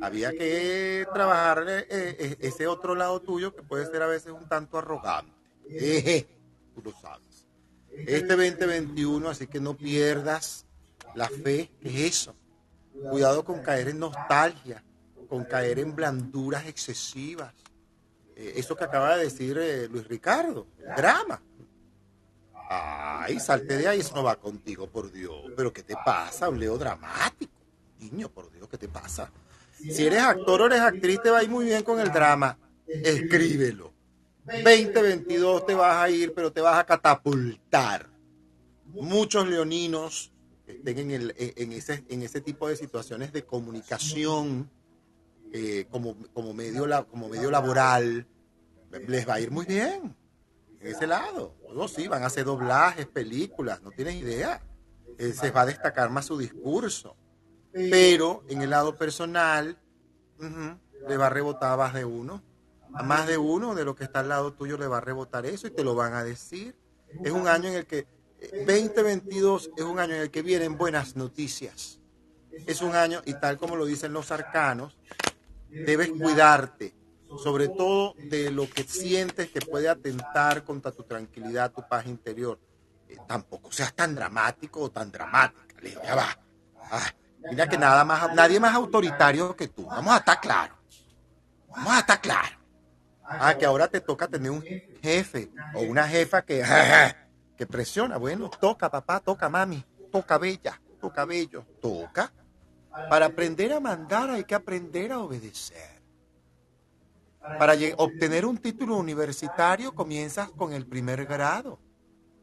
Había 0.00 0.30
que 0.30 1.06
trabajar 1.12 1.64
eh, 1.68 1.86
eh, 1.90 2.36
ese 2.40 2.66
otro 2.66 2.94
lado 2.94 3.20
tuyo 3.20 3.54
que 3.54 3.62
puede 3.62 3.86
ser 3.86 4.02
a 4.02 4.06
veces 4.06 4.32
un 4.32 4.48
tanto 4.48 4.78
arrogante. 4.78 5.32
tú 6.74 6.82
lo 6.82 6.92
sabes. 6.92 7.46
Este 7.90 8.36
2021, 8.36 9.28
así 9.28 9.46
que 9.46 9.58
no 9.58 9.74
pierdas 9.76 10.66
la 11.14 11.28
fe, 11.28 11.70
que 11.80 11.88
es 11.88 12.12
eso 12.12 12.36
Cuidado 13.10 13.44
con 13.44 13.62
caer 13.62 13.88
en 13.88 13.98
nostalgia, 13.98 14.82
con 15.28 15.44
caer 15.44 15.78
en 15.80 15.94
blanduras 15.94 16.66
excesivas. 16.66 17.54
Eh, 18.36 18.54
eso 18.56 18.76
que 18.76 18.84
acaba 18.84 19.16
de 19.16 19.24
decir 19.24 19.58
eh, 19.58 19.88
Luis 19.88 20.06
Ricardo, 20.06 20.66
drama. 20.96 21.42
Ay, 22.68 23.38
salte 23.38 23.76
de 23.76 23.88
ahí, 23.88 24.00
eso 24.00 24.14
no 24.14 24.24
va 24.24 24.36
contigo, 24.36 24.88
por 24.88 25.12
Dios. 25.12 25.52
Pero 25.56 25.72
¿qué 25.72 25.82
te 25.82 25.94
pasa? 26.04 26.48
Un 26.48 26.58
leo 26.58 26.76
dramático. 26.76 27.52
Niño, 28.00 28.28
por 28.28 28.50
Dios, 28.50 28.68
¿qué 28.68 28.78
te 28.78 28.88
pasa? 28.88 29.30
Si 29.78 30.04
eres 30.04 30.20
actor 30.20 30.62
o 30.62 30.66
eres 30.66 30.80
actriz, 30.80 31.20
te 31.22 31.30
va 31.30 31.38
a 31.38 31.42
ir 31.42 31.50
muy 31.50 31.64
bien 31.64 31.82
con 31.82 32.00
el 32.00 32.10
drama. 32.10 32.58
Escríbelo. 32.86 33.92
2022 34.44 35.66
te 35.66 35.74
vas 35.74 35.96
a 35.96 36.10
ir, 36.10 36.32
pero 36.34 36.52
te 36.52 36.60
vas 36.60 36.78
a 36.78 36.84
catapultar. 36.84 38.08
Muchos 38.86 39.48
leoninos 39.48 40.32
estén 40.66 41.10
en, 41.10 41.72
ese, 41.72 42.40
tipo 42.40 42.68
de 42.68 42.76
situaciones 42.76 43.32
de 43.32 43.44
comunicación 43.44 44.70
eh, 45.52 45.86
como 45.90 46.54
medio 46.54 46.86
laboral, 46.86 48.26
les 49.06 49.28
va 49.28 49.34
a 49.34 49.40
ir 49.40 49.50
muy 49.50 49.66
bien 49.66 50.14
en 50.86 50.94
ese 50.94 51.06
lado. 51.06 51.54
Todos 51.66 51.92
sí, 51.92 52.08
van 52.08 52.22
a 52.22 52.26
hacer 52.26 52.44
doblajes, 52.44 53.06
películas, 53.06 53.82
no 53.82 53.90
tienes 53.90 54.14
idea. 54.14 54.60
Eh, 55.18 55.32
se 55.32 55.50
va 55.50 55.62
a 55.62 55.66
destacar 55.66 56.10
más 56.10 56.26
su 56.26 56.38
discurso. 56.38 57.16
Pero 57.72 58.44
en 58.48 58.62
el 58.62 58.70
lado 58.70 58.96
personal, 58.96 59.78
le 61.08 61.16
va 61.16 61.26
a 61.26 61.30
rebotar 61.30 61.76
más 61.76 61.94
de 61.94 62.04
uno. 62.04 62.42
A 62.94 63.02
más 63.02 63.26
de 63.26 63.36
uno 63.36 63.74
de 63.74 63.84
lo 63.84 63.94
que 63.94 64.04
está 64.04 64.20
al 64.20 64.28
lado 64.30 64.54
tuyo 64.54 64.78
le 64.78 64.86
va 64.86 64.98
a 64.98 65.00
rebotar 65.00 65.44
eso 65.44 65.66
y 65.66 65.70
te 65.70 65.84
lo 65.84 65.94
van 65.94 66.14
a 66.14 66.24
decir. 66.24 66.74
Es 67.22 67.32
un 67.32 67.46
año 67.46 67.68
en 67.68 67.74
el 67.74 67.86
que 67.86 68.06
2022 68.66 69.70
es 69.76 69.84
un 69.84 69.98
año 69.98 70.14
en 70.14 70.22
el 70.22 70.30
que 70.30 70.42
vienen 70.42 70.78
buenas 70.78 71.16
noticias. 71.16 72.00
Es 72.66 72.80
un 72.80 72.94
año, 72.94 73.20
y 73.26 73.34
tal 73.34 73.58
como 73.58 73.76
lo 73.76 73.84
dicen 73.84 74.14
los 74.14 74.30
arcanos, 74.30 74.96
debes 75.68 76.10
cuidarte, 76.10 76.94
sobre 77.38 77.68
todo 77.68 78.14
de 78.16 78.50
lo 78.50 78.68
que 78.68 78.84
sientes 78.84 79.50
que 79.50 79.60
puede 79.60 79.88
atentar 79.88 80.64
contra 80.64 80.92
tu 80.92 81.02
tranquilidad, 81.02 81.72
tu 81.72 81.86
paz 81.86 82.06
interior. 82.06 82.58
Eh, 83.08 83.16
tampoco 83.26 83.70
seas 83.70 83.94
tan 83.94 84.14
dramático 84.14 84.80
o 84.80 84.90
tan 84.90 85.10
dramática. 85.10 85.74
Leo, 85.80 86.02
ya 86.02 86.14
va. 86.14 86.38
Ah, 86.90 87.12
mira 87.50 87.68
que 87.68 87.78
nada 87.78 88.04
más, 88.04 88.34
nadie 88.34 88.58
más 88.60 88.74
autoritario 88.74 89.54
que 89.54 89.68
tú. 89.68 89.86
Vamos 89.86 90.14
a 90.14 90.18
estar 90.18 90.40
claros. 90.40 90.76
Vamos 91.68 91.92
a 91.92 92.00
estar 92.00 92.20
claros. 92.20 92.58
Ah, 93.22 93.56
que 93.58 93.66
ahora 93.66 93.88
te 93.88 94.00
toca 94.00 94.28
tener 94.28 94.50
un 94.50 94.62
jefe 95.02 95.50
o 95.74 95.80
una 95.80 96.06
jefa 96.08 96.42
que 96.42 96.62
que 97.56 97.66
presiona. 97.66 98.18
Bueno, 98.18 98.50
toca 98.50 98.90
papá, 98.90 99.20
toca 99.20 99.48
mami, 99.48 99.84
toca 100.12 100.38
bella, 100.38 100.80
toca 101.00 101.24
bello, 101.24 101.64
toca. 101.80 102.32
Para 103.10 103.26
aprender 103.26 103.72
a 103.72 103.80
mandar 103.80 104.30
hay 104.30 104.44
que 104.44 104.54
aprender 104.54 105.12
a 105.12 105.18
obedecer. 105.18 105.95
Para 107.58 107.74
obtener 107.96 108.44
un 108.44 108.58
título 108.58 108.96
universitario 108.96 109.94
comienzas 109.94 110.50
con 110.50 110.72
el 110.72 110.86
primer 110.86 111.26
grado. 111.26 111.78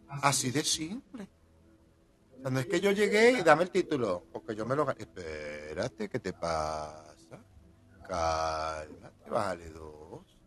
Así 0.07 0.51
de 0.51 0.63
simple. 0.63 1.27
O 2.43 2.49
no 2.49 2.59
es 2.59 2.65
que 2.65 2.81
yo 2.81 2.91
llegué 2.91 3.31
y 3.31 3.41
dame 3.41 3.63
el 3.63 3.71
título, 3.71 4.25
porque 4.31 4.55
yo 4.55 4.65
me 4.65 4.75
lo 4.75 4.85
gané. 4.85 5.01
Espérate, 5.01 6.09
¿qué 6.09 6.19
te 6.19 6.33
pasa? 6.33 7.43
Cálmate, 8.07 9.29
vale 9.29 9.69
dos. 9.69 10.37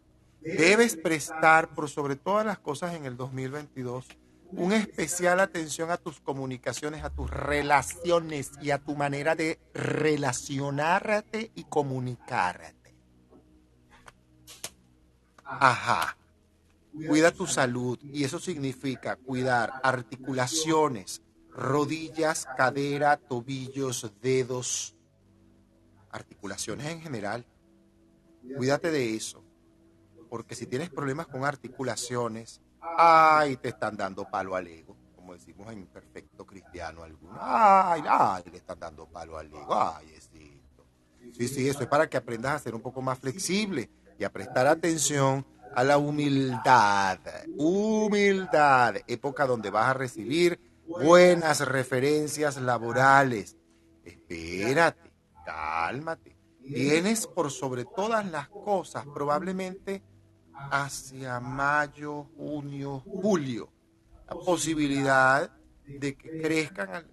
Debes 0.40 0.96
prestar 0.96 1.74
por 1.74 1.88
sobre 1.88 2.16
todas 2.16 2.44
las 2.44 2.58
cosas 2.58 2.94
en 2.94 3.06
el 3.06 3.16
2022 3.16 4.06
un 4.52 4.72
especial 4.72 5.40
atención 5.40 5.90
a 5.90 5.96
tus 5.96 6.20
comunicaciones, 6.20 7.02
a 7.02 7.10
tus 7.10 7.28
relaciones 7.30 8.52
y 8.60 8.70
a 8.70 8.78
tu 8.78 8.94
manera 8.94 9.34
de 9.34 9.58
relacionarte 9.74 11.50
y 11.54 11.64
comunicarte. 11.64 12.75
Ajá. 15.46 16.16
Cuida 16.92 17.30
tu 17.30 17.46
salud 17.46 17.98
y 18.02 18.24
eso 18.24 18.38
significa 18.38 19.16
cuidar 19.16 19.80
articulaciones, 19.82 21.22
rodillas, 21.50 22.46
cadera, 22.56 23.16
tobillos, 23.18 24.10
dedos, 24.22 24.96
articulaciones 26.10 26.86
en 26.86 27.02
general. 27.02 27.46
Cuídate 28.56 28.90
de 28.90 29.14
eso, 29.14 29.44
porque 30.30 30.54
si 30.54 30.66
tienes 30.66 30.88
problemas 30.88 31.26
con 31.26 31.44
articulaciones, 31.44 32.62
Ay, 32.98 33.56
te 33.56 33.70
están 33.70 33.96
dando 33.96 34.24
palo 34.24 34.54
al 34.54 34.66
ego, 34.68 34.96
como 35.14 35.34
decimos 35.34 35.70
en 35.72 35.86
perfecto 35.86 36.46
cristiano 36.46 37.02
alguno. 37.02 37.36
Ay, 37.40 38.02
ay, 38.08 38.44
le 38.50 38.58
están 38.58 38.78
dando 38.78 39.06
palo 39.06 39.36
al 39.36 39.46
ego. 39.46 39.74
Ay, 39.74 40.12
esito. 40.14 40.86
Sí, 41.32 41.48
sí, 41.48 41.68
eso 41.68 41.80
es 41.80 41.88
para 41.88 42.08
que 42.08 42.16
aprendas 42.16 42.52
a 42.52 42.58
ser 42.58 42.74
un 42.74 42.80
poco 42.80 43.02
más 43.02 43.18
flexible 43.18 43.90
y 44.18 44.24
a 44.24 44.32
prestar 44.32 44.66
atención 44.66 45.46
a 45.74 45.84
la 45.84 45.98
humildad. 45.98 47.18
Humildad, 47.56 48.96
época 49.06 49.46
donde 49.46 49.70
vas 49.70 49.88
a 49.90 49.94
recibir 49.94 50.58
buenas 50.86 51.60
referencias 51.66 52.56
laborales. 52.60 53.56
Espérate, 54.04 55.12
cálmate. 55.44 56.36
Tienes 56.62 57.26
por 57.26 57.50
sobre 57.50 57.84
todas 57.84 58.28
las 58.30 58.48
cosas 58.48 59.04
probablemente 59.12 60.02
hacia 60.70 61.38
mayo, 61.40 62.24
junio, 62.36 63.00
julio. 63.00 63.72
La 64.28 64.34
posibilidad 64.34 65.50
de 65.86 66.16
que 66.16 66.40
crezcan, 66.40 67.06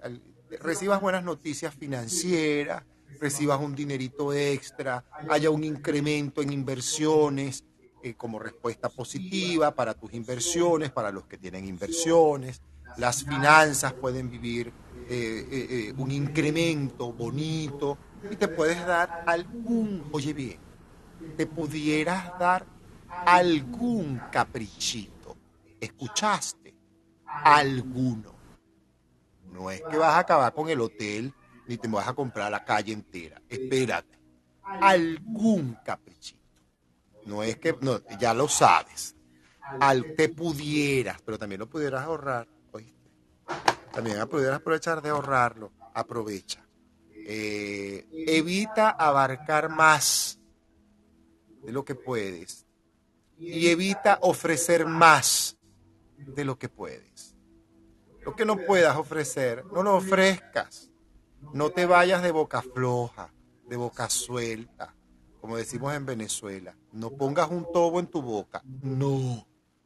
recibas 0.62 1.02
buenas 1.02 1.24
noticias 1.24 1.76
financieras, 1.76 2.84
recibas 3.24 3.58
un 3.62 3.74
dinerito 3.74 4.34
extra, 4.34 5.06
haya 5.30 5.50
un 5.50 5.64
incremento 5.64 6.42
en 6.42 6.52
inversiones 6.52 7.64
eh, 8.04 8.16
como 8.16 8.38
respuesta 8.38 8.90
positiva 8.90 9.74
para 9.74 9.94
tus 9.94 10.14
inversiones, 10.14 10.92
para 10.92 11.10
los 11.10 11.26
que 11.26 11.38
tienen 11.38 11.66
inversiones. 11.66 12.62
Las 12.98 13.24
finanzas 13.24 13.94
pueden 13.94 14.30
vivir 14.30 14.74
eh, 15.10 15.48
eh, 15.50 15.94
un 15.98 16.12
incremento 16.12 17.14
bonito 17.14 17.98
y 18.30 18.36
te 18.36 18.50
puedes 18.50 18.86
dar 18.86 19.24
algún, 19.26 20.04
oye 20.12 20.34
bien, 20.34 20.60
te 21.38 21.48
pudieras 21.48 22.38
dar 22.38 22.66
algún 23.26 24.20
caprichito. 24.32 25.38
¿Escuchaste? 25.80 26.76
Alguno. 27.26 28.34
No 29.54 29.72
es 29.72 29.82
que 29.90 29.98
vas 29.98 30.14
a 30.16 30.20
acabar 30.20 30.54
con 30.54 30.70
el 30.70 30.82
hotel 30.82 31.34
ni 31.68 31.78
te 31.78 31.88
vas 31.88 32.08
a 32.08 32.14
comprar 32.14 32.52
la 32.52 32.64
calle 32.64 32.94
entera. 32.94 33.42
Espérate. 33.50 34.20
Algún 34.64 35.78
caprichito. 35.84 36.42
No 37.26 37.44
es 37.44 37.58
que, 37.58 37.76
no, 37.82 38.00
ya 38.20 38.34
lo 38.34 38.48
sabes. 38.48 39.16
Al, 39.80 40.16
te 40.16 40.30
pudieras, 40.30 41.22
pero 41.22 41.38
también 41.40 41.60
lo 41.60 41.70
pudieras 41.70 42.04
ahorrar. 42.04 42.48
¿oíste? 42.72 43.10
También 43.94 44.28
pudieras 44.28 44.58
aprovechar 44.58 45.02
de 45.02 45.10
ahorrarlo. 45.10 45.72
Aprovecha. 45.94 46.66
Eh, 47.26 48.06
evita 48.28 48.90
abarcar 48.90 49.70
más 49.70 50.40
de 51.64 51.72
lo 51.72 51.86
que 51.86 51.96
puedes 51.96 52.66
y 53.38 53.68
evita 53.68 54.20
ofrecer 54.22 54.86
más 54.86 55.58
de 56.18 56.46
lo 56.46 56.58
que 56.58 56.70
puedes. 56.70 57.36
Lo 58.22 58.36
que 58.36 58.46
no 58.46 58.58
puedas 58.58 58.96
ofrecer, 58.96 59.66
no 59.66 59.84
lo 59.84 59.96
ofrezcas. 59.96 60.90
No 61.52 61.70
te 61.70 61.86
vayas 61.86 62.24
de 62.24 62.32
boca 62.32 62.62
floja, 62.62 63.34
de 63.68 63.76
boca 63.76 64.10
suelta, 64.10 64.96
como 65.42 65.58
decimos 65.58 65.94
en 65.94 66.06
Venezuela. 66.06 66.76
No 66.92 67.10
pongas 67.12 67.50
un 67.50 67.72
tobo 67.72 68.00
en 68.00 68.08
tu 68.08 68.22
boca. 68.22 68.62
No, 68.82 69.46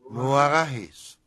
no 0.10 0.40
hagas 0.40 0.74
eso. 0.74 1.18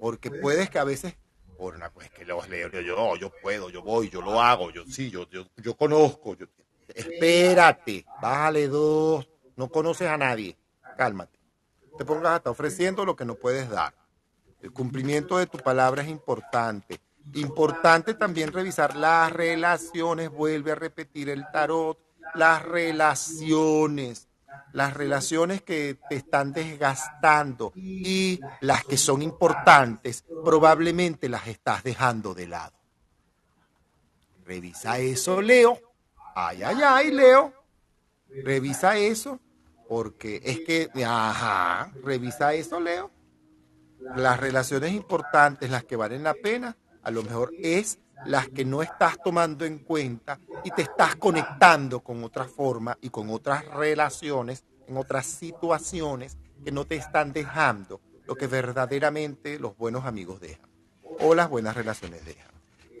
Porque 0.00 0.30
puedes 0.30 0.70
que 0.70 0.78
a 0.78 0.84
veces, 0.84 1.16
por 1.56 1.74
una 1.74 1.90
pues 1.90 2.10
que 2.10 2.24
los 2.24 2.48
leo, 2.48 2.70
yo, 2.70 3.16
yo 3.16 3.32
puedo, 3.42 3.70
yo 3.70 3.82
voy, 3.82 4.08
yo 4.10 4.22
lo 4.22 4.40
hago, 4.40 4.70
yo 4.70 4.84
sí, 4.86 5.10
yo, 5.10 5.28
yo, 5.30 5.46
yo 5.56 5.76
conozco. 5.76 6.36
Espérate, 6.88 8.06
bájale 8.22 8.68
dos, 8.68 9.28
no 9.56 9.68
conoces 9.68 10.08
a 10.08 10.16
nadie, 10.16 10.56
cálmate. 10.96 11.38
Te 11.96 12.04
pongas 12.04 12.32
hasta 12.32 12.50
ofreciendo 12.50 13.04
lo 13.04 13.16
que 13.16 13.24
no 13.24 13.34
puedes 13.34 13.68
dar. 13.68 13.92
El 14.60 14.72
cumplimiento 14.72 15.38
de 15.38 15.46
tu 15.46 15.58
palabra 15.58 16.02
es 16.02 16.08
importante. 16.08 17.00
Importante 17.34 18.14
también 18.14 18.52
revisar 18.52 18.96
las 18.96 19.32
relaciones, 19.32 20.30
vuelve 20.30 20.72
a 20.72 20.74
repetir 20.74 21.28
el 21.28 21.44
tarot, 21.52 21.98
las 22.34 22.62
relaciones, 22.62 24.28
las 24.72 24.94
relaciones 24.94 25.62
que 25.62 25.98
te 26.08 26.16
están 26.16 26.52
desgastando 26.52 27.72
y 27.74 28.40
las 28.60 28.84
que 28.84 28.96
son 28.96 29.22
importantes, 29.22 30.24
probablemente 30.44 31.28
las 31.28 31.46
estás 31.48 31.82
dejando 31.82 32.34
de 32.34 32.46
lado. 32.48 32.76
Revisa 34.44 34.98
eso, 34.98 35.42
Leo. 35.42 35.78
Ay, 36.34 36.62
ay, 36.62 36.78
ay, 36.82 37.10
Leo. 37.10 37.52
Revisa 38.44 38.96
eso, 38.96 39.40
porque 39.88 40.40
es 40.44 40.60
que, 40.60 40.90
ajá, 41.04 41.92
revisa 42.02 42.54
eso, 42.54 42.80
Leo. 42.80 43.10
Las 44.16 44.38
relaciones 44.38 44.92
importantes, 44.92 45.70
las 45.70 45.84
que 45.84 45.96
valen 45.96 46.22
la 46.22 46.34
pena, 46.34 46.76
a 47.02 47.10
lo 47.10 47.22
mejor 47.22 47.52
es 47.58 47.98
las 48.26 48.48
que 48.48 48.64
no 48.64 48.82
estás 48.82 49.18
tomando 49.22 49.64
en 49.64 49.78
cuenta 49.78 50.40
y 50.64 50.70
te 50.70 50.82
estás 50.82 51.16
conectando 51.16 52.00
con 52.00 52.24
otra 52.24 52.44
forma 52.44 52.98
y 53.00 53.10
con 53.10 53.30
otras 53.30 53.64
relaciones, 53.66 54.64
en 54.86 54.96
otras 54.96 55.26
situaciones 55.26 56.36
que 56.64 56.72
no 56.72 56.84
te 56.84 56.96
están 56.96 57.32
dejando 57.32 58.00
lo 58.26 58.34
que 58.34 58.46
verdaderamente 58.46 59.58
los 59.58 59.76
buenos 59.76 60.04
amigos 60.04 60.40
dejan 60.40 60.68
o 61.20 61.34
las 61.34 61.48
buenas 61.48 61.76
relaciones 61.76 62.24
dejan. 62.24 62.48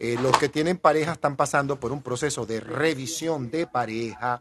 Eh, 0.00 0.16
los 0.22 0.36
que 0.38 0.48
tienen 0.48 0.78
pareja 0.78 1.12
están 1.12 1.36
pasando 1.36 1.80
por 1.80 1.92
un 1.92 2.02
proceso 2.02 2.46
de 2.46 2.60
revisión 2.60 3.50
de 3.50 3.66
pareja 3.66 4.40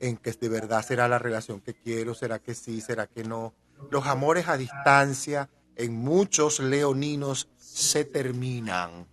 en 0.00 0.16
que 0.16 0.32
de 0.32 0.48
verdad 0.48 0.84
será 0.84 1.08
la 1.08 1.18
relación 1.18 1.60
que 1.60 1.74
quiero, 1.74 2.14
será 2.14 2.38
que 2.38 2.54
sí, 2.54 2.80
será 2.80 3.06
que 3.06 3.22
no. 3.22 3.54
Los 3.90 4.06
amores 4.06 4.48
a 4.48 4.56
distancia 4.56 5.48
en 5.76 5.94
muchos 5.94 6.60
leoninos 6.60 7.48
se 7.56 8.04
terminan. 8.04 9.06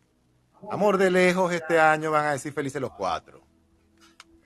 Amor 0.70 0.98
de 0.98 1.10
lejos, 1.10 1.52
este 1.54 1.80
año 1.80 2.12
van 2.12 2.26
a 2.26 2.32
decir 2.34 2.54
felices 2.54 2.82
los 2.82 2.92
cuatro. 2.92 3.42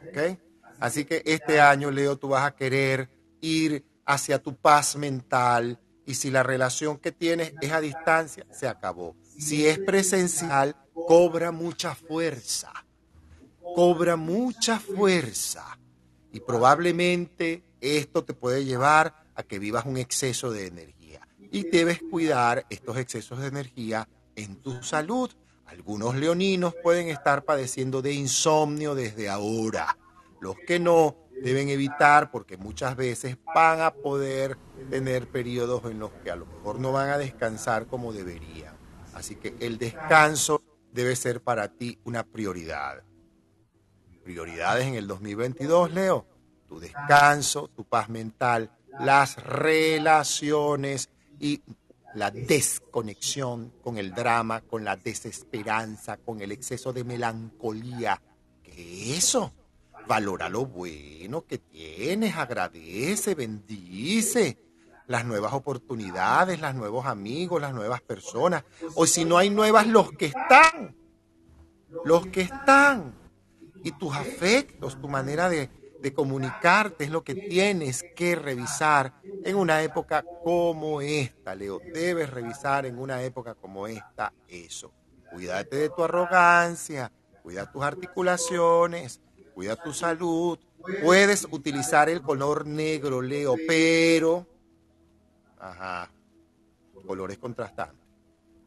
¿Ok? 0.07 0.39
Así 0.79 1.05
que 1.05 1.21
este 1.25 1.59
año, 1.59 1.91
Leo, 1.91 2.17
tú 2.17 2.29
vas 2.29 2.45
a 2.45 2.55
querer 2.55 3.09
ir 3.41 3.85
hacia 4.05 4.41
tu 4.41 4.55
paz 4.55 4.95
mental 4.95 5.79
y 6.05 6.15
si 6.15 6.29
la 6.29 6.43
relación 6.43 6.97
que 6.97 7.11
tienes 7.11 7.53
es 7.61 7.71
a 7.71 7.81
distancia, 7.81 8.45
se 8.51 8.67
acabó. 8.67 9.15
Si 9.37 9.67
es 9.67 9.79
presencial, 9.79 10.75
cobra 10.93 11.51
mucha 11.51 11.95
fuerza. 11.95 12.71
Cobra 13.75 14.15
mucha 14.15 14.79
fuerza. 14.79 15.77
Y 16.31 16.39
probablemente 16.39 17.63
esto 17.81 18.23
te 18.23 18.33
puede 18.33 18.63
llevar 18.63 19.15
a 19.35 19.43
que 19.43 19.59
vivas 19.59 19.85
un 19.85 19.97
exceso 19.97 20.51
de 20.51 20.67
energía 20.67 21.04
y 21.51 21.69
debes 21.69 22.01
cuidar 22.01 22.65
estos 22.69 22.97
excesos 22.97 23.39
de 23.39 23.47
energía 23.47 24.07
en 24.35 24.57
tu 24.61 24.81
salud. 24.83 25.31
Algunos 25.65 26.15
leoninos 26.15 26.75
pueden 26.83 27.09
estar 27.09 27.43
padeciendo 27.43 28.01
de 28.01 28.13
insomnio 28.13 28.95
desde 28.95 29.29
ahora. 29.29 29.97
Los 30.39 30.55
que 30.67 30.79
no 30.79 31.15
deben 31.41 31.69
evitar 31.69 32.31
porque 32.31 32.57
muchas 32.57 32.95
veces 32.95 33.37
van 33.53 33.81
a 33.81 33.91
poder 33.91 34.57
tener 34.89 35.27
periodos 35.27 35.83
en 35.85 35.99
los 35.99 36.11
que 36.23 36.31
a 36.31 36.35
lo 36.35 36.45
mejor 36.45 36.79
no 36.79 36.91
van 36.91 37.09
a 37.09 37.17
descansar 37.17 37.87
como 37.87 38.13
deberían. 38.13 38.75
Así 39.13 39.35
que 39.35 39.55
el 39.59 39.77
descanso 39.77 40.61
debe 40.91 41.15
ser 41.15 41.41
para 41.41 41.67
ti 41.69 41.99
una 42.03 42.23
prioridad. 42.23 43.03
Prioridades 44.23 44.85
en 44.85 44.95
el 44.95 45.07
2022, 45.07 45.93
Leo. 45.93 46.25
Tu 46.67 46.79
descanso, 46.79 47.67
tu 47.67 47.85
paz 47.85 48.09
mental, 48.09 48.71
las 48.99 49.37
relaciones 49.43 51.09
y 51.39 51.61
la 52.15 52.31
desconexión 52.31 53.73
con 53.83 53.97
el 53.97 54.13
drama, 54.13 54.61
con 54.61 54.85
la 54.85 54.95
desesperanza, 54.95 56.17
con 56.17 56.41
el 56.41 56.51
exceso 56.51 56.93
de 56.93 57.03
melancolía. 57.03 58.21
¿Qué 58.63 59.17
eso? 59.17 59.53
Valora 60.07 60.49
lo 60.49 60.65
bueno 60.65 61.45
que 61.45 61.57
tienes, 61.57 62.35
agradece, 62.35 63.35
bendice 63.35 64.57
las 65.07 65.25
nuevas 65.25 65.53
oportunidades, 65.53 66.61
los 66.61 66.75
nuevos 66.75 67.05
amigos, 67.05 67.61
las 67.61 67.73
nuevas 67.73 68.01
personas. 68.01 68.63
O 68.95 69.05
si 69.05 69.25
no 69.25 69.37
hay 69.37 69.49
nuevas, 69.49 69.87
los 69.87 70.11
que 70.11 70.27
están. 70.27 70.95
Los 72.03 72.27
que 72.27 72.41
están. 72.41 73.13
Y 73.83 73.91
tus 73.91 74.15
afectos, 74.15 74.99
tu 74.99 75.07
manera 75.07 75.49
de, 75.49 75.69
de 76.01 76.13
comunicarte 76.13 77.05
es 77.05 77.09
lo 77.09 77.23
que 77.23 77.35
tienes 77.35 78.03
que 78.15 78.35
revisar 78.35 79.13
en 79.43 79.55
una 79.55 79.81
época 79.81 80.23
como 80.43 81.01
esta, 81.01 81.55
Leo. 81.55 81.79
Debes 81.79 82.29
revisar 82.29 82.85
en 82.85 82.99
una 82.99 83.23
época 83.23 83.55
como 83.55 83.87
esta 83.87 84.33
eso. 84.47 84.93
Cuídate 85.31 85.75
de 85.77 85.89
tu 85.89 86.03
arrogancia, 86.03 87.11
cuida 87.41 87.71
tus 87.71 87.83
articulaciones, 87.83 89.19
cuida 89.53 89.75
tu 89.75 89.93
salud. 89.93 90.59
Puedes 91.03 91.47
utilizar 91.49 92.09
el 92.09 92.21
color 92.21 92.65
negro, 92.65 93.21
Leo, 93.21 93.55
pero... 93.67 94.47
Ajá, 95.57 96.11
colores 97.05 97.37
contrastantes. 97.37 98.05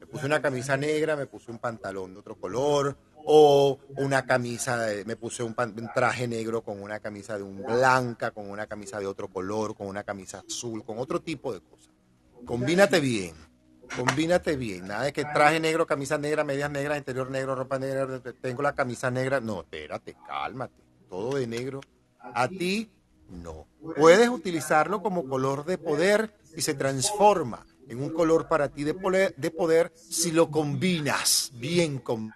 Me 0.01 0.07
puse 0.07 0.27
una 0.27 0.43
camisa 0.43 0.77
negra, 0.77 1.17
me 1.17 1.27
puse 1.27 1.51
un 1.51 1.59
pantalón 1.59 2.15
de 2.15 2.21
otro 2.21 2.37
color, 2.37 2.97
o 3.31 3.79
una 3.99 4.25
camisa, 4.25 4.79
de, 4.79 5.05
me 5.05 5.15
puse 5.15 5.43
un, 5.43 5.55
traje 5.95 6.27
negro 6.27 6.63
con 6.63 6.81
una 6.81 6.99
camisa 6.99 7.37
de 7.37 7.43
un 7.43 7.63
blanca, 7.63 8.31
con 8.31 8.49
una 8.49 8.67
camisa 8.67 8.99
de 8.99 9.07
otro 9.07 9.29
color, 9.29 9.77
con 9.77 9.87
una 9.87 10.03
camisa 10.03 10.43
azul, 10.49 10.83
con 10.83 10.99
otro 10.99 11.21
tipo 11.21 11.53
de 11.53 11.61
cosas. 11.61 11.91
Combínate 12.47 13.01
bien, 13.01 13.35
combínate 13.95 14.57
bien. 14.57 14.89
Nada 14.89 15.03
de 15.03 15.13
que 15.13 15.27
traje 15.27 15.61
negro, 15.61 15.87
camisa 15.87 16.17
negra, 16.17 16.43
medias 16.43 16.71
negras, 16.71 16.97
interior 16.97 17.31
negro, 17.31 17.55
ropa 17.55 17.79
negra, 17.79 18.19
tengo 18.41 18.63
la 18.63 18.75
camisa 18.75 19.11
negra. 19.11 19.41
No, 19.41 19.61
espérate, 19.61 20.17
cálmate. 20.27 20.83
Todo 21.11 21.37
de 21.37 21.47
negro. 21.47 21.83
A 22.19 22.49
ti, 22.49 22.91
no. 23.29 23.67
Puedes 23.95 24.31
utilizarlo 24.31 25.03
como 25.03 25.29
color 25.29 25.67
de 25.67 25.77
poder 25.77 26.35
y 26.57 26.63
se 26.63 26.73
transforma 26.73 27.67
en 27.89 28.03
un 28.03 28.09
color 28.09 28.49
para 28.49 28.71
ti 28.71 28.85
de 28.85 28.95
poder, 28.95 29.35
de 29.37 29.51
poder 29.51 29.93
si 29.95 30.31
lo 30.33 30.51
combinas 30.51 31.53
bien 31.55 31.99
con 31.99 32.33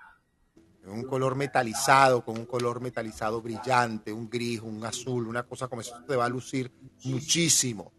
un 0.86 1.04
color 1.04 1.36
metalizado, 1.36 2.24
con 2.24 2.38
un 2.38 2.46
color 2.46 2.80
metalizado 2.80 3.40
brillante, 3.40 4.12
un 4.12 4.28
gris, 4.28 4.60
un 4.60 4.84
azul, 4.84 5.28
una 5.28 5.44
cosa 5.44 5.68
como 5.68 5.80
eso 5.80 6.02
te 6.06 6.16
va 6.16 6.24
a 6.24 6.28
lucir 6.28 6.72
muchísimo. 7.04 7.92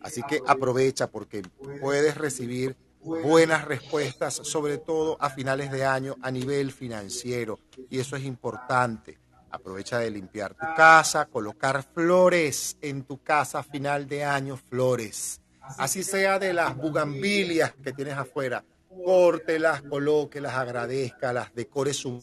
Así 0.00 0.22
que 0.22 0.40
aprovecha 0.46 1.10
porque 1.10 1.42
puedes 1.80 2.16
recibir 2.16 2.76
buenas 3.02 3.64
respuestas, 3.64 4.34
sobre 4.34 4.78
todo 4.78 5.16
a 5.20 5.30
finales 5.30 5.70
de 5.70 5.84
año 5.84 6.16
a 6.22 6.30
nivel 6.30 6.72
financiero. 6.72 7.58
Y 7.90 7.98
eso 7.98 8.16
es 8.16 8.24
importante. 8.24 9.18
Aprovecha 9.50 9.98
de 9.98 10.10
limpiar 10.10 10.54
tu 10.54 10.66
casa, 10.74 11.26
colocar 11.26 11.84
flores 11.94 12.78
en 12.80 13.04
tu 13.04 13.22
casa 13.22 13.58
a 13.58 13.62
final 13.62 14.08
de 14.08 14.24
año, 14.24 14.56
flores. 14.56 15.40
Así 15.60 16.02
sea 16.02 16.38
de 16.38 16.52
las 16.52 16.76
bugambilias 16.76 17.74
que 17.74 17.92
tienes 17.92 18.14
afuera 18.14 18.64
córtelas, 19.04 19.82
colóquelas, 19.82 20.54
agradezcalas, 20.54 21.54
decore 21.54 21.94
su 21.94 22.22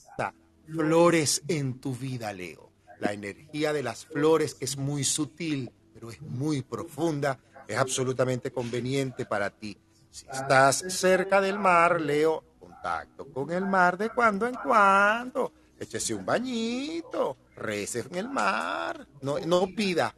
flores 0.68 1.42
en 1.48 1.80
tu 1.80 1.96
vida, 1.96 2.32
Leo. 2.34 2.72
La 3.00 3.14
energía 3.14 3.74
de 3.74 3.84
las 3.84 4.06
flores 4.06 4.58
es 4.60 4.78
muy 4.78 5.04
sutil, 5.04 5.72
pero 5.94 6.12
es 6.12 6.22
muy 6.22 6.62
profunda, 6.62 7.40
es 7.68 7.78
absolutamente 7.78 8.52
conveniente 8.52 9.26
para 9.26 9.50
ti. 9.50 9.78
Si 10.12 10.26
estás 10.32 10.84
cerca 10.90 11.40
del 11.42 11.60
mar, 11.60 12.02
Leo, 12.02 12.44
contacto 12.60 13.26
con 13.32 13.52
el 13.52 13.66
mar 13.66 13.98
de 13.98 14.10
cuando 14.10 14.48
en 14.48 14.56
cuando. 14.56 15.54
Échese 15.80 16.14
un 16.14 16.26
bañito, 16.26 17.38
rece 17.56 18.00
en 18.00 18.16
el 18.16 18.30
mar. 18.30 19.08
No, 19.22 19.40
no 19.40 19.68
pida. 19.68 20.14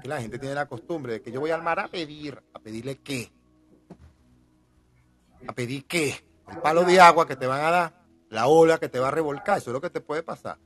Que 0.00 0.08
la 0.08 0.20
gente 0.20 0.38
tiene 0.38 0.54
la 0.54 0.66
costumbre 0.66 1.14
de 1.14 1.22
que 1.22 1.32
yo 1.32 1.40
voy 1.40 1.50
al 1.50 1.62
mar 1.62 1.80
a 1.80 1.88
pedir. 1.88 2.40
¿A 2.54 2.58
pedirle 2.60 2.98
qué? 2.98 3.32
A 5.46 5.52
pedir 5.52 5.84
qué? 5.86 6.24
El 6.50 6.58
palo 6.58 6.84
de 6.84 7.00
agua 7.00 7.26
que 7.26 7.36
te 7.36 7.46
van 7.46 7.64
a 7.64 7.70
dar, 7.70 8.04
la 8.28 8.46
ola 8.46 8.78
que 8.78 8.88
te 8.88 8.98
va 8.98 9.08
a 9.08 9.12
revolcar, 9.12 9.58
eso 9.58 9.70
es 9.70 9.74
lo 9.74 9.80
que 9.80 9.90
te 9.90 10.00
puede 10.00 10.22
pasar. 10.22 10.58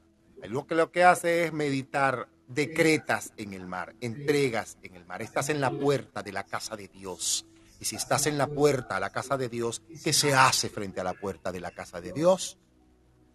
Lo 0.42 0.66
que 0.66 0.74
lo 0.74 0.90
que 0.90 1.04
hace 1.04 1.44
es 1.44 1.52
meditar, 1.52 2.28
decretas 2.48 3.32
en 3.36 3.54
el 3.54 3.66
mar, 3.66 3.94
entregas 4.00 4.76
en 4.82 4.94
el 4.94 5.06
mar, 5.06 5.22
estás 5.22 5.48
en 5.48 5.60
la 5.60 5.70
puerta 5.70 6.22
de 6.22 6.32
la 6.32 6.44
casa 6.44 6.76
de 6.76 6.88
Dios. 6.88 7.46
Y 7.80 7.86
si 7.86 7.96
estás 7.96 8.26
en 8.26 8.38
la 8.38 8.46
puerta 8.46 8.96
a 8.96 9.00
la 9.00 9.10
casa 9.10 9.36
de 9.36 9.48
Dios, 9.48 9.82
¿qué 10.02 10.12
se 10.12 10.34
hace 10.34 10.68
frente 10.68 11.00
a 11.00 11.04
la 11.04 11.14
puerta 11.14 11.50
de 11.50 11.60
la 11.60 11.70
casa 11.70 12.00
de 12.00 12.12
Dios? 12.12 12.58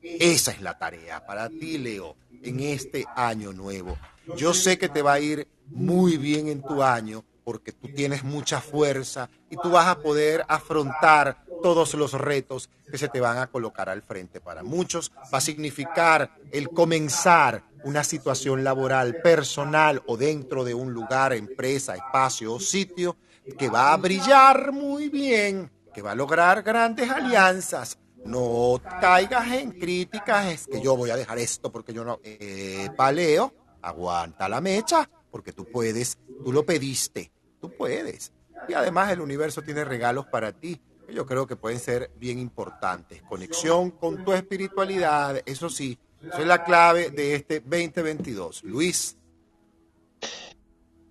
Esa 0.02 0.52
es 0.52 0.61
la 0.61 0.78
tarea 0.78 1.26
para 1.26 1.49
ti, 1.49 1.78
Leo, 1.78 2.16
en 2.41 2.60
este 2.61 3.06
año 3.16 3.52
nuevo. 3.53 3.98
Yo 4.38 4.53
sé 4.53 4.78
que 4.78 4.90
te 4.90 5.02
va 5.02 5.14
a 5.14 5.20
ir 5.20 5.48
muy 5.68 6.18
bien 6.18 6.48
en 6.48 6.61
tu 6.61 6.82
año 6.84 7.26
porque 7.50 7.72
tú 7.72 7.88
tienes 7.88 8.24
mucha 8.24 8.62
fuerza 8.62 9.28
y 9.50 9.58
tú 9.58 9.72
vas 9.72 9.88
a 9.88 10.02
poder 10.02 10.46
afrontar 10.48 11.44
todos 11.64 11.96
los 11.96 12.14
retos 12.14 12.70
que 12.92 13.00
se 13.00 13.08
te 13.08 13.20
van 13.20 13.40
a 13.40 13.48
colocar 13.48 13.90
al 13.90 14.04
frente. 14.04 14.40
Para 14.40 14.62
muchos 14.62 15.12
va 15.34 15.40
a 15.40 15.42
significar 15.42 16.30
el 16.52 16.70
comenzar 16.70 17.64
una 17.84 18.04
situación 18.04 18.64
laboral 18.64 19.16
personal 19.24 20.04
o 20.06 20.16
dentro 20.16 20.64
de 20.64 20.76
un 20.76 20.94
lugar, 20.94 21.34
empresa, 21.34 21.96
espacio 21.96 22.54
o 22.54 22.60
sitio 22.60 23.18
que 23.58 23.68
va 23.68 23.94
a 23.94 23.98
brillar 23.98 24.72
muy 24.72 25.10
bien, 25.10 25.72
que 25.92 26.04
va 26.04 26.12
a 26.12 26.16
lograr 26.16 26.62
grandes 26.62 27.10
alianzas. 27.10 27.98
No 28.26 28.80
caigas 29.02 29.52
en 29.54 29.72
críticas, 29.72 30.46
es 30.54 30.68
que 30.68 30.84
yo 30.84 30.96
voy 30.96 31.10
a 31.10 31.16
dejar 31.16 31.40
esto 31.40 31.72
porque 31.72 31.94
yo 31.94 32.06
no... 32.06 32.20
Eh, 32.22 32.92
paleo, 32.96 33.56
aguanta 33.82 34.48
la 34.48 34.62
mecha, 34.62 35.10
porque 35.32 35.54
tú 35.54 35.66
puedes, 35.66 36.18
tú 36.44 36.52
lo 36.52 36.66
pediste, 36.66 37.32
tú 37.60 37.72
puedes. 37.72 38.31
Y 38.68 38.73
además 38.73 39.11
el 39.11 39.22
universo 39.22 39.61
tiene 39.61 39.84
regalos 39.86 40.26
para 40.27 40.52
ti 40.52 40.80
que 41.06 41.14
yo 41.14 41.26
creo 41.26 41.48
que 41.48 41.56
pueden 41.56 41.80
ser 41.80 42.11
bien 42.18 42.40
importantes. 42.40 43.22
Conexión 43.23 43.91
con 43.91 44.23
tu 44.23 44.34
espiritualidad, 44.34 45.41
eso 45.45 45.69
sí, 45.69 45.98
eso 46.22 46.40
es 46.40 46.48
la 46.48 46.64
clave 46.64 47.10
de 47.10 47.36
este 47.36 47.61
2022. 47.61 48.64
Luis. 48.64 49.18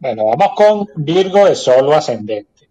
Bueno, 0.00 0.26
vamos 0.26 0.56
con 0.56 0.86
Virgo 0.96 1.46
de 1.46 1.54
Solo 1.54 1.94
Ascendente. 1.94 2.68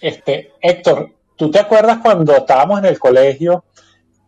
Este, 0.00 0.52
Héctor, 0.60 1.10
¿tú 1.36 1.50
te 1.50 1.58
acuerdas 1.58 1.98
cuando 2.02 2.36
estábamos 2.36 2.78
en 2.78 2.86
el 2.86 2.98
colegio, 2.98 3.64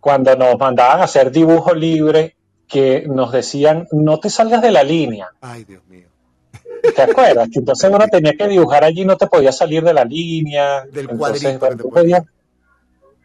cuando 0.00 0.34
nos 0.36 0.58
mandaban 0.58 1.00
a 1.00 1.04
hacer 1.04 1.30
dibujo 1.30 1.74
libre, 1.74 2.36
que 2.66 3.04
nos 3.06 3.32
decían, 3.32 3.86
no 3.92 4.20
te 4.20 4.28
salgas 4.28 4.60
de 4.60 4.70
la 4.70 4.82
línea? 4.82 5.30
Ay, 5.40 5.64
Dios 5.64 5.86
mío. 5.86 6.07
¿Te 6.82 7.02
acuerdas? 7.02 7.48
Que 7.52 7.58
entonces 7.60 7.90
uno 7.92 8.06
tenía 8.08 8.34
que 8.34 8.48
dibujar 8.48 8.84
allí, 8.84 9.04
no 9.04 9.16
te 9.16 9.26
podía 9.26 9.52
salir 9.52 9.82
de 9.82 9.94
la 9.94 10.04
línea. 10.04 10.84
Del 10.86 11.10
entonces, 11.10 11.58
cuadrito 11.58 11.90
que 11.90 12.02
te 12.02 12.22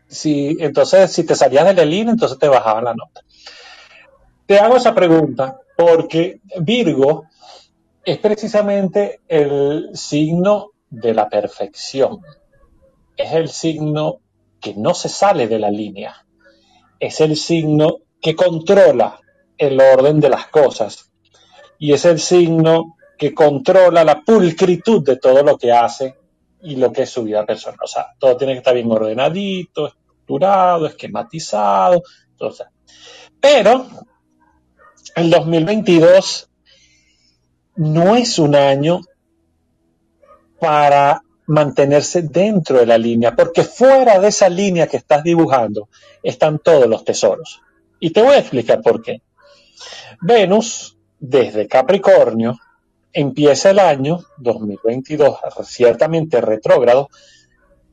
si, 0.07 0.57
entonces, 0.59 1.11
si 1.11 1.23
te 1.23 1.35
salías 1.35 1.65
de 1.65 1.73
la 1.73 1.85
línea, 1.85 2.11
entonces 2.13 2.37
te 2.37 2.47
bajaban 2.47 2.85
la 2.85 2.93
nota. 2.93 3.21
Te 4.45 4.59
hago 4.59 4.75
esa 4.75 4.93
pregunta 4.93 5.59
porque 5.75 6.39
Virgo 6.59 7.25
es 8.05 8.17
precisamente 8.19 9.21
el 9.27 9.89
signo 9.93 10.71
de 10.89 11.13
la 11.13 11.29
perfección. 11.29 12.19
Es 13.17 13.33
el 13.33 13.49
signo 13.49 14.19
que 14.59 14.75
no 14.75 14.93
se 14.93 15.09
sale 15.09 15.47
de 15.47 15.59
la 15.59 15.71
línea. 15.71 16.25
Es 16.99 17.21
el 17.21 17.35
signo 17.35 17.99
que 18.21 18.35
controla 18.35 19.19
el 19.57 19.79
orden 19.79 20.19
de 20.19 20.29
las 20.29 20.47
cosas. 20.47 21.11
Y 21.79 21.93
es 21.93 22.05
el 22.05 22.19
signo 22.19 22.97
que 23.17 23.33
controla 23.33 24.03
la 24.03 24.21
pulcritud 24.21 25.03
de 25.03 25.17
todo 25.17 25.43
lo 25.43 25.57
que 25.57 25.71
hace 25.71 26.15
y 26.61 26.75
lo 26.75 26.91
que 26.91 27.03
es 27.03 27.09
su 27.09 27.23
vida 27.23 27.45
personal. 27.45 27.79
O 27.83 27.87
sea, 27.87 28.07
todo 28.17 28.37
tiene 28.37 28.53
que 28.53 28.59
estar 28.59 28.73
bien 28.73 28.91
ordenadito, 28.91 29.87
estructurado, 29.87 30.87
esquematizado. 30.87 32.03
Entonces, 32.31 32.67
pero 33.39 33.87
el 35.15 35.29
2022 35.29 36.49
no 37.75 38.15
es 38.15 38.39
un 38.39 38.55
año 38.55 39.01
para 40.59 41.21
mantenerse 41.47 42.21
dentro 42.21 42.79
de 42.79 42.85
la 42.85 42.97
línea, 42.97 43.35
porque 43.35 43.63
fuera 43.63 44.19
de 44.19 44.29
esa 44.29 44.47
línea 44.47 44.87
que 44.87 44.97
estás 44.97 45.23
dibujando 45.23 45.89
están 46.21 46.59
todos 46.59 46.87
los 46.87 47.03
tesoros. 47.03 47.61
Y 47.99 48.11
te 48.11 48.21
voy 48.21 48.35
a 48.35 48.39
explicar 48.39 48.81
por 48.81 49.01
qué. 49.01 49.21
Venus, 50.21 50.97
desde 51.19 51.67
Capricornio, 51.67 52.57
empieza 53.13 53.69
el 53.69 53.79
año 53.79 54.19
2022 54.37 55.37
ciertamente 55.65 56.41
retrógrado, 56.41 57.09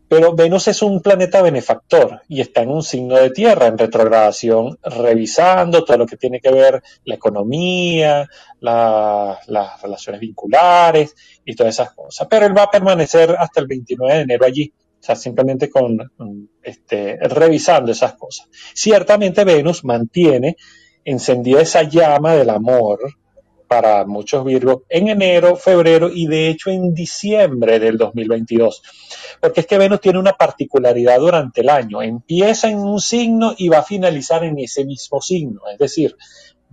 pero 0.08 0.34
Venus 0.34 0.66
es 0.66 0.82
un 0.82 1.00
planeta 1.00 1.40
benefactor 1.40 2.22
y 2.26 2.40
está 2.40 2.62
en 2.62 2.70
un 2.70 2.82
signo 2.82 3.14
de 3.16 3.30
tierra 3.30 3.68
en 3.68 3.78
retrogradación, 3.78 4.76
revisando 4.82 5.84
todo 5.84 5.98
lo 5.98 6.06
que 6.06 6.16
tiene 6.16 6.40
que 6.40 6.50
ver 6.50 6.82
la 7.04 7.14
economía, 7.14 8.28
la- 8.58 9.38
las 9.46 9.80
relaciones 9.80 10.20
vinculares 10.20 11.14
y 11.44 11.54
todas 11.54 11.74
esas 11.74 11.92
cosas. 11.92 12.26
Pero 12.28 12.46
él 12.46 12.56
va 12.58 12.64
a 12.64 12.70
permanecer 12.70 13.36
hasta 13.38 13.60
el 13.60 13.68
29 13.68 14.14
de 14.16 14.20
enero 14.22 14.44
allí, 14.46 14.72
o 14.74 15.02
sea, 15.02 15.14
simplemente 15.14 15.70
con 15.70 16.10
este, 16.60 17.16
revisando 17.20 17.92
esas 17.92 18.14
cosas. 18.14 18.48
Ciertamente 18.74 19.44
Venus 19.44 19.84
mantiene 19.84 20.56
encendida 21.04 21.60
esa 21.62 21.84
llama 21.84 22.34
del 22.34 22.50
amor 22.50 22.98
para 23.70 24.04
muchos 24.04 24.44
Virgos 24.44 24.82
en 24.88 25.06
enero, 25.06 25.54
febrero 25.54 26.10
y 26.12 26.26
de 26.26 26.48
hecho 26.48 26.70
en 26.70 26.92
diciembre 26.92 27.78
del 27.78 27.96
2022. 27.96 28.82
Porque 29.40 29.60
es 29.60 29.66
que 29.68 29.78
Venus 29.78 30.00
tiene 30.00 30.18
una 30.18 30.32
particularidad 30.32 31.20
durante 31.20 31.60
el 31.60 31.68
año. 31.68 32.02
Empieza 32.02 32.68
en 32.68 32.80
un 32.80 33.00
signo 33.00 33.54
y 33.56 33.68
va 33.68 33.78
a 33.78 33.84
finalizar 33.84 34.42
en 34.42 34.58
ese 34.58 34.84
mismo 34.84 35.20
signo. 35.20 35.60
Es 35.72 35.78
decir, 35.78 36.16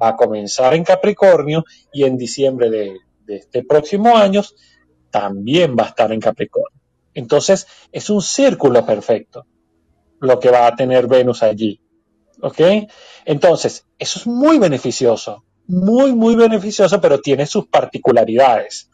va 0.01 0.07
a 0.07 0.15
comenzar 0.15 0.73
en 0.73 0.83
Capricornio 0.83 1.65
y 1.93 2.03
en 2.03 2.17
diciembre 2.17 2.71
de, 2.71 2.97
de 3.27 3.35
este 3.35 3.63
próximo 3.63 4.17
año 4.17 4.41
también 5.11 5.75
va 5.77 5.83
a 5.83 5.89
estar 5.89 6.11
en 6.11 6.19
Capricornio. 6.19 6.81
Entonces, 7.13 7.67
es 7.91 8.09
un 8.09 8.23
círculo 8.23 8.83
perfecto 8.83 9.45
lo 10.19 10.39
que 10.39 10.49
va 10.49 10.65
a 10.65 10.75
tener 10.75 11.05
Venus 11.05 11.43
allí. 11.43 11.79
¿Ok? 12.41 12.59
Entonces, 13.23 13.85
eso 13.99 14.19
es 14.19 14.25
muy 14.25 14.57
beneficioso, 14.57 15.43
muy, 15.67 16.13
muy 16.13 16.35
beneficioso, 16.35 16.99
pero 17.01 17.19
tiene 17.19 17.45
sus 17.45 17.67
particularidades. 17.67 18.89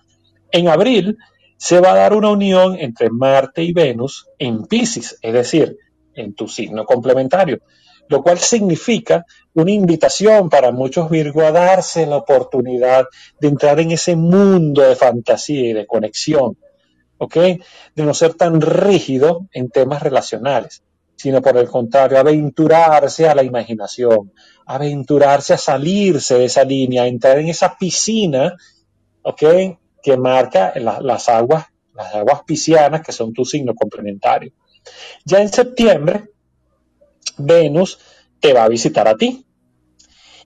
En 0.52 0.68
abril 0.68 1.18
se 1.58 1.80
va 1.80 1.94
a 1.94 1.96
dar 1.96 2.14
una 2.14 2.30
unión 2.30 2.78
entre 2.80 3.10
Marte 3.10 3.64
y 3.64 3.74
Venus 3.74 4.28
en 4.38 4.66
Pisces, 4.66 5.18
es 5.22 5.34
decir, 5.34 5.78
en 6.16 6.34
tu 6.34 6.48
signo 6.48 6.86
complementario, 6.86 7.62
lo 8.10 8.22
cual 8.22 8.38
significa 8.38 9.26
una 9.54 9.72
invitación 9.72 10.50
para 10.50 10.72
muchos 10.72 11.10
Virgo 11.10 11.42
a 11.42 11.52
darse 11.52 12.06
la 12.06 12.18
oportunidad 12.18 13.06
de 13.40 13.48
entrar 13.48 13.80
en 13.80 13.92
ese 13.92 14.16
mundo 14.16 14.82
de 14.82 14.96
fantasía 14.96 15.70
y 15.70 15.74
de 15.74 15.86
conexión, 15.86 16.58
¿ok? 17.18 17.36
De 17.96 18.04
no 18.04 18.14
ser 18.14 18.34
tan 18.34 18.60
rígido 18.60 19.48
en 19.54 19.70
temas 19.70 20.04
relacionales 20.04 20.84
sino 21.24 21.42
por 21.42 21.56
el 21.56 21.70
contrario, 21.70 22.20
aventurarse 22.20 23.30
a 23.30 23.34
la 23.34 23.44
imaginación, 23.44 24.34
aventurarse 24.66 25.54
a 25.54 25.58
salirse 25.58 26.38
de 26.38 26.46
esa 26.52 26.66
línea, 26.66 27.04
a 27.04 27.08
entrar 27.08 27.40
en 27.40 27.48
esa 27.48 27.78
piscina, 27.78 28.58
¿ok? 29.22 29.44
Que 30.04 30.18
marca 30.18 30.74
la- 30.76 31.00
las 31.00 31.30
aguas, 31.30 31.68
las 31.94 32.14
aguas 32.14 32.42
piscianas, 32.46 33.02
que 33.06 33.14
son 33.14 33.32
tu 33.32 33.46
signo 33.46 33.74
complementario. 33.74 34.52
Ya 35.26 35.42
en 35.42 35.48
septiembre, 35.50 36.26
Venus 37.38 38.00
te 38.42 38.52
va 38.52 38.64
a 38.66 38.70
visitar 38.70 39.08
a 39.08 39.16
ti. 39.16 39.46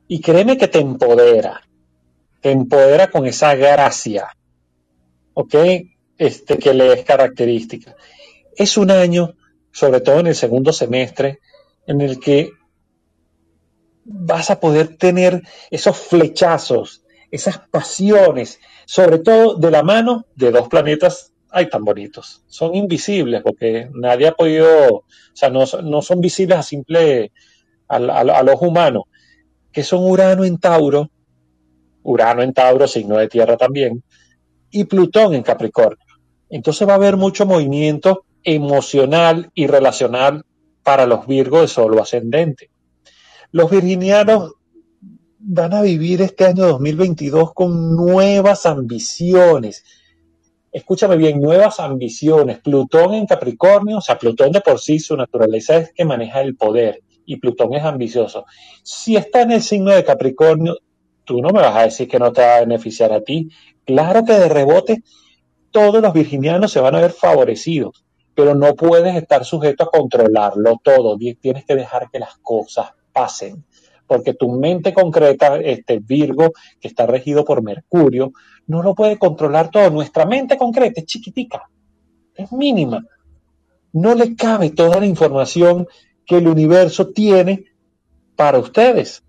Y 0.07 0.21
créeme 0.21 0.57
que 0.57 0.67
te 0.67 0.79
empodera, 0.79 1.61
te 2.41 2.51
empodera 2.51 3.09
con 3.11 3.25
esa 3.25 3.55
gracia, 3.55 4.29
¿ok? 5.33 5.55
Este, 6.17 6.57
que 6.57 6.73
le 6.73 6.93
es 6.93 7.03
característica. 7.05 7.95
Es 8.55 8.77
un 8.77 8.91
año 8.91 9.35
sobre 9.71 10.01
todo 10.01 10.19
en 10.19 10.27
el 10.27 10.35
segundo 10.35 10.73
semestre, 10.73 11.39
en 11.85 12.01
el 12.01 12.19
que 12.19 12.51
vas 14.03 14.49
a 14.49 14.59
poder 14.59 14.97
tener 14.97 15.41
esos 15.69 15.97
flechazos, 15.97 17.03
esas 17.31 17.59
pasiones, 17.69 18.59
sobre 18.85 19.19
todo 19.19 19.55
de 19.55 19.71
la 19.71 19.83
mano 19.83 20.25
de 20.35 20.51
dos 20.51 20.67
planetas, 20.69 21.33
ay, 21.49 21.69
tan 21.69 21.83
bonitos. 21.83 22.43
Son 22.47 22.73
invisibles 22.75 23.41
porque 23.43 23.89
nadie 23.93 24.27
ha 24.27 24.31
podido, 24.31 24.67
o 24.95 25.03
sea, 25.33 25.49
no, 25.49 25.65
son- 25.65 25.89
no 25.89 26.01
son 26.01 26.21
visibles 26.21 26.57
a 26.57 26.63
simple, 26.63 27.31
al, 27.87 28.09
al, 28.09 28.29
al 28.29 28.49
ojo 28.49 28.67
humano, 28.67 29.05
que 29.71 29.83
son 29.83 30.03
Urano 30.09 30.45
en 30.45 30.57
Tauro, 30.59 31.09
Urano 32.03 32.41
en 32.41 32.53
Tauro, 32.53 32.87
signo 32.87 33.17
de 33.17 33.27
tierra 33.27 33.57
también, 33.57 34.03
y 34.71 34.85
Plutón 34.85 35.33
en 35.35 35.43
Capricornio. 35.43 36.05
Entonces 36.49 36.87
va 36.87 36.93
a 36.93 36.95
haber 36.95 37.17
mucho 37.17 37.45
movimiento 37.45 38.25
emocional 38.43 39.51
y 39.53 39.67
relacional 39.67 40.43
para 40.83 41.05
los 41.05 41.27
Virgos 41.27 41.61
de 41.61 41.67
Solo 41.67 42.01
ascendente. 42.01 42.69
Los 43.51 43.69
virginianos 43.69 44.53
van 45.39 45.73
a 45.73 45.81
vivir 45.81 46.21
este 46.21 46.45
año 46.45 46.65
2022 46.67 47.53
con 47.53 47.95
nuevas 47.95 48.65
ambiciones. 48.65 49.83
Escúchame 50.71 51.17
bien, 51.17 51.41
nuevas 51.41 51.79
ambiciones. 51.79 52.59
Plutón 52.59 53.15
en 53.15 53.25
Capricornio, 53.25 53.97
o 53.97 54.01
sea, 54.01 54.17
Plutón 54.17 54.51
de 54.51 54.61
por 54.61 54.79
sí, 54.79 54.99
su 54.99 55.17
naturaleza 55.17 55.77
es 55.77 55.91
que 55.93 56.05
maneja 56.05 56.41
el 56.41 56.55
poder 56.55 57.01
y 57.25 57.35
Plutón 57.35 57.73
es 57.73 57.83
ambicioso. 57.83 58.45
Si 58.83 59.17
está 59.17 59.41
en 59.41 59.51
el 59.51 59.61
signo 59.61 59.91
de 59.91 60.03
Capricornio, 60.03 60.77
tú 61.25 61.41
no 61.41 61.49
me 61.49 61.59
vas 61.59 61.75
a 61.75 61.83
decir 61.83 62.07
que 62.07 62.19
no 62.19 62.31
te 62.31 62.41
va 62.41 62.57
a 62.57 62.59
beneficiar 62.61 63.11
a 63.11 63.21
ti. 63.21 63.49
Claro 63.85 64.23
que 64.23 64.33
de 64.33 64.47
rebote 64.47 65.03
todos 65.71 66.01
los 66.01 66.13
virginianos 66.13 66.71
se 66.71 66.79
van 66.79 66.95
a 66.95 67.01
ver 67.01 67.11
favorecidos 67.11 68.06
pero 68.37 68.53
no 68.53 68.75
puedes 68.75 69.15
estar 69.15 69.43
sujeto 69.43 69.85
a 69.85 69.89
controlarlo 69.89 70.79
todo. 70.83 71.17
Tienes 71.17 71.65
que 71.65 71.75
dejar 71.75 72.07
que 72.11 72.19
las 72.19 72.37
cosas 72.37 72.91
pasen, 73.11 73.65
porque 74.05 74.35
tu 74.35 74.51
mente 74.51 74.93
concreta, 74.93 75.57
este 75.57 75.97
Virgo, 75.97 76.53
que 76.79 76.87
está 76.87 77.07
regido 77.07 77.43
por 77.43 77.63
Mercurio, 77.63 78.31
no 78.67 78.83
lo 78.83 78.93
puede 78.93 79.17
controlar 79.17 79.71
todo. 79.71 79.89
Nuestra 79.89 80.27
mente 80.27 80.55
concreta 80.55 81.01
es 81.01 81.07
chiquitica, 81.07 81.67
es 82.35 82.51
mínima. 82.51 83.03
No 83.93 84.13
le 84.13 84.35
cabe 84.35 84.69
toda 84.69 84.99
la 84.99 85.07
información 85.07 85.87
que 86.23 86.37
el 86.37 86.47
universo 86.47 87.07
tiene 87.07 87.65
para 88.35 88.59
ustedes. 88.59 89.23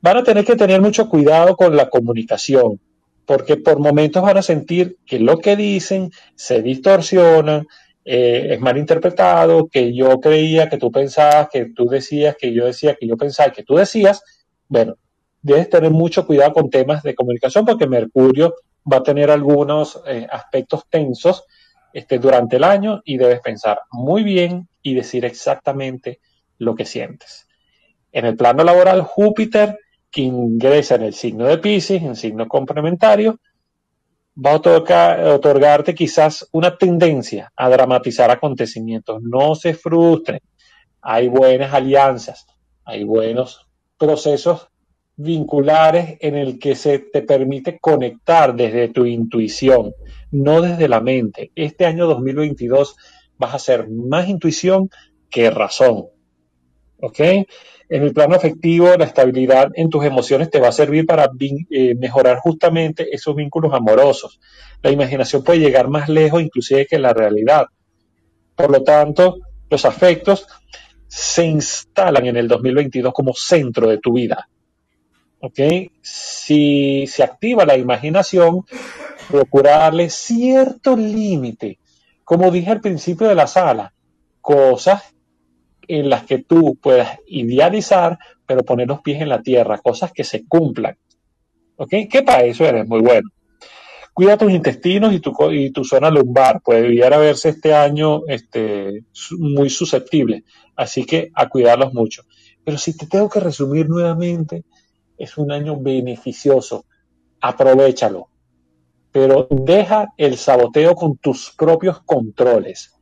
Van 0.00 0.16
a 0.16 0.24
tener 0.24 0.44
que 0.44 0.56
tener 0.56 0.82
mucho 0.82 1.08
cuidado 1.08 1.54
con 1.54 1.76
la 1.76 1.88
comunicación, 1.88 2.80
porque 3.28 3.58
por 3.58 3.78
momentos 3.78 4.22
van 4.22 4.38
a 4.38 4.42
sentir 4.42 4.96
que 5.04 5.18
lo 5.18 5.36
que 5.36 5.54
dicen 5.54 6.10
se 6.34 6.62
distorsiona, 6.62 7.62
eh, 8.02 8.54
es 8.54 8.60
mal 8.60 8.78
interpretado, 8.78 9.68
que 9.68 9.94
yo 9.94 10.18
creía, 10.18 10.70
que 10.70 10.78
tú 10.78 10.90
pensabas, 10.90 11.50
que 11.52 11.66
tú 11.66 11.90
decías, 11.90 12.36
que 12.40 12.54
yo 12.54 12.64
decía, 12.64 12.96
que 12.98 13.06
yo 13.06 13.18
pensaba, 13.18 13.52
que 13.52 13.64
tú 13.64 13.74
decías. 13.74 14.22
Bueno, 14.66 14.94
debes 15.42 15.68
tener 15.68 15.90
mucho 15.90 16.26
cuidado 16.26 16.54
con 16.54 16.70
temas 16.70 17.02
de 17.02 17.14
comunicación 17.14 17.66
porque 17.66 17.86
Mercurio 17.86 18.54
va 18.90 18.96
a 18.96 19.02
tener 19.02 19.30
algunos 19.30 20.00
eh, 20.06 20.26
aspectos 20.30 20.84
tensos 20.88 21.44
este, 21.92 22.18
durante 22.18 22.56
el 22.56 22.64
año 22.64 23.02
y 23.04 23.18
debes 23.18 23.40
pensar 23.40 23.80
muy 23.90 24.22
bien 24.22 24.68
y 24.80 24.94
decir 24.94 25.26
exactamente 25.26 26.20
lo 26.56 26.74
que 26.74 26.86
sientes. 26.86 27.46
En 28.10 28.24
el 28.24 28.38
plano 28.38 28.64
laboral, 28.64 29.02
Júpiter, 29.02 29.76
que 30.10 30.22
ingresa 30.22 30.94
en 30.94 31.02
el 31.02 31.14
signo 31.14 31.46
de 31.46 31.58
Pisces, 31.58 32.02
en 32.02 32.16
signo 32.16 32.48
complementario, 32.48 33.38
va 34.36 34.52
a 34.52 35.34
otorgarte 35.34 35.94
quizás 35.94 36.48
una 36.52 36.76
tendencia 36.76 37.52
a 37.56 37.68
dramatizar 37.68 38.30
acontecimientos. 38.30 39.22
No 39.22 39.54
se 39.54 39.74
frustren. 39.74 40.40
Hay 41.00 41.28
buenas 41.28 41.72
alianzas, 41.74 42.46
hay 42.84 43.04
buenos 43.04 43.66
procesos 43.98 44.68
vinculares 45.16 46.16
en 46.20 46.36
el 46.36 46.60
que 46.60 46.76
se 46.76 47.00
te 47.00 47.22
permite 47.22 47.78
conectar 47.80 48.54
desde 48.54 48.88
tu 48.88 49.04
intuición, 49.04 49.92
no 50.30 50.60
desde 50.62 50.88
la 50.88 51.00
mente. 51.00 51.50
Este 51.56 51.86
año 51.86 52.06
2022 52.06 52.96
vas 53.36 53.54
a 53.54 53.58
ser 53.58 53.88
más 53.88 54.28
intuición 54.28 54.90
que 55.28 55.50
razón. 55.50 56.06
¿Ok? 57.00 57.20
En 57.90 58.02
el 58.02 58.12
plano 58.12 58.34
afectivo, 58.34 58.94
la 58.96 59.06
estabilidad 59.06 59.70
en 59.74 59.88
tus 59.88 60.04
emociones 60.04 60.50
te 60.50 60.60
va 60.60 60.68
a 60.68 60.72
servir 60.72 61.06
para 61.06 61.30
eh, 61.70 61.94
mejorar 61.94 62.38
justamente 62.38 63.14
esos 63.14 63.34
vínculos 63.34 63.72
amorosos. 63.72 64.40
La 64.82 64.90
imaginación 64.90 65.42
puede 65.42 65.60
llegar 65.60 65.88
más 65.88 66.08
lejos 66.08 66.42
inclusive 66.42 66.86
que 66.86 66.98
la 66.98 67.14
realidad. 67.14 67.66
Por 68.54 68.70
lo 68.70 68.82
tanto, 68.82 69.38
los 69.70 69.84
afectos 69.86 70.46
se 71.06 71.46
instalan 71.46 72.26
en 72.26 72.36
el 72.36 72.46
2022 72.46 73.12
como 73.14 73.32
centro 73.32 73.88
de 73.88 73.98
tu 73.98 74.12
vida. 74.12 74.48
¿Ok? 75.40 75.58
Si 76.02 77.06
se 77.06 77.22
activa 77.22 77.64
la 77.64 77.76
imaginación, 77.78 78.66
procurarle 79.30 80.10
cierto 80.10 80.94
límite. 80.94 81.78
Como 82.22 82.50
dije 82.50 82.70
al 82.70 82.82
principio 82.82 83.28
de 83.28 83.34
la 83.34 83.46
sala, 83.46 83.94
cosas 84.42 85.14
en 85.88 86.10
las 86.10 86.24
que 86.24 86.38
tú 86.38 86.76
puedas 86.80 87.18
idealizar, 87.26 88.18
pero 88.46 88.62
poner 88.62 88.86
los 88.86 89.00
pies 89.00 89.20
en 89.22 89.30
la 89.30 89.42
tierra, 89.42 89.78
cosas 89.78 90.12
que 90.12 90.22
se 90.22 90.46
cumplan. 90.46 90.96
¿Ok? 91.76 91.90
Que 92.10 92.22
para 92.22 92.44
eso 92.44 92.64
eres 92.64 92.86
muy 92.86 93.00
bueno. 93.00 93.28
Cuida 94.12 94.36
tus 94.36 94.52
intestinos 94.52 95.14
y 95.14 95.20
tu, 95.20 95.32
y 95.50 95.70
tu 95.70 95.84
zona 95.84 96.10
lumbar. 96.10 96.60
Puede 96.60 96.88
llegar 96.88 97.14
a 97.14 97.18
verse 97.18 97.50
este 97.50 97.72
año 97.72 98.22
este, 98.26 99.04
muy 99.38 99.70
susceptible. 99.70 100.44
Así 100.76 101.04
que 101.04 101.30
a 101.34 101.48
cuidarlos 101.48 101.94
mucho. 101.94 102.24
Pero 102.64 102.78
si 102.78 102.96
te 102.96 103.06
tengo 103.06 103.28
que 103.28 103.40
resumir 103.40 103.88
nuevamente, 103.88 104.64
es 105.16 105.38
un 105.38 105.52
año 105.52 105.80
beneficioso. 105.80 106.84
Aprovechalo. 107.40 108.28
Pero 109.12 109.46
deja 109.50 110.12
el 110.16 110.36
saboteo 110.36 110.94
con 110.94 111.16
tus 111.16 111.54
propios 111.56 112.02
controles. 112.02 112.97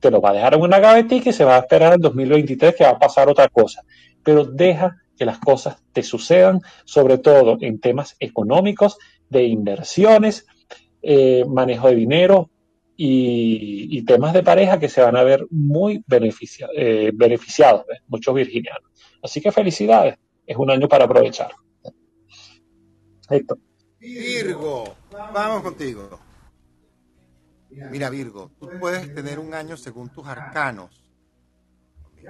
Te 0.00 0.10
lo 0.10 0.20
va 0.20 0.30
a 0.30 0.34
dejar 0.34 0.54
en 0.54 0.60
una 0.60 0.78
gavetica 0.78 1.30
y 1.30 1.32
se 1.32 1.44
va 1.44 1.56
a 1.56 1.60
esperar 1.60 1.94
en 1.94 2.00
2023 2.00 2.74
que 2.74 2.84
va 2.84 2.90
a 2.90 2.98
pasar 2.98 3.28
otra 3.28 3.48
cosa. 3.48 3.82
Pero 4.22 4.44
deja 4.44 4.96
que 5.16 5.24
las 5.24 5.38
cosas 5.38 5.82
te 5.92 6.02
sucedan, 6.02 6.60
sobre 6.84 7.18
todo 7.18 7.58
en 7.60 7.80
temas 7.80 8.16
económicos, 8.20 8.98
de 9.28 9.44
inversiones, 9.44 10.46
eh, 11.02 11.44
manejo 11.46 11.88
de 11.88 11.94
dinero 11.96 12.50
y, 12.96 14.02
temas 14.04 14.32
de 14.32 14.42
pareja 14.42 14.78
que 14.78 14.88
se 14.88 15.02
van 15.02 15.16
a 15.16 15.22
ver 15.22 15.46
muy 15.50 16.02
eh, 16.76 17.10
beneficiados, 17.14 17.84
muchos 18.06 18.34
virginianos. 18.34 18.90
Así 19.22 19.40
que 19.40 19.52
felicidades 19.52 20.16
es 20.46 20.56
un 20.56 20.70
año 20.70 20.88
para 20.88 21.04
aprovechar. 21.04 21.50
Virgo, 24.00 24.94
vamos 25.34 25.62
contigo. 25.62 26.27
Mira, 27.90 28.10
Virgo, 28.10 28.50
tú 28.58 28.70
puedes 28.80 29.14
tener 29.14 29.38
un 29.38 29.54
año 29.54 29.76
según 29.76 30.08
tus 30.10 30.26
arcanos. 30.26 31.04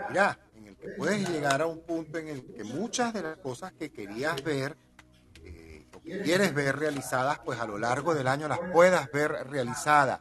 Mira, 0.08 0.38
en 0.54 0.66
el 0.66 0.76
que 0.76 0.88
puedes 0.90 1.28
llegar 1.28 1.62
a 1.62 1.66
un 1.66 1.80
punto 1.80 2.18
en 2.18 2.28
el 2.28 2.44
que 2.44 2.64
muchas 2.64 3.12
de 3.12 3.22
las 3.22 3.36
cosas 3.38 3.72
que 3.72 3.90
querías 3.90 4.42
ver 4.42 4.76
eh, 5.42 5.86
o 5.94 6.00
que 6.02 6.22
quieres 6.22 6.54
ver 6.54 6.76
realizadas, 6.76 7.40
pues 7.40 7.58
a 7.58 7.66
lo 7.66 7.78
largo 7.78 8.14
del 8.14 8.28
año 8.28 8.48
las 8.48 8.60
puedas 8.72 9.10
ver 9.10 9.32
realizadas. 9.48 10.20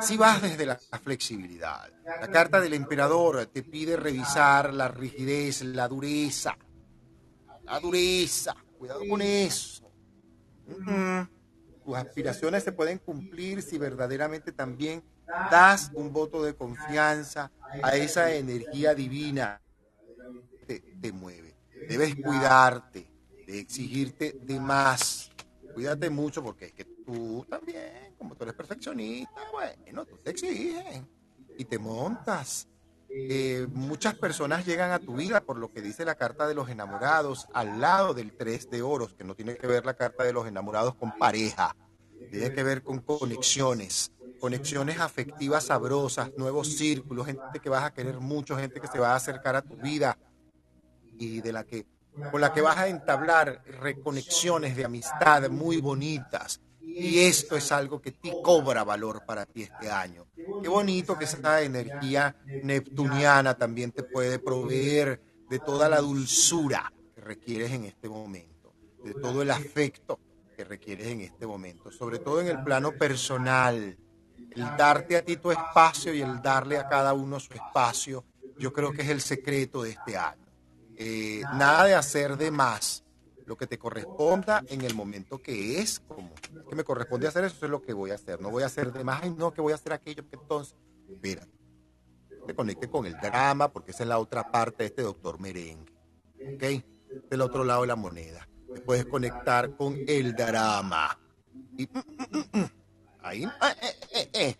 Si 0.00 0.16
vas 0.16 0.40
desde 0.40 0.64
la 0.64 0.76
flexibilidad, 0.76 1.90
la 2.04 2.28
carta 2.28 2.60
del 2.60 2.74
emperador 2.74 3.46
te 3.46 3.62
pide 3.62 3.96
revisar 3.96 4.72
la 4.72 4.86
rigidez, 4.86 5.62
la 5.62 5.88
dureza, 5.88 6.56
la 7.64 7.80
dureza. 7.80 8.54
Cuidado 8.78 9.02
con 9.08 9.22
eso. 9.22 9.90
Tus 11.84 11.96
aspiraciones 11.96 12.62
se 12.62 12.72
pueden 12.72 12.98
cumplir 12.98 13.62
si 13.62 13.78
verdaderamente 13.78 14.52
también 14.52 15.02
das 15.50 15.90
un 15.94 16.12
voto 16.12 16.42
de 16.42 16.54
confianza 16.54 17.50
a 17.82 17.96
esa 17.96 18.32
energía 18.34 18.94
divina 18.94 19.60
que 20.66 20.80
te 21.00 21.12
mueve. 21.12 21.54
Debes 21.88 22.14
cuidarte, 22.16 23.10
de 23.46 23.58
exigirte 23.58 24.38
de 24.40 24.60
más. 24.60 25.30
Cuídate 25.74 26.10
mucho 26.10 26.42
porque 26.42 26.66
es 26.66 26.72
que 26.72 26.84
tú 26.84 27.44
también, 27.48 28.14
como 28.16 28.34
tú 28.34 28.44
eres 28.44 28.54
perfeccionista, 28.54 29.40
bueno, 29.50 30.04
tú 30.04 30.18
te 30.18 30.30
exiges 30.30 31.02
y 31.56 31.64
te 31.64 31.78
montas 31.78 32.68
eh, 33.14 33.66
muchas 33.74 34.14
personas 34.14 34.64
llegan 34.64 34.90
a 34.90 34.98
tu 34.98 35.14
vida 35.14 35.42
por 35.42 35.58
lo 35.58 35.70
que 35.70 35.82
dice 35.82 36.06
la 36.06 36.14
carta 36.14 36.46
de 36.46 36.54
los 36.54 36.70
enamorados 36.70 37.46
al 37.52 37.78
lado 37.78 38.14
del 38.14 38.32
tres 38.32 38.70
de 38.70 38.80
oros, 38.80 39.12
que 39.12 39.22
no 39.22 39.34
tiene 39.34 39.56
que 39.56 39.66
ver 39.66 39.84
la 39.84 39.92
carta 39.92 40.24
de 40.24 40.32
los 40.32 40.46
enamorados 40.46 40.94
con 40.94 41.12
pareja, 41.18 41.76
tiene 42.30 42.54
que 42.54 42.62
ver 42.62 42.82
con 42.82 43.00
conexiones, 43.00 44.12
conexiones 44.40 44.98
afectivas 44.98 45.64
sabrosas, 45.64 46.30
nuevos 46.38 46.76
círculos, 46.76 47.26
gente 47.26 47.60
que 47.60 47.68
vas 47.68 47.84
a 47.84 47.92
querer 47.92 48.18
mucho, 48.18 48.56
gente 48.56 48.80
que 48.80 48.86
se 48.86 48.98
va 48.98 49.12
a 49.12 49.16
acercar 49.16 49.56
a 49.56 49.62
tu 49.62 49.76
vida 49.76 50.16
y 51.18 51.42
de 51.42 51.52
la 51.52 51.64
que 51.64 51.86
con 52.30 52.40
la 52.40 52.52
que 52.52 52.60
vas 52.60 52.78
a 52.78 52.88
entablar 52.88 53.62
reconexiones 53.66 54.74
de 54.76 54.84
amistad 54.84 55.48
muy 55.50 55.78
bonitas 55.78 56.60
y 56.84 57.20
esto 57.20 57.56
es 57.56 57.72
algo 57.72 58.00
que 58.00 58.12
ti 58.12 58.32
cobra 58.42 58.84
valor 58.84 59.24
para 59.24 59.46
ti 59.46 59.62
este 59.62 59.90
año. 59.90 60.26
Qué 60.34 60.68
bonito 60.68 61.18
que 61.18 61.24
esa 61.24 61.62
energía 61.62 62.36
neptuniana 62.62 63.54
también 63.54 63.92
te 63.92 64.02
puede 64.02 64.38
proveer 64.38 65.20
de 65.48 65.58
toda 65.58 65.88
la 65.88 66.00
dulzura 66.00 66.92
que 67.14 67.20
requieres 67.20 67.72
en 67.72 67.84
este 67.84 68.08
momento, 68.08 68.74
de 69.04 69.14
todo 69.14 69.42
el 69.42 69.50
afecto 69.50 70.18
que 70.56 70.64
requieres 70.64 71.06
en 71.06 71.22
este 71.22 71.46
momento, 71.46 71.90
sobre 71.90 72.18
todo 72.18 72.40
en 72.40 72.48
el 72.48 72.62
plano 72.62 72.92
personal. 72.92 73.96
El 74.50 74.64
darte 74.76 75.16
a 75.16 75.24
ti 75.24 75.36
tu 75.36 75.50
espacio 75.50 76.12
y 76.12 76.20
el 76.20 76.42
darle 76.42 76.76
a 76.76 76.88
cada 76.88 77.14
uno 77.14 77.40
su 77.40 77.54
espacio, 77.54 78.24
yo 78.58 78.72
creo 78.72 78.92
que 78.92 79.02
es 79.02 79.08
el 79.08 79.22
secreto 79.22 79.82
de 79.82 79.90
este 79.90 80.16
año. 80.16 80.46
Eh, 80.96 81.40
nada 81.54 81.84
de 81.84 81.94
hacer 81.94 82.36
de 82.36 82.50
más, 82.50 83.02
lo 83.46 83.56
que 83.56 83.66
te 83.66 83.78
corresponda 83.78 84.62
en 84.68 84.82
el 84.82 84.94
momento 84.94 85.38
que 85.38 85.80
es, 85.80 86.00
como 86.00 86.32
que 86.68 86.76
me 86.76 86.84
corresponde 86.84 87.26
hacer 87.26 87.44
eso, 87.44 87.64
es 87.64 87.70
lo 87.70 87.82
que 87.82 87.92
voy 87.92 88.10
a 88.10 88.14
hacer. 88.14 88.40
No 88.40 88.50
voy 88.50 88.62
a 88.62 88.66
hacer 88.66 88.92
de 88.92 89.04
más, 89.04 89.24
no, 89.36 89.52
que 89.52 89.60
voy 89.60 89.72
a 89.72 89.76
hacer 89.76 89.92
aquello, 89.92 90.28
que 90.28 90.36
entonces, 90.36 90.76
mira, 91.22 91.46
te 92.46 92.54
conecte 92.54 92.88
con 92.88 93.06
el 93.06 93.14
drama, 93.14 93.72
porque 93.72 93.92
esa 93.92 94.02
es 94.02 94.08
la 94.08 94.18
otra 94.18 94.50
parte 94.50 94.82
de 94.82 94.86
este 94.88 95.02
doctor 95.02 95.40
merengue. 95.40 95.92
¿Ok? 96.54 96.84
Del 97.30 97.40
otro 97.40 97.64
lado 97.64 97.82
de 97.82 97.88
la 97.88 97.96
moneda. 97.96 98.48
Te 98.74 98.80
puedes 98.80 99.06
conectar 99.06 99.76
con 99.76 99.96
el 100.06 100.34
drama. 100.34 101.18
Y, 101.76 101.84
mm, 101.86 101.98
mm, 102.30 102.58
mm, 102.58 102.70
ahí, 103.20 103.44
eh, 103.44 103.48
eh, 104.14 104.30
eh, 104.32 104.48
es 104.48 104.56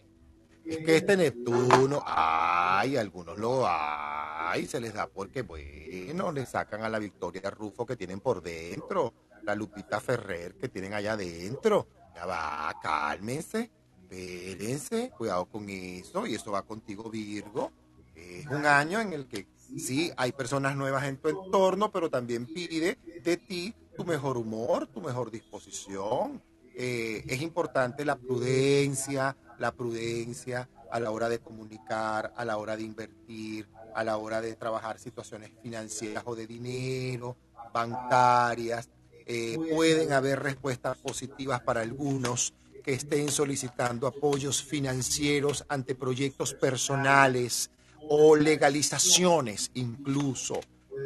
que 0.64 0.96
este 0.96 1.16
Neptuno, 1.16 2.02
ay, 2.06 2.96
algunos 2.96 3.38
lo 3.38 3.64
hay, 3.66 4.66
se 4.66 4.80
les 4.80 4.94
da 4.94 5.06
porque, 5.06 5.42
bueno, 5.42 6.32
le 6.32 6.46
sacan 6.46 6.82
a 6.82 6.88
la 6.88 6.98
Victoria 6.98 7.50
Rufo 7.50 7.84
que 7.84 7.96
tienen 7.96 8.20
por 8.20 8.42
dentro, 8.42 9.12
la 9.42 9.54
Lupita 9.54 10.00
Ferrer 10.00 10.54
que 10.54 10.68
tienen 10.68 10.94
allá 10.94 11.12
adentro. 11.14 11.86
Ya 12.14 12.26
va, 12.26 12.74
cálmense, 12.82 13.70
cuídense, 14.08 15.10
cuidado 15.16 15.46
con 15.46 15.68
eso, 15.68 16.26
y 16.26 16.34
eso 16.34 16.52
va 16.52 16.62
contigo 16.62 17.10
Virgo. 17.10 17.72
Es 18.14 18.46
un 18.46 18.66
año 18.66 19.00
en 19.00 19.12
el 19.12 19.26
que 19.26 19.46
sí 19.76 20.12
hay 20.16 20.32
personas 20.32 20.76
nuevas 20.76 21.04
en 21.04 21.16
tu 21.16 21.28
entorno, 21.28 21.90
pero 21.90 22.10
también 22.10 22.46
pide 22.46 22.98
de 23.22 23.36
ti 23.36 23.74
tu 23.96 24.04
mejor 24.04 24.36
humor, 24.36 24.86
tu 24.86 25.00
mejor 25.00 25.30
disposición. 25.30 26.42
Eh, 26.74 27.24
es 27.26 27.42
importante 27.42 28.04
la 28.04 28.16
prudencia, 28.16 29.36
la 29.62 29.72
prudencia 29.72 30.68
a 30.90 30.98
la 30.98 31.12
hora 31.12 31.28
de 31.28 31.38
comunicar, 31.38 32.32
a 32.36 32.44
la 32.44 32.56
hora 32.56 32.76
de 32.76 32.82
invertir, 32.82 33.68
a 33.94 34.02
la 34.02 34.16
hora 34.16 34.40
de 34.40 34.56
trabajar 34.56 34.98
situaciones 34.98 35.52
financieras 35.62 36.24
o 36.26 36.34
de 36.34 36.48
dinero, 36.48 37.36
bancarias. 37.72 38.90
Eh, 39.24 39.56
pueden 39.72 40.12
haber 40.12 40.42
respuestas 40.42 40.98
positivas 40.98 41.60
para 41.62 41.80
algunos 41.80 42.52
que 42.82 42.94
estén 42.94 43.30
solicitando 43.30 44.08
apoyos 44.08 44.64
financieros 44.64 45.64
ante 45.68 45.94
proyectos 45.94 46.54
personales 46.54 47.70
o 48.08 48.34
legalizaciones 48.34 49.70
incluso. 49.74 50.58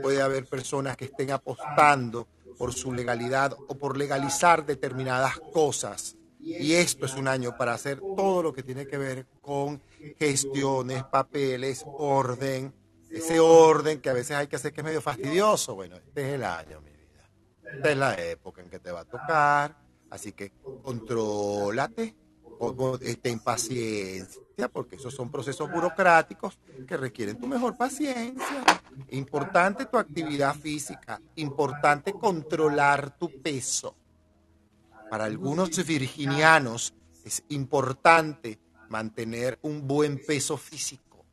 Puede 0.03 0.23
haber 0.23 0.47
personas 0.47 0.97
que 0.97 1.05
estén 1.05 1.31
apostando 1.31 2.27
por 2.57 2.73
su 2.73 2.95
legalidad 2.95 3.55
o 3.69 3.74
por 3.74 3.99
legalizar 3.99 4.65
determinadas 4.65 5.39
cosas. 5.53 6.15
Y 6.47 6.74
esto 6.74 7.06
es 7.06 7.14
un 7.14 7.27
año 7.27 7.56
para 7.56 7.74
hacer 7.74 8.01
todo 8.01 8.40
lo 8.40 8.52
que 8.52 8.62
tiene 8.62 8.86
que 8.86 8.97
ver 8.97 9.27
con 9.40 9.82
gestiones, 10.16 11.02
papeles, 11.05 11.85
orden, 11.85 12.73
ese 13.10 13.40
orden 13.40 14.01
que 14.01 14.10
a 14.10 14.12
veces 14.12 14.36
hay 14.36 14.47
que 14.47 14.55
hacer 14.55 14.73
que 14.73 14.81
es 14.81 14.85
medio 14.85 15.02
fastidioso. 15.02 15.74
Bueno, 15.74 15.97
este 15.97 16.28
es 16.28 16.35
el 16.35 16.44
año, 16.44 16.81
mi 16.81 16.90
vida. 16.90 17.28
Esta 17.74 17.90
es 17.90 17.98
la 17.98 18.14
época 18.14 18.62
en 18.62 18.70
que 18.70 18.78
te 18.78 18.93
va 18.93 19.01
a 19.01 19.05
tocar. 19.05 19.77
Así 20.09 20.32
que 20.32 20.52
contrólate, 20.82 22.14
ten 23.20 23.40
paciencia, 23.40 24.68
porque 24.73 24.97
esos 24.97 25.12
son 25.12 25.31
procesos 25.32 25.70
burocráticos 25.70 26.59
que 26.86 26.97
requieren 26.97 27.40
tu 27.40 27.48
mejor 27.48 27.77
paciencia. 27.77 28.64
Importante 29.10 29.86
tu 29.86 29.98
actividad 29.98 30.55
física, 30.55 31.20
importante 31.35 32.12
controlar 32.12 33.18
tu 33.18 33.43
peso. 33.43 33.97
Para 35.11 35.24
algunos 35.24 35.70
virginianos 35.87 36.95
es 37.24 37.43
importante 37.49 38.59
mantener 38.89 39.59
un 39.62 39.87
buen 39.87 40.24
peso 40.24 40.57
físico 40.57 41.24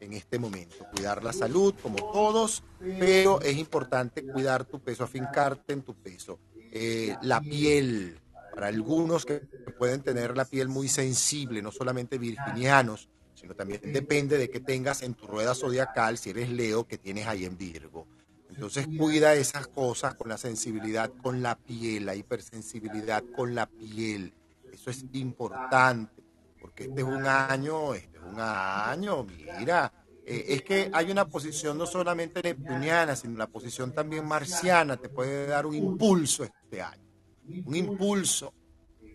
en 0.00 0.14
este 0.14 0.38
momento. 0.38 0.86
Cuidar 0.92 1.22
la 1.22 1.32
salud 1.32 1.74
como 1.82 1.96
todos, 1.96 2.62
pero 2.80 3.40
es 3.40 3.56
importante 3.56 4.24
cuidar 4.24 4.64
tu 4.64 4.80
peso, 4.80 5.04
afincarte 5.04 5.72
en 5.72 5.82
tu 5.82 5.94
peso. 5.94 6.40
Eh, 6.72 7.16
la 7.22 7.40
piel, 7.40 8.18
para 8.54 8.66
algunos 8.66 9.24
que 9.24 9.40
pueden 9.78 10.02
tener 10.02 10.36
la 10.36 10.44
piel 10.44 10.68
muy 10.68 10.88
sensible, 10.88 11.62
no 11.62 11.70
solamente 11.70 12.18
virginianos, 12.18 13.08
sino 13.34 13.54
también 13.54 13.80
depende 13.92 14.38
de 14.38 14.50
que 14.50 14.60
tengas 14.60 15.02
en 15.02 15.14
tu 15.14 15.26
rueda 15.26 15.54
zodiacal, 15.54 16.18
si 16.18 16.30
eres 16.30 16.50
Leo, 16.50 16.86
que 16.86 16.98
tienes 16.98 17.26
ahí 17.26 17.44
en 17.44 17.56
Virgo. 17.56 18.06
Entonces 18.54 18.86
cuida 18.98 19.34
esas 19.34 19.66
cosas 19.66 20.14
con 20.14 20.28
la 20.28 20.36
sensibilidad 20.36 21.10
con 21.22 21.42
la 21.42 21.56
piel, 21.56 22.06
la 22.06 22.14
hipersensibilidad 22.14 23.24
con 23.34 23.54
la 23.54 23.66
piel. 23.66 24.34
Eso 24.70 24.90
es 24.90 25.04
importante, 25.14 26.22
porque 26.60 26.84
este 26.84 27.00
es 27.00 27.06
un 27.06 27.26
año, 27.26 27.94
este 27.94 28.18
es 28.18 28.24
un 28.24 28.38
año, 28.38 29.26
mira, 29.58 29.92
eh, 30.24 30.44
es 30.48 30.62
que 30.62 30.90
hay 30.92 31.10
una 31.10 31.26
posición 31.26 31.78
no 31.78 31.86
solamente 31.86 32.42
neptuniana, 32.42 33.16
sino 33.16 33.38
la 33.38 33.46
posición 33.46 33.92
también 33.92 34.26
marciana, 34.26 34.96
te 34.96 35.08
puede 35.08 35.46
dar 35.46 35.66
un 35.66 35.74
impulso 35.74 36.44
este 36.44 36.82
año, 36.82 37.02
un 37.64 37.74
impulso 37.74 38.52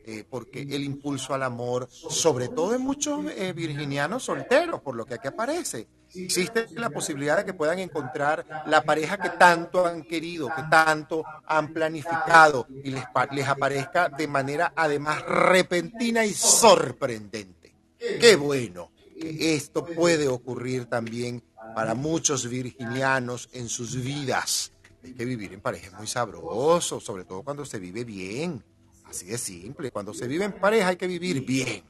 eh, 0.09 0.23
porque 0.29 0.61
el 0.61 0.83
impulso 0.85 1.33
al 1.33 1.43
amor, 1.43 1.89
sobre 1.91 2.47
todo 2.47 2.73
en 2.73 2.81
muchos 2.81 3.25
eh, 3.31 3.51
virginianos 3.51 4.23
solteros, 4.23 4.81
por 4.81 4.95
lo 4.95 5.05
que 5.05 5.15
aquí 5.15 5.27
aparece, 5.27 5.87
existe 6.13 6.67
la 6.75 6.89
posibilidad 6.89 7.37
de 7.37 7.45
que 7.45 7.53
puedan 7.53 7.79
encontrar 7.79 8.45
la 8.65 8.83
pareja 8.83 9.17
que 9.17 9.29
tanto 9.31 9.85
han 9.85 10.03
querido, 10.03 10.49
que 10.55 10.63
tanto 10.69 11.23
han 11.45 11.73
planificado 11.73 12.67
y 12.83 12.91
les, 12.91 13.03
les 13.31 13.47
aparezca 13.47 14.09
de 14.09 14.27
manera 14.27 14.73
además 14.75 15.23
repentina 15.23 16.25
y 16.25 16.33
sorprendente. 16.33 17.75
Qué 17.97 18.35
bueno 18.35 18.91
que 19.19 19.55
esto 19.55 19.85
puede 19.85 20.27
ocurrir 20.27 20.85
también 20.85 21.43
para 21.75 21.95
muchos 21.95 22.47
virginianos 22.47 23.49
en 23.53 23.69
sus 23.69 23.95
vidas. 23.95 24.71
Hay 25.03 25.13
que 25.13 25.25
vivir 25.25 25.53
en 25.53 25.61
pareja 25.61 25.87
es 25.87 25.93
muy 25.93 26.07
sabroso, 26.07 26.99
sobre 26.99 27.23
todo 27.23 27.43
cuando 27.43 27.65
se 27.65 27.79
vive 27.79 28.03
bien 28.03 28.63
Así 29.09 29.25
de 29.25 29.37
simple. 29.37 29.91
Cuando 29.91 30.13
se 30.13 30.27
vive 30.27 30.45
en 30.45 30.53
pareja 30.53 30.89
hay 30.89 30.97
que 30.97 31.07
vivir 31.07 31.45
bien. 31.45 31.83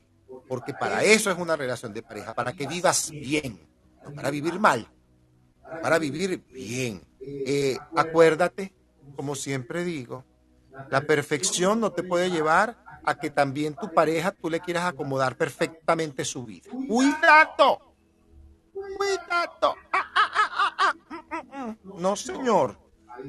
Porque 0.47 0.73
para 0.73 1.03
eso 1.03 1.31
es 1.31 1.37
una 1.37 1.55
relación 1.55 1.93
de 1.93 2.03
pareja, 2.03 2.33
para 2.33 2.53
que 2.53 2.67
vivas 2.67 3.09
bien, 3.11 3.59
para 4.13 4.31
vivir 4.31 4.59
mal, 4.59 4.87
para 5.81 5.99
vivir 5.99 6.43
bien. 6.51 7.01
Eh, 7.19 7.77
acuérdate, 7.95 8.73
como 9.15 9.35
siempre 9.35 9.83
digo, 9.83 10.23
la 10.89 11.01
perfección 11.01 11.79
no 11.79 11.91
te 11.91 12.03
puede 12.03 12.29
llevar 12.29 12.77
a 13.03 13.15
que 13.15 13.29
también 13.29 13.73
tu 13.75 13.93
pareja 13.93 14.31
tú 14.31 14.49
le 14.49 14.59
quieras 14.59 14.85
acomodar 14.85 15.37
perfectamente 15.37 16.25
su 16.25 16.45
vida. 16.45 16.69
¡Cuidado! 16.87 17.95
¡Cuidado! 18.73 19.75
Ah, 19.91 20.11
ah, 20.15 20.75
ah, 20.77 20.93
mm, 21.09 21.15
mm, 21.15 21.69
mm. 21.69 22.01
no, 22.01 22.15
señor. 22.15 22.77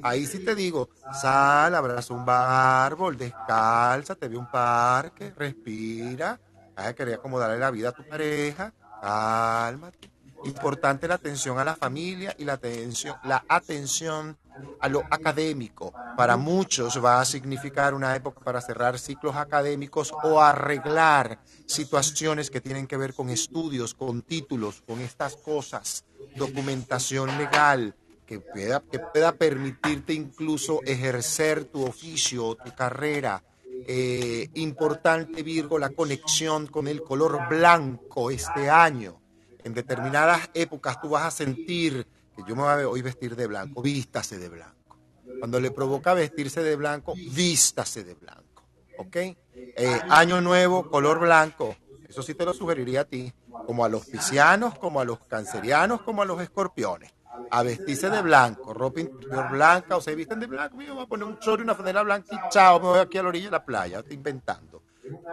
Ahí 0.03 0.27
sí 0.27 0.45
te 0.45 0.55
digo, 0.55 0.89
sal, 1.13 1.75
abraza 1.75 2.13
un 2.13 2.25
árbol, 2.29 3.17
descalza, 3.17 4.15
te 4.15 4.29
ve 4.29 4.37
un 4.37 4.51
parque, 4.51 5.33
respira. 5.37 6.41
Ay, 6.77 6.95
querer 6.95 7.15
acomodarle 7.15 7.59
la 7.59 7.71
vida 7.71 7.89
a 7.89 7.93
tu 7.93 8.07
pareja, 8.07 8.73
cálmate. 9.01 10.11
Importante 10.44 11.09
la 11.09 11.15
atención 11.15 11.59
a 11.59 11.65
la 11.65 11.74
familia 11.74 12.35
y 12.39 12.44
la 12.44 12.55
atención, 12.55 13.16
la 13.24 13.44
atención 13.48 14.39
a 14.81 14.89
lo 14.89 15.02
académico. 15.10 15.93
Para 16.16 16.36
muchos 16.36 17.02
va 17.05 17.20
a 17.20 17.24
significar 17.24 17.94
una 17.94 18.15
época 18.15 18.40
para 18.40 18.60
cerrar 18.60 18.98
ciclos 18.98 19.36
académicos 19.36 20.12
o 20.23 20.40
arreglar 20.40 21.40
situaciones 21.66 22.51
que 22.51 22.60
tienen 22.60 22.86
que 22.86 22.97
ver 22.97 23.15
con 23.15 23.31
estudios, 23.31 23.94
con 23.94 24.23
títulos, 24.23 24.82
con 24.86 25.01
estas 25.01 25.36
cosas, 25.36 26.05
documentación 26.36 27.36
legal, 27.39 27.94
que 28.27 28.40
pueda, 28.40 28.81
que 28.81 28.98
pueda 28.98 29.32
permitirte 29.32 30.12
incluso 30.12 30.82
ejercer 30.85 31.65
tu 31.65 31.85
oficio, 31.85 32.55
tu 32.56 32.74
carrera. 32.74 33.43
Eh, 33.86 34.51
importante, 34.55 35.43
Virgo, 35.43 35.78
la 35.78 35.90
conexión 35.90 36.66
con 36.66 36.89
el 36.89 37.02
color 37.02 37.48
blanco 37.48 38.31
este 38.31 38.69
año. 38.69 39.19
En 39.65 39.75
determinadas 39.75 40.51
épocas 40.55 41.01
tú 41.01 41.11
vas 41.11 41.25
a 41.25 41.31
sentir 41.31 42.07
que 42.37 42.43
yo 42.47 42.55
me 42.55 42.63
voy 42.63 42.83
a 42.83 42.89
hoy 42.89 43.03
vestir 43.03 43.37
de 43.37 43.47
blanco, 43.47 43.83
vístase 43.83 44.39
de 44.39 44.49
blanco. 44.49 44.97
Cuando 45.39 45.61
le 45.61 45.71
provoca 45.71 46.15
vestirse 46.15 46.63
de 46.63 46.77
blanco, 46.77 47.15
vístase 47.15 48.05
de 48.05 48.15
blanco. 48.15 48.65
¿Ok? 48.99 49.17
Eh, 49.17 50.01
año 50.09 50.41
nuevo, 50.41 50.89
color 50.91 51.21
blanco. 51.21 51.77
Eso 52.09 52.23
sí 52.23 52.35
te 52.35 52.45
lo 52.45 52.55
sugeriría 52.55 53.03
a 53.03 53.05
ti, 53.05 53.33
como 53.67 53.85
a 53.85 53.89
los 53.89 54.07
piscianos, 54.07 54.79
como 54.79 55.01
a 55.01 55.05
los 55.05 55.21
cancerianos, 55.21 56.03
como 56.03 56.23
a 56.23 56.25
los 56.25 56.41
escorpiones 56.41 57.13
a 57.51 57.63
vestirse 57.63 58.11
de 58.11 58.23
blanco, 58.23 58.75
ropa 58.75 59.01
interior 59.01 59.51
blanca, 59.51 59.97
o 59.97 60.01
se 60.01 60.15
visten 60.15 60.41
de 60.41 60.47
blanco, 60.47 60.77
me 60.77 60.91
voy 60.91 61.03
a 61.03 61.07
poner 61.07 61.27
un 61.27 61.39
chorro 61.39 61.63
y 61.63 61.65
una 61.65 61.75
franela 61.75 62.03
blanca 62.03 62.35
y 62.35 62.49
chao, 62.51 62.81
me 62.81 62.87
voy 62.87 62.99
aquí 62.99 63.19
a 63.19 63.23
la 63.23 63.29
orilla 63.29 63.47
de 63.47 63.51
la 63.53 63.65
playa, 63.65 63.99
estoy 64.01 64.17
inventando. 64.17 64.68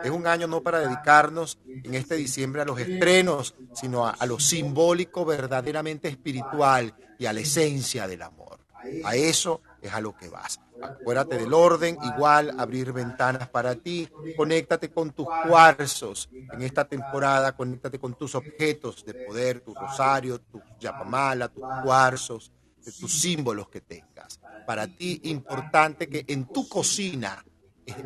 Es 0.04 0.10
un 0.10 0.28
año 0.28 0.48
no 0.48 0.62
para 0.62 0.80
dedicarnos 0.80 1.58
en 1.66 1.96
este 1.96 2.16
diciembre 2.16 2.62
a 2.62 2.66
los 2.66 2.80
estrenos, 2.80 3.56
sino 3.74 4.08
a, 4.08 4.26
lo 4.26 4.40
simbólico 4.40 5.26
verdaderamente 5.26 6.08
espiritual 6.08 6.94
y 7.18 7.26
a 7.26 7.34
la 7.34 7.40
esencia 7.40 8.08
del 8.08 8.22
amor. 8.22 8.60
A 9.04 9.16
eso 9.16 9.62
es 9.82 9.94
a 9.94 10.02
lo 10.02 10.16
que 10.16 10.30
vas. 10.30 10.60
Acuérdate 10.82 11.38
del 11.38 11.54
orden, 11.54 11.98
igual 12.04 12.54
abrir 12.60 12.92
ventanas 12.92 13.48
para 13.50 13.76
ti, 13.76 14.08
conéctate 14.36 14.90
con 14.90 15.12
tus 15.12 15.26
cuarzos 15.48 16.30
en 16.32 16.62
esta 16.62 16.86
temporada, 16.86 17.56
conéctate 17.56 17.98
con 17.98 18.14
tus 18.16 18.36
objetos 18.36 19.06
de 19.06 19.14
poder, 19.14 19.62
tu 19.62 19.74
rosario, 19.74 20.40
tu 20.40 20.62
yapamala, 20.80 21.48
tus 21.48 21.64
cuarzos, 21.84 22.52
tus 23.00 23.22
símbolos 23.22 23.70
que 23.70 23.82
tengas. 23.82 24.40
Para 24.68 24.88
ti 24.88 25.22
importante 25.24 26.08
que 26.08 26.26
en 26.28 26.46
tu 26.46 26.68
cocina 26.68 27.44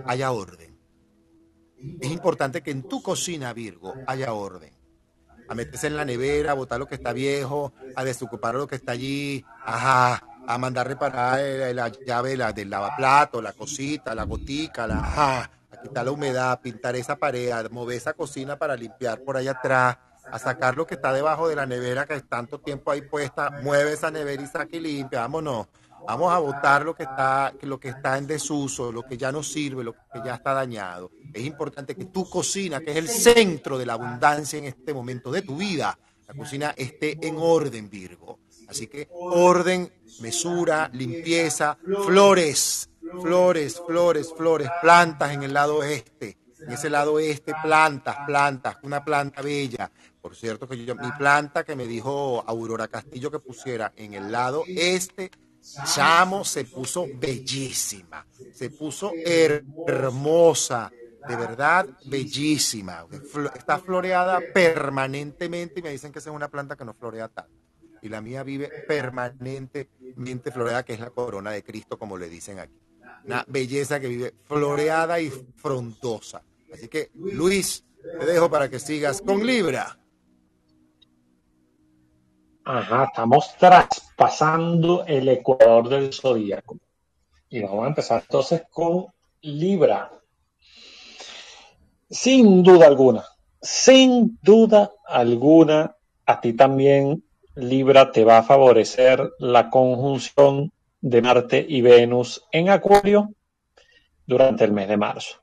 haya 0.05 0.31
orden. 0.31 0.68
Es 1.99 2.11
importante 2.11 2.61
que 2.61 2.71
en 2.71 2.83
tu 2.83 3.01
cocina, 3.01 3.53
Virgo, 3.53 3.93
haya 4.07 4.33
orden. 4.33 4.73
A 5.47 5.55
meterse 5.55 5.87
en 5.87 5.97
la 5.97 6.05
nevera, 6.05 6.51
a 6.51 6.55
botar 6.55 6.77
lo 6.77 6.87
que 6.87 6.95
está 6.95 7.11
viejo, 7.11 7.73
a 7.95 8.03
desocupar 8.03 8.55
lo 8.55 8.67
que 8.67 8.75
está 8.75 8.91
allí, 8.91 9.43
ajá, 9.65 10.23
a 10.45 10.57
mandar 10.57 10.87
reparar 10.87 11.39
la 11.73 11.89
llave 11.89 12.37
la, 12.37 12.53
del 12.53 12.69
lavaplato, 12.69 13.41
la 13.41 13.53
cosita, 13.53 14.13
la 14.13 14.23
gotica, 14.23 14.85
la, 14.85 14.99
a 14.99 15.49
quitar 15.81 16.05
la 16.05 16.11
humedad, 16.11 16.59
pintar 16.61 16.95
esa 16.95 17.15
pared, 17.15 17.51
a 17.51 17.67
mover 17.69 17.97
esa 17.97 18.13
cocina 18.13 18.57
para 18.57 18.75
limpiar 18.75 19.21
por 19.21 19.37
allá 19.37 19.51
atrás, 19.51 19.97
a 20.31 20.39
sacar 20.39 20.75
lo 20.75 20.85
que 20.85 20.95
está 20.95 21.13
debajo 21.13 21.47
de 21.47 21.55
la 21.55 21.65
nevera 21.65 22.05
que 22.05 22.15
es 22.15 22.27
tanto 22.27 22.59
tiempo 22.59 22.91
ahí 22.91 23.01
puesta, 23.01 23.49
mueve 23.63 23.93
esa 23.93 24.11
nevera 24.11 24.43
y 24.43 24.47
saca 24.47 24.75
y 24.75 24.79
limpia, 24.79 25.21
vámonos. 25.21 25.67
Vamos 26.07 26.33
a 26.33 26.39
votar 26.39 26.83
lo 26.83 26.95
que 26.95 27.03
está, 27.03 27.53
lo 27.61 27.79
que 27.79 27.89
está 27.89 28.17
en 28.17 28.27
desuso, 28.27 28.91
lo 28.91 29.03
que 29.03 29.17
ya 29.17 29.31
no 29.31 29.43
sirve, 29.43 29.83
lo 29.83 29.93
que 29.93 30.21
ya 30.23 30.35
está 30.35 30.53
dañado. 30.53 31.11
Es 31.33 31.43
importante 31.43 31.95
que 31.95 32.05
tu 32.05 32.29
cocina, 32.29 32.79
que 32.79 32.91
es 32.91 32.97
el 32.97 33.07
centro 33.07 33.77
de 33.77 33.85
la 33.85 33.93
abundancia 33.93 34.57
en 34.57 34.65
este 34.65 34.93
momento 34.93 35.31
de 35.31 35.41
tu 35.41 35.57
vida, 35.57 35.97
la 36.27 36.33
cocina 36.33 36.73
esté 36.77 37.17
en 37.27 37.37
orden, 37.37 37.89
Virgo. 37.89 38.39
Así 38.67 38.85
que 38.85 39.07
orden, 39.11 39.91
mesura, 40.21 40.89
limpieza, 40.93 41.77
flores, 42.05 42.89
flores, 43.21 43.81
flores, 43.85 44.33
flores, 44.37 44.69
plantas 44.81 45.33
en 45.33 45.43
el 45.43 45.53
lado 45.53 45.83
este. 45.83 46.37
En 46.59 46.73
ese 46.73 46.89
lado 46.89 47.19
este, 47.19 47.53
plantas, 47.63 48.17
plantas, 48.27 48.77
una 48.83 49.03
planta 49.03 49.41
bella. 49.41 49.89
Por 50.21 50.35
cierto, 50.35 50.67
que 50.67 50.83
yo, 50.85 50.95
mi 50.95 51.11
planta 51.13 51.63
que 51.63 51.75
me 51.75 51.87
dijo 51.87 52.43
Aurora 52.45 52.87
Castillo 52.87 53.31
que 53.31 53.39
pusiera 53.39 53.93
en 53.95 54.13
el 54.13 54.31
lado 54.31 54.63
este, 54.67 55.31
chamo, 55.93 56.43
se 56.43 56.65
puso 56.65 57.07
bellísima, 57.15 58.25
se 58.53 58.69
puso 58.69 59.11
hermosa, 59.25 60.91
de 61.27 61.35
verdad 61.35 61.87
bellísima. 62.05 63.05
Está 63.55 63.79
floreada 63.79 64.39
permanentemente 64.53 65.79
y 65.79 65.83
me 65.83 65.91
dicen 65.91 66.11
que 66.11 66.19
es 66.19 66.27
una 66.27 66.49
planta 66.49 66.75
que 66.75 66.85
no 66.85 66.93
florea 66.93 67.27
tanto. 67.27 67.51
Y 68.01 68.09
la 68.09 68.21
mía 68.21 68.43
vive 68.43 68.69
permanentemente 68.87 70.51
floreada, 70.51 70.83
que 70.83 70.93
es 70.93 70.99
la 70.99 71.09
corona 71.09 71.51
de 71.51 71.63
Cristo, 71.63 71.97
como 71.99 72.17
le 72.17 72.29
dicen 72.29 72.59
aquí. 72.59 72.79
Una 73.25 73.43
belleza 73.47 73.99
que 73.99 74.07
vive 74.07 74.33
floreada 74.45 75.19
y 75.19 75.29
frondosa. 75.29 76.41
Así 76.73 76.87
que, 76.87 77.11
Luis, 77.15 77.83
te 78.01 78.25
dejo 78.25 78.49
para 78.49 78.69
que 78.69 78.79
sigas 78.79 79.21
con 79.21 79.45
Libra. 79.45 79.99
Ajá, 82.71 83.05
estamos 83.05 83.55
traspasando 83.57 85.03
el 85.07 85.27
ecuador 85.27 85.89
del 85.89 86.13
zodíaco. 86.13 86.77
Y 87.49 87.63
vamos 87.63 87.83
a 87.83 87.87
empezar 87.87 88.21
entonces 88.21 88.61
con 88.69 89.07
Libra. 89.41 90.11
Sin 92.07 92.61
duda 92.61 92.85
alguna, 92.85 93.25
sin 93.59 94.37
duda 94.43 94.91
alguna, 95.07 95.95
a 96.27 96.39
ti 96.39 96.53
también, 96.53 97.23
Libra, 97.55 98.11
te 98.11 98.23
va 98.23 98.37
a 98.37 98.43
favorecer 98.43 99.31
la 99.39 99.71
conjunción 99.71 100.71
de 101.01 101.23
Marte 101.23 101.65
y 101.67 101.81
Venus 101.81 102.45
en 102.51 102.69
Acuario 102.69 103.33
durante 104.27 104.65
el 104.65 104.73
mes 104.73 104.87
de 104.87 104.97
marzo. 104.97 105.37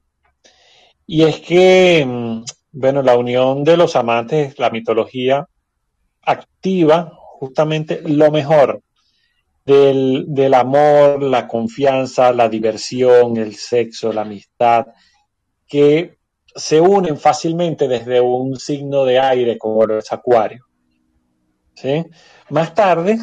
Y 1.09 1.25
es 1.25 1.41
que, 1.41 2.07
mm, 2.07 2.45
bueno, 2.71 3.03
la 3.03 3.19
unión 3.19 3.65
de 3.65 3.77
los 3.77 3.97
amantes, 3.97 4.57
la 4.61 4.71
mitología, 4.71 5.49
activa 6.27 7.16
justamente 7.39 8.03
lo 8.05 8.31
mejor 8.31 8.83
del, 9.65 10.27
del, 10.29 10.55
amor, 10.55 11.23
la 11.23 11.47
confianza, 11.49 12.33
la 12.33 12.49
diversión, 12.49 13.37
el 13.37 13.55
sexo, 13.57 14.13
la 14.13 14.23
amistad, 14.23 14.87
que 15.67 16.19
se 16.55 16.81
unen 16.81 17.19
fácilmente 17.19 17.87
desde 17.87 18.21
un 18.21 18.57
signo 18.57 19.05
de 19.05 19.19
aire 19.19 19.59
como 19.59 19.85
es 19.85 20.13
Acuario. 20.13 20.65
¿Sí? 21.75 22.07
Más 22.51 22.75
tarde, 22.75 23.19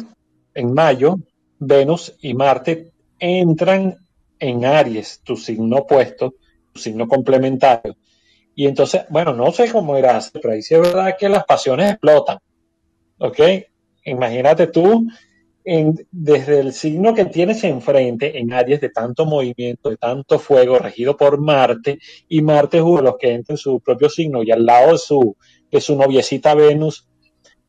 en 0.54 0.72
mayo, 0.72 1.16
Venus 1.58 2.14
y 2.20 2.34
Marte 2.34 2.92
entran 3.18 3.96
en 4.38 4.64
Aries, 4.64 5.20
tu 5.24 5.36
signo 5.36 5.78
opuesto, 5.78 6.34
tu 6.72 6.80
signo 6.80 7.08
complementario. 7.08 7.96
Y 8.54 8.66
entonces, 8.66 9.02
bueno, 9.08 9.32
no 9.32 9.50
sé 9.50 9.70
cómo 9.72 9.98
irás, 9.98 10.30
pero 10.30 10.52
ahí 10.52 10.62
sí 10.62 10.74
es 10.74 10.80
verdad 10.80 11.16
que 11.18 11.28
las 11.28 11.44
pasiones 11.44 11.90
explotan. 11.90 12.38
¿Ok? 13.18 13.40
Imagínate 14.04 14.66
tú 14.66 15.06
desde 15.64 16.60
el 16.60 16.74
signo 16.74 17.14
que 17.14 17.24
tienes 17.24 17.64
enfrente, 17.64 18.38
en 18.38 18.52
Aries, 18.52 18.82
de 18.82 18.90
tanto 18.90 19.24
movimiento, 19.24 19.88
de 19.88 19.96
tanto 19.96 20.38
fuego, 20.38 20.78
regido 20.78 21.16
por 21.16 21.38
Marte, 21.38 21.98
y 22.28 22.42
Marte 22.42 22.78
es 22.78 22.82
uno 22.82 22.98
de 22.98 23.02
los 23.02 23.16
que 23.16 23.32
entra 23.32 23.54
en 23.54 23.58
su 23.58 23.80
propio 23.80 24.10
signo 24.10 24.42
y 24.42 24.50
al 24.50 24.64
lado 24.66 24.92
de 24.92 24.98
su, 24.98 25.36
de 25.70 25.80
su 25.80 25.96
noviecita 25.96 26.54
Venus, 26.54 27.08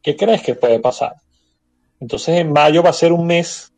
¿qué 0.02 0.16
crees 0.16 0.42
que 0.42 0.56
puede 0.56 0.80
pasar? 0.80 1.14
Entonces, 2.02 2.40
en 2.40 2.52
mayo 2.52 2.84
va 2.84 2.90
a 2.90 2.94
ser 2.94 3.14
un 3.14 3.26
mes 3.26 3.74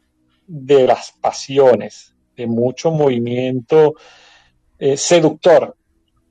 de 0.48 0.88
las 0.88 1.12
pasiones, 1.22 2.16
de 2.36 2.48
mucho 2.48 2.90
movimiento 2.90 3.94
eh, 4.80 4.98
seductor 4.98 5.76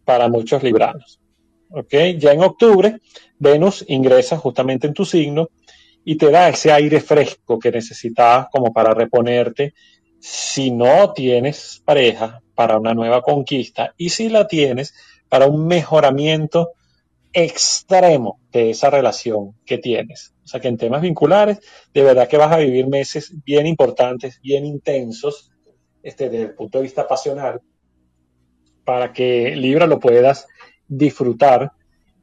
para 0.05 0.29
muchos 0.29 0.63
libranos. 0.63 1.21
¿Ok? 1.71 1.95
Ya 2.19 2.33
en 2.33 2.43
octubre, 2.43 3.01
Venus 3.39 3.85
ingresa 3.89 4.37
justamente 4.37 4.89
en 4.89 4.95
tu 4.95 5.05
signo 5.05 5.51
y 6.09 6.17
te 6.17 6.31
da 6.31 6.49
ese 6.49 6.71
aire 6.71 7.01
fresco 7.01 7.59
que 7.59 7.73
necesitas 7.73 8.47
como 8.53 8.73
para 8.73 8.95
reponerte 8.95 9.75
si 10.21 10.71
no 10.71 11.13
tienes 11.13 11.83
pareja 11.85 12.41
para 12.55 12.79
una 12.79 12.95
nueva 12.95 13.23
conquista 13.23 13.93
y 13.97 14.11
si 14.11 14.29
la 14.29 14.47
tienes 14.47 14.95
para 15.29 15.47
un 15.47 15.67
mejoramiento 15.67 16.71
extremo 17.33 18.39
de 18.53 18.71
esa 18.71 18.89
relación 18.89 19.57
que 19.67 19.79
tienes. 19.79 20.33
O 20.45 20.47
sea 20.47 20.61
que 20.61 20.69
en 20.69 20.77
temas 20.77 21.03
vinculares, 21.03 21.59
de 21.93 22.05
verdad 22.05 22.29
que 22.29 22.39
vas 22.39 22.53
a 22.53 22.59
vivir 22.59 22.87
meses 22.87 23.35
bien 23.45 23.67
importantes, 23.67 24.41
bien 24.41 24.65
intensos, 24.65 25.51
este, 26.05 26.31
desde 26.31 26.45
el 26.45 26.55
punto 26.55 26.79
de 26.79 26.83
vista 26.83 27.09
pasional, 27.09 27.61
para 28.85 29.13
que 29.13 29.57
Libra 29.57 29.89
lo 29.89 29.99
puedas 29.99 30.47
disfrutar 30.87 31.73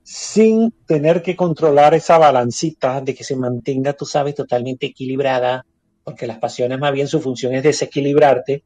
sin 0.04 0.72
tener 0.86 1.22
que 1.24 1.36
controlar 1.36 1.94
esa 1.94 2.18
balancita 2.18 3.02
de 3.02 3.16
que 3.16 3.24
se 3.24 3.38
mantenga, 3.38 3.94
tú 3.94 4.06
sabes, 4.06 4.36
totalmente 4.36 4.88
equilibrada, 4.88 5.66
porque 6.04 6.28
las 6.28 6.40
pasiones 6.40 6.80
más 6.80 6.92
bien 6.92 7.08
su 7.08 7.22
función 7.22 7.54
es 7.56 7.64
desequilibrarte. 7.64 8.64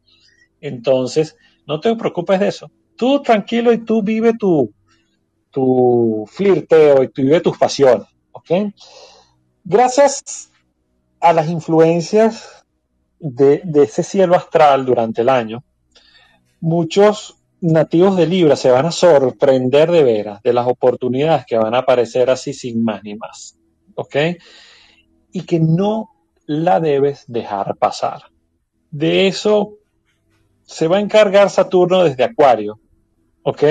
Entonces, 0.59 1.37
no 1.67 1.79
te 1.79 1.95
preocupes 1.95 2.39
de 2.39 2.47
eso. 2.47 2.71
Tú 2.95 3.21
tranquilo 3.21 3.71
y 3.71 3.85
tú 3.85 4.01
vive 4.01 4.33
tu, 4.33 4.73
tu 5.51 6.25
flirteo 6.27 7.03
y 7.03 7.09
tú 7.09 7.21
vive 7.21 7.41
tus 7.41 7.57
pasiones, 7.57 8.07
¿ok? 8.31 8.73
Gracias 9.63 10.51
a 11.19 11.33
las 11.33 11.47
influencias 11.49 12.65
de, 13.19 13.61
de 13.63 13.83
ese 13.83 14.01
cielo 14.01 14.35
astral 14.35 14.85
durante 14.85 15.21
el 15.21 15.29
año, 15.29 15.63
muchos 16.59 17.36
nativos 17.61 18.15
de 18.17 18.27
Libra 18.27 18.55
se 18.55 18.71
van 18.71 18.85
a 18.85 18.91
sorprender 18.91 19.91
de 19.91 20.03
veras 20.03 20.41
de 20.43 20.53
las 20.53 20.67
oportunidades 20.67 21.45
que 21.45 21.57
van 21.57 21.73
a 21.73 21.79
aparecer 21.79 22.29
así 22.29 22.53
sin 22.53 22.83
más 22.83 23.03
ni 23.03 23.15
más. 23.15 23.57
¿Ok? 23.95 24.15
Y 25.31 25.41
que 25.41 25.59
no 25.59 26.11
la 26.45 26.79
debes 26.79 27.25
dejar 27.27 27.75
pasar. 27.77 28.23
De 28.91 29.27
eso 29.27 29.75
se 30.63 30.87
va 30.87 30.97
a 30.97 31.01
encargar 31.01 31.49
Saturno 31.49 32.03
desde 32.03 32.23
Acuario. 32.23 32.79
¿Ok? 33.43 33.63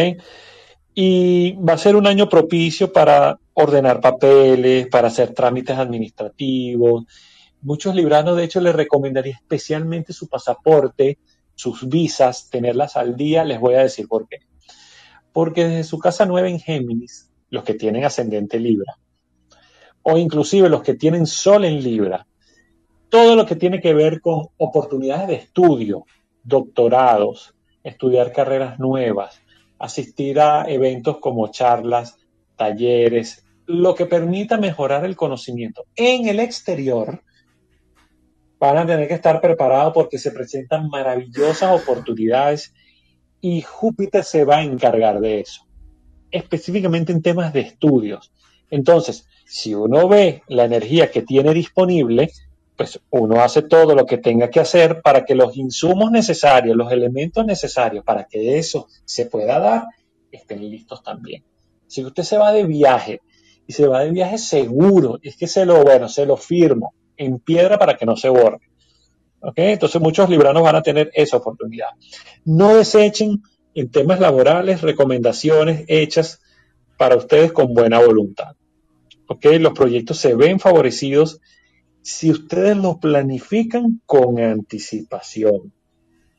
Y 0.95 1.53
va 1.57 1.75
a 1.75 1.79
ser 1.79 1.97
un 1.97 2.07
año 2.07 2.29
propicio 2.29 2.93
para 2.93 3.39
ordenar 3.53 4.01
papeles, 4.01 4.89
para 4.89 5.09
hacer 5.09 5.33
trámites 5.33 5.77
administrativos. 5.77 7.05
Muchos 7.61 7.95
libranos, 7.95 8.37
de 8.37 8.45
hecho, 8.45 8.61
les 8.61 8.75
recomendaría 8.75 9.35
especialmente 9.35 10.13
su 10.13 10.29
pasaporte 10.29 11.19
sus 11.57 11.89
visas, 11.89 12.49
tenerlas 12.49 12.97
al 12.97 13.17
día, 13.17 13.43
les 13.43 13.59
voy 13.59 13.75
a 13.75 13.83
decir 13.83 14.07
por 14.07 14.29
qué. 14.29 14.39
Porque 15.33 15.65
desde 15.65 15.85
su 15.85 15.99
casa 15.99 16.25
nueva 16.25 16.49
en 16.49 16.61
Géminis, 16.61 17.31
los 17.51 17.65
que 17.65 17.75
tienen 17.75 18.05
ascendente 18.05 18.61
Libra, 18.61 18.97
o 20.03 20.17
inclusive 20.17 20.69
los 20.69 20.83
que 20.83 20.95
tienen 20.95 21.27
Sol 21.27 21.65
en 21.65 21.83
Libra, 21.83 22.27
todo 23.09 23.35
lo 23.35 23.47
que 23.47 23.57
tiene 23.57 23.81
que 23.81 23.95
ver 23.95 24.21
con 24.21 24.49
oportunidades 24.57 25.29
de 25.29 25.35
estudio, 25.35 26.05
doctorados, 26.45 27.55
estudiar 27.83 28.33
carreras 28.33 28.79
nuevas, 28.79 29.41
asistir 29.79 30.41
a 30.41 30.65
eventos 30.69 31.19
como 31.19 31.51
charlas, 31.51 32.19
talleres, 32.57 33.45
lo 33.67 33.95
que 33.95 34.07
permita 34.07 34.59
mejorar 34.59 35.05
el 35.05 35.17
conocimiento 35.17 35.87
en 35.97 36.29
el 36.29 36.41
exterior, 36.41 37.23
van 38.59 38.79
a 38.79 38.87
tener 38.87 39.09
que 39.09 39.15
estar 39.15 39.41
preparados 39.41 39.93
porque 39.93 40.19
se 40.19 40.31
presentan 40.31 40.89
maravillosas 40.89 41.83
oportunidades 41.83 42.73
y 43.41 43.63
Júpiter 43.63 44.25
se 44.25 44.45
va 44.45 44.59
a 44.59 44.63
encargar 44.63 45.21
de 45.21 45.41
eso, 45.41 45.67
específicamente 46.31 47.13
en 47.13 47.23
temas 47.23 47.53
de 47.53 47.61
estudios. 47.61 48.33
Entonces, 48.71 49.27
si 49.45 49.75
uno 49.75 50.09
ve 50.09 50.43
la 50.49 50.65
energía 50.65 51.11
que 51.11 51.23
tiene 51.23 51.55
disponible, 51.55 52.31
pues 52.77 53.01
uno 53.11 53.41
hace 53.41 53.63
todo 53.63 53.95
lo 53.95 54.05
que 54.05 54.19
tenga 54.19 54.51
que 54.51 54.61
hacer 54.61 55.01
para 55.03 55.25
que 55.25 55.35
los 55.35 55.57
insumos 55.57 56.11
necesarios, 56.11 56.77
los 56.77 56.93
elementos 56.93 57.45
necesarios 57.47 58.05
para 58.05 58.25
que 58.25 58.59
eso 58.59 58.89
se 59.05 59.27
pueda 59.27 59.59
dar, 59.59 59.85
estén 60.31 60.69
listos 60.69 61.03
también. 61.03 61.45
Si 61.87 62.05
usted 62.05 62.23
se 62.23 62.39
va 62.39 62.53
de 62.53 62.65
viaje 62.65 63.21
y 63.67 63.73
se 63.73 63.87
va 63.87 64.01
de 64.01 64.11
viaje 64.11 64.39
seguro, 64.39 65.19
es 65.23 65.37
que 65.37 65.47
se 65.47 65.65
lo, 65.65 65.83
bueno, 65.85 66.09
se 66.09 66.27
lo 66.27 66.37
firmo, 66.37 66.93
en 67.17 67.39
piedra 67.39 67.79
para 67.79 67.97
que 67.97 68.07
no 68.07 68.17
se 68.17 68.29
borre. 68.29 68.61
Entonces 69.55 70.01
muchos 70.01 70.29
libranos 70.29 70.63
van 70.63 70.77
a 70.77 70.83
tener 70.83 71.11
esa 71.15 71.37
oportunidad. 71.37 71.89
No 72.45 72.75
desechen 72.75 73.43
en 73.75 73.91
temas 73.91 74.21
laborales 74.21 74.83
recomendaciones 74.83 75.85
hechas 75.89 76.41
para 76.97 77.17
ustedes 77.17 77.53
con 77.53 77.75
buena 77.75 78.01
voluntad. 78.01 78.57
Los 79.43 79.73
proyectos 79.73 80.19
se 80.19 80.35
ven 80.35 80.59
favorecidos 80.59 81.41
si 82.03 82.31
ustedes 82.31 82.77
lo 82.77 82.99
planifican 82.99 84.01
con 84.07 84.39
anticipación. 84.41 85.73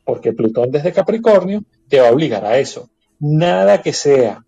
Porque 0.05 0.33
Plutón 0.33 0.71
desde 0.71 0.93
Capricornio 0.93 1.63
te 1.89 1.99
va 1.99 2.07
a 2.07 2.11
obligar 2.11 2.45
a 2.45 2.57
eso. 2.57 2.89
Nada 3.19 3.81
que 3.81 3.93
sea 3.93 4.45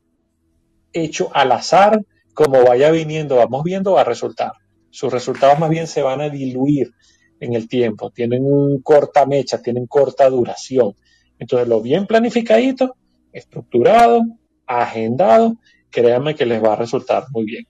hecho 0.94 1.30
al 1.34 1.52
azar, 1.52 2.02
como 2.34 2.64
vaya 2.64 2.92
viniendo, 2.92 3.36
vamos 3.36 3.64
viendo, 3.64 3.94
va 3.94 4.02
a 4.02 4.06
resultar. 4.06 4.54
Sus 4.90 5.12
resultados 5.12 5.60
más 5.60 5.70
bien 5.70 5.88
se 5.88 6.02
van 6.02 6.22
a 6.22 6.30
diluir 6.30 6.92
en 7.40 7.54
el 7.54 7.68
tiempo, 7.68 8.12
tienen 8.12 8.44
un 8.44 8.82
corta 8.82 9.26
mecha, 9.26 9.62
tienen 9.62 9.88
corta 9.88 10.30
duración. 10.30 10.96
Entonces, 11.38 11.68
lo 11.68 11.82
bien 11.82 12.06
planificadito, 12.06 12.96
estructurado, 13.32 14.22
agendado, 14.66 15.56
créanme 15.90 16.36
que 16.36 16.46
les 16.46 16.62
va 16.62 16.74
a 16.74 16.78
resultar 16.78 17.26
muy 17.32 17.46
bien. 17.46 17.68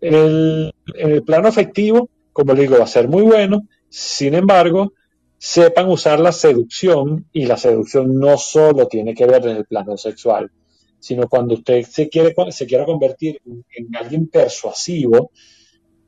en 0.00 0.72
el 0.94 1.22
plano 1.24 1.48
efectivo, 1.48 2.08
como 2.32 2.54
les 2.54 2.62
digo, 2.62 2.78
va 2.78 2.84
a 2.84 2.88
ser 2.88 3.08
muy 3.08 3.22
bueno. 3.22 3.68
Sin 3.88 4.34
embargo, 4.34 4.92
sepan 5.38 5.88
usar 5.88 6.20
la 6.20 6.32
seducción 6.32 7.26
y 7.32 7.46
la 7.46 7.56
seducción 7.56 8.18
no 8.18 8.38
solo 8.38 8.86
tiene 8.86 9.14
que 9.14 9.26
ver 9.26 9.42
desde 9.42 9.58
el 9.58 9.66
plano 9.66 9.96
sexual, 9.96 10.50
sino 10.98 11.28
cuando 11.28 11.54
usted 11.54 11.82
se, 11.82 12.08
quiere, 12.08 12.34
se 12.50 12.66
quiera 12.66 12.84
convertir 12.84 13.40
en 13.44 13.96
alguien 13.96 14.28
persuasivo, 14.28 15.32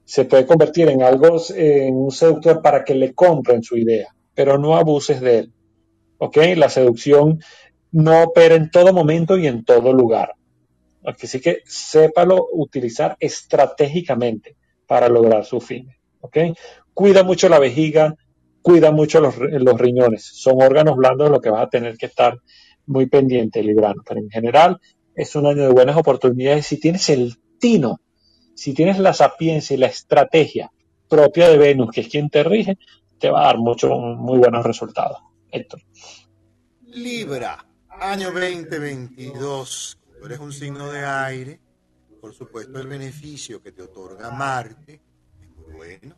se 0.04 0.24
puede 0.26 0.46
convertir 0.46 0.88
en 0.88 1.02
algo, 1.02 1.40
en 1.54 1.94
un 1.96 2.10
seductor 2.10 2.60
para 2.60 2.84
que 2.84 2.94
le 2.94 3.14
compren 3.14 3.62
su 3.62 3.76
idea, 3.76 4.14
pero 4.34 4.58
no 4.58 4.76
abuses 4.76 5.20
de 5.20 5.38
él. 5.38 5.52
¿Ok? 6.18 6.38
La 6.56 6.68
seducción 6.68 7.40
no 7.92 8.24
opera 8.24 8.54
en 8.54 8.70
todo 8.70 8.92
momento 8.92 9.36
y 9.38 9.46
en 9.46 9.64
todo 9.64 9.92
lugar. 9.92 10.34
Así 11.04 11.40
que 11.40 11.62
sépalo 11.66 12.46
utilizar 12.52 13.16
estratégicamente 13.20 14.56
para 14.86 15.08
lograr 15.08 15.44
su 15.44 15.60
fin. 15.60 15.88
¿Ok? 16.20 16.38
Cuida 16.92 17.22
mucho 17.22 17.48
la 17.48 17.58
vejiga, 17.58 18.14
cuida 18.62 18.90
mucho 18.90 19.20
los, 19.20 19.36
los 19.38 19.78
riñones. 19.78 20.24
Son 20.24 20.62
órganos 20.62 20.96
blandos 20.96 21.30
lo 21.30 21.40
que 21.40 21.50
vas 21.50 21.66
a 21.66 21.68
tener 21.68 21.96
que 21.96 22.06
estar 22.06 22.38
muy 22.86 23.06
pendiente, 23.06 23.62
Librano. 23.62 24.02
Pero 24.06 24.20
en 24.20 24.30
general 24.30 24.80
es 25.14 25.34
un 25.36 25.46
año 25.46 25.62
de 25.62 25.72
buenas 25.72 25.96
oportunidades. 25.96 26.66
Si 26.66 26.78
tienes 26.78 27.08
el 27.10 27.36
tino 27.58 28.00
si 28.54 28.74
tienes 28.74 28.98
la 28.98 29.12
sapiencia 29.12 29.74
y 29.74 29.78
la 29.78 29.86
estrategia 29.86 30.70
propia 31.08 31.48
de 31.48 31.58
Venus, 31.58 31.90
que 31.92 32.02
es 32.02 32.08
quien 32.08 32.30
te 32.30 32.42
rige, 32.42 32.78
te 33.18 33.30
va 33.30 33.42
a 33.42 33.44
dar 33.46 33.58
mucho, 33.58 33.88
muy 33.88 34.38
buenos 34.38 34.64
resultados. 34.64 35.18
Héctor. 35.50 35.80
Libra, 36.82 37.64
año 37.88 38.32
2022. 38.32 39.98
Tú 40.18 40.26
eres 40.26 40.38
un 40.38 40.52
signo 40.52 40.90
de 40.90 41.04
aire. 41.04 41.60
Por 42.20 42.34
supuesto, 42.34 42.78
el 42.80 42.86
beneficio 42.86 43.62
que 43.62 43.72
te 43.72 43.82
otorga 43.82 44.30
Marte 44.30 45.00
es 45.40 45.48
muy 45.56 45.74
bueno. 45.74 46.16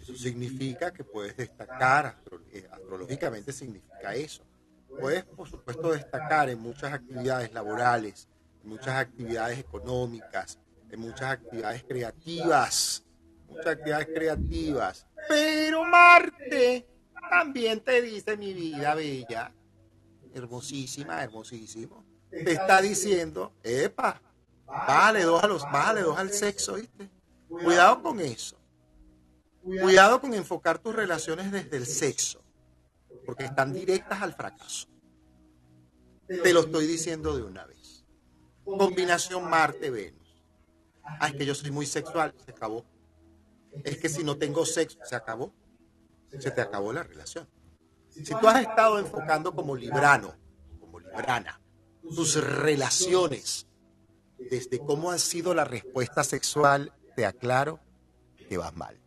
Eso 0.00 0.14
significa 0.16 0.92
que 0.92 1.04
puedes 1.04 1.36
destacar, 1.36 2.18
eh, 2.52 2.66
astrológicamente 2.70 3.52
significa 3.52 4.14
eso. 4.14 4.42
Puedes, 4.88 5.24
por 5.24 5.48
supuesto, 5.48 5.92
destacar 5.92 6.50
en 6.50 6.58
muchas 6.58 6.92
actividades 6.92 7.52
laborales, 7.52 8.28
en 8.64 8.70
muchas 8.70 8.96
actividades 8.96 9.58
económicas, 9.58 10.58
muchas 10.96 11.30
actividades 11.30 11.84
creativas, 11.84 13.04
muchas 13.46 13.66
actividades 13.66 14.08
creativas. 14.14 15.06
Pero 15.28 15.84
Marte 15.84 16.88
también 17.30 17.80
te 17.80 18.00
dice, 18.02 18.36
mi 18.36 18.54
vida 18.54 18.94
bella, 18.94 19.52
hermosísima, 20.34 21.22
hermosísimo, 21.22 22.04
te 22.30 22.52
está 22.52 22.80
diciendo, 22.80 23.52
epa, 23.62 24.20
bájale 24.66 25.24
dos, 25.24 25.42
a 25.42 25.46
los, 25.46 25.62
bájale 25.62 26.02
dos 26.02 26.18
al 26.18 26.32
sexo, 26.32 26.74
¿viste? 26.74 27.10
Cuidado 27.48 28.02
con 28.02 28.20
eso. 28.20 28.56
Cuidado 29.62 30.20
con 30.20 30.34
enfocar 30.34 30.78
tus 30.78 30.94
relaciones 30.94 31.50
desde 31.50 31.76
el 31.76 31.86
sexo, 31.86 32.42
porque 33.26 33.44
están 33.44 33.72
directas 33.72 34.22
al 34.22 34.34
fracaso. 34.34 34.88
Te 36.26 36.52
lo 36.52 36.60
estoy 36.60 36.86
diciendo 36.86 37.36
de 37.36 37.42
una 37.42 37.64
vez. 37.66 38.04
Combinación 38.64 39.48
Marte-Venus. 39.48 40.17
Ah, 41.20 41.28
es 41.28 41.34
que 41.34 41.46
yo 41.46 41.54
soy 41.54 41.70
muy 41.70 41.86
sexual, 41.86 42.34
se 42.44 42.50
acabó. 42.50 42.84
Es 43.84 43.98
que 43.98 44.08
si 44.08 44.24
no 44.24 44.36
tengo 44.36 44.64
sexo, 44.66 44.98
se 45.04 45.16
acabó. 45.16 45.52
Se 46.38 46.50
te 46.50 46.60
acabó 46.60 46.92
la 46.92 47.02
relación. 47.02 47.48
Si 48.10 48.34
tú 48.34 48.48
has 48.48 48.62
estado 48.62 48.98
enfocando 48.98 49.54
como 49.54 49.76
librano, 49.76 50.34
como 50.80 51.00
librana, 51.00 51.60
tus 52.02 52.42
relaciones, 52.42 53.66
desde 54.50 54.78
cómo 54.78 55.10
ha 55.10 55.18
sido 55.18 55.54
la 55.54 55.64
respuesta 55.64 56.24
sexual, 56.24 56.92
te 57.16 57.26
aclaro 57.26 57.80
que 58.48 58.58
vas 58.58 58.74
mal. 58.76 59.00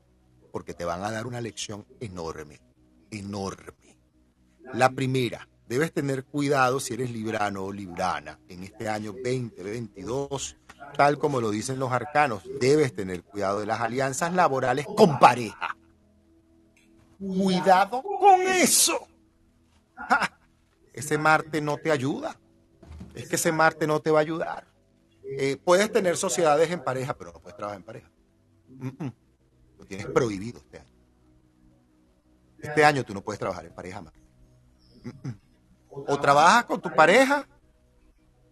Porque 0.52 0.74
te 0.74 0.86
van 0.86 1.04
a 1.04 1.12
dar 1.12 1.28
una 1.28 1.42
lección 1.42 1.86
enorme, 2.00 2.62
enorme. 3.12 4.00
La 4.74 4.90
primera, 4.92 5.48
debes 5.68 5.94
tener 5.94 6.26
cuidado 6.26 6.80
si 6.80 6.94
eres 6.94 7.12
librano 7.12 7.64
o 7.64 7.72
librana 7.72 8.40
en 8.50 8.64
este 8.64 8.90
año 8.90 9.14
2022 9.14 10.58
tal 10.94 11.18
como 11.18 11.42
lo 11.42 11.52
dicen 11.52 11.80
los 11.80 11.92
arcanos, 11.92 12.44
debes 12.60 12.94
tener 12.94 13.24
cuidado 13.24 13.60
de 13.60 13.66
las 13.66 13.82
alianzas 13.82 14.34
laborales 14.34 14.86
con 14.86 15.20
pareja. 15.20 15.76
Cuidado 17.20 18.02
con 18.02 18.42
eso. 18.42 19.08
Ese 20.94 21.18
Marte 21.18 21.62
no 21.62 21.78
te 21.78 21.92
ayuda. 21.92 22.40
Es 23.14 23.28
que 23.30 23.36
ese 23.36 23.52
Marte 23.52 23.88
no 23.88 24.00
te 24.00 24.12
va 24.12 24.20
a 24.20 24.22
ayudar. 24.22 24.68
Eh, 25.24 25.58
puedes 25.64 25.92
tener 25.92 26.18
sociedades 26.18 26.72
en 26.72 26.84
pareja, 26.84 27.14
pero 27.14 27.32
no 27.32 27.40
puedes 27.40 27.56
trabajar 27.56 27.80
en 27.80 27.86
pareja. 27.86 28.12
Lo 29.78 29.86
tienes 29.86 30.08
prohibido 30.08 30.60
este 30.60 30.80
año. 30.80 30.92
Este 32.60 32.86
año 32.86 33.04
tú 33.04 33.14
no 33.14 33.22
puedes 33.22 33.40
trabajar 33.40 33.66
en 33.66 33.74
pareja 33.74 34.02
más. 34.02 34.14
O 35.90 36.20
trabajas 36.20 36.66
con 36.66 36.82
tu 36.82 36.94
pareja 36.94 37.48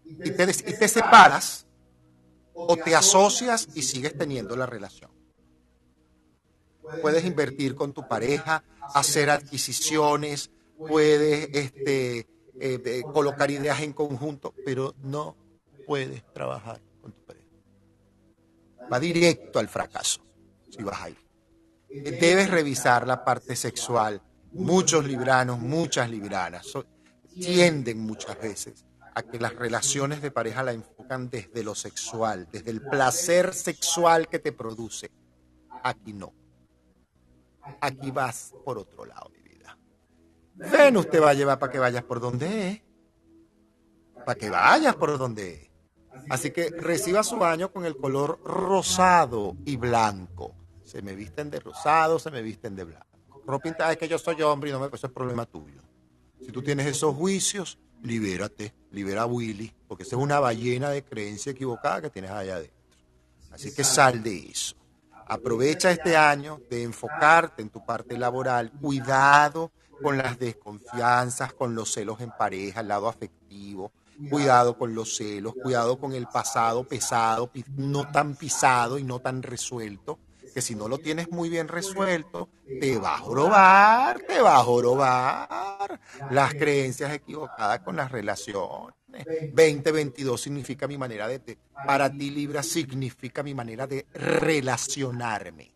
y 0.04 0.30
te, 0.30 0.42
y 0.42 0.78
te 0.78 0.88
separas 0.88 1.66
o 2.54 2.76
te 2.76 2.94
asocias 2.94 3.68
y 3.74 3.82
sigues 3.82 4.16
teniendo 4.16 4.56
la 4.56 4.66
relación. 4.66 5.10
Puedes 7.02 7.24
invertir 7.24 7.74
con 7.74 7.92
tu 7.92 8.06
pareja, 8.08 8.64
hacer 8.94 9.30
adquisiciones, 9.30 10.50
puedes 10.76 11.48
este, 11.52 12.26
eh, 12.58 13.02
colocar 13.12 13.50
ideas 13.50 13.80
en 13.82 13.92
conjunto, 13.92 14.54
pero 14.64 14.94
no 15.02 15.36
puedes 15.86 16.24
trabajar 16.32 16.80
con 17.00 17.12
tu 17.12 17.24
pareja. 17.24 17.46
Va 18.92 18.98
directo 18.98 19.58
al 19.58 19.68
fracaso 19.68 20.20
si 20.68 20.82
vas 20.82 21.00
ahí. 21.02 21.16
Debes 21.88 22.50
revisar 22.50 23.06
la 23.06 23.24
parte 23.24 23.56
sexual. 23.56 24.22
Muchos 24.52 25.04
libranos, 25.04 25.60
muchas 25.60 26.10
libranas 26.10 26.66
tienden 27.34 28.00
muchas 28.00 28.40
veces 28.40 28.84
a 29.14 29.22
que 29.22 29.38
las 29.38 29.54
relaciones 29.54 30.22
de 30.22 30.30
pareja 30.30 30.62
la 30.62 30.72
desde 31.18 31.64
lo 31.64 31.74
sexual, 31.74 32.48
desde 32.50 32.70
el 32.70 32.82
placer 32.82 33.52
sexual 33.54 34.28
que 34.28 34.38
te 34.38 34.52
produce. 34.52 35.10
Aquí 35.82 36.12
no. 36.12 36.32
Aquí 37.80 38.10
vas 38.10 38.54
por 38.64 38.78
otro 38.78 39.04
lado, 39.04 39.30
mi 39.30 39.42
vida. 39.42 39.76
Venus 40.54 41.10
te 41.10 41.20
va 41.20 41.30
a 41.30 41.34
llevar 41.34 41.58
para 41.58 41.72
que 41.72 41.78
vayas 41.78 42.04
por 42.04 42.20
donde 42.20 42.70
es. 42.70 42.82
Para 44.24 44.38
que 44.38 44.50
vayas 44.50 44.94
por 44.96 45.18
donde 45.18 45.54
es. 45.54 45.70
Así 46.28 46.50
que 46.50 46.70
reciba 46.70 47.22
su 47.22 47.36
baño 47.36 47.72
con 47.72 47.84
el 47.84 47.96
color 47.96 48.40
rosado 48.44 49.56
y 49.64 49.76
blanco. 49.76 50.54
Se 50.84 51.02
me 51.02 51.14
visten 51.14 51.50
de 51.50 51.60
rosado, 51.60 52.18
se 52.18 52.30
me 52.30 52.42
visten 52.42 52.76
de 52.76 52.84
blanco. 52.84 53.06
Ropa 53.46 53.90
es 53.90 53.96
que 53.96 54.08
yo 54.08 54.18
soy 54.18 54.42
hombre 54.42 54.70
y 54.70 54.72
no 54.72 54.80
me, 54.80 54.86
eso 54.86 55.06
es 55.06 55.12
problema 55.12 55.46
tuyo. 55.46 55.82
Si 56.40 56.52
tú 56.52 56.62
tienes 56.62 56.86
esos 56.86 57.14
juicios, 57.14 57.78
libérate, 58.02 58.74
libera 58.90 59.22
a 59.22 59.26
Willy, 59.26 59.72
porque 59.86 60.02
esa 60.02 60.16
es 60.16 60.22
una 60.22 60.40
ballena 60.40 60.90
de 60.90 61.04
creencia 61.04 61.52
equivocada 61.52 62.02
que 62.02 62.10
tienes 62.10 62.30
allá 62.30 62.56
adentro. 62.56 62.76
Así 63.50 63.74
que 63.74 63.84
sal 63.84 64.22
de 64.22 64.50
eso. 64.50 64.76
Aprovecha 65.26 65.90
este 65.90 66.16
año 66.16 66.60
de 66.70 66.82
enfocarte 66.82 67.62
en 67.62 67.70
tu 67.70 67.84
parte 67.84 68.18
laboral. 68.18 68.72
Cuidado 68.80 69.70
con 70.02 70.16
las 70.18 70.38
desconfianzas, 70.38 71.52
con 71.52 71.74
los 71.74 71.92
celos 71.92 72.20
en 72.20 72.30
pareja, 72.30 72.80
el 72.80 72.88
lado 72.88 73.08
afectivo. 73.08 73.92
Cuidado 74.28 74.76
con 74.76 74.94
los 74.94 75.16
celos, 75.16 75.54
cuidado 75.62 75.98
con 75.98 76.12
el 76.12 76.26
pasado 76.26 76.84
pesado, 76.84 77.50
no 77.76 78.10
tan 78.10 78.36
pisado 78.36 78.98
y 78.98 79.04
no 79.04 79.20
tan 79.20 79.42
resuelto 79.42 80.18
que 80.50 80.60
si 80.60 80.74
no 80.74 80.88
lo 80.88 80.98
tienes 80.98 81.30
muy 81.30 81.48
bien 81.48 81.68
resuelto, 81.68 82.48
te 82.80 82.98
va 82.98 83.14
a 83.14 83.18
jorobar, 83.18 84.20
te 84.20 84.40
va 84.40 84.56
a 84.56 84.64
jorobar 84.64 86.00
las 86.30 86.54
creencias 86.54 87.12
equivocadas 87.12 87.80
con 87.80 87.96
las 87.96 88.10
relaciones. 88.10 88.94
2022 89.54 90.40
significa 90.40 90.86
mi 90.86 90.96
manera 90.96 91.28
de, 91.28 91.58
para 91.86 92.10
ti 92.10 92.30
Libra 92.30 92.62
significa 92.62 93.42
mi 93.42 93.54
manera 93.54 93.86
de 93.86 94.06
relacionarme, 94.12 95.74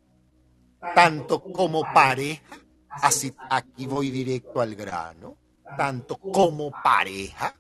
tanto 0.94 1.42
como 1.42 1.82
pareja, 1.92 2.56
así 2.88 3.34
aquí 3.50 3.86
voy 3.86 4.10
directo 4.10 4.60
al 4.60 4.74
grano, 4.74 5.36
tanto 5.76 6.16
como 6.16 6.70
pareja, 6.70 7.54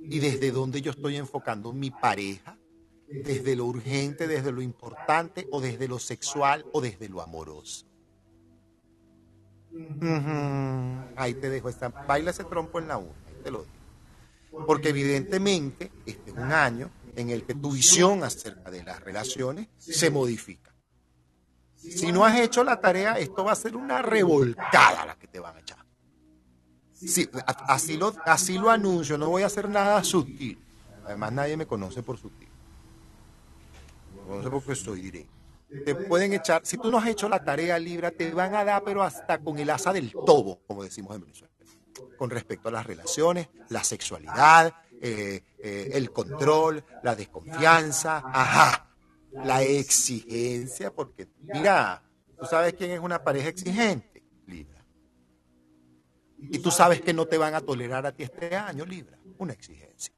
y 0.00 0.18
desde 0.18 0.50
donde 0.50 0.80
yo 0.80 0.92
estoy 0.92 1.16
enfocando 1.16 1.72
mi 1.72 1.90
pareja, 1.90 2.58
desde 3.10 3.56
lo 3.56 3.64
urgente, 3.64 4.26
desde 4.28 4.52
lo 4.52 4.62
importante, 4.62 5.48
o 5.50 5.60
desde 5.60 5.88
lo 5.88 5.98
sexual, 5.98 6.64
o 6.72 6.80
desde 6.80 7.08
lo 7.08 7.20
amoroso. 7.22 7.86
Ahí 11.16 11.34
te 11.34 11.50
dejo 11.50 11.68
esta. 11.68 11.88
Baila 11.88 12.30
ese 12.30 12.44
trompo 12.44 12.78
en 12.78 12.88
la 12.88 12.98
una, 12.98 13.14
ahí 13.28 13.36
te 13.42 13.50
lo 13.50 13.62
digo. 13.62 14.64
Porque 14.66 14.88
evidentemente 14.90 15.92
este 16.06 16.30
es 16.30 16.36
un 16.36 16.52
año 16.52 16.90
en 17.16 17.30
el 17.30 17.44
que 17.44 17.54
tu 17.54 17.72
visión 17.72 18.24
acerca 18.24 18.70
de 18.70 18.82
las 18.82 19.00
relaciones 19.00 19.68
se 19.78 20.10
modifica. 20.10 20.74
Si 21.76 22.10
no 22.12 22.24
has 22.24 22.38
hecho 22.40 22.64
la 22.64 22.80
tarea, 22.80 23.18
esto 23.18 23.44
va 23.44 23.52
a 23.52 23.56
ser 23.56 23.76
una 23.76 24.02
revolcada 24.02 25.06
la 25.06 25.16
que 25.16 25.28
te 25.28 25.38
van 25.38 25.56
a 25.56 25.60
echar. 25.60 25.84
Así 28.26 28.58
lo 28.58 28.70
anuncio, 28.70 29.16
no 29.16 29.28
voy 29.28 29.42
a 29.42 29.46
hacer 29.46 29.68
nada 29.68 30.02
sutil. 30.02 30.58
Además, 31.04 31.32
nadie 31.32 31.56
me 31.56 31.66
conoce 31.66 32.02
por 32.02 32.18
sutil. 32.18 32.47
Me 34.28 34.34
conoce 34.34 34.50
porque 34.50 34.74
soy 34.74 35.00
directo. 35.00 35.32
Te 35.84 35.94
pueden 35.94 36.32
echar, 36.32 36.62
si 36.64 36.76
tú 36.76 36.90
no 36.90 36.98
has 36.98 37.06
hecho 37.08 37.28
la 37.28 37.42
tarea 37.42 37.78
Libra, 37.78 38.10
te 38.10 38.30
van 38.32 38.54
a 38.54 38.64
dar, 38.64 38.82
pero 38.84 39.02
hasta 39.02 39.38
con 39.38 39.58
el 39.58 39.68
asa 39.70 39.92
del 39.92 40.12
tobo, 40.12 40.60
como 40.66 40.82
decimos 40.82 41.14
en 41.14 41.22
Venezuela. 41.22 41.52
Con 42.16 42.30
respecto 42.30 42.68
a 42.68 42.72
las 42.72 42.86
relaciones, 42.86 43.48
la 43.68 43.82
sexualidad, 43.84 44.74
eh, 45.00 45.42
eh, 45.58 45.90
el 45.92 46.10
control, 46.10 46.84
la 47.02 47.14
desconfianza, 47.14 48.22
ajá, 48.24 48.90
la 49.32 49.62
exigencia, 49.62 50.92
porque 50.92 51.28
mira, 51.40 52.02
tú 52.38 52.46
sabes 52.46 52.74
quién 52.74 52.90
es 52.90 53.00
una 53.00 53.22
pareja 53.22 53.48
exigente, 53.48 54.24
Libra. 54.46 54.84
Y 56.38 56.58
tú 56.58 56.70
sabes 56.70 57.00
que 57.00 57.12
no 57.12 57.26
te 57.26 57.36
van 57.36 57.54
a 57.54 57.60
tolerar 57.60 58.06
a 58.06 58.12
ti 58.12 58.24
este 58.24 58.54
año, 58.56 58.84
Libra, 58.84 59.18
una 59.38 59.52
exigencia. 59.52 60.14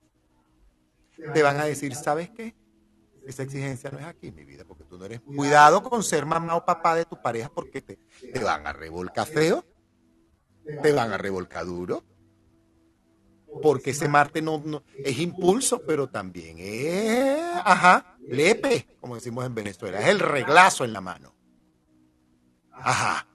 Te 1.33 1.43
van 1.43 1.59
a 1.59 1.65
decir, 1.65 1.95
¿sabes 1.95 2.31
qué? 2.31 2.60
Esa 3.31 3.43
exigencia 3.45 3.91
no 3.91 3.99
es 3.99 4.05
aquí, 4.07 4.31
mi 4.31 4.45
vida, 4.45 4.65
porque 4.65 4.85
tú 4.85 4.99
no 4.99 5.05
eres. 5.07 5.21
Cuidado 5.21 5.83
con 5.83 6.03
ser 6.03 6.27
mamá 6.27 6.55
o 6.57 6.65
papá 6.65 6.95
de 6.95 7.05
tu 7.05 7.21
pareja 7.21 7.49
porque 7.53 7.81
te, 7.81 7.99
te 8.33 8.41
van 8.45 8.67
a 8.67 8.73
revolcar 8.73 9.27
feo, 9.27 9.65
te 10.83 10.93
van 10.93 11.13
a 11.13 11.19
revolcar 11.19 11.65
duro, 11.65 12.05
porque 13.63 13.91
ese 13.91 14.09
Marte 14.09 14.43
no, 14.43 14.61
no- 14.65 14.83
es 15.03 15.19
impulso, 15.19 15.83
pero 15.85 16.09
también 16.09 16.57
es, 16.59 17.41
ajá, 17.65 18.17
lepe, 18.29 18.87
como 19.01 19.15
decimos 19.15 19.45
en 19.47 19.55
Venezuela, 19.55 20.01
es 20.01 20.09
el 20.09 20.19
reglazo 20.21 20.85
en 20.85 20.93
la 20.93 21.01
mano. 21.01 21.35
Ajá, 22.73 23.27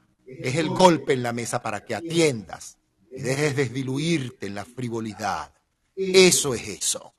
es 0.41 0.55
el 0.55 0.69
golpe 0.69 1.13
en 1.13 1.23
la 1.23 1.33
mesa 1.33 1.61
para 1.61 1.83
que 1.85 1.95
atiendas 1.95 2.77
y 3.15 3.21
dejes 3.21 3.55
de 3.55 3.69
diluirte 3.69 4.47
en 4.47 4.55
la 4.55 4.65
frivolidad. 4.65 5.53
Eso 5.95 6.53
es 6.53 6.67
eso. 6.67 7.14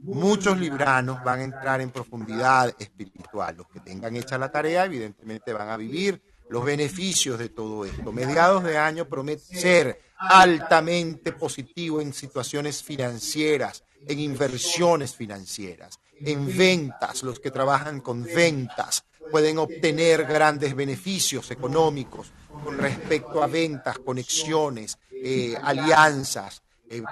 Muchos 0.00 0.58
libranos 0.58 1.22
van 1.24 1.40
a 1.40 1.44
entrar 1.44 1.80
en 1.80 1.90
profundidad 1.90 2.74
espiritual. 2.78 3.56
Los 3.56 3.68
que 3.68 3.80
tengan 3.80 4.14
hecha 4.16 4.38
la 4.38 4.50
tarea, 4.50 4.84
evidentemente 4.84 5.52
van 5.52 5.68
a 5.68 5.76
vivir 5.76 6.22
los 6.48 6.64
beneficios 6.64 7.38
de 7.38 7.48
todo 7.48 7.84
esto. 7.84 8.12
Mediados 8.12 8.62
de 8.62 8.78
año 8.78 9.06
promete 9.06 9.58
ser 9.58 10.00
altamente 10.16 11.32
positivo 11.32 12.00
en 12.00 12.12
situaciones 12.12 12.82
financieras, 12.82 13.84
en 14.06 14.20
inversiones 14.20 15.14
financieras, 15.14 15.98
en 16.20 16.56
ventas. 16.56 17.22
Los 17.22 17.40
que 17.40 17.50
trabajan 17.50 18.00
con 18.00 18.22
ventas 18.22 19.04
pueden 19.30 19.58
obtener 19.58 20.24
grandes 20.24 20.74
beneficios 20.74 21.50
económicos 21.50 22.32
con 22.64 22.78
respecto 22.78 23.42
a 23.42 23.46
ventas, 23.46 23.98
conexiones, 23.98 24.98
eh, 25.10 25.56
alianzas, 25.60 26.62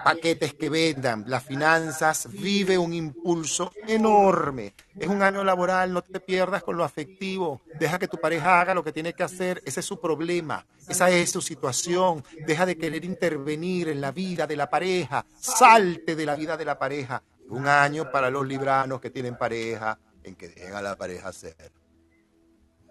paquetes 0.04 0.54
que 0.54 0.70
vendan, 0.70 1.24
las 1.26 1.44
finanzas, 1.44 2.28
vive 2.30 2.78
un 2.78 2.92
impulso 2.92 3.72
enorme. 3.86 4.74
Es 4.98 5.08
un 5.08 5.22
año 5.22 5.44
laboral, 5.44 5.92
no 5.92 6.02
te 6.02 6.20
pierdas 6.20 6.62
con 6.62 6.76
lo 6.76 6.84
afectivo, 6.84 7.60
deja 7.78 7.98
que 7.98 8.08
tu 8.08 8.16
pareja 8.18 8.60
haga 8.60 8.74
lo 8.74 8.82
que 8.82 8.92
tiene 8.92 9.12
que 9.12 9.22
hacer, 9.22 9.62
ese 9.66 9.80
es 9.80 9.86
su 9.86 10.00
problema, 10.00 10.66
esa 10.88 11.10
es 11.10 11.30
su 11.30 11.42
situación, 11.42 12.24
deja 12.46 12.64
de 12.64 12.76
querer 12.76 13.04
intervenir 13.04 13.88
en 13.88 14.00
la 14.00 14.12
vida 14.12 14.46
de 14.46 14.56
la 14.56 14.70
pareja, 14.70 15.26
salte 15.38 16.16
de 16.16 16.26
la 16.26 16.36
vida 16.36 16.56
de 16.56 16.64
la 16.64 16.78
pareja. 16.78 17.22
Un 17.48 17.68
año 17.68 18.10
para 18.10 18.30
los 18.30 18.46
libranos 18.46 19.00
que 19.00 19.10
tienen 19.10 19.36
pareja, 19.36 19.98
en 20.24 20.34
que 20.34 20.48
dejen 20.48 20.74
a 20.74 20.82
la 20.82 20.96
pareja 20.96 21.32
ser. 21.32 21.72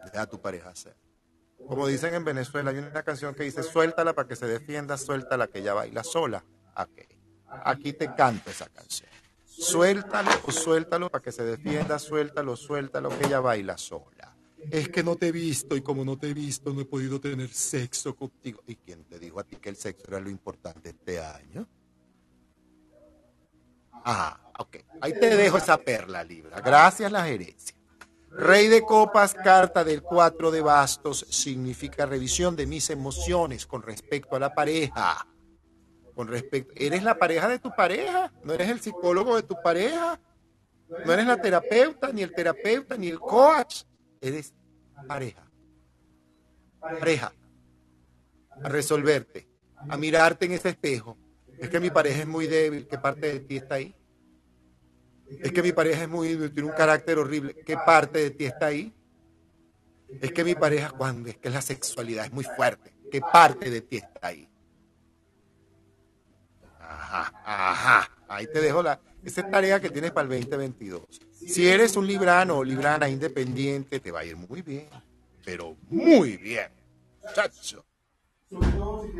Deja 0.05 0.21
a 0.21 0.27
tu 0.27 0.39
pareja 0.39 0.73
ser. 0.75 0.95
Como 1.67 1.87
dicen 1.87 2.13
en 2.13 2.23
Venezuela, 2.23 2.71
hay 2.71 2.77
una 2.77 3.03
canción 3.03 3.33
que 3.33 3.43
dice, 3.43 3.63
suéltala 3.63 4.13
para 4.13 4.27
que 4.27 4.35
se 4.35 4.45
defienda, 4.45 4.97
suéltala 4.97 5.47
que 5.47 5.59
ella 5.59 5.73
baila 5.73 6.03
sola. 6.03 6.45
Aquí 7.63 7.93
te 7.93 8.13
canto 8.13 8.49
esa 8.49 8.67
canción. 8.67 9.09
Suéltalo 9.45 10.29
o 10.45 10.51
suéltalo 10.51 11.09
para 11.09 11.23
que 11.23 11.31
se 11.31 11.43
defienda, 11.43 11.97
suéltalo, 11.97 12.55
suéltalo 12.55 13.09
que 13.09 13.25
ella 13.25 13.39
baila 13.39 13.77
sola. 13.77 14.35
Es 14.69 14.89
que 14.89 15.03
no 15.03 15.15
te 15.15 15.27
he 15.27 15.31
visto 15.31 15.75
y 15.75 15.81
como 15.81 16.03
no 16.03 16.17
te 16.17 16.29
he 16.29 16.33
visto 16.33 16.73
no 16.73 16.81
he 16.81 16.85
podido 16.85 17.21
tener 17.21 17.49
sexo 17.49 18.15
contigo. 18.15 18.61
¿Y 18.67 18.75
quién 18.75 19.05
te 19.05 19.19
dijo 19.19 19.39
a 19.39 19.43
ti 19.43 19.55
que 19.57 19.69
el 19.69 19.77
sexo 19.77 20.05
era 20.07 20.19
lo 20.19 20.29
importante 20.29 20.89
este 20.89 21.19
año? 21.19 21.67
Ah, 24.03 24.37
ok. 24.59 24.77
Ahí 25.01 25.13
te 25.13 25.35
dejo 25.35 25.57
esa 25.57 25.77
perla, 25.77 26.23
Libra. 26.23 26.59
Gracias, 26.61 27.11
la 27.11 27.25
gerencia. 27.25 27.75
Rey 28.31 28.67
de 28.67 28.81
copas, 28.81 29.33
carta 29.33 29.83
del 29.83 30.01
4 30.01 30.51
de 30.51 30.61
bastos, 30.61 31.25
significa 31.29 32.05
revisión 32.05 32.55
de 32.55 32.67
mis 32.67 32.89
emociones 32.89 33.65
con 33.65 33.81
respecto 33.81 34.35
a 34.35 34.39
la 34.39 34.53
pareja. 34.53 35.25
Con 36.15 36.27
respecto, 36.29 36.73
¿eres 36.77 37.03
la 37.03 37.17
pareja 37.17 37.49
de 37.49 37.59
tu 37.59 37.75
pareja? 37.75 38.31
¿No 38.43 38.53
eres 38.53 38.69
el 38.69 38.79
psicólogo 38.79 39.35
de 39.35 39.43
tu 39.43 39.55
pareja? 39.61 40.19
¿No 41.05 41.11
eres 41.11 41.27
la 41.27 41.41
terapeuta, 41.41 42.11
ni 42.13 42.21
el 42.21 42.33
terapeuta, 42.33 42.95
ni 42.95 43.09
el 43.09 43.19
coach? 43.19 43.83
Eres 44.21 44.53
pareja. 45.07 45.43
Pareja. 46.79 47.33
A 48.63 48.69
resolverte, 48.69 49.49
a 49.75 49.97
mirarte 49.97 50.45
en 50.45 50.53
ese 50.53 50.69
espejo. 50.69 51.17
Es 51.57 51.69
que 51.69 51.79
mi 51.79 51.89
pareja 51.89 52.21
es 52.21 52.27
muy 52.27 52.47
débil, 52.47 52.87
¿qué 52.87 52.97
parte 52.97 53.33
de 53.33 53.39
ti 53.41 53.57
está 53.57 53.75
ahí? 53.75 53.93
Es 55.27 55.51
que 55.51 55.61
mi 55.61 55.73
pareja 55.73 56.03
es 56.03 56.09
muy, 56.09 56.35
tiene 56.51 56.69
un 56.69 56.75
carácter 56.75 57.17
horrible. 57.17 57.55
¿Qué 57.65 57.75
parte 57.75 58.19
de 58.19 58.29
ti 58.31 58.45
está 58.45 58.67
ahí? 58.67 58.93
Es 60.21 60.31
que 60.31 60.43
mi 60.43 60.55
pareja, 60.55 60.91
cuando 60.91 61.29
es 61.29 61.37
que 61.37 61.49
la 61.49 61.61
sexualidad 61.61 62.25
es 62.25 62.31
muy 62.31 62.43
fuerte. 62.43 62.93
¿Qué 63.11 63.21
parte 63.21 63.69
de 63.69 63.81
ti 63.81 63.97
está 63.97 64.27
ahí? 64.27 64.49
Ajá. 67.45 68.09
Ahí 68.27 68.47
te 68.47 68.61
dejo 68.61 68.83
la. 68.83 68.99
Esa 69.23 69.41
es 69.41 69.51
tarea 69.51 69.79
que 69.79 69.89
tienes 69.89 70.11
para 70.11 70.27
el 70.27 70.41
2022. 70.41 71.03
Si 71.31 71.67
eres 71.67 71.95
un 71.95 72.07
librano 72.07 72.57
o 72.57 72.63
librana 72.63 73.09
independiente, 73.09 73.99
te 73.99 74.11
va 74.11 74.19
a 74.19 74.25
ir 74.25 74.35
muy 74.35 74.61
bien. 74.61 74.89
Pero 75.43 75.75
muy 75.89 76.37
bien. 76.37 76.69
Chacho. 77.33 77.85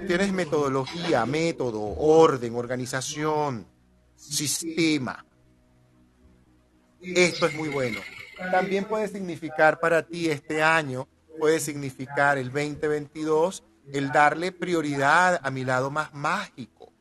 Tienes 0.08 0.32
metodología, 0.32 1.26
método, 1.26 1.82
orden, 1.82 2.56
organización, 2.56 3.66
sistema. 4.16 5.26
Esto 7.02 7.48
es 7.48 7.56
muy 7.56 7.70
bueno. 7.70 8.00
También 8.52 8.86
puede 8.86 9.08
significar 9.08 9.80
para 9.80 10.06
ti 10.06 10.30
este 10.30 10.62
año, 10.62 11.08
puede 11.40 11.60
significar 11.60 12.38
el 12.38 12.52
2022, 12.52 13.64
el 13.94 14.12
darle 14.12 14.52
prioridad 14.52 15.40
a 15.44 15.52
mi 15.52 15.64
lado 15.64 15.92
más 15.92 16.14
mágico, 16.14 16.92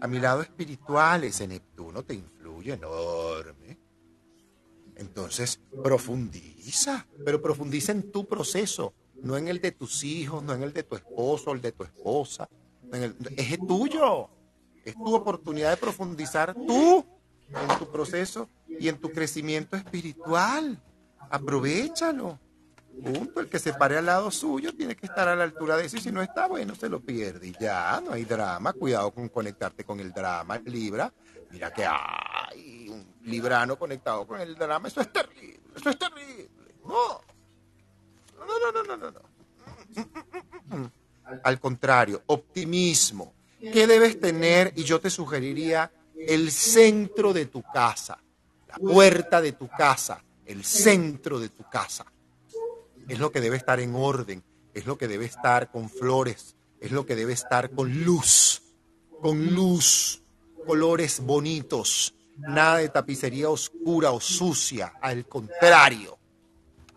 a 0.00 0.06
mi 0.06 0.18
lado 0.18 0.42
espiritual. 0.42 1.24
Ese 1.24 1.46
Neptuno 1.46 2.02
te 2.02 2.14
influye 2.14 2.74
enorme. 2.74 3.78
Entonces, 4.96 5.60
profundiza, 5.82 7.06
pero 7.24 7.40
profundiza 7.40 7.92
en 7.92 8.12
tu 8.12 8.26
proceso, 8.26 8.92
no 9.22 9.36
en 9.36 9.48
el 9.48 9.60
de 9.60 9.72
tus 9.72 10.04
hijos, 10.04 10.42
no 10.42 10.52
en 10.52 10.62
el 10.62 10.72
de 10.72 10.82
tu 10.82 10.94
esposo, 10.94 11.52
el 11.52 11.62
de 11.62 11.72
tu 11.72 11.84
esposa. 11.84 12.48
es 13.36 13.52
el 13.52 13.66
tuyo. 13.66 14.28
Es 14.84 14.94
tu 14.94 15.14
oportunidad 15.14 15.70
de 15.70 15.76
profundizar 15.76 16.54
tú 16.54 17.04
en 17.48 17.78
tu 17.78 17.90
proceso 17.90 18.48
y 18.66 18.88
en 18.88 18.98
tu 18.98 19.10
crecimiento 19.10 19.76
espiritual. 19.76 20.82
Aprovechalo. 21.30 22.38
Punto. 23.02 23.40
El 23.40 23.48
que 23.48 23.58
se 23.58 23.72
pare 23.72 23.96
al 23.98 24.06
lado 24.06 24.30
suyo 24.30 24.74
tiene 24.74 24.94
que 24.94 25.06
estar 25.06 25.28
a 25.28 25.36
la 25.36 25.44
altura 25.44 25.76
de 25.76 25.86
eso 25.86 25.96
y 25.96 26.00
si 26.00 26.12
no 26.12 26.22
está, 26.22 26.46
bueno, 26.46 26.74
se 26.74 26.88
lo 26.88 27.00
pierde 27.00 27.48
y 27.48 27.54
ya, 27.58 28.00
no 28.04 28.12
hay 28.12 28.24
drama. 28.24 28.72
Cuidado 28.72 29.10
con 29.12 29.28
conectarte 29.28 29.84
con 29.84 30.00
el 30.00 30.12
drama, 30.12 30.58
Libra. 30.64 31.12
Mira 31.50 31.72
que 31.72 31.84
hay 31.84 32.88
un 32.88 33.04
librano 33.22 33.78
conectado 33.78 34.26
con 34.26 34.40
el 34.40 34.54
drama. 34.54 34.88
Eso 34.88 35.00
es 35.00 35.12
terrible, 35.12 35.60
eso 35.74 35.90
es 35.90 35.98
terrible. 35.98 36.50
No, 36.84 37.20
no, 38.38 38.72
no, 38.72 38.82
no, 38.82 38.96
no, 38.96 39.10
no. 39.10 39.20
no. 40.70 40.92
Al 41.44 41.60
contrario, 41.60 42.22
optimismo. 42.26 43.34
¿Qué 43.60 43.86
debes 43.86 44.18
tener? 44.18 44.72
Y 44.76 44.84
yo 44.84 45.00
te 45.00 45.10
sugeriría 45.10 45.92
el 46.16 46.50
centro 46.50 47.32
de 47.32 47.46
tu 47.46 47.62
casa, 47.62 48.18
la 48.68 48.76
puerta 48.76 49.40
de 49.40 49.52
tu 49.52 49.68
casa, 49.68 50.22
el 50.46 50.64
centro 50.64 51.38
de 51.38 51.50
tu 51.50 51.64
casa. 51.64 52.04
Es 53.10 53.18
lo 53.18 53.32
que 53.32 53.40
debe 53.40 53.56
estar 53.56 53.80
en 53.80 53.96
orden, 53.96 54.44
es 54.72 54.86
lo 54.86 54.96
que 54.96 55.08
debe 55.08 55.24
estar 55.24 55.72
con 55.72 55.90
flores, 55.90 56.54
es 56.78 56.92
lo 56.92 57.04
que 57.04 57.16
debe 57.16 57.32
estar 57.32 57.70
con 57.70 58.04
luz, 58.04 58.62
con 59.20 59.52
luz, 59.52 60.22
colores 60.64 61.18
bonitos, 61.18 62.14
nada 62.38 62.76
de 62.76 62.88
tapicería 62.88 63.50
oscura 63.50 64.12
o 64.12 64.20
sucia, 64.20 64.92
al 65.02 65.26
contrario, 65.26 66.18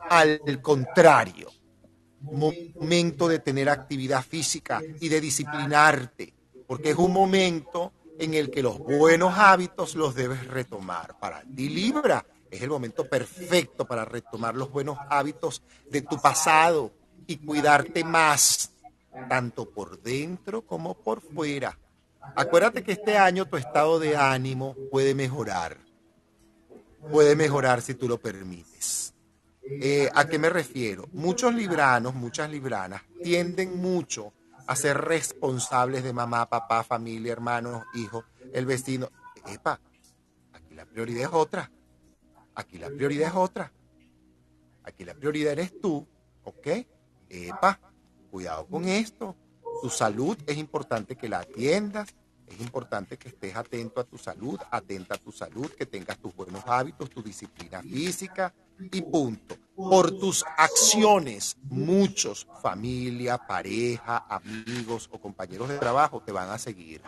al 0.07 0.61
contrario, 0.61 1.51
momento 2.21 3.27
de 3.27 3.39
tener 3.39 3.67
actividad 3.67 4.23
física 4.23 4.83
y 4.99 5.09
de 5.09 5.19
disciplinarte, 5.19 6.31
porque 6.67 6.91
es 6.91 6.95
un 6.95 7.11
momento 7.11 7.91
en 8.19 8.35
el 8.35 8.51
que 8.51 8.61
los 8.61 8.77
buenos 8.77 9.33
hábitos 9.35 9.95
los 9.95 10.13
debes 10.13 10.45
retomar. 10.45 11.17
Para 11.17 11.41
ti, 11.41 11.69
Libra, 11.69 12.23
es 12.55 12.61
el 12.61 12.69
momento 12.69 13.07
perfecto 13.07 13.85
para 13.85 14.05
retomar 14.05 14.55
los 14.55 14.71
buenos 14.71 14.97
hábitos 15.09 15.63
de 15.89 16.01
tu 16.01 16.19
pasado 16.19 16.91
y 17.27 17.37
cuidarte 17.37 18.03
más, 18.03 18.71
tanto 19.29 19.69
por 19.69 20.01
dentro 20.01 20.61
como 20.61 20.93
por 20.93 21.21
fuera. 21.21 21.77
Acuérdate 22.35 22.83
que 22.83 22.93
este 22.93 23.17
año 23.17 23.45
tu 23.45 23.57
estado 23.57 23.99
de 23.99 24.15
ánimo 24.15 24.75
puede 24.91 25.13
mejorar. 25.13 25.77
Puede 27.11 27.35
mejorar 27.35 27.81
si 27.81 27.95
tú 27.95 28.07
lo 28.07 28.17
permites. 28.17 29.13
Eh, 29.65 30.09
¿A 30.13 30.27
qué 30.27 30.39
me 30.39 30.49
refiero? 30.49 31.07
Muchos 31.13 31.53
libranos, 31.53 32.13
muchas 32.13 32.49
libranas 32.49 33.01
tienden 33.21 33.77
mucho 33.81 34.33
a 34.67 34.75
ser 34.75 34.97
responsables 34.97 36.03
de 36.03 36.13
mamá, 36.13 36.49
papá, 36.49 36.83
familia, 36.83 37.33
hermanos, 37.33 37.83
hijos, 37.93 38.25
el 38.53 38.65
vecino. 38.65 39.09
Epa, 39.45 39.79
aquí 40.53 40.73
la 40.75 40.85
prioridad 40.85 41.23
es 41.23 41.29
otra. 41.33 41.69
Aquí 42.55 42.77
la 42.77 42.89
prioridad 42.89 43.29
es 43.29 43.35
otra. 43.35 43.71
Aquí 44.83 45.05
la 45.05 45.13
prioridad 45.13 45.53
eres 45.53 45.79
tú, 45.79 46.05
¿ok? 46.43 46.67
Epa, 47.29 47.79
cuidado 48.29 48.67
con 48.67 48.87
esto. 48.87 49.35
Tu 49.81 49.89
salud 49.89 50.37
es 50.45 50.57
importante 50.57 51.15
que 51.15 51.29
la 51.29 51.39
atiendas. 51.39 52.09
Es 52.47 52.59
importante 52.59 53.17
que 53.17 53.29
estés 53.29 53.55
atento 53.55 53.99
a 53.99 54.03
tu 54.03 54.17
salud, 54.17 54.59
atenta 54.69 55.15
a 55.15 55.17
tu 55.17 55.31
salud, 55.31 55.71
que 55.71 55.85
tengas 55.85 56.19
tus 56.19 56.35
buenos 56.35 56.63
hábitos, 56.67 57.09
tu 57.09 57.23
disciplina 57.23 57.81
física 57.81 58.53
y 58.91 59.01
punto. 59.01 59.55
Por 59.75 60.11
tus 60.11 60.45
acciones, 60.57 61.57
muchos, 61.63 62.45
familia, 62.61 63.39
pareja, 63.39 64.25
amigos 64.29 65.09
o 65.11 65.19
compañeros 65.19 65.69
de 65.69 65.79
trabajo 65.79 66.21
te 66.21 66.31
van 66.31 66.49
a 66.49 66.59
seguir 66.59 67.01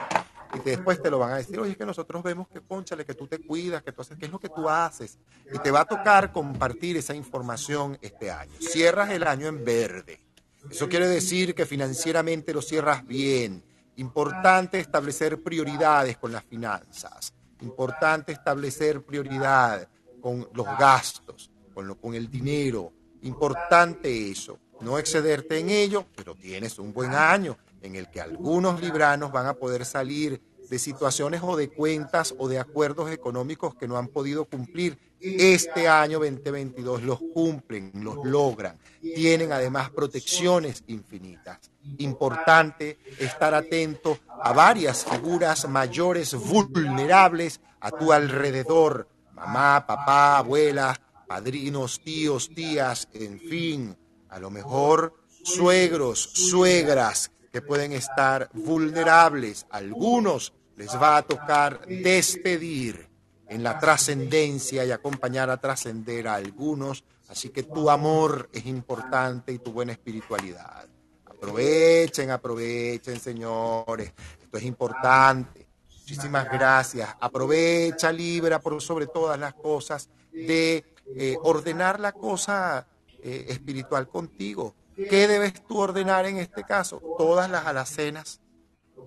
y 0.56 0.60
después 0.70 1.02
te 1.02 1.10
lo 1.10 1.20
van 1.20 1.34
a 1.34 1.38
decir, 1.38 1.60
oye, 1.60 1.72
es 1.72 1.78
que 1.78 1.86
nosotros 1.86 2.24
vemos 2.24 2.48
que, 2.48 2.62
conchale, 2.62 3.06
que 3.06 3.14
tú 3.14 3.28
te 3.28 3.40
cuidas, 3.40 3.84
que 3.84 3.92
tú 3.92 4.02
haces, 4.02 4.18
¿qué 4.18 4.26
es 4.26 4.32
lo 4.32 4.40
que 4.40 4.50
tú 4.50 4.70
haces? 4.70 5.18
Y 5.54 5.60
te 5.60 5.72
va 5.72 5.82
a 5.82 5.86
tocar 5.86 6.32
compartir 6.32 6.98
esa 6.98 7.14
información 7.14 7.98
este 8.02 8.32
año. 8.32 8.54
Cierras 8.60 9.10
el 9.12 9.24
año 9.24 9.48
en 9.48 9.64
verde. 9.64 10.22
Eso 10.70 10.90
quiere 10.90 11.08
decir 11.08 11.54
que 11.54 11.66
financieramente 11.66 12.54
lo 12.54 12.62
cierras 12.62 13.06
bien. 13.06 13.64
Importante 13.98 14.80
establecer 14.80 15.42
prioridades 15.42 16.18
con 16.18 16.32
las 16.32 16.44
finanzas. 16.44 17.34
Importante 17.62 18.32
establecer 18.32 19.04
prioridad 19.04 19.88
con 20.22 20.50
los 20.54 20.66
gastos, 20.78 21.52
con, 21.74 21.88
lo, 21.88 21.96
con 21.96 22.16
el 22.16 22.30
dinero. 22.30 22.92
Importante 23.22 24.32
eso. 24.32 24.60
No 24.82 24.98
excederte 25.00 25.60
en 25.60 25.70
ello, 25.70 26.06
pero 26.16 26.36
tienes 26.36 26.80
un 26.80 26.94
buen 26.94 27.14
año 27.14 27.58
en 27.82 27.96
el 27.96 28.10
que 28.10 28.22
algunos 28.22 28.82
libranos 28.82 29.32
van 29.32 29.48
a 29.48 29.54
poder 29.54 29.86
salir 29.86 30.42
de 30.70 30.80
situaciones 30.80 31.42
o 31.44 31.56
de 31.56 31.70
cuentas 31.70 32.34
o 32.38 32.48
de 32.48 32.60
acuerdos 32.60 33.12
económicos 33.12 33.76
que 33.76 33.88
no 33.88 33.98
han 33.98 34.08
podido 34.08 34.46
cumplir. 34.46 34.98
Este 35.22 35.88
año 35.88 36.20
2022 36.20 37.04
los 37.04 37.20
cumplen, 37.34 37.92
los 37.96 38.18
logran. 38.24 38.78
Tienen 39.02 39.52
además 39.52 39.90
protecciones 39.90 40.84
infinitas. 40.88 41.72
Importante 41.98 43.00
estar 43.18 43.54
atento 43.54 44.20
a 44.42 44.54
varias 44.54 45.06
figuras 45.06 45.68
mayores 45.68 46.36
vulnerables 46.36 47.60
a 47.80 47.92
tu 47.92 48.12
alrededor. 48.12 49.08
Mamá, 49.34 49.86
papá, 49.88 50.38
abuela, 50.38 51.00
padrinos, 51.28 52.02
tíos, 52.02 52.50
tías, 52.54 53.08
en 53.14 53.40
fin. 53.40 53.98
A 54.30 54.40
lo 54.40 54.52
mejor 54.52 55.14
suegros, 55.44 56.22
suegras 56.34 57.32
que 57.56 57.62
pueden 57.62 57.94
estar 57.94 58.50
vulnerables. 58.52 59.66
Algunos 59.70 60.52
les 60.76 60.94
va 61.02 61.16
a 61.16 61.22
tocar 61.22 61.88
despedir 61.88 63.08
en 63.48 63.64
la 63.64 63.80
trascendencia 63.80 64.84
y 64.84 64.92
acompañar 64.92 65.50
a 65.50 65.56
trascender 65.56 66.28
a 66.28 66.36
algunos. 66.36 67.06
Así 67.30 67.52
que 67.52 67.64
tu 67.64 67.90
amor 67.90 68.50
es 68.52 68.66
importante 68.66 69.54
y 69.54 69.60
tu 69.60 69.72
buena 69.72 69.94
espiritualidad. 69.94 70.86
Aprovechen, 71.28 72.30
aprovechen, 72.30 73.22
señores. 73.22 74.12
Esto 74.44 74.58
es 74.58 74.64
importante. 74.66 75.66
Muchísimas 76.00 76.52
gracias. 76.52 77.16
Aprovecha, 77.22 78.12
Libra, 78.12 78.60
por 78.60 78.82
sobre 78.82 79.08
todas 79.08 79.40
las 79.40 79.54
cosas, 79.54 80.10
de 80.34 80.84
eh, 81.16 81.38
ordenar 81.42 82.02
la 82.02 82.12
cosa 82.12 82.86
eh, 83.24 83.46
espiritual 83.48 84.10
contigo 84.10 84.76
¿Qué 84.96 85.28
debes 85.28 85.54
tú 85.68 85.80
ordenar 85.80 86.26
en 86.26 86.38
este 86.38 86.64
caso? 86.64 87.02
Todas 87.18 87.50
las 87.50 87.66
alacenas, 87.66 88.42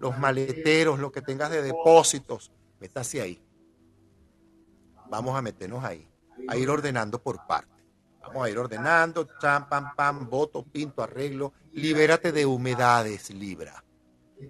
los 0.00 0.18
maleteros, 0.18 0.98
lo 0.98 1.10
que 1.10 1.22
tengas 1.22 1.50
de 1.50 1.62
depósitos, 1.62 2.52
métase 2.78 3.20
ahí. 3.20 3.42
Vamos 5.10 5.36
a 5.36 5.42
meternos 5.42 5.82
ahí, 5.84 6.06
a 6.46 6.56
ir 6.56 6.68
ordenando 6.68 7.22
por 7.22 7.46
parte. 7.46 7.72
Vamos 8.20 8.44
a 8.44 8.50
ir 8.50 8.58
ordenando, 8.58 9.26
cham, 9.40 9.68
pam, 9.68 9.94
pam, 9.96 10.28
voto, 10.28 10.62
pinto, 10.62 11.02
arreglo. 11.02 11.54
Libérate 11.72 12.32
de 12.32 12.44
humedades, 12.44 13.30
Libra. 13.30 13.82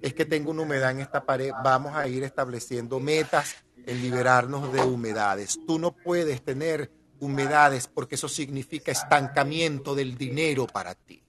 Es 0.02 0.15
que 0.15 0.25
tengo 0.25 0.50
una 0.50 0.62
humedad 0.62 0.91
en 0.91 1.00
esta 1.00 1.25
pared. 1.25 1.52
Vamos 1.62 1.94
a 1.94 2.08
ir 2.08 2.25
estableciendo 2.25 2.99
metas 2.99 3.55
en 3.86 4.02
liberarnos 4.02 4.73
de 4.73 4.83
humedades. 4.83 5.60
Tú 5.67 5.78
no 5.78 5.92
puedes 5.92 6.42
tener 6.42 6.91
humedades 7.20 7.86
porque 7.86 8.17
eso 8.17 8.28
significa 8.28 8.91
estancamiento 8.91 9.94
del 9.94 10.18
dinero 10.18 10.67
para 10.67 10.94
ti. 10.94 11.23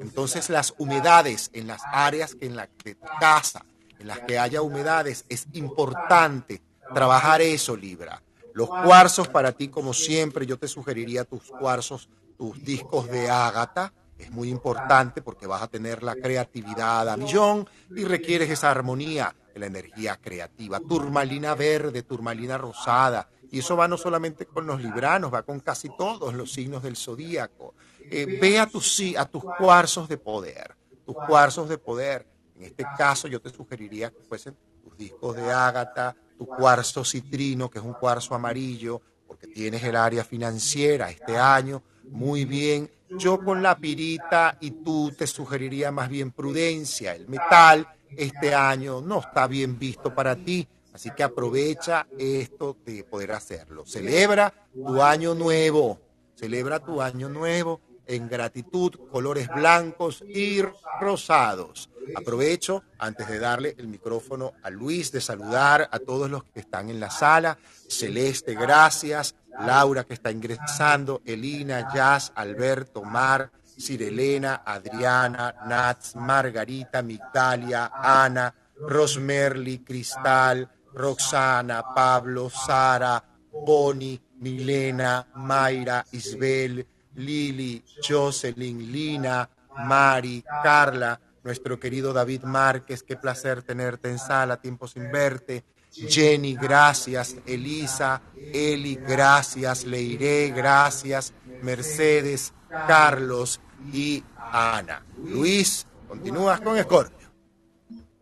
Entonces 0.00 0.50
las 0.50 0.74
humedades 0.78 1.50
en 1.52 1.66
las 1.66 1.82
áreas 1.92 2.36
en 2.40 2.56
la 2.56 2.68
de 2.84 2.96
casa, 3.20 3.64
en 3.98 4.06
las 4.06 4.20
que 4.20 4.38
haya 4.38 4.62
humedades, 4.62 5.24
es 5.28 5.46
importante 5.52 6.62
trabajar 6.94 7.40
eso, 7.40 7.76
Libra. 7.76 8.22
Los 8.54 8.68
cuarzos 8.68 9.28
para 9.28 9.52
ti, 9.52 9.68
como 9.68 9.92
siempre, 9.92 10.46
yo 10.46 10.58
te 10.58 10.68
sugeriría 10.68 11.24
tus 11.24 11.50
cuarzos, 11.50 12.08
tus 12.36 12.62
discos 12.64 13.08
de 13.08 13.30
ágata. 13.30 13.92
Es 14.18 14.30
muy 14.32 14.48
importante 14.48 15.22
porque 15.22 15.46
vas 15.46 15.62
a 15.62 15.68
tener 15.68 16.02
la 16.02 16.16
creatividad 16.16 17.08
a 17.08 17.16
millón 17.16 17.68
y 17.94 18.04
requieres 18.04 18.50
esa 18.50 18.70
armonía 18.70 19.34
la 19.58 19.66
energía 19.66 20.16
creativa. 20.16 20.80
Turmalina 20.80 21.54
verde, 21.54 22.02
turmalina 22.02 22.56
rosada. 22.56 23.28
Y 23.50 23.60
eso 23.60 23.76
va 23.76 23.88
no 23.88 23.96
solamente 23.96 24.46
con 24.46 24.66
los 24.66 24.80
libranos, 24.82 25.32
va 25.32 25.42
con 25.42 25.60
casi 25.60 25.88
todos 25.96 26.34
los 26.34 26.52
signos 26.52 26.82
del 26.82 26.96
zodíaco. 26.96 27.74
Eh, 28.10 28.38
ve 28.40 28.58
a 28.58 28.66
tus, 28.66 29.02
a 29.16 29.24
tus 29.26 29.42
cuarzos 29.58 30.08
de 30.08 30.16
poder, 30.16 30.74
tus 31.04 31.14
cuarzos 31.14 31.68
de 31.68 31.78
poder. 31.78 32.26
En 32.56 32.64
este 32.64 32.84
caso 32.96 33.28
yo 33.28 33.40
te 33.40 33.50
sugeriría 33.50 34.10
que 34.10 34.22
fuesen 34.22 34.56
tus 34.82 34.96
discos 34.96 35.36
de 35.36 35.52
ágata, 35.52 36.16
tu 36.36 36.46
cuarzo 36.46 37.04
citrino, 37.04 37.68
que 37.68 37.78
es 37.78 37.84
un 37.84 37.94
cuarzo 37.94 38.34
amarillo, 38.34 39.00
porque 39.26 39.46
tienes 39.46 39.82
el 39.84 39.96
área 39.96 40.24
financiera 40.24 41.10
este 41.10 41.36
año, 41.36 41.82
muy 42.04 42.44
bien. 42.44 42.90
Yo 43.10 43.42
con 43.42 43.62
la 43.62 43.76
pirita 43.76 44.56
y 44.60 44.70
tú 44.70 45.12
te 45.16 45.26
sugeriría 45.26 45.90
más 45.90 46.08
bien 46.08 46.30
prudencia. 46.30 47.14
El 47.14 47.28
metal 47.28 47.86
este 48.16 48.54
año 48.54 49.00
no 49.00 49.20
está 49.20 49.46
bien 49.46 49.78
visto 49.78 50.14
para 50.14 50.36
ti, 50.36 50.66
así 50.92 51.10
que 51.10 51.22
aprovecha 51.22 52.06
esto 52.18 52.76
de 52.84 53.04
poder 53.04 53.32
hacerlo. 53.32 53.84
Celebra 53.86 54.52
tu 54.72 55.02
año 55.02 55.34
nuevo, 55.34 56.00
celebra 56.34 56.80
tu 56.80 57.00
año 57.00 57.28
nuevo 57.28 57.80
en 58.08 58.28
gratitud, 58.28 58.92
colores 59.12 59.48
blancos 59.48 60.24
y 60.26 60.62
rosados. 61.00 61.90
Aprovecho, 62.16 62.82
antes 62.98 63.28
de 63.28 63.38
darle 63.38 63.74
el 63.78 63.86
micrófono 63.86 64.54
a 64.62 64.70
Luis, 64.70 65.12
de 65.12 65.20
saludar 65.20 65.88
a 65.92 65.98
todos 65.98 66.30
los 66.30 66.42
que 66.44 66.60
están 66.60 66.88
en 66.90 67.00
la 67.00 67.10
sala. 67.10 67.58
Celeste, 67.88 68.54
gracias. 68.54 69.34
Laura, 69.60 70.04
que 70.04 70.14
está 70.14 70.30
ingresando. 70.30 71.20
Elina, 71.24 71.92
Jazz, 71.92 72.32
Alberto, 72.34 73.02
Mar, 73.02 73.50
Cirelena, 73.78 74.62
Adriana, 74.64 75.54
Nats, 75.66 76.16
Margarita, 76.16 77.02
Migdalia, 77.02 77.90
Ana, 77.94 78.54
Rosmerly, 78.80 79.80
Cristal, 79.80 80.68
Roxana, 80.94 81.82
Pablo, 81.94 82.50
Sara, 82.50 83.22
Boni, 83.52 84.20
Milena, 84.38 85.26
Mayra, 85.34 86.04
Isbel, 86.12 86.86
Lili, 87.18 87.82
Jocelyn, 88.06 88.90
Lina, 88.90 89.48
Mari, 89.76 90.42
Carla, 90.62 91.20
nuestro 91.44 91.78
querido 91.78 92.12
David 92.12 92.42
Márquez, 92.44 93.02
qué 93.02 93.16
placer 93.16 93.62
tenerte 93.62 94.08
en 94.08 94.18
sala, 94.18 94.60
tiempo 94.60 94.86
sin 94.86 95.10
verte. 95.10 95.64
Jenny, 95.90 96.54
gracias. 96.54 97.36
Elisa, 97.46 98.22
Eli, 98.36 98.96
gracias. 98.96 99.84
Leiré, 99.84 100.50
gracias. 100.50 101.32
Mercedes, 101.62 102.52
Carlos 102.68 103.60
y 103.92 104.22
Ana. 104.36 105.04
Luis, 105.24 105.86
continúas 106.06 106.60
con 106.60 106.78
Scorpio. 106.78 107.28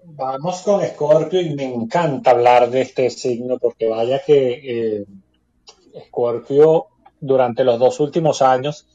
Vamos 0.04 0.62
con 0.62 0.82
Escorpio 0.82 1.40
y 1.40 1.54
me 1.54 1.64
encanta 1.64 2.30
hablar 2.30 2.70
de 2.70 2.82
este 2.82 3.10
signo 3.10 3.58
porque 3.58 3.88
vaya 3.88 4.22
que 4.24 5.00
eh, 5.00 5.06
durante 7.26 7.64
los 7.64 7.78
dos 7.78 8.00
últimos 8.00 8.42
años 8.42 8.86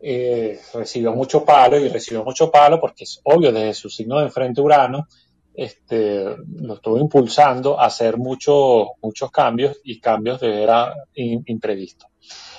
eh, 0.00 0.60
recibió 0.74 1.12
mucho 1.12 1.44
palo 1.44 1.78
y 1.78 1.88
recibió 1.88 2.22
mucho 2.24 2.50
palo 2.50 2.80
porque 2.80 3.04
es 3.04 3.20
obvio 3.24 3.52
desde 3.52 3.74
su 3.74 3.88
signo 3.88 4.18
de 4.18 4.26
enfrente 4.26 4.60
Urano 4.60 5.08
este, 5.56 6.36
lo 6.60 6.74
estuvo 6.74 6.98
impulsando 6.98 7.80
a 7.80 7.86
hacer 7.86 8.18
muchos 8.18 8.88
muchos 9.00 9.30
cambios 9.30 9.80
y 9.84 9.98
cambios 9.98 10.40
de 10.40 10.62
era 10.62 10.94
imprevisto. 11.14 12.08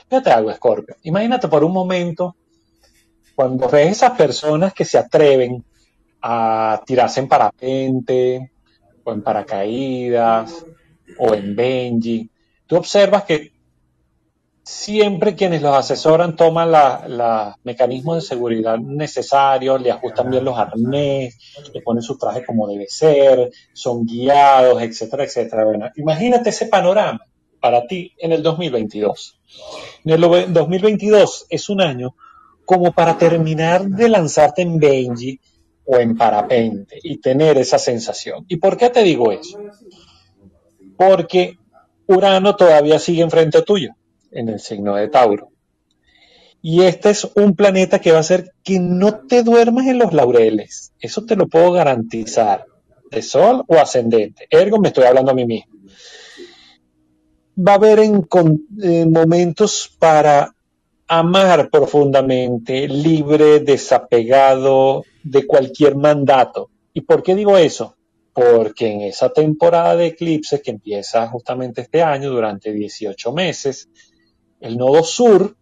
Fíjate 0.09 0.31
algo, 0.31 0.49
Escorpio. 0.49 0.95
Imagínate 1.03 1.47
por 1.47 1.63
un 1.63 1.73
momento 1.73 2.35
cuando 3.35 3.69
ves 3.69 3.91
esas 3.91 4.17
personas 4.17 4.73
que 4.73 4.83
se 4.83 4.97
atreven 4.97 5.63
a 6.23 6.81
tirarse 6.85 7.19
en 7.19 7.27
parapente 7.27 8.51
o 9.03 9.11
en 9.11 9.21
paracaídas 9.21 10.65
o 11.19 11.35
en 11.35 11.55
Benji, 11.55 12.29
tú 12.65 12.77
observas 12.77 13.25
que 13.25 13.51
siempre 14.67 15.33
quienes 15.33 15.61
los 15.61 15.73
asesoran 15.73 16.35
toman 16.35 16.69
los 16.69 17.55
mecanismos 17.63 18.15
de 18.17 18.21
seguridad 18.21 18.77
necesarios, 18.77 19.81
le 19.81 19.91
ajustan 19.91 20.29
bien 20.29 20.43
los 20.43 20.57
arnés, 20.57 21.37
le 21.73 21.81
ponen 21.81 22.03
su 22.03 22.17
traje 22.17 22.45
como 22.45 22.67
debe 22.67 22.85
ser, 22.89 23.49
son 23.71 24.05
guiados, 24.05 24.81
etcétera, 24.81 25.23
etcétera. 25.23 25.93
Imagínate 25.95 26.49
ese 26.49 26.65
panorama 26.65 27.21
para 27.61 27.87
ti 27.87 28.11
en 28.17 28.33
el 28.33 28.43
2022. 28.43 29.39
En 30.03 30.11
el 30.11 30.53
2022 30.53 31.45
es 31.49 31.69
un 31.69 31.81
año 31.81 32.15
como 32.65 32.91
para 32.91 33.17
terminar 33.17 33.85
de 33.85 34.09
lanzarte 34.09 34.63
en 34.63 34.79
Benji 34.79 35.39
o 35.85 35.95
en 35.95 36.17
parapente 36.17 36.99
y 37.01 37.19
tener 37.19 37.57
esa 37.57 37.79
sensación. 37.79 38.43
¿Y 38.49 38.57
por 38.57 38.75
qué 38.75 38.89
te 38.89 39.01
digo 39.01 39.31
eso? 39.31 39.57
Porque 40.97 41.57
Urano 42.05 42.57
todavía 42.57 42.99
sigue 42.99 43.21
enfrente 43.21 43.61
tuyo 43.61 43.95
en 44.37 44.49
el 44.49 44.59
signo 44.59 44.95
de 44.95 45.07
Tauro. 45.07 45.49
Y 46.61 46.83
este 46.83 47.09
es 47.11 47.27
un 47.35 47.55
planeta 47.55 47.99
que 47.99 48.11
va 48.11 48.17
a 48.17 48.21
hacer 48.21 48.51
que 48.63 48.79
no 48.79 49.19
te 49.27 49.43
duermas 49.43 49.87
en 49.87 49.99
los 49.99 50.13
laureles. 50.13 50.93
Eso 50.99 51.25
te 51.25 51.35
lo 51.35 51.47
puedo 51.47 51.71
garantizar. 51.71 52.65
De 53.09 53.21
sol 53.21 53.63
o 53.67 53.75
ascendente. 53.75 54.47
Ergo, 54.49 54.79
me 54.79 54.89
estoy 54.89 55.05
hablando 55.05 55.31
a 55.31 55.33
mí 55.33 55.45
mismo. 55.45 55.71
Va 57.57 57.71
a 57.71 57.75
haber 57.75 57.99
en, 57.99 58.27
momentos 59.11 59.95
para 59.97 60.53
amar 61.07 61.69
profundamente, 61.69 62.85
libre, 62.89 63.61
desapegado 63.61 65.05
de 65.23 65.47
cualquier 65.47 65.95
mandato. 65.95 66.69
¿Y 66.93 67.01
por 67.01 67.23
qué 67.23 67.33
digo 67.33 67.57
eso? 67.57 67.95
Porque 68.33 68.91
en 68.91 69.01
esa 69.01 69.29
temporada 69.29 69.95
de 69.95 70.07
eclipses 70.07 70.61
que 70.61 70.71
empieza 70.71 71.27
justamente 71.27 71.79
este 71.79 72.03
año, 72.03 72.29
durante 72.29 72.73
18 72.73 73.31
meses, 73.31 73.87
el 74.59 74.77
nodo 74.77 75.03
sur, 75.03 75.55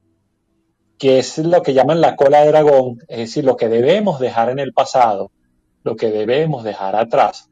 que 0.98 1.20
es 1.20 1.38
lo 1.38 1.62
que 1.62 1.74
llaman 1.74 2.02
la 2.02 2.16
cola 2.16 2.42
de 2.42 2.48
dragón, 2.48 3.00
es 3.08 3.18
decir, 3.18 3.44
lo 3.44 3.58
que 3.58 3.68
debemos 3.68 4.20
dejar 4.20 4.50
en 4.50 4.60
el 4.60 4.74
pasado, 4.74 5.32
lo 5.84 5.96
que 5.96 6.10
debemos 6.10 6.64
dejar 6.64 6.96
atrás, 6.96 7.50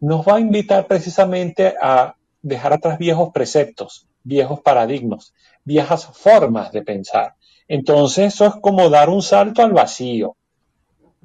nos 0.00 0.26
va 0.26 0.36
a 0.36 0.40
invitar 0.40 0.86
precisamente 0.86 1.74
a 1.80 2.14
dejar 2.42 2.72
atrás 2.72 2.98
viejos 2.98 3.30
preceptos, 3.32 4.06
viejos 4.22 4.60
paradigmas, 4.60 5.34
viejas 5.64 6.06
formas 6.06 6.72
de 6.72 6.82
pensar. 6.82 7.34
Entonces 7.66 8.34
eso 8.34 8.46
es 8.46 8.54
como 8.60 8.88
dar 8.88 9.10
un 9.10 9.22
salto 9.22 9.62
al 9.62 9.72
vacío. 9.72 10.36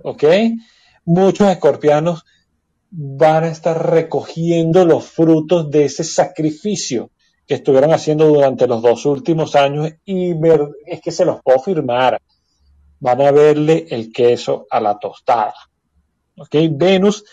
¿Ok? 0.03 0.23
Muchos 1.05 1.49
escorpianos 1.49 2.25
van 2.89 3.45
a 3.45 3.49
estar 3.49 3.91
recogiendo 3.91 4.85
los 4.85 5.05
frutos 5.05 5.69
de 5.71 5.85
ese 5.85 6.03
sacrificio 6.03 7.11
que 7.47 7.55
estuvieron 7.55 7.93
haciendo 7.93 8.27
durante 8.27 8.67
los 8.67 8.81
dos 8.81 9.05
últimos 9.05 9.55
años 9.55 9.91
y 10.05 10.33
ver, 10.33 10.69
es 10.85 11.01
que 11.01 11.11
se 11.11 11.25
los 11.25 11.41
puedo 11.41 11.59
firmar. 11.59 12.21
Van 12.99 13.21
a 13.21 13.31
verle 13.31 13.85
el 13.89 14.11
queso 14.11 14.65
a 14.69 14.79
la 14.79 14.97
tostada. 14.97 15.53
¿Ok? 16.37 16.55
Venus 16.71 17.25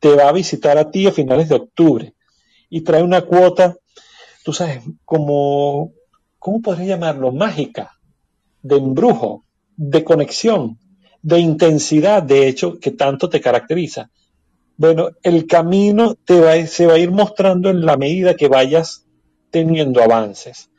te 0.00 0.14
va 0.14 0.28
a 0.28 0.32
visitar 0.32 0.78
a 0.78 0.90
ti 0.90 1.06
a 1.06 1.12
finales 1.12 1.48
de 1.48 1.56
octubre 1.56 2.14
y 2.70 2.82
trae 2.82 3.02
una 3.02 3.22
cuota, 3.22 3.76
tú 4.44 4.52
sabes, 4.52 4.82
como, 5.04 5.92
¿cómo 6.38 6.60
podría 6.60 6.96
llamarlo? 6.96 7.32
Mágica, 7.32 7.98
de 8.62 8.76
embrujo, 8.76 9.44
de 9.76 10.04
conexión, 10.04 10.78
de 11.22 11.40
intensidad, 11.40 12.22
de 12.22 12.48
hecho, 12.48 12.78
que 12.78 12.90
tanto 12.90 13.28
te 13.28 13.40
caracteriza. 13.40 14.10
Bueno, 14.76 15.10
el 15.22 15.46
camino 15.46 16.14
te 16.14 16.40
va, 16.40 16.66
se 16.66 16.86
va 16.86 16.94
a 16.94 16.98
ir 16.98 17.10
mostrando 17.10 17.68
en 17.70 17.84
la 17.84 17.96
medida 17.96 18.36
que 18.36 18.48
vayas 18.48 19.07
teniendo 19.50 20.02
avances. 20.02 20.70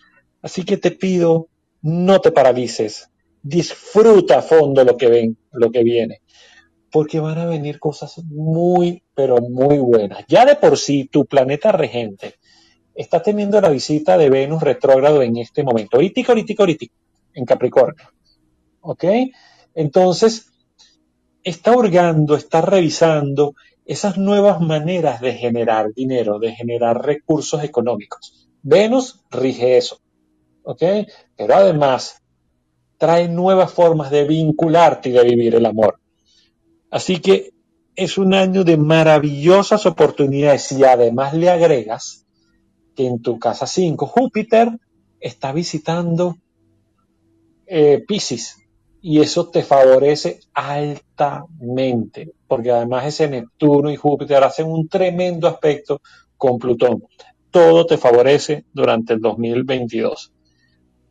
Así 0.42 0.64
que 0.64 0.78
te 0.78 0.92
pido, 0.92 1.48
no 1.82 2.20
te 2.20 2.32
paralices, 2.32 3.10
disfruta 3.42 4.40
a 4.40 4.42
fondo 4.42 4.84
lo 4.84 4.98
que 4.98 5.08
ven, 5.08 5.38
lo 5.52 5.72
que 5.72 5.84
viene, 5.84 6.22
porque 6.92 7.20
van 7.20 7.38
a 7.38 7.46
venir 7.46 7.80
cosas 7.80 8.18
muy, 8.26 9.04
pero 9.14 9.38
muy 9.38 9.78
buenas. 9.78 10.26
Ya 10.28 10.46
de 10.46 10.56
por 10.56 10.78
sí, 10.78 11.10
tu 11.12 11.26
planeta 11.26 11.72
regente 11.72 12.36
está 12.96 13.22
teniendo 13.22 13.62
la 13.62 13.70
visita 13.70 14.18
de 14.18 14.30
Venus 14.30 14.62
retrógrado 14.62 15.22
en 15.22 15.38
este 15.38 15.64
momento, 15.64 15.98
ahorita, 15.98 16.22
ahorita, 16.28 16.54
ahorita, 16.58 16.86
en 17.34 17.46
Capricornio. 17.46 18.06
¿Ok? 18.82 19.06
Entonces, 19.74 20.52
está 21.44 21.72
hurgando, 21.72 22.36
está 22.36 22.62
revisando 22.62 23.56
esas 23.86 24.18
nuevas 24.18 24.60
maneras 24.60 25.22
de 25.22 25.34
generar 25.34 25.94
dinero, 25.94 26.40
de 26.40 26.52
generar 26.52 27.02
recursos 27.02 27.64
económicos. 27.64 28.49
Venus 28.62 29.22
rige 29.32 29.78
eso, 29.78 30.00
¿ok? 30.64 30.84
Pero 31.36 31.56
además 31.56 32.22
trae 32.98 33.30
nuevas 33.30 33.72
formas 33.72 34.12
de 34.12 34.26
vincularte 34.26 35.10
y 35.10 35.12
de 35.14 35.24
vivir 35.24 35.56
el 35.56 35.66
amor. 35.66 36.00
Así 36.92 37.20
que 37.20 37.54
es 37.96 38.18
un 38.18 38.34
año 38.34 38.64
de 38.64 38.78
maravillosas 38.78 39.86
oportunidades 39.86 40.72
y 40.72 40.84
además 40.84 41.34
le 41.34 41.50
agregas 41.50 42.26
que 42.96 43.08
en 43.08 43.22
tu 43.22 43.40
casa 43.40 43.68
5 43.68 44.06
Júpiter 44.06 44.70
está 45.20 45.52
visitando 45.52 46.36
eh, 47.66 48.04
Pisces 48.08 48.58
y 49.02 49.22
eso 49.22 49.50
te 49.50 49.64
favorece 49.64 50.42
altamente 50.54 52.34
porque 52.48 52.72
además 52.72 53.06
ese 53.06 53.30
Neptuno 53.30 53.92
y 53.92 53.96
Júpiter 53.96 54.44
hacen 54.44 54.68
un 54.68 54.90
tremendo 54.90 55.48
aspecto 55.48 56.02
con 56.36 56.58
Plutón 56.58 57.04
todo 57.52 57.86
te 57.86 57.98
favorece 57.98 58.66
durante 58.74 59.14
el 59.14 59.22
2022. 59.22 60.32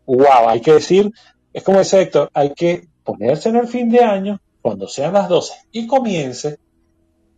¡Wow! 0.06 0.48
Hay 0.48 0.60
que 0.60 0.74
decir, 0.74 1.12
es 1.52 1.62
como 1.62 1.80
ese 1.80 2.00
Héctor, 2.00 2.30
hay 2.32 2.54
que 2.54 2.88
ponerse 3.04 3.48
en 3.48 3.56
el 3.56 3.68
fin 3.68 3.88
de 3.90 4.00
año, 4.00 4.40
cuando 4.60 4.88
sean 4.88 5.14
las 5.14 5.28
12 5.28 5.54
y 5.72 5.86
comience, 5.86 6.58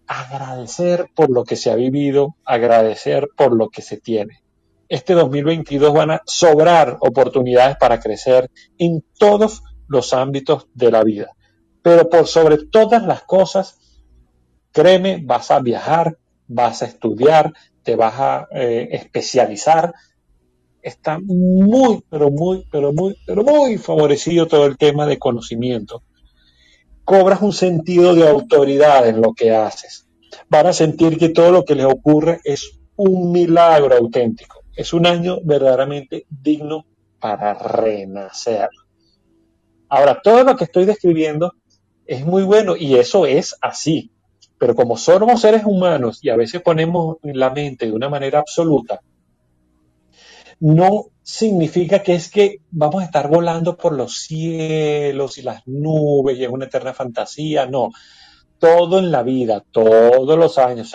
agradecer 0.06 1.08
por 1.14 1.30
lo 1.30 1.44
que 1.44 1.56
se 1.56 1.70
ha 1.70 1.76
vivido, 1.76 2.36
agradecer 2.44 3.28
por 3.36 3.54
lo 3.54 3.68
que 3.68 3.82
se 3.82 3.96
tiene. 3.98 4.42
Este 4.88 5.14
2022 5.14 5.94
van 5.94 6.10
a 6.10 6.22
sobrar 6.26 6.96
oportunidades 7.00 7.76
para 7.76 8.00
crecer 8.00 8.50
en 8.78 9.04
todos 9.18 9.62
los 9.86 10.12
ámbitos 10.12 10.66
de 10.74 10.90
la 10.90 11.04
vida. 11.04 11.36
Pero 11.82 12.08
por 12.08 12.26
sobre 12.26 12.58
todas 12.66 13.04
las 13.04 13.22
cosas, 13.22 13.78
créeme, 14.72 15.22
vas 15.24 15.52
a 15.52 15.60
viajar, 15.60 16.18
vas 16.48 16.82
a 16.82 16.86
estudiar, 16.86 17.52
te 17.82 17.96
vas 17.96 18.14
a 18.18 18.48
eh, 18.52 18.88
especializar. 18.92 19.94
Está 20.82 21.18
muy, 21.22 22.02
pero 22.08 22.30
muy, 22.30 22.66
pero 22.70 22.92
muy, 22.92 23.16
pero 23.26 23.42
muy 23.42 23.78
favorecido 23.78 24.46
todo 24.46 24.66
el 24.66 24.78
tema 24.78 25.06
de 25.06 25.18
conocimiento. 25.18 26.02
Cobras 27.04 27.42
un 27.42 27.52
sentido 27.52 28.14
de 28.14 28.28
autoridad 28.28 29.08
en 29.08 29.20
lo 29.20 29.34
que 29.34 29.54
haces. 29.54 30.06
Van 30.48 30.66
a 30.66 30.72
sentir 30.72 31.18
que 31.18 31.28
todo 31.28 31.50
lo 31.50 31.64
que 31.64 31.74
les 31.74 31.86
ocurre 31.86 32.40
es 32.44 32.78
un 32.96 33.32
milagro 33.32 33.96
auténtico. 33.96 34.60
Es 34.74 34.92
un 34.92 35.06
año 35.06 35.38
verdaderamente 35.42 36.26
digno 36.30 36.86
para 37.18 37.54
renacer. 37.54 38.68
Ahora, 39.88 40.20
todo 40.22 40.44
lo 40.44 40.56
que 40.56 40.64
estoy 40.64 40.84
describiendo 40.86 41.54
es 42.06 42.24
muy 42.24 42.42
bueno 42.42 42.76
y 42.76 42.96
eso 42.96 43.26
es 43.26 43.56
así. 43.60 44.12
Pero 44.60 44.74
como 44.74 44.98
somos 44.98 45.40
seres 45.40 45.62
humanos 45.64 46.18
y 46.20 46.28
a 46.28 46.36
veces 46.36 46.60
ponemos 46.60 47.16
la 47.22 47.48
mente 47.48 47.86
de 47.86 47.92
una 47.92 48.10
manera 48.10 48.40
absoluta, 48.40 49.00
no 50.60 51.06
significa 51.22 52.02
que 52.02 52.14
es 52.14 52.30
que 52.30 52.60
vamos 52.70 53.00
a 53.00 53.06
estar 53.06 53.30
volando 53.30 53.78
por 53.78 53.94
los 53.94 54.18
cielos 54.18 55.38
y 55.38 55.42
las 55.42 55.66
nubes 55.66 56.36
y 56.36 56.44
es 56.44 56.50
una 56.50 56.66
eterna 56.66 56.92
fantasía, 56.92 57.64
no. 57.64 57.88
Todo 58.58 58.98
en 58.98 59.10
la 59.10 59.22
vida, 59.22 59.64
todos 59.70 60.38
los 60.38 60.58
años, 60.58 60.94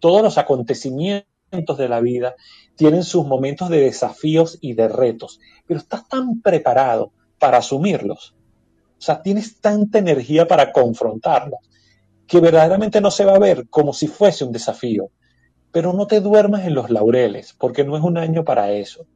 todos 0.00 0.20
los 0.20 0.36
acontecimientos 0.36 1.78
de 1.78 1.88
la 1.88 2.00
vida 2.00 2.34
tienen 2.74 3.04
sus 3.04 3.24
momentos 3.24 3.68
de 3.68 3.82
desafíos 3.82 4.58
y 4.60 4.72
de 4.72 4.88
retos, 4.88 5.38
pero 5.64 5.78
estás 5.78 6.08
tan 6.08 6.40
preparado 6.40 7.12
para 7.38 7.58
asumirlos. 7.58 8.34
O 8.98 9.00
sea, 9.00 9.22
tienes 9.22 9.60
tanta 9.60 10.00
energía 10.00 10.48
para 10.48 10.72
confrontarlos 10.72 11.60
que 12.26 12.40
verdaderamente 12.40 13.00
no 13.00 13.10
se 13.10 13.24
va 13.24 13.36
a 13.36 13.40
ver 13.40 13.68
como 13.68 13.92
si 13.92 14.08
fuese 14.08 14.44
un 14.44 14.52
desafío. 14.52 15.10
Pero 15.72 15.92
no 15.92 16.06
te 16.06 16.20
duermas 16.20 16.64
en 16.66 16.74
los 16.74 16.90
laureles, 16.90 17.54
porque 17.58 17.84
no 17.84 17.96
es 17.96 18.02
un 18.02 18.18
año 18.18 18.44
para 18.44 18.72
eso. 18.72 19.06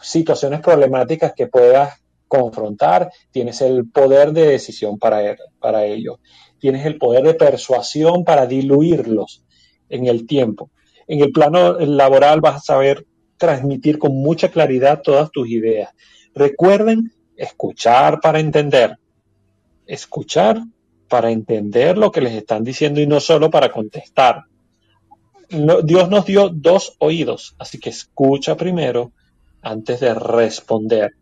Situaciones 0.00 0.60
problemáticas 0.60 1.32
que 1.34 1.46
puedas 1.46 2.02
confrontar, 2.28 3.10
tienes 3.30 3.60
el 3.60 3.88
poder 3.90 4.32
de 4.32 4.46
decisión 4.46 4.98
para, 4.98 5.36
para 5.60 5.84
ello. 5.84 6.20
Tienes 6.58 6.86
el 6.86 6.98
poder 6.98 7.24
de 7.24 7.34
persuasión 7.34 8.24
para 8.24 8.46
diluirlos 8.46 9.44
en 9.88 10.06
el 10.06 10.26
tiempo. 10.26 10.70
En 11.06 11.20
el 11.20 11.32
plano 11.32 11.78
laboral 11.78 12.40
vas 12.40 12.56
a 12.56 12.60
saber 12.60 13.06
transmitir 13.36 13.98
con 13.98 14.16
mucha 14.16 14.48
claridad 14.48 15.02
todas 15.02 15.30
tus 15.30 15.48
ideas. 15.48 15.90
Recuerden 16.34 17.12
escuchar 17.36 18.20
para 18.20 18.40
entender. 18.40 18.98
Escuchar 19.86 20.62
para 21.08 21.30
entender 21.30 21.98
lo 21.98 22.10
que 22.10 22.20
les 22.20 22.34
están 22.34 22.64
diciendo 22.64 23.00
y 23.00 23.06
no 23.06 23.20
solo 23.20 23.50
para 23.50 23.70
contestar. 23.70 24.44
Dios 25.48 26.08
nos 26.08 26.26
dio 26.26 26.48
dos 26.48 26.96
oídos, 26.98 27.54
así 27.58 27.78
que 27.78 27.90
escucha 27.90 28.56
primero 28.56 29.12
antes 29.62 30.00
de 30.00 30.14
responder. 30.14 31.12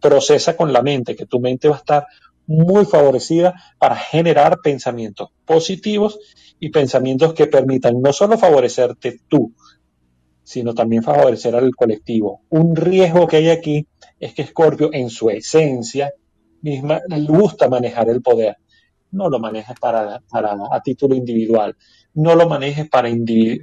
Procesa 0.00 0.56
con 0.56 0.72
la 0.72 0.82
mente, 0.82 1.16
que 1.16 1.26
tu 1.26 1.40
mente 1.40 1.68
va 1.68 1.76
a 1.76 1.78
estar 1.78 2.06
muy 2.46 2.86
favorecida 2.86 3.54
para 3.78 3.94
generar 3.96 4.60
pensamientos 4.62 5.30
positivos 5.44 6.18
y 6.58 6.70
pensamientos 6.70 7.34
que 7.34 7.46
permitan 7.46 8.00
no 8.00 8.12
solo 8.12 8.38
favorecerte 8.38 9.20
tú, 9.28 9.52
sino 10.42 10.74
también 10.74 11.02
favorecer 11.02 11.54
al 11.54 11.74
colectivo. 11.76 12.40
Un 12.48 12.74
riesgo 12.74 13.26
que 13.26 13.36
hay 13.36 13.50
aquí 13.50 13.86
es 14.18 14.32
que 14.32 14.46
Scorpio 14.46 14.90
en 14.92 15.10
su 15.10 15.28
esencia 15.28 16.10
misma 16.62 17.00
le 17.06 17.20
gusta 17.20 17.68
manejar 17.68 18.08
el 18.08 18.22
poder. 18.22 18.56
No 19.10 19.28
lo 19.28 19.38
manejes 19.38 19.78
para, 19.80 20.20
a 20.32 20.80
título 20.82 21.14
individual, 21.14 21.76
no 22.14 22.34
lo 22.34 22.48
manejes 22.48 22.88
para, 22.88 23.08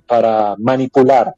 para 0.07 0.56
manipular, 0.57 1.35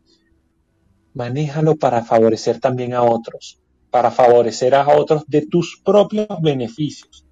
manéjalo 1.13 1.75
para 1.75 2.03
favorecer 2.03 2.59
también 2.59 2.93
a 2.93 3.03
otros, 3.03 3.59
para 3.89 4.11
favorecer 4.11 4.75
a 4.75 4.87
otros 4.87 5.23
de 5.27 5.45
tus 5.47 5.81
propios 5.83 6.27
beneficios, 6.41 7.25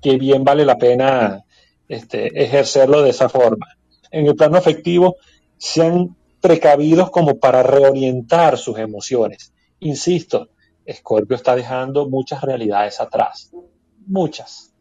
que 0.00 0.18
bien 0.18 0.44
vale 0.44 0.64
la 0.64 0.76
pena 0.76 1.44
este, 1.88 2.42
ejercerlo 2.42 3.02
de 3.02 3.10
esa 3.10 3.28
forma. 3.28 3.66
En 4.10 4.26
el 4.26 4.36
plano 4.36 4.58
afectivo, 4.58 5.16
sean 5.56 6.16
precavidos 6.40 7.10
como 7.10 7.38
para 7.38 7.62
reorientar 7.62 8.58
sus 8.58 8.78
emociones. 8.78 9.52
Insisto, 9.80 10.50
Scorpio 10.90 11.36
está 11.36 11.56
dejando 11.56 12.08
muchas 12.08 12.42
realidades 12.42 13.00
atrás, 13.00 13.50
muchas. 14.06 14.72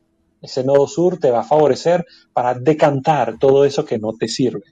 Ese 0.41 0.63
nodo 0.63 0.87
sur 0.87 1.17
te 1.19 1.31
va 1.31 1.39
a 1.39 1.43
favorecer 1.43 2.05
para 2.33 2.53
decantar 2.53 3.37
todo 3.39 3.65
eso 3.65 3.85
que 3.85 3.97
no 3.97 4.13
te 4.13 4.27
sirve. 4.27 4.63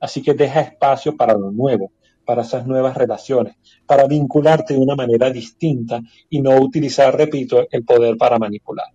Así 0.00 0.22
que 0.22 0.34
deja 0.34 0.60
espacio 0.60 1.16
para 1.16 1.34
lo 1.34 1.50
nuevo, 1.50 1.92
para 2.24 2.42
esas 2.42 2.66
nuevas 2.66 2.96
relaciones, 2.96 3.56
para 3.86 4.06
vincularte 4.06 4.74
de 4.74 4.80
una 4.80 4.96
manera 4.96 5.30
distinta 5.30 6.00
y 6.28 6.40
no 6.40 6.56
utilizar, 6.56 7.16
repito, 7.16 7.66
el 7.70 7.84
poder 7.84 8.16
para 8.16 8.38
manipular. 8.38 8.86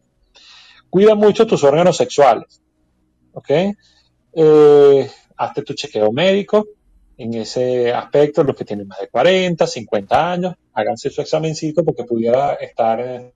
Cuida 0.89 1.15
mucho 1.15 1.45
tus 1.45 1.63
órganos 1.63 1.97
sexuales, 1.97 2.61
¿ok? 3.33 3.49
Eh, 4.33 5.09
hazte 5.37 5.61
tu 5.61 5.73
chequeo 5.73 6.11
médico, 6.11 6.65
en 7.17 7.33
ese 7.33 7.93
aspecto, 7.93 8.43
los 8.43 8.55
que 8.55 8.65
tienen 8.65 8.87
más 8.87 8.99
de 8.99 9.07
40, 9.07 9.65
50 9.65 10.31
años, 10.31 10.55
háganse 10.73 11.09
su 11.09 11.21
examencito 11.21 11.83
porque 11.83 12.03
pudiera 12.03 12.55
estar 12.55 13.31